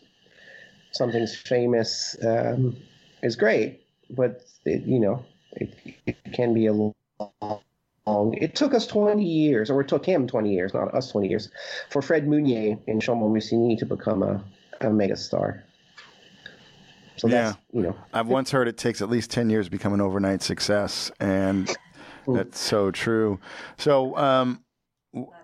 something's 0.92 1.36
famous 1.36 2.16
um, 2.26 2.76
is 3.24 3.36
great 3.36 3.82
but 4.10 4.44
it, 4.66 4.84
you 4.84 5.00
know 5.00 5.24
it, 5.54 5.74
it 6.06 6.18
can 6.34 6.54
be 6.54 6.68
a 6.68 6.74
long 6.74 6.94
long. 8.06 8.34
It 8.36 8.56
took 8.56 8.74
us 8.74 8.88
20 8.88 9.24
years, 9.24 9.70
or 9.70 9.82
it 9.82 9.88
took 9.88 10.06
him 10.06 10.28
20 10.28 10.54
years, 10.54 10.74
not 10.74 10.94
us 10.94 11.12
20 11.12 11.28
years, 11.28 11.50
for 11.90 12.02
Fred 12.02 12.28
Mugnier 12.28 12.80
and 12.88 13.02
Chambolle-Musigny 13.02 13.78
to 13.80 13.86
become 13.86 14.24
a, 14.24 14.44
a 14.82 14.88
megastar. 14.88 15.62
So 17.18 17.28
that's, 17.28 17.58
you 17.72 17.82
know, 17.82 17.96
I've 18.14 18.28
once 18.28 18.50
heard 18.50 18.68
it 18.68 18.78
takes 18.78 19.02
at 19.02 19.10
least 19.10 19.30
10 19.30 19.50
years 19.50 19.68
to 19.68 19.72
become 19.72 19.94
an 19.94 20.02
overnight 20.02 20.42
success, 20.42 21.12
and 21.20 21.70
that's 22.28 22.60
so 22.60 22.90
true. 22.90 23.40
So, 23.78 24.18
um, 24.18 24.64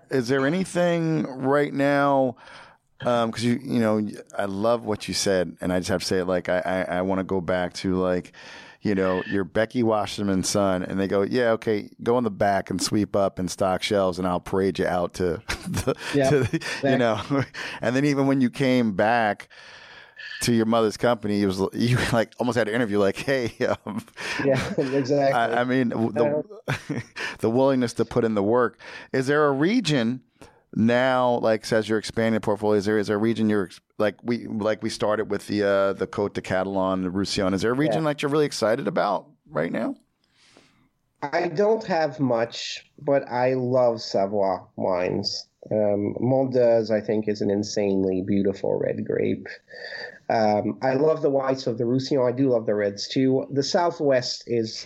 is 0.10 0.28
there 0.28 0.48
anything 0.48 1.24
right 1.24 1.74
now? 1.74 2.38
Because 3.00 3.44
you, 3.44 3.60
you 3.64 3.80
know, 3.80 4.08
I 4.38 4.46
love 4.46 4.84
what 4.84 5.08
you 5.08 5.14
said, 5.14 5.56
and 5.62 5.72
I 5.72 5.80
just 5.80 5.90
have 5.90 6.02
to 6.02 6.08
say 6.08 6.20
it. 6.20 6.26
Like, 6.26 6.50
I, 6.50 6.60
I, 6.60 6.98
I 6.98 7.02
want 7.02 7.20
to 7.20 7.24
go 7.24 7.42
back 7.42 7.74
to 7.76 7.96
like, 7.96 8.34
you 8.82 8.96
know, 8.96 9.22
you're 9.28 9.44
Becky 9.44 9.84
Wasserman's 9.84 10.50
son, 10.50 10.84
and 10.84 11.00
they 11.00 11.08
go, 11.08 11.22
yeah, 11.22 11.52
okay, 11.52 11.90
go 12.02 12.18
in 12.18 12.24
the 12.24 12.32
back 12.32 12.70
and 12.70 12.82
sweep 12.82 13.16
up 13.16 13.38
and 13.38 13.52
stock 13.52 13.84
shelves, 13.84 14.18
and 14.18 14.28
I'll 14.28 14.40
parade 14.40 14.80
you 14.80 14.88
out 14.88 15.14
to, 15.16 15.42
the, 15.68 15.96
Yeah, 16.14 16.30
to 16.30 16.40
the, 16.40 16.66
you 16.84 16.98
know, 16.98 17.20
and 17.82 17.96
then 17.96 18.06
even 18.06 18.28
when 18.28 18.42
you 18.42 18.50
came 18.50 18.94
back 18.94 19.50
to 20.42 20.54
your 20.54 20.66
mother's 20.66 20.98
company, 20.98 21.42
it 21.42 21.46
was 21.48 21.60
you 21.74 21.98
like 22.14 22.34
almost 22.40 22.58
had 22.58 22.68
an 22.68 22.76
interview 22.76 23.00
like, 23.00 23.18
"Hey, 23.18 23.54
um, 23.86 24.06
yeah, 24.44 24.74
exactly. 24.78 25.34
I, 25.34 25.62
I 25.62 25.64
mean, 25.64 25.90
the 25.90 26.44
the 27.40 27.50
willingness 27.50 27.94
to 27.94 28.06
put 28.06 28.24
in 28.24 28.36
the 28.36 28.44
work. 28.44 28.80
Is 29.12 29.28
there 29.28 29.48
a 29.48 29.52
region 29.52 30.22
now, 30.76 31.40
like 31.40 31.72
as 31.72 31.88
you're 31.88 31.98
expanding 31.98 32.42
portfolios? 32.42 32.82
Is 32.82 32.86
there 32.86 32.98
is 33.00 33.08
there 33.08 33.18
a 33.18 33.20
region 33.20 33.50
you're 33.50 33.70
like 33.98 34.16
we 34.24 34.48
like 34.48 34.84
we 34.84 34.90
started 34.90 35.30
with 35.30 35.48
the 35.48 35.64
uh, 35.64 35.94
the 35.94 36.08
Côtes 36.08 36.44
Catalanes, 36.44 37.04
the 37.04 37.10
Roussillon? 37.10 37.54
Is 37.54 37.62
there 37.62 37.72
a 37.72 37.76
region 37.76 38.04
Yeah. 38.04 38.10
that 38.10 38.22
you're 38.22 38.32
really 38.32 38.46
excited 38.46 38.88
about 38.88 39.28
right 39.50 39.72
now? 39.72 39.96
I 41.22 41.48
don't 41.48 41.84
have 41.86 42.20
much, 42.20 42.86
but 43.00 43.28
I 43.28 43.56
love 43.56 44.02
Savoie 44.02 44.68
wines. 44.76 45.48
Um, 45.72 46.16
Mondeuse, 46.22 46.92
I 46.92 47.02
think, 47.02 47.28
is 47.28 47.42
an 47.42 47.50
insanely 47.50 48.22
beautiful 48.22 48.78
red 48.78 49.04
grape. 49.06 49.48
Um, 50.30 50.78
I 50.82 50.94
love 50.94 51.22
the 51.22 51.30
whites 51.30 51.66
of 51.68 51.78
the 51.78 51.86
Roussillon. 51.86 52.32
I 52.32 52.38
do 52.38 52.50
love 52.50 52.66
the 52.66 52.76
reds 52.76 53.08
too. 53.08 53.48
The 53.52 53.64
Southwest 53.64 54.44
is 54.48 54.86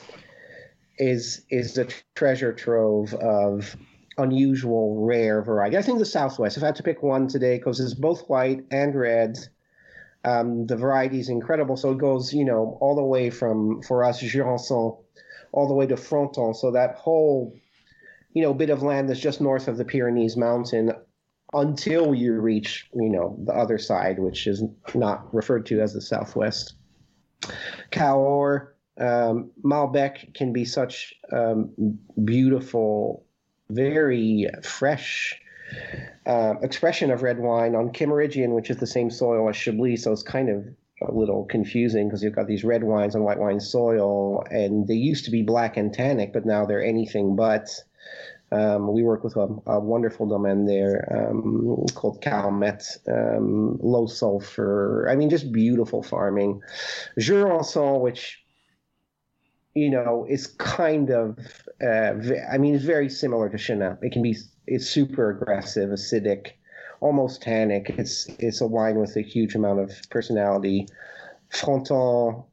is 0.98 1.42
is 1.50 1.78
a 1.78 1.88
treasure 2.16 2.54
trove 2.54 3.14
of 3.16 3.76
unusual, 4.22 5.06
rare 5.06 5.42
variety. 5.42 5.78
I 5.78 5.82
think 5.82 6.00
the 6.00 6.06
Southwest. 6.06 6.58
If 6.58 6.64
I 6.64 6.68
had 6.68 6.76
to 6.78 6.84
pick 6.84 7.04
one 7.04 7.28
today, 7.28 7.58
because 7.58 7.80
it's 7.80 7.94
both 7.94 8.30
white 8.30 8.64
and 8.72 8.96
red, 8.96 9.38
um, 10.24 10.68
the 10.68 10.78
variety 10.78 11.20
is 11.20 11.30
incredible. 11.30 11.76
So 11.78 11.92
it 11.92 11.98
goes, 11.98 12.34
you 12.34 12.46
know, 12.46 12.78
all 12.82 12.96
the 12.96 13.04
way 13.04 13.30
from 13.30 13.82
for 13.82 14.04
us 14.04 14.22
Jurançon, 14.22 14.98
all 15.52 15.68
the 15.68 15.74
way 15.74 15.88
to 15.88 15.98
Fronton. 15.98 16.54
So 16.54 16.72
that 16.72 16.96
whole, 16.96 17.56
you 18.34 18.42
know, 18.44 18.54
bit 18.54 18.70
of 18.70 18.84
land 18.84 19.10
that's 19.10 19.20
just 19.20 19.42
north 19.42 19.68
of 19.68 19.78
the 19.78 19.86
Pyrenees 19.86 20.38
Mountain, 20.38 20.94
until 21.54 22.16
you 22.16 22.34
reach, 22.40 22.88
you 22.94 23.10
know, 23.10 23.38
the 23.46 23.54
other 23.54 23.78
side, 23.78 24.20
which 24.20 24.48
is 24.48 24.64
not 24.96 25.34
referred 25.34 25.66
to 25.66 25.82
as 25.82 25.94
the 25.94 26.02
Southwest. 26.02 26.76
Cahors, 27.90 28.70
um, 29.00 29.52
Malbec 29.64 30.34
can 30.34 30.54
be 30.54 30.64
such 30.64 31.14
um, 31.32 31.98
beautiful, 32.24 33.26
very 33.74 34.48
fresh 34.64 35.40
uh, 36.26 36.54
expression 36.62 37.12
of 37.12 37.24
red 37.24 37.40
wine 37.40 37.76
on 37.76 37.90
Kimmeridgian, 37.90 38.54
which 38.54 38.70
is 38.70 38.78
the 38.78 38.88
same 38.88 39.10
soil 39.10 39.50
as 39.50 39.56
Chablis. 39.56 40.04
So 40.04 40.12
it's 40.12 40.24
kind 40.24 40.50
of 40.50 40.66
a 41.02 41.12
little 41.12 41.46
confusing 41.46 42.08
because 42.08 42.24
you've 42.24 42.36
got 42.36 42.48
these 42.48 42.64
red 42.64 42.84
wines 42.84 43.16
on 43.16 43.24
white 43.24 43.40
wine 43.40 43.60
soil, 43.60 44.44
and 44.52 44.88
they 44.88 44.96
used 44.96 45.26
to 45.26 45.32
be 45.32 45.42
black 45.42 45.78
and 45.78 45.94
tannic, 45.94 46.34
but 46.34 46.46
now 46.46 46.66
they're 46.66 46.84
anything 46.84 47.36
but. 47.36 47.70
Um, 48.54 48.92
we 48.92 49.02
work 49.02 49.24
with 49.24 49.38
a, 49.38 49.48
a 49.66 49.80
wonderful 49.80 50.28
domain 50.28 50.66
there 50.66 51.08
um, 51.10 51.86
called 51.96 52.22
Calmet, 52.22 52.84
um, 53.08 53.80
low 53.82 54.08
sulfur. 54.08 55.08
I 55.10 55.16
mean, 55.16 55.30
just 55.30 55.54
beautiful 55.54 56.04
farming. 56.04 56.62
Jurançon, 57.18 58.02
which 58.02 58.44
you 59.74 59.90
know 59.90 60.26
is 60.30 60.48
kind 60.48 61.10
of, 61.10 61.38
uh, 61.82 62.14
I 62.52 62.58
mean, 62.58 62.76
it's 62.76 62.84
very 62.84 63.10
similar 63.10 63.50
to 63.50 63.58
Chenin. 63.58 63.98
It 64.02 64.12
can 64.12 64.22
be, 64.22 64.38
it's 64.68 64.88
super 64.88 65.30
aggressive, 65.30 65.90
acidic, 65.90 66.52
almost 67.00 67.42
tannic. 67.42 67.90
It's 67.98 68.28
it's 68.40 68.62
a 68.62 68.68
wine 68.68 69.00
with 69.00 69.16
a 69.16 69.22
huge 69.22 69.56
amount 69.56 69.80
of 69.80 69.92
personality. 70.10 70.88
Fronton, 71.50 72.44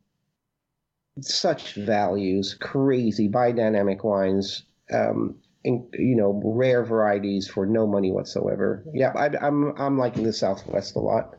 such 1.21 1.75
values, 1.75 2.55
crazy 2.55 3.29
biodynamic 3.29 4.05
wines. 4.05 4.65
Um, 4.93 5.37
in, 5.65 5.87
you 5.93 6.17
know, 6.17 6.41
rare 6.45 6.85
varieties 6.85 7.49
for 7.49 7.67
no 7.67 7.87
money 7.87 8.11
whatsoever. 8.13 8.85
Yeah, 8.95 9.13
I, 9.15 9.27
am 9.27 9.37
I'm, 9.43 9.75
I'm 9.77 9.99
liking 9.99 10.23
the 10.23 10.33
Southwest 10.33 10.95
a 10.95 11.01
lot. 11.01 11.35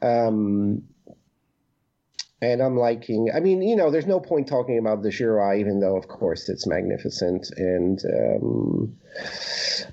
Um, 0.00 0.82
and 2.44 2.62
I'm 2.62 2.76
liking. 2.76 3.30
I 3.34 3.40
mean, 3.40 3.62
you 3.62 3.76
know, 3.76 3.90
there's 3.90 4.06
no 4.06 4.20
point 4.20 4.46
talking 4.46 4.78
about 4.78 5.02
the 5.02 5.10
Jura, 5.10 5.56
even 5.58 5.80
though, 5.80 5.96
of 5.96 6.08
course, 6.08 6.48
it's 6.48 6.66
magnificent, 6.66 7.50
and 7.56 8.00
um, 8.04 8.96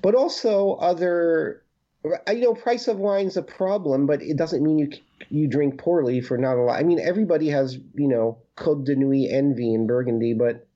but 0.02 0.14
also 0.14 0.74
other. 0.74 1.62
You 2.04 2.40
know, 2.40 2.54
price 2.54 2.88
of 2.88 2.98
wine's 2.98 3.36
a 3.36 3.42
problem, 3.42 4.06
but 4.06 4.22
it 4.22 4.36
doesn't 4.36 4.60
mean 4.60 4.76
you 4.76 4.90
you 5.28 5.46
drink 5.46 5.78
poorly 5.78 6.20
for 6.20 6.36
not 6.36 6.56
a 6.56 6.62
lot. 6.62 6.80
I 6.80 6.82
mean, 6.82 6.98
everybody 6.98 7.48
has 7.50 7.78
you 7.94 8.08
know 8.08 8.38
Côte 8.56 8.84
de 8.84 8.96
Nuits 8.96 9.32
envy 9.32 9.72
in 9.72 9.86
Burgundy, 9.86 10.34
but 10.34 10.66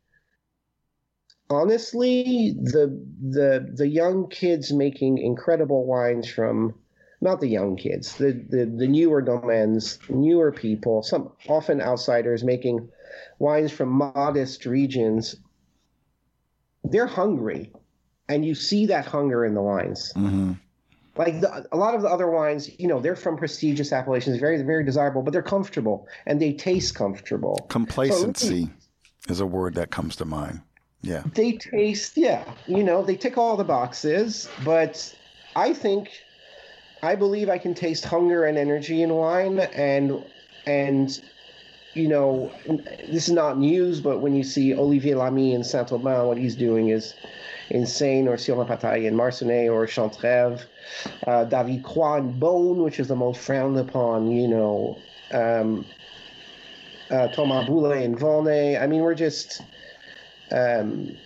honestly, 1.51 2.55
the 2.63 3.05
the 3.21 3.69
the 3.75 3.89
young 3.89 4.29
kids 4.29 4.73
making 4.73 5.19
incredible 5.19 5.85
wines 5.85 6.29
from 6.29 6.75
not 7.21 7.41
the 7.41 7.49
young 7.49 7.77
kids, 7.77 8.17
the 8.17 8.33
the, 8.49 8.67
the 8.67 8.87
newer 8.87 9.23
domains, 9.23 9.99
newer 10.09 10.53
people, 10.53 11.03
some 11.03 11.33
often 11.49 11.81
outsiders 11.81 12.45
making 12.45 12.89
wines 13.39 13.73
from 13.73 13.89
modest 13.89 14.67
regions. 14.67 15.37
They're 16.85 17.07
hungry, 17.07 17.73
and 18.29 18.45
you 18.45 18.55
see 18.55 18.87
that 18.87 19.07
hunger 19.07 19.45
in 19.45 19.55
the 19.55 19.63
wines. 19.63 20.13
Mm-hmm. 20.15 20.53
Like 21.17 21.41
the, 21.41 21.67
a 21.73 21.77
lot 21.77 21.95
of 21.95 22.03
the 22.03 22.09
other 22.09 22.31
wines, 22.31 22.71
you 22.79 22.87
know, 22.87 23.01
they're 23.01 23.17
from 23.17 23.39
prestigious 23.39 23.93
appellations, 23.93 24.39
very 24.39 24.63
very 24.63 24.85
desirable, 24.85 25.23
but 25.23 25.33
they're 25.33 25.43
comfortable 25.43 26.07
and 26.27 26.41
they 26.41 26.53
taste 26.53 26.95
comfortable. 26.95 27.67
Complacency 27.69 28.65
so, 29.27 29.33
is 29.33 29.41
a 29.41 29.47
word 29.47 29.75
that 29.75 29.91
comes 29.91 30.17
to 30.17 30.25
mind. 30.25 30.61
Yeah. 31.03 31.23
They 31.35 31.53
taste, 31.53 32.17
yeah, 32.17 32.45
you 32.67 32.83
know, 32.83 33.03
they 33.03 33.17
tick 33.17 33.39
all 33.39 33.57
the 33.57 33.65
boxes, 33.65 34.49
but 34.65 35.15
I 35.55 35.73
think 35.73 36.11
I 37.07 37.15
believe 37.15 37.49
I 37.49 37.59
can 37.59 37.75
taste 37.75 38.05
hunger 38.05 38.45
and 38.45 38.59
energy 38.59 39.03
in 39.03 39.15
wine 39.15 39.61
and 39.61 40.25
and 40.67 41.21
you 41.95 42.09
know, 42.09 42.53
this 43.09 43.29
is 43.29 43.33
not 43.33 43.59
news, 43.59 44.01
but 44.01 44.21
when 44.21 44.35
you 44.35 44.45
see 44.45 44.75
Olivier 44.75 45.15
Lamy 45.15 45.55
in 45.55 45.65
Saint 45.65 45.93
Aubin, 45.93 46.27
what 46.27 46.37
he's 46.37 46.55
doing 46.55 46.91
is 46.91 47.15
insane, 47.71 48.29
or 48.29 48.37
Sylvain 48.37 48.67
Pataille 48.67 49.07
in 49.07 49.15
Marsannay 49.15 49.73
or 49.73 49.87
Chantrève, 49.87 50.61
uh, 51.27 51.45
David 51.45 51.83
Croix 51.83 52.19
in 52.19 52.39
Beaune, 52.39 52.85
which 52.85 53.01
is 53.01 53.09
the 53.09 53.17
most 53.17 53.41
frowned 53.41 53.79
upon, 53.79 54.31
you 54.31 54.47
know, 54.47 54.99
um, 55.33 55.87
uh, 57.11 57.29
Thomas 57.29 57.67
Bouley 57.67 58.05
in 58.05 58.15
Volnay. 58.15 58.77
I 58.77 58.87
mean, 58.87 59.01
we're 59.01 59.15
just 59.15 59.63
um, 60.51 61.17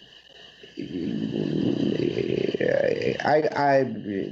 I, 3.25 3.49
I, 3.57 4.31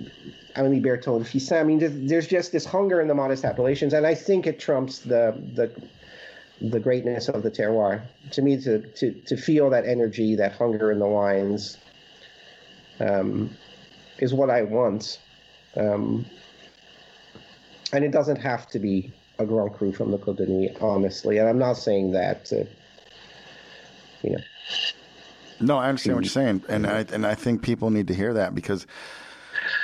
Amélie 0.56 0.82
Berthaut 0.82 1.16
and 1.16 1.26
Fixin. 1.26 1.58
I 1.58 1.64
mean, 1.64 2.06
there's 2.06 2.26
just 2.26 2.52
this 2.52 2.64
hunger 2.64 3.00
in 3.00 3.08
the 3.08 3.14
modest 3.14 3.44
appellations, 3.44 3.92
and 3.92 4.06
I 4.06 4.14
think 4.14 4.46
it 4.46 4.58
trumps 4.58 5.00
the 5.00 5.40
the 5.54 5.70
the 6.60 6.80
greatness 6.80 7.28
of 7.28 7.42
the 7.42 7.50
terroir. 7.50 8.02
To 8.32 8.42
me, 8.42 8.60
to 8.62 8.80
to 8.80 9.12
to 9.12 9.36
feel 9.36 9.70
that 9.70 9.86
energy, 9.86 10.36
that 10.36 10.52
hunger 10.52 10.90
in 10.90 10.98
the 10.98 11.06
wines, 11.06 11.78
um, 13.00 13.50
is 14.18 14.34
what 14.34 14.50
I 14.50 14.62
want. 14.62 15.18
Um, 15.76 16.26
and 17.92 18.04
it 18.04 18.10
doesn't 18.10 18.36
have 18.36 18.68
to 18.70 18.78
be 18.78 19.12
a 19.38 19.46
Grand 19.46 19.74
Cru 19.74 19.92
from 19.92 20.10
the 20.10 20.18
Côte 20.18 20.36
de 20.36 20.46
Nuits, 20.46 20.76
honestly. 20.80 21.38
And 21.38 21.48
I'm 21.48 21.58
not 21.58 21.74
saying 21.74 22.12
that, 22.12 22.44
to, 22.46 22.66
you 24.22 24.30
know. 24.30 24.38
No, 25.60 25.78
I 25.78 25.88
understand 25.88 26.16
what 26.16 26.24
you're 26.24 26.30
saying, 26.30 26.64
and 26.68 26.86
I 26.86 27.04
and 27.12 27.26
I 27.26 27.34
think 27.34 27.62
people 27.62 27.90
need 27.90 28.06
to 28.08 28.14
hear 28.14 28.34
that 28.34 28.54
because 28.54 28.86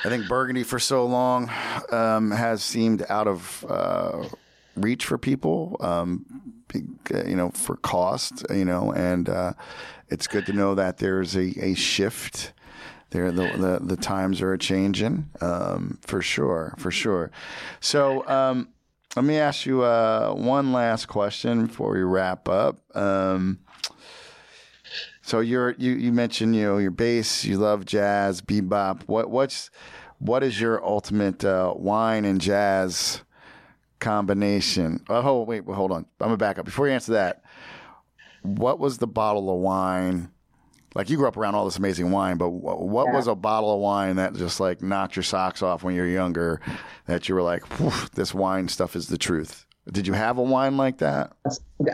I 0.04 0.10
think 0.10 0.28
Burgundy 0.28 0.64
for 0.64 0.78
so 0.78 1.06
long 1.06 1.50
um, 1.90 2.30
has 2.30 2.62
seemed 2.62 3.06
out 3.08 3.26
of 3.26 3.64
uh, 3.66 4.28
reach 4.76 5.06
for 5.06 5.16
people, 5.16 5.76
um, 5.80 6.26
you 6.74 7.36
know, 7.36 7.50
for 7.50 7.76
cost, 7.76 8.44
you 8.50 8.66
know, 8.66 8.92
and 8.92 9.28
uh, 9.30 9.54
it's 10.08 10.26
good 10.26 10.44
to 10.46 10.52
know 10.52 10.74
that 10.74 10.98
there's 10.98 11.34
a, 11.36 11.64
a 11.64 11.74
shift. 11.74 12.52
There, 13.10 13.30
the, 13.30 13.46
the, 13.56 13.78
the 13.80 13.96
times 13.96 14.42
are 14.42 14.52
a 14.52 14.58
changing, 14.58 15.30
um, 15.40 15.98
for 16.02 16.20
sure, 16.20 16.74
for 16.78 16.90
sure. 16.90 17.30
So, 17.80 18.26
um, 18.28 18.68
let 19.16 19.24
me 19.24 19.38
ask 19.38 19.64
you 19.64 19.82
uh, 19.82 20.34
one 20.34 20.72
last 20.72 21.06
question 21.06 21.66
before 21.66 21.92
we 21.92 22.02
wrap 22.02 22.48
up. 22.48 22.80
Um, 22.96 23.60
so 25.24 25.40
you're 25.40 25.70
you 25.78 25.92
you 25.92 26.12
mentioned 26.12 26.54
you 26.54 26.64
know 26.64 26.76
your 26.76 26.90
bass, 26.90 27.46
you 27.46 27.56
love 27.56 27.86
jazz, 27.86 28.42
bebop. 28.42 29.04
What 29.06 29.30
what's 29.30 29.70
what 30.18 30.42
is 30.42 30.60
your 30.60 30.84
ultimate 30.84 31.42
uh, 31.42 31.72
wine 31.74 32.26
and 32.26 32.38
jazz 32.38 33.22
combination? 34.00 35.02
Oh, 35.08 35.42
wait, 35.42 35.64
hold 35.64 35.92
on. 35.92 36.04
I'm 36.20 36.26
gonna 36.26 36.36
back 36.36 36.58
up 36.58 36.66
before 36.66 36.88
you 36.88 36.92
answer 36.92 37.12
that. 37.12 37.42
What 38.42 38.78
was 38.78 38.98
the 38.98 39.06
bottle 39.06 39.50
of 39.50 39.60
wine? 39.60 40.28
Like 40.94 41.08
you 41.08 41.16
grew 41.16 41.26
up 41.26 41.38
around 41.38 41.54
all 41.54 41.64
this 41.64 41.78
amazing 41.78 42.10
wine, 42.10 42.36
but 42.36 42.50
what 42.50 43.06
yeah. 43.06 43.16
was 43.16 43.26
a 43.26 43.34
bottle 43.34 43.72
of 43.72 43.80
wine 43.80 44.16
that 44.16 44.34
just 44.34 44.60
like 44.60 44.82
knocked 44.82 45.16
your 45.16 45.22
socks 45.22 45.62
off 45.62 45.82
when 45.82 45.94
you 45.94 46.02
were 46.02 46.06
younger? 46.06 46.60
That 47.06 47.30
you 47.30 47.34
were 47.34 47.42
like, 47.42 47.66
this 48.12 48.34
wine 48.34 48.68
stuff 48.68 48.94
is 48.94 49.08
the 49.08 49.18
truth. 49.18 49.64
Did 49.92 50.06
you 50.06 50.14
have 50.14 50.38
a 50.38 50.42
wine 50.42 50.78
like 50.78 50.98
that? 50.98 51.34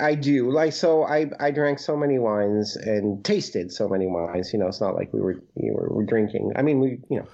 I 0.01 0.15
do. 0.15 0.51
Like 0.51 0.73
so, 0.73 1.03
I 1.03 1.31
I 1.41 1.51
drank 1.51 1.81
so 1.81 1.97
many 1.97 2.21
wines 2.21 2.77
and 2.77 3.25
tasted 3.25 3.73
so 3.73 3.89
many 3.89 4.07
wines. 4.07 4.53
You 4.53 4.61
know, 4.61 4.69
it's 4.69 4.81
not 4.81 4.95
like 4.95 5.13
we 5.13 5.21
were 5.21 5.43
you 5.57 5.75
were, 5.75 5.89
were 5.89 6.05
drinking. 6.05 6.53
I 6.55 6.63
mean, 6.63 6.79
we 6.79 7.01
you 7.09 7.19
know. 7.19 7.27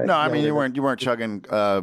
Uh, 0.00 0.04
no, 0.04 0.14
I 0.14 0.28
mean 0.28 0.44
you 0.44 0.54
weren't 0.54 0.76
you 0.76 0.82
weren't 0.82 1.00
chugging 1.00 1.44
uh, 1.50 1.82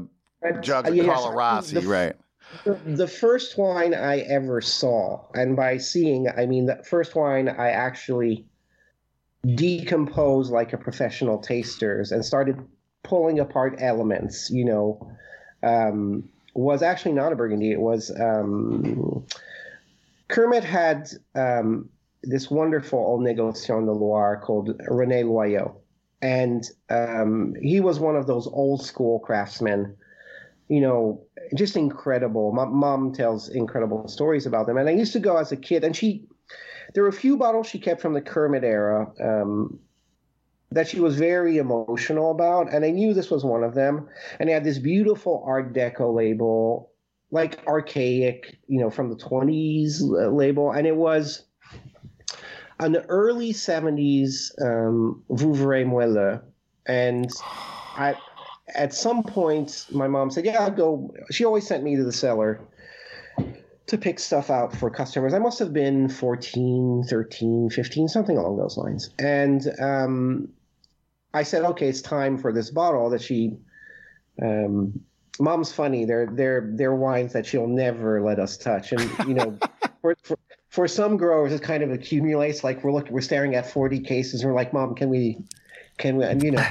jugs 0.62 0.88
of 0.88 0.98
uh, 0.98 1.04
yes, 1.04 1.72
the, 1.72 1.82
right? 1.82 2.16
The, 2.64 2.80
the 2.86 3.08
first 3.08 3.58
wine 3.58 3.94
I 3.94 4.20
ever 4.20 4.62
saw, 4.62 5.26
and 5.34 5.58
by 5.58 5.78
seeing 5.78 6.30
I 6.30 6.45
mean 6.45 6.68
the 6.68 6.82
first 6.90 7.16
wine 7.16 7.50
I 7.50 7.72
actually 7.72 8.45
decomposed 9.45 10.50
like 10.50 10.72
a 10.72 10.78
professional 10.78 11.40
tasters 11.40 12.14
and 12.14 12.24
started 12.24 12.58
pulling 13.04 13.41
apart 13.41 13.76
elements. 13.80 14.50
You 14.50 14.64
know. 14.64 15.12
Um, 15.62 16.30
was 16.54 16.82
actually 16.82 17.14
not 17.14 17.34
a 17.34 17.36
Burgundy. 17.36 17.72
It 17.72 17.80
was 17.80 18.12
um, 18.20 19.26
Kermit 20.28 20.64
had 20.64 21.10
um, 21.36 21.90
this 22.24 22.50
wonderful 22.50 23.00
old 23.00 23.22
negociant 23.22 23.86
de 23.86 23.92
Loire 23.92 24.38
called 24.38 24.78
René 24.88 25.24
Loyau. 25.24 25.76
and 26.22 26.70
um, 26.90 27.54
he 27.62 27.80
was 27.80 28.00
one 28.00 28.16
of 28.16 28.28
those 28.28 28.48
old 28.48 28.84
school 28.84 29.20
craftsmen. 29.20 29.96
You 30.70 30.80
know, 30.80 31.22
just 31.56 31.76
incredible. 31.76 32.54
My 32.54 32.66
mom 32.66 33.14
tells 33.14 33.50
incredible 33.50 34.08
stories 34.08 34.46
about 34.46 34.66
them, 34.66 34.78
and 34.78 34.88
I 34.88 34.94
used 34.94 35.14
to 35.14 35.20
go 35.20 35.38
as 35.38 35.52
a 35.52 35.58
kid, 35.58 35.84
and 35.84 35.96
she. 35.96 36.24
There 36.94 37.04
were 37.04 37.10
a 37.10 37.14
few 37.14 37.38
bottles 37.38 37.68
she 37.68 37.80
kept 37.80 38.02
from 38.02 38.14
the 38.14 38.22
Kermit 38.22 38.64
era 38.64 39.12
um, 39.20 39.80
that 40.74 40.88
she 40.88 41.00
was 41.00 41.18
very 41.18 41.58
emotional 41.58 42.32
about, 42.32 42.74
and 42.74 42.84
I 42.84 42.90
knew 42.90 43.14
this 43.14 43.30
was 43.30 43.44
one 43.44 43.64
of 43.64 43.76
them. 43.76 44.08
And 44.40 44.50
it 44.50 44.54
had 44.54 44.64
this 44.64 44.80
beautiful 44.80 45.44
Art 45.45 45.74
Deco 45.74 46.14
label, 46.14 46.91
like 47.32 47.66
archaic, 47.68 48.58
you 48.68 48.80
know, 48.80 48.90
from 48.90 49.10
the 49.10 49.16
20s 49.16 49.98
label, 50.02 50.72
and 50.72 50.88
it 50.88 50.95
was 50.95 51.45
an 52.80 52.98
early 53.08 53.54
70s 53.54 54.52
um, 54.62 55.24
Vouvray 55.30 55.86
Moelleux. 55.86 56.41
And 56.86 57.30
I, 57.95 58.16
at 58.76 58.94
some 58.94 59.24
point, 59.24 59.86
my 59.91 60.08
mom 60.08 60.32
said, 60.32 60.45
Yeah, 60.45 60.64
I'll 60.64 60.72
go. 60.72 61.14
She 61.32 61.45
always 61.45 61.66
sent 61.66 61.84
me 61.84 61.95
to 61.95 62.04
the 62.04 62.12
cellar 62.12 62.60
to 63.86 63.98
pick 63.98 64.20
stuff 64.20 64.50
out 64.50 64.76
for 64.76 64.90
customers. 64.90 65.34
I 65.34 65.40
must 65.40 65.60
have 65.60 65.74
been 65.74 66.10
14, 66.10 67.04
13, 67.08 67.70
15, 67.70 68.08
something 68.08 68.38
along 68.38 68.58
those 68.58 68.78
lines. 68.78 69.10
And 69.20 69.68
um, 69.80 70.50
I 71.34 71.44
said, 71.44 71.64
Okay, 71.64 71.88
it's 71.88 72.02
time 72.02 72.38
for 72.38 72.52
this 72.52 72.70
bottle 72.70 73.10
that 73.10 73.22
she. 73.22 73.58
Um, 74.42 75.00
mom's 75.40 75.72
funny. 75.72 76.06
They're 76.06 76.28
they're 76.32 76.70
they're 76.74 76.96
wines 76.96 77.34
that 77.34 77.46
she'll 77.46 77.68
never 77.68 78.22
let 78.22 78.40
us 78.40 78.58
touch, 78.58 78.92
and 78.92 79.02
you 79.28 79.34
know, 79.34 79.58
for, 80.02 80.16
for, 80.24 80.38
for 80.70 80.88
some 80.88 81.18
growers, 81.18 81.54
it 81.54 81.62
kind 81.62 81.84
of 81.84 81.92
accumulates. 81.92 82.64
Like 82.64 82.84
we're 82.84 82.92
looking, 82.92 83.14
we're 83.14 83.22
staring 83.22 83.56
at 83.56 83.70
40 83.70 84.00
cases, 84.00 84.42
and 84.42 84.52
we're 84.52 84.56
like, 84.56 84.74
"Mom, 84.74 84.96
can 84.96 85.10
we, 85.10 85.38
can 85.98 86.18
we?" 86.18 86.26
And 86.26 86.44
you 86.44 86.52
know, 86.52 86.66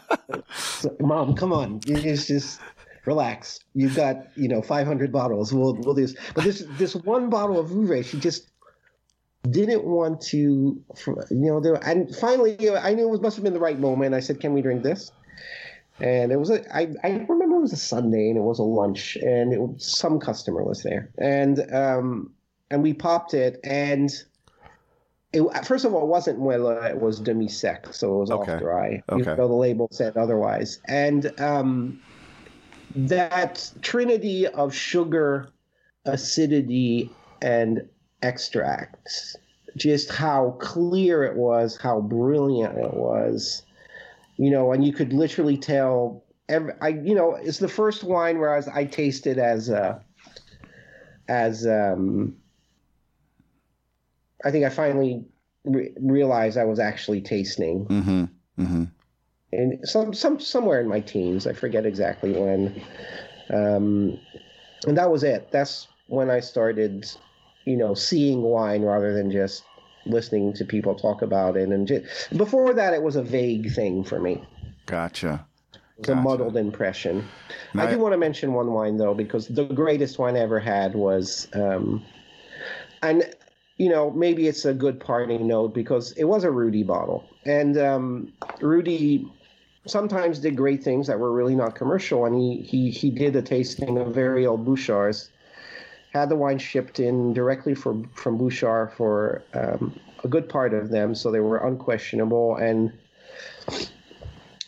so, 0.54 0.94
"Mom, 1.00 1.34
come 1.34 1.52
on, 1.52 1.80
it's 1.86 2.26
just 2.26 2.60
relax. 3.04 3.60
You've 3.74 3.96
got 3.96 4.28
you 4.36 4.48
know 4.48 4.62
500 4.62 5.12
bottles. 5.12 5.52
We'll 5.52 5.74
we'll 5.74 5.94
do 5.94 6.06
this." 6.06 6.16
But 6.34 6.44
this 6.44 6.64
this 6.78 6.94
one 6.94 7.30
bottle 7.30 7.58
of 7.58 7.68
Vouvray, 7.68 8.04
she 8.04 8.18
just 8.18 8.50
didn't 9.50 9.84
want 9.84 10.20
to, 10.22 10.36
you 10.36 11.24
know. 11.30 11.60
There, 11.60 11.74
and 11.74 12.14
finally, 12.16 12.56
you 12.58 12.72
know, 12.72 12.76
I 12.76 12.94
knew 12.94 13.14
it 13.14 13.22
must 13.22 13.36
have 13.36 13.44
been 13.44 13.54
the 13.54 13.60
right 13.60 13.78
moment. 13.78 14.14
I 14.14 14.20
said, 14.20 14.40
"Can 14.40 14.52
we 14.52 14.62
drink 14.62 14.82
this?" 14.82 15.12
And 16.00 16.30
it 16.30 16.36
was 16.36 16.50
a, 16.50 16.76
I, 16.76 16.94
I 17.02 17.08
remember 17.28 17.56
it 17.56 17.60
was 17.60 17.72
a 17.72 17.76
Sunday 17.76 18.28
and 18.28 18.38
it 18.38 18.42
was 18.42 18.60
a 18.60 18.64
lunch 18.64 19.16
and 19.16 19.52
it 19.52 19.60
was, 19.60 19.84
some 19.84 20.20
customer 20.20 20.62
was 20.62 20.84
there. 20.84 21.10
And 21.18 21.72
um, 21.74 22.32
and 22.70 22.82
we 22.82 22.94
popped 22.94 23.34
it, 23.34 23.58
and 23.64 24.10
it, 25.32 25.42
first 25.64 25.84
of 25.84 25.94
all, 25.94 26.02
it 26.02 26.08
wasn't 26.08 26.38
Moelleux, 26.38 26.90
it 26.90 27.00
was 27.00 27.20
demi 27.20 27.48
sec, 27.48 27.92
so 27.92 28.16
it 28.16 28.18
was 28.20 28.30
okay. 28.30 28.52
off 28.52 28.60
dry, 28.60 29.02
okay. 29.10 29.20
even 29.20 29.36
though 29.36 29.48
the 29.48 29.54
label 29.54 29.88
said 29.90 30.16
otherwise. 30.16 30.80
And 30.86 31.38
um, 31.40 32.00
that 32.94 33.70
trinity 33.82 34.46
of 34.46 34.74
sugar, 34.74 35.50
acidity, 36.04 37.10
and 37.42 37.88
extracts, 38.22 39.36
just 39.76 40.10
how 40.12 40.56
clear 40.60 41.24
it 41.24 41.36
was, 41.36 41.76
how 41.76 42.00
brilliant 42.00 42.76
it 42.78 42.94
was, 42.94 43.62
you 44.36 44.50
know, 44.50 44.72
and 44.72 44.84
you 44.84 44.92
could 44.92 45.12
literally 45.12 45.56
tell. 45.56 46.24
Every, 46.48 46.72
I, 46.80 46.88
you 46.88 47.14
know, 47.14 47.34
it's 47.34 47.58
the 47.58 47.68
first 47.68 48.02
wine 48.02 48.38
where 48.38 48.54
I, 48.54 48.56
was, 48.56 48.68
I 48.68 48.84
tasted 48.86 49.38
as 49.38 49.68
a, 49.68 50.02
as 51.28 51.66
um, 51.66 52.36
I 54.44 54.50
think 54.50 54.64
I 54.64 54.70
finally 54.70 55.24
re- 55.64 55.92
realized 56.00 56.56
I 56.56 56.64
was 56.64 56.78
actually 56.78 57.20
tasting. 57.20 57.84
Mm-hmm. 57.86 58.24
Mm-hmm. 58.62 58.84
And 59.52 59.88
some 59.88 60.12
some 60.12 60.40
somewhere 60.40 60.80
in 60.80 60.88
my 60.88 61.00
teens, 61.00 61.46
I 61.46 61.52
forget 61.52 61.86
exactly 61.86 62.32
when. 62.32 62.82
Um, 63.50 64.18
and 64.86 64.96
that 64.96 65.10
was 65.10 65.22
it. 65.22 65.50
That's 65.50 65.88
when 66.08 66.30
I 66.30 66.40
started, 66.40 67.10
you 67.68 67.76
know, 67.76 67.94
seeing 67.94 68.42
wine 68.42 68.82
rather 68.82 69.12
than 69.12 69.30
just 69.30 69.64
listening 70.06 70.54
to 70.54 70.64
people 70.64 70.94
talk 70.94 71.22
about 71.22 71.56
it. 71.56 71.68
And 71.68 71.86
just, 71.86 72.04
before 72.36 72.72
that, 72.72 72.94
it 72.94 73.02
was 73.02 73.16
a 73.16 73.22
vague 73.22 73.70
thing 73.72 74.02
for 74.02 74.18
me. 74.18 74.42
Gotcha. 74.86 75.44
It 75.74 75.80
was 75.98 76.06
gotcha. 76.06 76.18
a 76.18 76.22
muddled 76.22 76.56
impression. 76.56 77.28
I 77.74 77.90
do 77.90 77.98
want 77.98 78.12
to 78.14 78.18
mention 78.18 78.54
one 78.54 78.72
wine 78.72 78.96
though, 78.96 79.14
because 79.14 79.48
the 79.48 79.64
greatest 79.64 80.18
wine 80.18 80.36
I 80.36 80.40
ever 80.40 80.58
had 80.58 80.94
was, 80.94 81.48
um, 81.52 82.02
and 83.02 83.28
you 83.76 83.88
know, 83.88 84.10
maybe 84.10 84.48
it's 84.48 84.64
a 84.64 84.74
good 84.74 84.98
parting 84.98 85.46
note 85.46 85.74
because 85.74 86.12
it 86.12 86.24
was 86.24 86.44
a 86.44 86.50
Rudy 86.50 86.82
bottle. 86.82 87.24
And 87.44 87.78
um, 87.78 88.32
Rudy 88.60 89.30
sometimes 89.86 90.40
did 90.40 90.56
great 90.56 90.82
things 90.82 91.06
that 91.06 91.18
were 91.18 91.32
really 91.32 91.54
not 91.54 91.74
commercial. 91.74 92.24
And 92.24 92.34
he, 92.34 92.62
he, 92.62 92.90
he 92.90 93.10
did 93.10 93.36
a 93.36 93.42
tasting 93.42 93.98
of 93.98 94.14
very 94.14 94.46
old 94.46 94.64
Bouchards, 94.64 95.30
had 96.12 96.28
the 96.28 96.36
wine 96.36 96.58
shipped 96.58 97.00
in 97.00 97.32
directly 97.34 97.74
from, 97.74 98.08
from 98.14 98.38
Bouchard 98.38 98.92
for 98.92 99.42
um, 99.54 99.98
a 100.24 100.28
good 100.28 100.48
part 100.48 100.74
of 100.74 100.90
them. 100.90 101.14
So 101.14 101.30
they 101.30 101.40
were 101.40 101.58
unquestionable. 101.58 102.56
And 102.56 102.92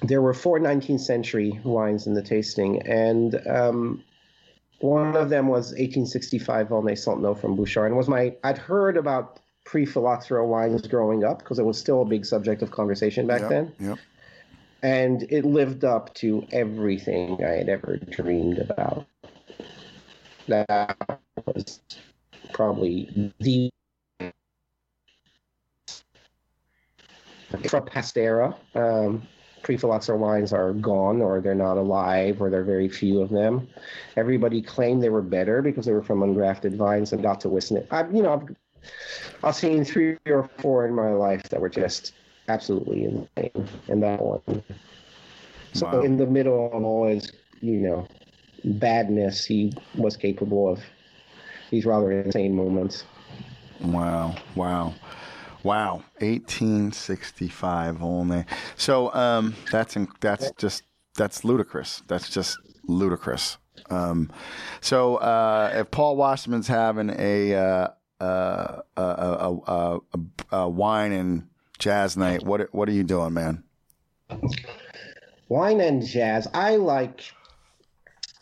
there 0.02 0.22
were 0.22 0.34
four 0.34 0.58
19th 0.58 1.00
century 1.00 1.60
wines 1.64 2.06
in 2.06 2.14
the 2.14 2.22
tasting. 2.22 2.82
And 2.82 3.40
um, 3.46 4.04
one 4.80 5.14
of 5.16 5.28
them 5.28 5.48
was 5.48 5.68
1865 5.72 6.68
Volnay 6.68 6.92
Santenots 6.92 7.40
from 7.40 7.54
Bouchard, 7.54 7.86
and 7.86 7.96
was 7.96 8.08
my 8.08 8.34
I'd 8.44 8.58
heard 8.58 8.96
about 8.96 9.40
pre-phylloxera 9.64 10.44
wines 10.46 10.86
growing 10.86 11.22
up 11.22 11.40
because 11.40 11.58
it 11.58 11.64
was 11.64 11.78
still 11.78 12.02
a 12.02 12.04
big 12.04 12.24
subject 12.24 12.62
of 12.62 12.70
conversation 12.70 13.26
back 13.26 13.42
yep, 13.42 13.50
then. 13.50 13.72
Yep. 13.78 13.98
And 14.82 15.22
it 15.24 15.44
lived 15.44 15.84
up 15.84 16.14
to 16.14 16.46
everything 16.50 17.44
I 17.44 17.50
had 17.50 17.68
ever 17.68 17.98
dreamed 17.98 18.58
about. 18.58 19.06
That 20.48 21.20
was 21.46 21.80
probably 22.52 23.32
the 23.40 23.70
from 27.68 27.84
Pastera. 27.84 28.54
Um, 28.74 29.22
pre-phylloxera 29.62 30.16
wines 30.16 30.52
are 30.52 30.72
gone 30.72 31.20
or 31.20 31.40
they're 31.40 31.54
not 31.54 31.76
alive 31.76 32.40
or 32.40 32.50
there 32.50 32.60
are 32.60 32.64
very 32.64 32.88
few 32.88 33.20
of 33.20 33.30
them. 33.30 33.68
Everybody 34.16 34.62
claimed 34.62 35.02
they 35.02 35.10
were 35.10 35.22
better 35.22 35.60
because 35.62 35.86
they 35.86 35.92
were 35.92 36.02
from 36.02 36.20
ungrafted 36.20 36.76
vines 36.76 37.12
and 37.12 37.22
got 37.22 37.40
to 37.42 37.48
listen 37.48 37.76
it. 37.76 37.86
I've, 37.90 38.14
you 38.14 38.22
know, 38.22 38.34
I've, 38.34 38.56
I've 39.44 39.54
seen 39.54 39.84
three 39.84 40.16
or 40.26 40.48
four 40.58 40.86
in 40.86 40.94
my 40.94 41.10
life 41.10 41.42
that 41.50 41.60
were 41.60 41.68
just 41.68 42.14
absolutely 42.48 43.04
insane. 43.04 43.68
And 43.88 44.02
that 44.02 44.22
one. 44.22 44.62
So 45.74 45.86
wow. 45.86 46.00
in 46.00 46.16
the 46.16 46.26
middle 46.26 46.70
of 46.72 46.82
all 46.82 47.06
his, 47.06 47.30
you 47.60 47.80
know, 47.80 48.08
badness, 48.64 49.44
he 49.44 49.72
was 49.94 50.16
capable 50.16 50.68
of 50.68 50.80
these 51.70 51.86
rather 51.86 52.12
insane 52.12 52.54
moments. 52.54 53.04
Wow. 53.80 54.34
Wow. 54.54 54.94
Wow, 55.62 56.04
1865 56.20 58.02
only. 58.02 58.44
So 58.76 59.12
um, 59.12 59.54
that's 59.70 59.94
in, 59.94 60.08
that's 60.20 60.50
just 60.52 60.84
that's 61.16 61.44
ludicrous. 61.44 62.02
That's 62.08 62.30
just 62.30 62.58
ludicrous. 62.84 63.58
Um, 63.90 64.30
so 64.80 65.16
uh, 65.16 65.70
if 65.74 65.90
Paul 65.90 66.16
Wasserman's 66.16 66.68
having 66.68 67.10
a, 67.10 67.54
uh, 67.54 67.88
uh, 68.20 68.82
a, 68.96 69.58
a, 69.66 69.98
a, 70.52 70.68
wine 70.68 71.12
and 71.12 71.48
jazz 71.78 72.16
night, 72.16 72.42
what 72.44 72.72
what 72.72 72.88
are 72.88 72.92
you 72.92 73.04
doing, 73.04 73.34
man? 73.34 73.64
Wine 75.48 75.80
and 75.80 76.06
jazz. 76.06 76.46
I 76.54 76.76
like 76.76 77.32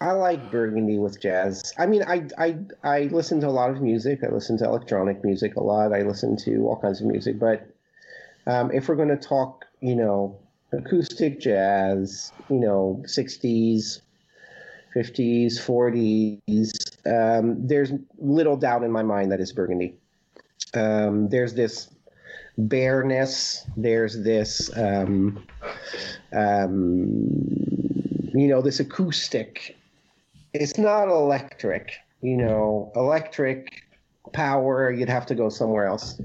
I 0.01 0.13
like 0.13 0.53
Burgundy 0.53 0.99
with 0.99 1.21
jazz. 1.21 1.73
I 1.77 1.87
mean, 1.87 2.05
I, 2.05 2.29
I 2.39 2.59
I 2.85 3.03
listen 3.11 3.41
to 3.41 3.49
a 3.49 3.51
lot 3.51 3.71
of 3.71 3.83
music. 3.83 4.21
I 4.23 4.33
listen 4.33 4.57
to 4.59 4.65
electronic 4.65 5.25
music 5.25 5.57
a 5.57 5.63
lot. 5.63 5.93
I 5.93 6.03
listen 6.03 6.37
to 6.45 6.69
all 6.69 6.81
kinds 6.81 7.01
of 7.01 7.09
music. 7.09 7.39
But 7.39 7.69
um, 8.47 8.71
if 8.71 8.89
we're 8.89 8.95
going 8.95 9.09
to 9.09 9.17
talk, 9.17 9.65
you 9.81 9.97
know, 9.97 10.39
acoustic 10.73 11.41
jazz, 11.41 12.33
you 12.49 12.61
know, 12.61 13.03
'60s, 13.07 14.01
'50s, 14.95 15.55
'40s, 15.59 16.71
um, 17.07 17.67
there's 17.67 17.93
little 18.19 18.57
doubt 18.57 18.85
in 18.85 18.93
my 18.93 19.03
mind 19.03 19.33
that 19.33 19.41
it's 19.41 19.53
Burgundy. 19.53 19.97
Um, 20.75 21.29
there's 21.29 21.55
this 21.55 21.91
bareness. 22.57 23.67
There's 23.77 24.23
this, 24.23 24.71
um, 24.77 25.45
um, 26.33 27.27
you 28.33 28.47
know, 28.47 28.63
this 28.63 28.79
acoustic 28.79 29.75
it's 30.59 30.79
not 30.79 31.09
electric. 31.09 31.93
You 32.21 32.37
know, 32.37 32.93
electric 32.97 33.83
power, 34.33 34.91
you'd 34.91 35.09
have 35.09 35.27
to 35.27 35.35
go 35.35 35.49
somewhere 35.49 35.87
else. 35.87 36.21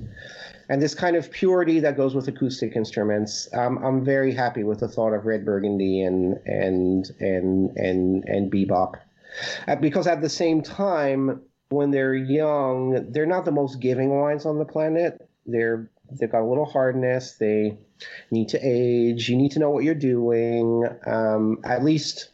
And 0.70 0.82
this 0.82 0.96
kind 0.96 1.16
of 1.16 1.30
purity 1.30 1.80
that 1.82 1.98
goes 1.98 2.16
with 2.16 2.28
acoustic 2.28 2.76
instruments, 2.76 3.48
um, 3.54 3.78
I'm 3.84 4.04
very 4.04 4.34
happy 4.34 4.64
with 4.64 4.80
the 4.80 4.88
thought 4.88 5.14
of 5.14 5.26
red 5.26 5.46
burgundy 5.46 6.02
and 6.02 6.40
and 6.46 7.06
and 7.20 7.78
and 7.78 8.24
and 8.26 8.52
bebop, 8.52 8.96
uh, 9.68 9.76
because 9.76 10.08
at 10.08 10.22
the 10.22 10.30
same 10.30 10.62
time, 10.62 11.42
when 11.70 11.92
they're 11.92 12.16
young, 12.16 13.12
they're 13.12 13.26
not 13.26 13.46
the 13.46 13.52
most 13.52 13.82
giving 13.82 14.10
wines 14.10 14.46
on 14.46 14.58
the 14.58 14.66
planet. 14.66 15.30
They're 15.46 15.92
they've 16.20 16.32
got 16.32 16.42
a 16.42 16.48
little 16.48 16.66
hardness. 16.66 17.34
They 17.34 17.78
need 18.32 18.50
to 18.50 18.60
age. 18.64 19.30
You 19.30 19.36
need 19.36 19.52
to 19.52 19.60
know 19.60 19.70
what 19.70 19.84
you're 19.84 19.96
doing. 19.96 20.88
Um, 21.06 21.60
at 21.66 21.84
least 21.84 22.30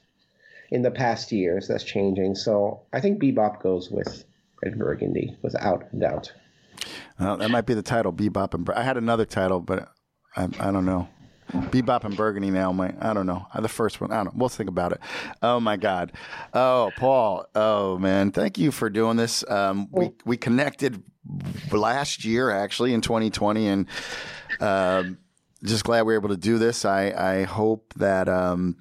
in 0.71 0.81
the 0.81 0.91
past 0.91 1.31
years, 1.31 1.67
that's 1.67 1.83
changing. 1.83 2.35
So 2.35 2.81
I 2.93 2.99
think 2.99 3.21
Bebop 3.21 3.61
goes 3.61 3.89
with 3.89 4.25
Red 4.63 4.77
Burgundy 4.77 5.37
without 5.41 5.87
a 5.93 5.95
doubt. 5.95 6.31
Well, 7.19 7.37
that 7.37 7.51
might 7.51 7.65
be 7.65 7.73
the 7.73 7.81
title, 7.81 8.13
Bebop 8.13 8.53
and. 8.53 8.65
Bur- 8.65 8.77
I 8.77 8.83
had 8.83 8.97
another 8.97 9.25
title, 9.25 9.59
but 9.59 9.91
I, 10.35 10.43
I 10.59 10.71
don't 10.71 10.85
know. 10.85 11.07
Bebop 11.51 12.03
and 12.03 12.15
Burgundy 12.15 12.51
now, 12.51 12.71
my 12.71 12.93
I 13.01 13.13
don't 13.13 13.25
know. 13.25 13.47
The 13.59 13.67
first 13.67 13.99
one, 13.99 14.11
I 14.11 14.17
don't 14.17 14.25
know. 14.25 14.31
We'll 14.35 14.49
think 14.49 14.69
about 14.69 14.91
it. 14.91 14.99
Oh 15.41 15.59
my 15.59 15.77
God. 15.77 16.11
Oh, 16.53 16.91
Paul. 16.97 17.47
Oh 17.55 17.97
man, 17.97 18.31
thank 18.31 18.59
you 18.59 18.71
for 18.71 18.89
doing 18.89 19.17
this. 19.17 19.43
Um, 19.49 19.87
we 19.91 20.11
we 20.25 20.37
connected 20.37 21.01
last 21.71 22.23
year 22.23 22.51
actually 22.51 22.93
in 22.93 23.01
2020, 23.01 23.67
and 23.67 23.87
um, 24.59 25.17
just 25.63 25.83
glad 25.83 26.03
we 26.03 26.13
were 26.13 26.19
able 26.19 26.29
to 26.29 26.37
do 26.37 26.59
this. 26.59 26.85
I 26.85 27.11
I 27.11 27.43
hope 27.43 27.93
that. 27.95 28.29
Um, 28.29 28.77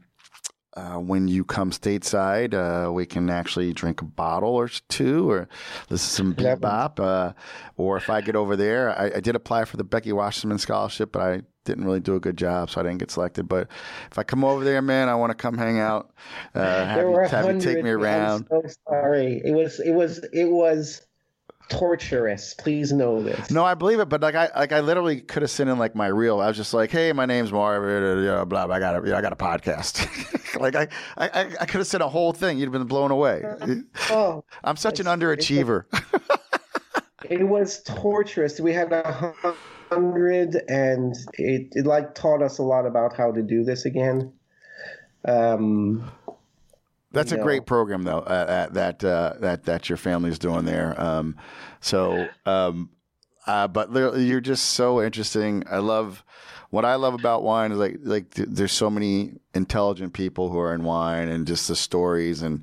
uh, 0.79 0.99
when 0.99 1.27
you 1.29 1.45
come 1.45 1.71
stateside, 1.71 2.55
uh, 2.55 2.93
we 2.93 3.05
can 3.05 3.29
actually 3.31 3.73
drink 3.73 4.01
a 4.01 4.05
bottle 4.05 4.55
or 4.55 4.69
two, 4.89 5.31
or 5.31 5.49
listen 5.91 6.35
to 6.35 6.35
some 6.35 6.35
bebop. 6.35 7.01
Uh, 7.01 7.33
or 7.77 7.97
if 7.97 8.09
I 8.09 8.21
get 8.21 8.37
over 8.37 8.55
there, 8.57 8.91
I, 8.91 9.17
I, 9.17 9.21
did 9.21 9.35
apply 9.35 9.65
for 9.65 9.77
the 9.77 9.85
Becky 9.85 10.13
Wasserman 10.13 10.59
scholarship, 10.59 11.11
but 11.11 11.23
I 11.23 11.43
didn't 11.65 11.85
really 11.85 12.01
do 12.01 12.15
a 12.15 12.21
good 12.21 12.37
job, 12.37 12.71
so 12.71 12.81
I 12.81 12.85
didn't 12.85 12.99
get 12.99 13.11
selected. 13.11 13.49
But 13.49 13.69
if 14.11 14.19
I 14.19 14.23
come 14.23 14.45
over 14.45 14.63
there, 14.63 14.81
man, 14.81 15.09
I 15.09 15.17
want 15.17 15.31
to 15.31 15.35
come 15.35 15.59
hang 15.59 15.81
out. 15.81 16.13
Uh, 16.55 16.85
have, 16.85 17.03
you, 17.03 17.19
have 17.29 17.55
you 17.55 17.61
take 17.61 17.83
me 17.83 17.91
around. 17.91 18.47
I'm 18.53 18.69
so 18.69 18.75
sorry. 18.89 19.43
It 19.45 19.53
was. 19.53 19.81
It 19.81 19.93
was. 19.93 20.19
It 20.33 20.47
was 20.47 21.08
torturous. 21.69 22.55
Please 22.55 22.93
know 22.93 23.23
this. 23.23 23.51
No, 23.51 23.65
I 23.65 23.75
believe 23.75 24.01
it, 24.01 24.09
but 24.09 24.21
like 24.21 24.35
I 24.35 24.51
like 24.57 24.73
I 24.73 24.81
literally 24.81 25.21
could 25.21 25.43
have 25.43 25.51
sent 25.51 25.71
in 25.71 25.79
like 25.79 25.95
my 25.95 26.07
reel. 26.07 26.41
I 26.41 26.49
was 26.49 26.57
just 26.57 26.75
like, 26.75 26.91
"Hey, 26.91 27.13
my 27.13 27.27
name's 27.27 27.53
Marvin. 27.53 28.25
Blah 28.49 28.67
blah. 28.67 28.75
I 28.75 28.79
got 28.79 28.97
a, 28.97 29.07
you 29.07 29.13
know, 29.13 29.19
I 29.19 29.21
got 29.21 29.33
a 29.33 29.37
podcast." 29.37 30.61
like 30.61 30.75
I 30.75 30.89
I 31.17 31.29
I 31.61 31.67
could 31.67 31.79
have 31.79 31.87
said 31.87 32.01
a 32.01 32.09
whole 32.09 32.33
thing. 32.33 32.59
You'd 32.59 32.67
have 32.67 32.73
been 32.73 32.85
blown 32.85 33.11
away. 33.11 33.43
Oh, 34.11 34.45
I'm 34.65 34.77
such 34.77 35.01
an 35.01 35.07
underachiever. 35.07 35.85
it 37.29 37.45
was 37.45 37.83
torturous. 37.83 38.61
We 38.61 38.73
had 38.73 38.93
a 38.93 39.35
hundred, 39.91 40.63
and 40.69 41.15
it 41.35 41.69
it 41.73 41.87
like 41.87 42.15
taught 42.15 42.43
us 42.43 42.59
a 42.59 42.63
lot 42.63 42.87
about 42.87 43.17
how 43.17 43.33
to 43.33 43.43
do 43.43 43.65
this 43.65 43.85
again. 43.85 44.33
Um, 45.25 46.11
that's 47.19 47.33
a 47.33 47.43
great 47.43 47.67
program, 47.67 48.03
though. 48.03 48.21
Uh, 48.21 48.69
that 48.71 49.03
uh, 49.05 49.35
that 49.41 49.65
that 49.65 49.89
your 49.89 49.99
family's 49.99 50.39
doing 50.39 50.65
there. 50.65 51.01
Um, 51.01 51.37
so, 51.81 52.29
um, 52.47 52.91
uh, 53.47 53.69
but 53.69 53.93
you're 53.93 54.41
just 54.41 54.71
so 54.71 55.03
interesting. 55.03 55.65
I 55.71 55.79
love 55.79 56.25
what 56.71 56.85
I 56.85 56.97
love 56.97 57.15
about 57.15 57.43
wine 57.43 57.73
is 57.73 57.79
like 57.79 57.99
like 58.03 58.35
there's 58.35 58.73
so 58.73 58.91
many 58.91 59.33
intelligent 59.55 60.13
people 60.13 60.51
who 60.51 60.59
are 60.59 60.75
in 60.75 60.85
wine, 60.85 61.29
and 61.29 61.47
just 61.47 61.69
the 61.69 61.77
stories, 61.77 62.43
and 62.43 62.63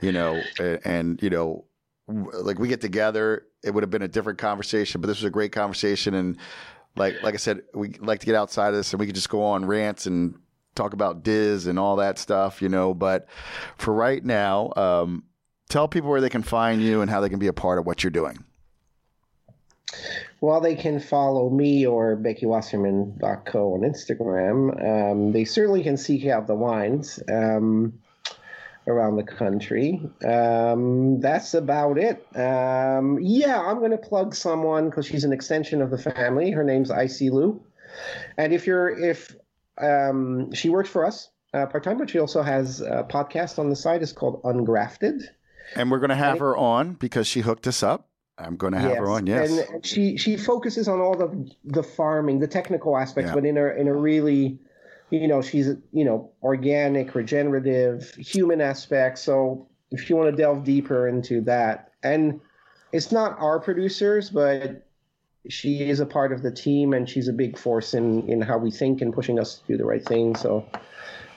you 0.00 0.12
know, 0.12 0.40
and, 0.58 0.80
and 0.84 1.22
you 1.22 1.30
know, 1.30 1.64
like 2.08 2.58
we 2.58 2.68
get 2.68 2.80
together. 2.80 3.46
It 3.62 3.74
would 3.74 3.82
have 3.82 3.90
been 3.90 4.02
a 4.02 4.08
different 4.08 4.38
conversation, 4.38 5.00
but 5.00 5.08
this 5.08 5.18
was 5.18 5.24
a 5.24 5.30
great 5.30 5.52
conversation, 5.52 6.14
and 6.14 6.36
like 6.96 7.22
like 7.22 7.34
I 7.34 7.38
said, 7.38 7.62
we 7.74 7.90
like 8.00 8.20
to 8.20 8.26
get 8.26 8.34
outside 8.34 8.68
of 8.68 8.74
this, 8.74 8.92
and 8.92 9.00
we 9.00 9.06
could 9.06 9.14
just 9.14 9.28
go 9.28 9.42
on 9.42 9.64
rants 9.64 10.06
and 10.06 10.38
talk 10.76 10.92
about 10.92 11.22
Diz 11.22 11.66
and 11.66 11.78
all 11.78 11.96
that 11.96 12.18
stuff, 12.18 12.62
you 12.62 12.68
know. 12.68 12.94
But 12.94 13.26
for 13.76 13.92
right 13.92 14.24
now, 14.24 14.72
um, 14.76 15.24
tell 15.68 15.88
people 15.88 16.10
where 16.10 16.20
they 16.20 16.30
can 16.30 16.42
find 16.42 16.82
you 16.82 17.00
and 17.00 17.10
how 17.10 17.20
they 17.20 17.28
can 17.28 17.38
be 17.38 17.48
a 17.48 17.52
part 17.52 17.78
of 17.78 17.86
what 17.86 18.04
you're 18.04 18.10
doing. 18.10 18.44
Well, 20.40 20.60
they 20.60 20.74
can 20.74 21.00
follow 21.00 21.48
me 21.48 21.86
or 21.86 22.16
BeckyWasserman.co 22.16 23.74
on 23.74 23.80
Instagram. 23.80 25.10
Um, 25.12 25.32
they 25.32 25.44
certainly 25.44 25.82
can 25.82 25.96
seek 25.96 26.26
out 26.26 26.46
the 26.46 26.54
wines 26.54 27.20
um, 27.28 27.94
around 28.86 29.16
the 29.16 29.22
country. 29.22 30.00
Um, 30.24 31.20
that's 31.20 31.54
about 31.54 31.98
it. 31.98 32.26
Um, 32.36 33.18
yeah, 33.20 33.60
I'm 33.60 33.78
going 33.78 33.92
to 33.92 33.96
plug 33.96 34.34
someone 34.34 34.90
because 34.90 35.06
she's 35.06 35.24
an 35.24 35.32
extension 35.32 35.80
of 35.80 35.90
the 35.90 35.98
family. 35.98 36.50
Her 36.50 36.64
name's 36.64 36.90
Icy 36.90 37.30
Lou. 37.30 37.62
And 38.36 38.52
if 38.52 38.66
you're 38.66 38.90
if 38.90 39.34
um, 39.78 40.52
she 40.52 40.68
works 40.68 40.88
for 40.88 41.04
us 41.04 41.30
uh, 41.54 41.66
part 41.66 41.84
time, 41.84 41.98
but 41.98 42.10
she 42.10 42.18
also 42.18 42.42
has 42.42 42.80
a 42.80 43.06
podcast 43.08 43.58
on 43.58 43.70
the 43.70 43.76
side. 43.76 44.02
It's 44.02 44.12
called 44.12 44.42
Ungrafted. 44.42 45.22
And 45.74 45.90
we're 45.90 45.98
going 45.98 46.10
to 46.10 46.16
have 46.16 46.38
her 46.38 46.56
on 46.56 46.94
because 46.94 47.26
she 47.26 47.40
hooked 47.40 47.66
us 47.66 47.82
up. 47.82 48.08
I'm 48.38 48.56
going 48.56 48.74
to 48.74 48.78
have 48.78 48.90
yes. 48.90 48.98
her 48.98 49.08
on. 49.08 49.26
Yes, 49.26 49.50
and 49.50 49.84
she 49.84 50.18
she 50.18 50.36
focuses 50.36 50.88
on 50.88 51.00
all 51.00 51.16
the 51.16 51.50
the 51.64 51.82
farming, 51.82 52.38
the 52.38 52.46
technical 52.46 52.96
aspects, 52.96 53.30
yeah. 53.30 53.34
but 53.34 53.46
in 53.46 53.56
a 53.56 53.68
in 53.68 53.88
a 53.88 53.94
really, 53.94 54.58
you 55.10 55.26
know, 55.26 55.40
she's 55.40 55.68
you 55.92 56.04
know 56.04 56.30
organic, 56.42 57.14
regenerative, 57.14 58.14
human 58.16 58.60
aspect. 58.60 59.18
So 59.18 59.68
if 59.90 60.10
you 60.10 60.16
want 60.16 60.30
to 60.30 60.36
delve 60.36 60.64
deeper 60.64 61.08
into 61.08 61.40
that, 61.42 61.92
and 62.02 62.40
it's 62.92 63.10
not 63.10 63.38
our 63.38 63.58
producers, 63.58 64.28
but 64.28 64.85
she 65.48 65.88
is 65.88 66.00
a 66.00 66.06
part 66.06 66.32
of 66.32 66.42
the 66.42 66.50
team 66.50 66.92
and 66.92 67.08
she's 67.08 67.28
a 67.28 67.32
big 67.32 67.58
force 67.58 67.94
in 67.94 68.28
in 68.28 68.40
how 68.40 68.58
we 68.58 68.70
think 68.70 69.00
and 69.00 69.12
pushing 69.12 69.38
us 69.38 69.58
to 69.58 69.66
do 69.66 69.76
the 69.76 69.84
right 69.84 70.04
thing. 70.04 70.36
So 70.36 70.66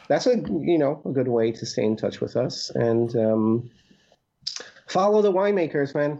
that's 0.07 0.25
a 0.25 0.37
you 0.37 0.77
know 0.77 1.01
a 1.05 1.09
good 1.09 1.27
way 1.27 1.51
to 1.51 1.65
stay 1.65 1.83
in 1.83 1.95
touch 1.95 2.19
with 2.19 2.35
us 2.35 2.69
and 2.71 3.15
um, 3.15 3.69
follow 4.87 5.21
the 5.21 5.31
winemakers, 5.31 5.93
man. 5.93 6.19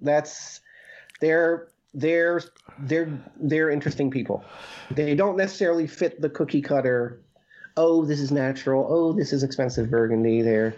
That's 0.00 0.60
they're 1.20 1.68
they're 1.94 2.42
they're 2.80 3.10
they're 3.40 3.70
interesting 3.70 4.10
people. 4.10 4.44
They 4.90 5.14
don't 5.14 5.36
necessarily 5.36 5.86
fit 5.86 6.20
the 6.20 6.30
cookie 6.30 6.62
cutter. 6.62 7.20
Oh, 7.76 8.04
this 8.04 8.20
is 8.20 8.30
natural. 8.30 8.86
Oh, 8.88 9.12
this 9.12 9.32
is 9.32 9.42
expensive 9.42 9.90
Burgundy. 9.90 10.42
They're 10.42 10.74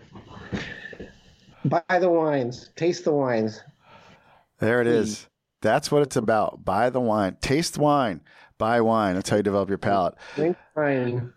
buy 1.64 1.98
the 1.98 2.10
wines, 2.10 2.70
taste 2.76 3.05
the 3.05 3.12
wines. 3.12 3.60
There 4.59 4.80
it 4.80 4.86
is. 4.86 5.26
That's 5.62 5.90
what 5.90 6.02
it's 6.02 6.16
about. 6.16 6.64
Buy 6.64 6.90
the 6.90 7.01
wine, 7.01 7.36
taste 7.40 7.78
wine, 7.78 8.20
buy 8.59 8.80
wine. 8.80 9.14
That's 9.14 9.30
how 9.30 9.36
you 9.36 9.43
develop 9.43 9.68
your 9.68 9.78
palate. 9.78 10.14
Drink 10.34 10.56
wine. 10.76 11.32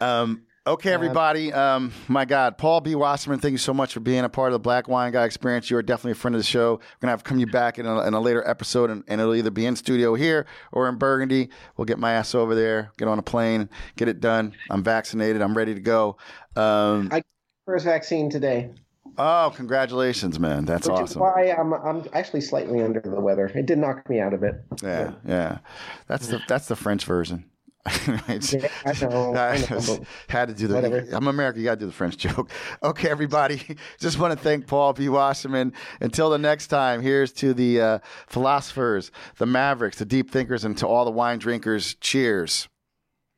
Um, 0.00 0.42
okay, 0.66 0.92
everybody. 0.92 1.52
Um, 1.52 1.92
my 2.08 2.24
God, 2.24 2.56
Paul 2.56 2.80
B. 2.80 2.94
Wasserman, 2.94 3.38
thank 3.38 3.52
you 3.52 3.58
so 3.58 3.74
much 3.74 3.92
for 3.92 4.00
being 4.00 4.24
a 4.24 4.30
part 4.30 4.48
of 4.48 4.54
the 4.54 4.58
Black 4.58 4.88
Wine 4.88 5.12
Guy 5.12 5.24
Experience. 5.24 5.70
You 5.70 5.76
are 5.76 5.82
definitely 5.82 6.12
a 6.12 6.16
friend 6.16 6.34
of 6.34 6.40
the 6.40 6.46
show. 6.46 6.72
We're 6.72 7.00
gonna 7.00 7.12
have 7.12 7.22
to 7.22 7.28
come 7.28 7.38
you 7.38 7.46
back 7.46 7.78
in 7.78 7.86
a, 7.86 8.00
in 8.06 8.14
a 8.14 8.20
later 8.20 8.46
episode, 8.48 8.90
and, 8.90 9.04
and, 9.08 9.20
it'll 9.20 9.34
either 9.34 9.50
be 9.50 9.66
in 9.66 9.76
studio 9.76 10.14
here 10.14 10.46
or 10.72 10.88
in 10.88 10.96
Burgundy. 10.96 11.50
We'll 11.76 11.84
get 11.84 11.98
my 11.98 12.12
ass 12.12 12.34
over 12.34 12.54
there, 12.54 12.92
get 12.96 13.08
on 13.08 13.18
a 13.18 13.22
plane, 13.22 13.68
get 13.96 14.08
it 14.08 14.20
done. 14.20 14.54
I'm 14.70 14.82
vaccinated. 14.82 15.42
I'm 15.42 15.56
ready 15.56 15.74
to 15.74 15.80
go. 15.80 16.16
Um, 16.56 17.10
I 17.12 17.22
first 17.66 17.84
vaccine 17.84 18.30
today. 18.30 18.70
Oh, 19.18 19.52
congratulations, 19.54 20.38
man! 20.38 20.64
That's 20.64 20.88
Which 20.88 20.98
awesome. 20.98 21.20
why 21.20 21.54
I'm 21.58 21.72
I'm 21.72 22.04
actually 22.12 22.42
slightly 22.42 22.82
under 22.82 23.00
the 23.00 23.20
weather. 23.20 23.46
It 23.46 23.66
did 23.66 23.78
knock 23.78 24.08
me 24.08 24.20
out 24.20 24.34
a 24.34 24.38
bit. 24.38 24.62
Yeah, 24.82 25.12
yeah. 25.26 25.58
That's 26.06 26.28
the 26.28 26.40
that's 26.46 26.68
the 26.68 26.76
French 26.76 27.04
version. 27.04 27.44
yeah, 28.08 28.68
I 28.84 28.92
know. 29.00 29.34
I, 29.34 29.52
I 29.52 29.98
had 30.28 30.48
to 30.48 30.54
do 30.54 30.66
the. 30.66 30.74
Whatever. 30.74 31.06
I'm 31.12 31.28
American. 31.28 31.60
You 31.62 31.66
got 31.66 31.74
to 31.74 31.80
do 31.80 31.86
the 31.86 31.92
French 31.92 32.16
joke. 32.16 32.50
Okay, 32.82 33.08
everybody. 33.08 33.62
Just 34.00 34.18
want 34.18 34.36
to 34.36 34.38
thank 34.38 34.66
Paul 34.66 34.92
B. 34.92 35.08
Wasserman. 35.08 35.72
Until 36.00 36.30
the 36.30 36.38
next 36.38 36.66
time, 36.66 37.00
here's 37.00 37.32
to 37.34 37.54
the 37.54 37.80
uh, 37.80 37.98
philosophers, 38.26 39.12
the 39.38 39.46
mavericks, 39.46 39.98
the 39.98 40.04
deep 40.04 40.30
thinkers, 40.30 40.64
and 40.64 40.76
to 40.78 40.86
all 40.86 41.04
the 41.04 41.12
wine 41.12 41.38
drinkers. 41.38 41.94
Cheers. 42.00 42.68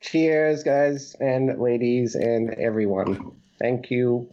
Cheers, 0.01 0.63
guys 0.63 1.17
and 1.21 1.61
ladies 1.61 2.15
and 2.15 2.55
everyone. 2.55 3.33
Thank 3.59 3.91
you. 3.91 4.31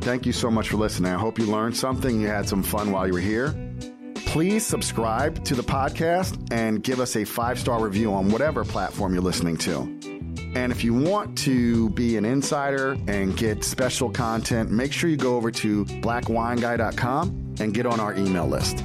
Thank 0.00 0.26
you 0.26 0.32
so 0.32 0.50
much 0.50 0.70
for 0.70 0.76
listening. 0.76 1.12
I 1.12 1.18
hope 1.18 1.38
you 1.38 1.46
learned 1.46 1.76
something. 1.76 2.20
You 2.20 2.28
had 2.28 2.48
some 2.48 2.62
fun 2.62 2.90
while 2.90 3.06
you 3.06 3.12
were 3.12 3.20
here. 3.20 3.54
Please 4.14 4.64
subscribe 4.64 5.44
to 5.44 5.54
the 5.54 5.62
podcast 5.62 6.52
and 6.52 6.82
give 6.82 7.00
us 7.00 7.16
a 7.16 7.24
five 7.24 7.58
star 7.58 7.82
review 7.82 8.12
on 8.12 8.30
whatever 8.30 8.64
platform 8.64 9.12
you're 9.12 9.22
listening 9.22 9.56
to. 9.58 9.80
And 10.54 10.72
if 10.72 10.82
you 10.82 10.94
want 10.94 11.36
to 11.38 11.90
be 11.90 12.16
an 12.16 12.24
insider 12.24 12.96
and 13.06 13.36
get 13.36 13.62
special 13.62 14.10
content, 14.10 14.70
make 14.70 14.92
sure 14.92 15.10
you 15.10 15.16
go 15.16 15.36
over 15.36 15.50
to 15.52 15.84
blackwineguy.com 15.84 17.54
and 17.60 17.74
get 17.74 17.86
on 17.86 18.00
our 18.00 18.14
email 18.14 18.46
list. 18.46 18.84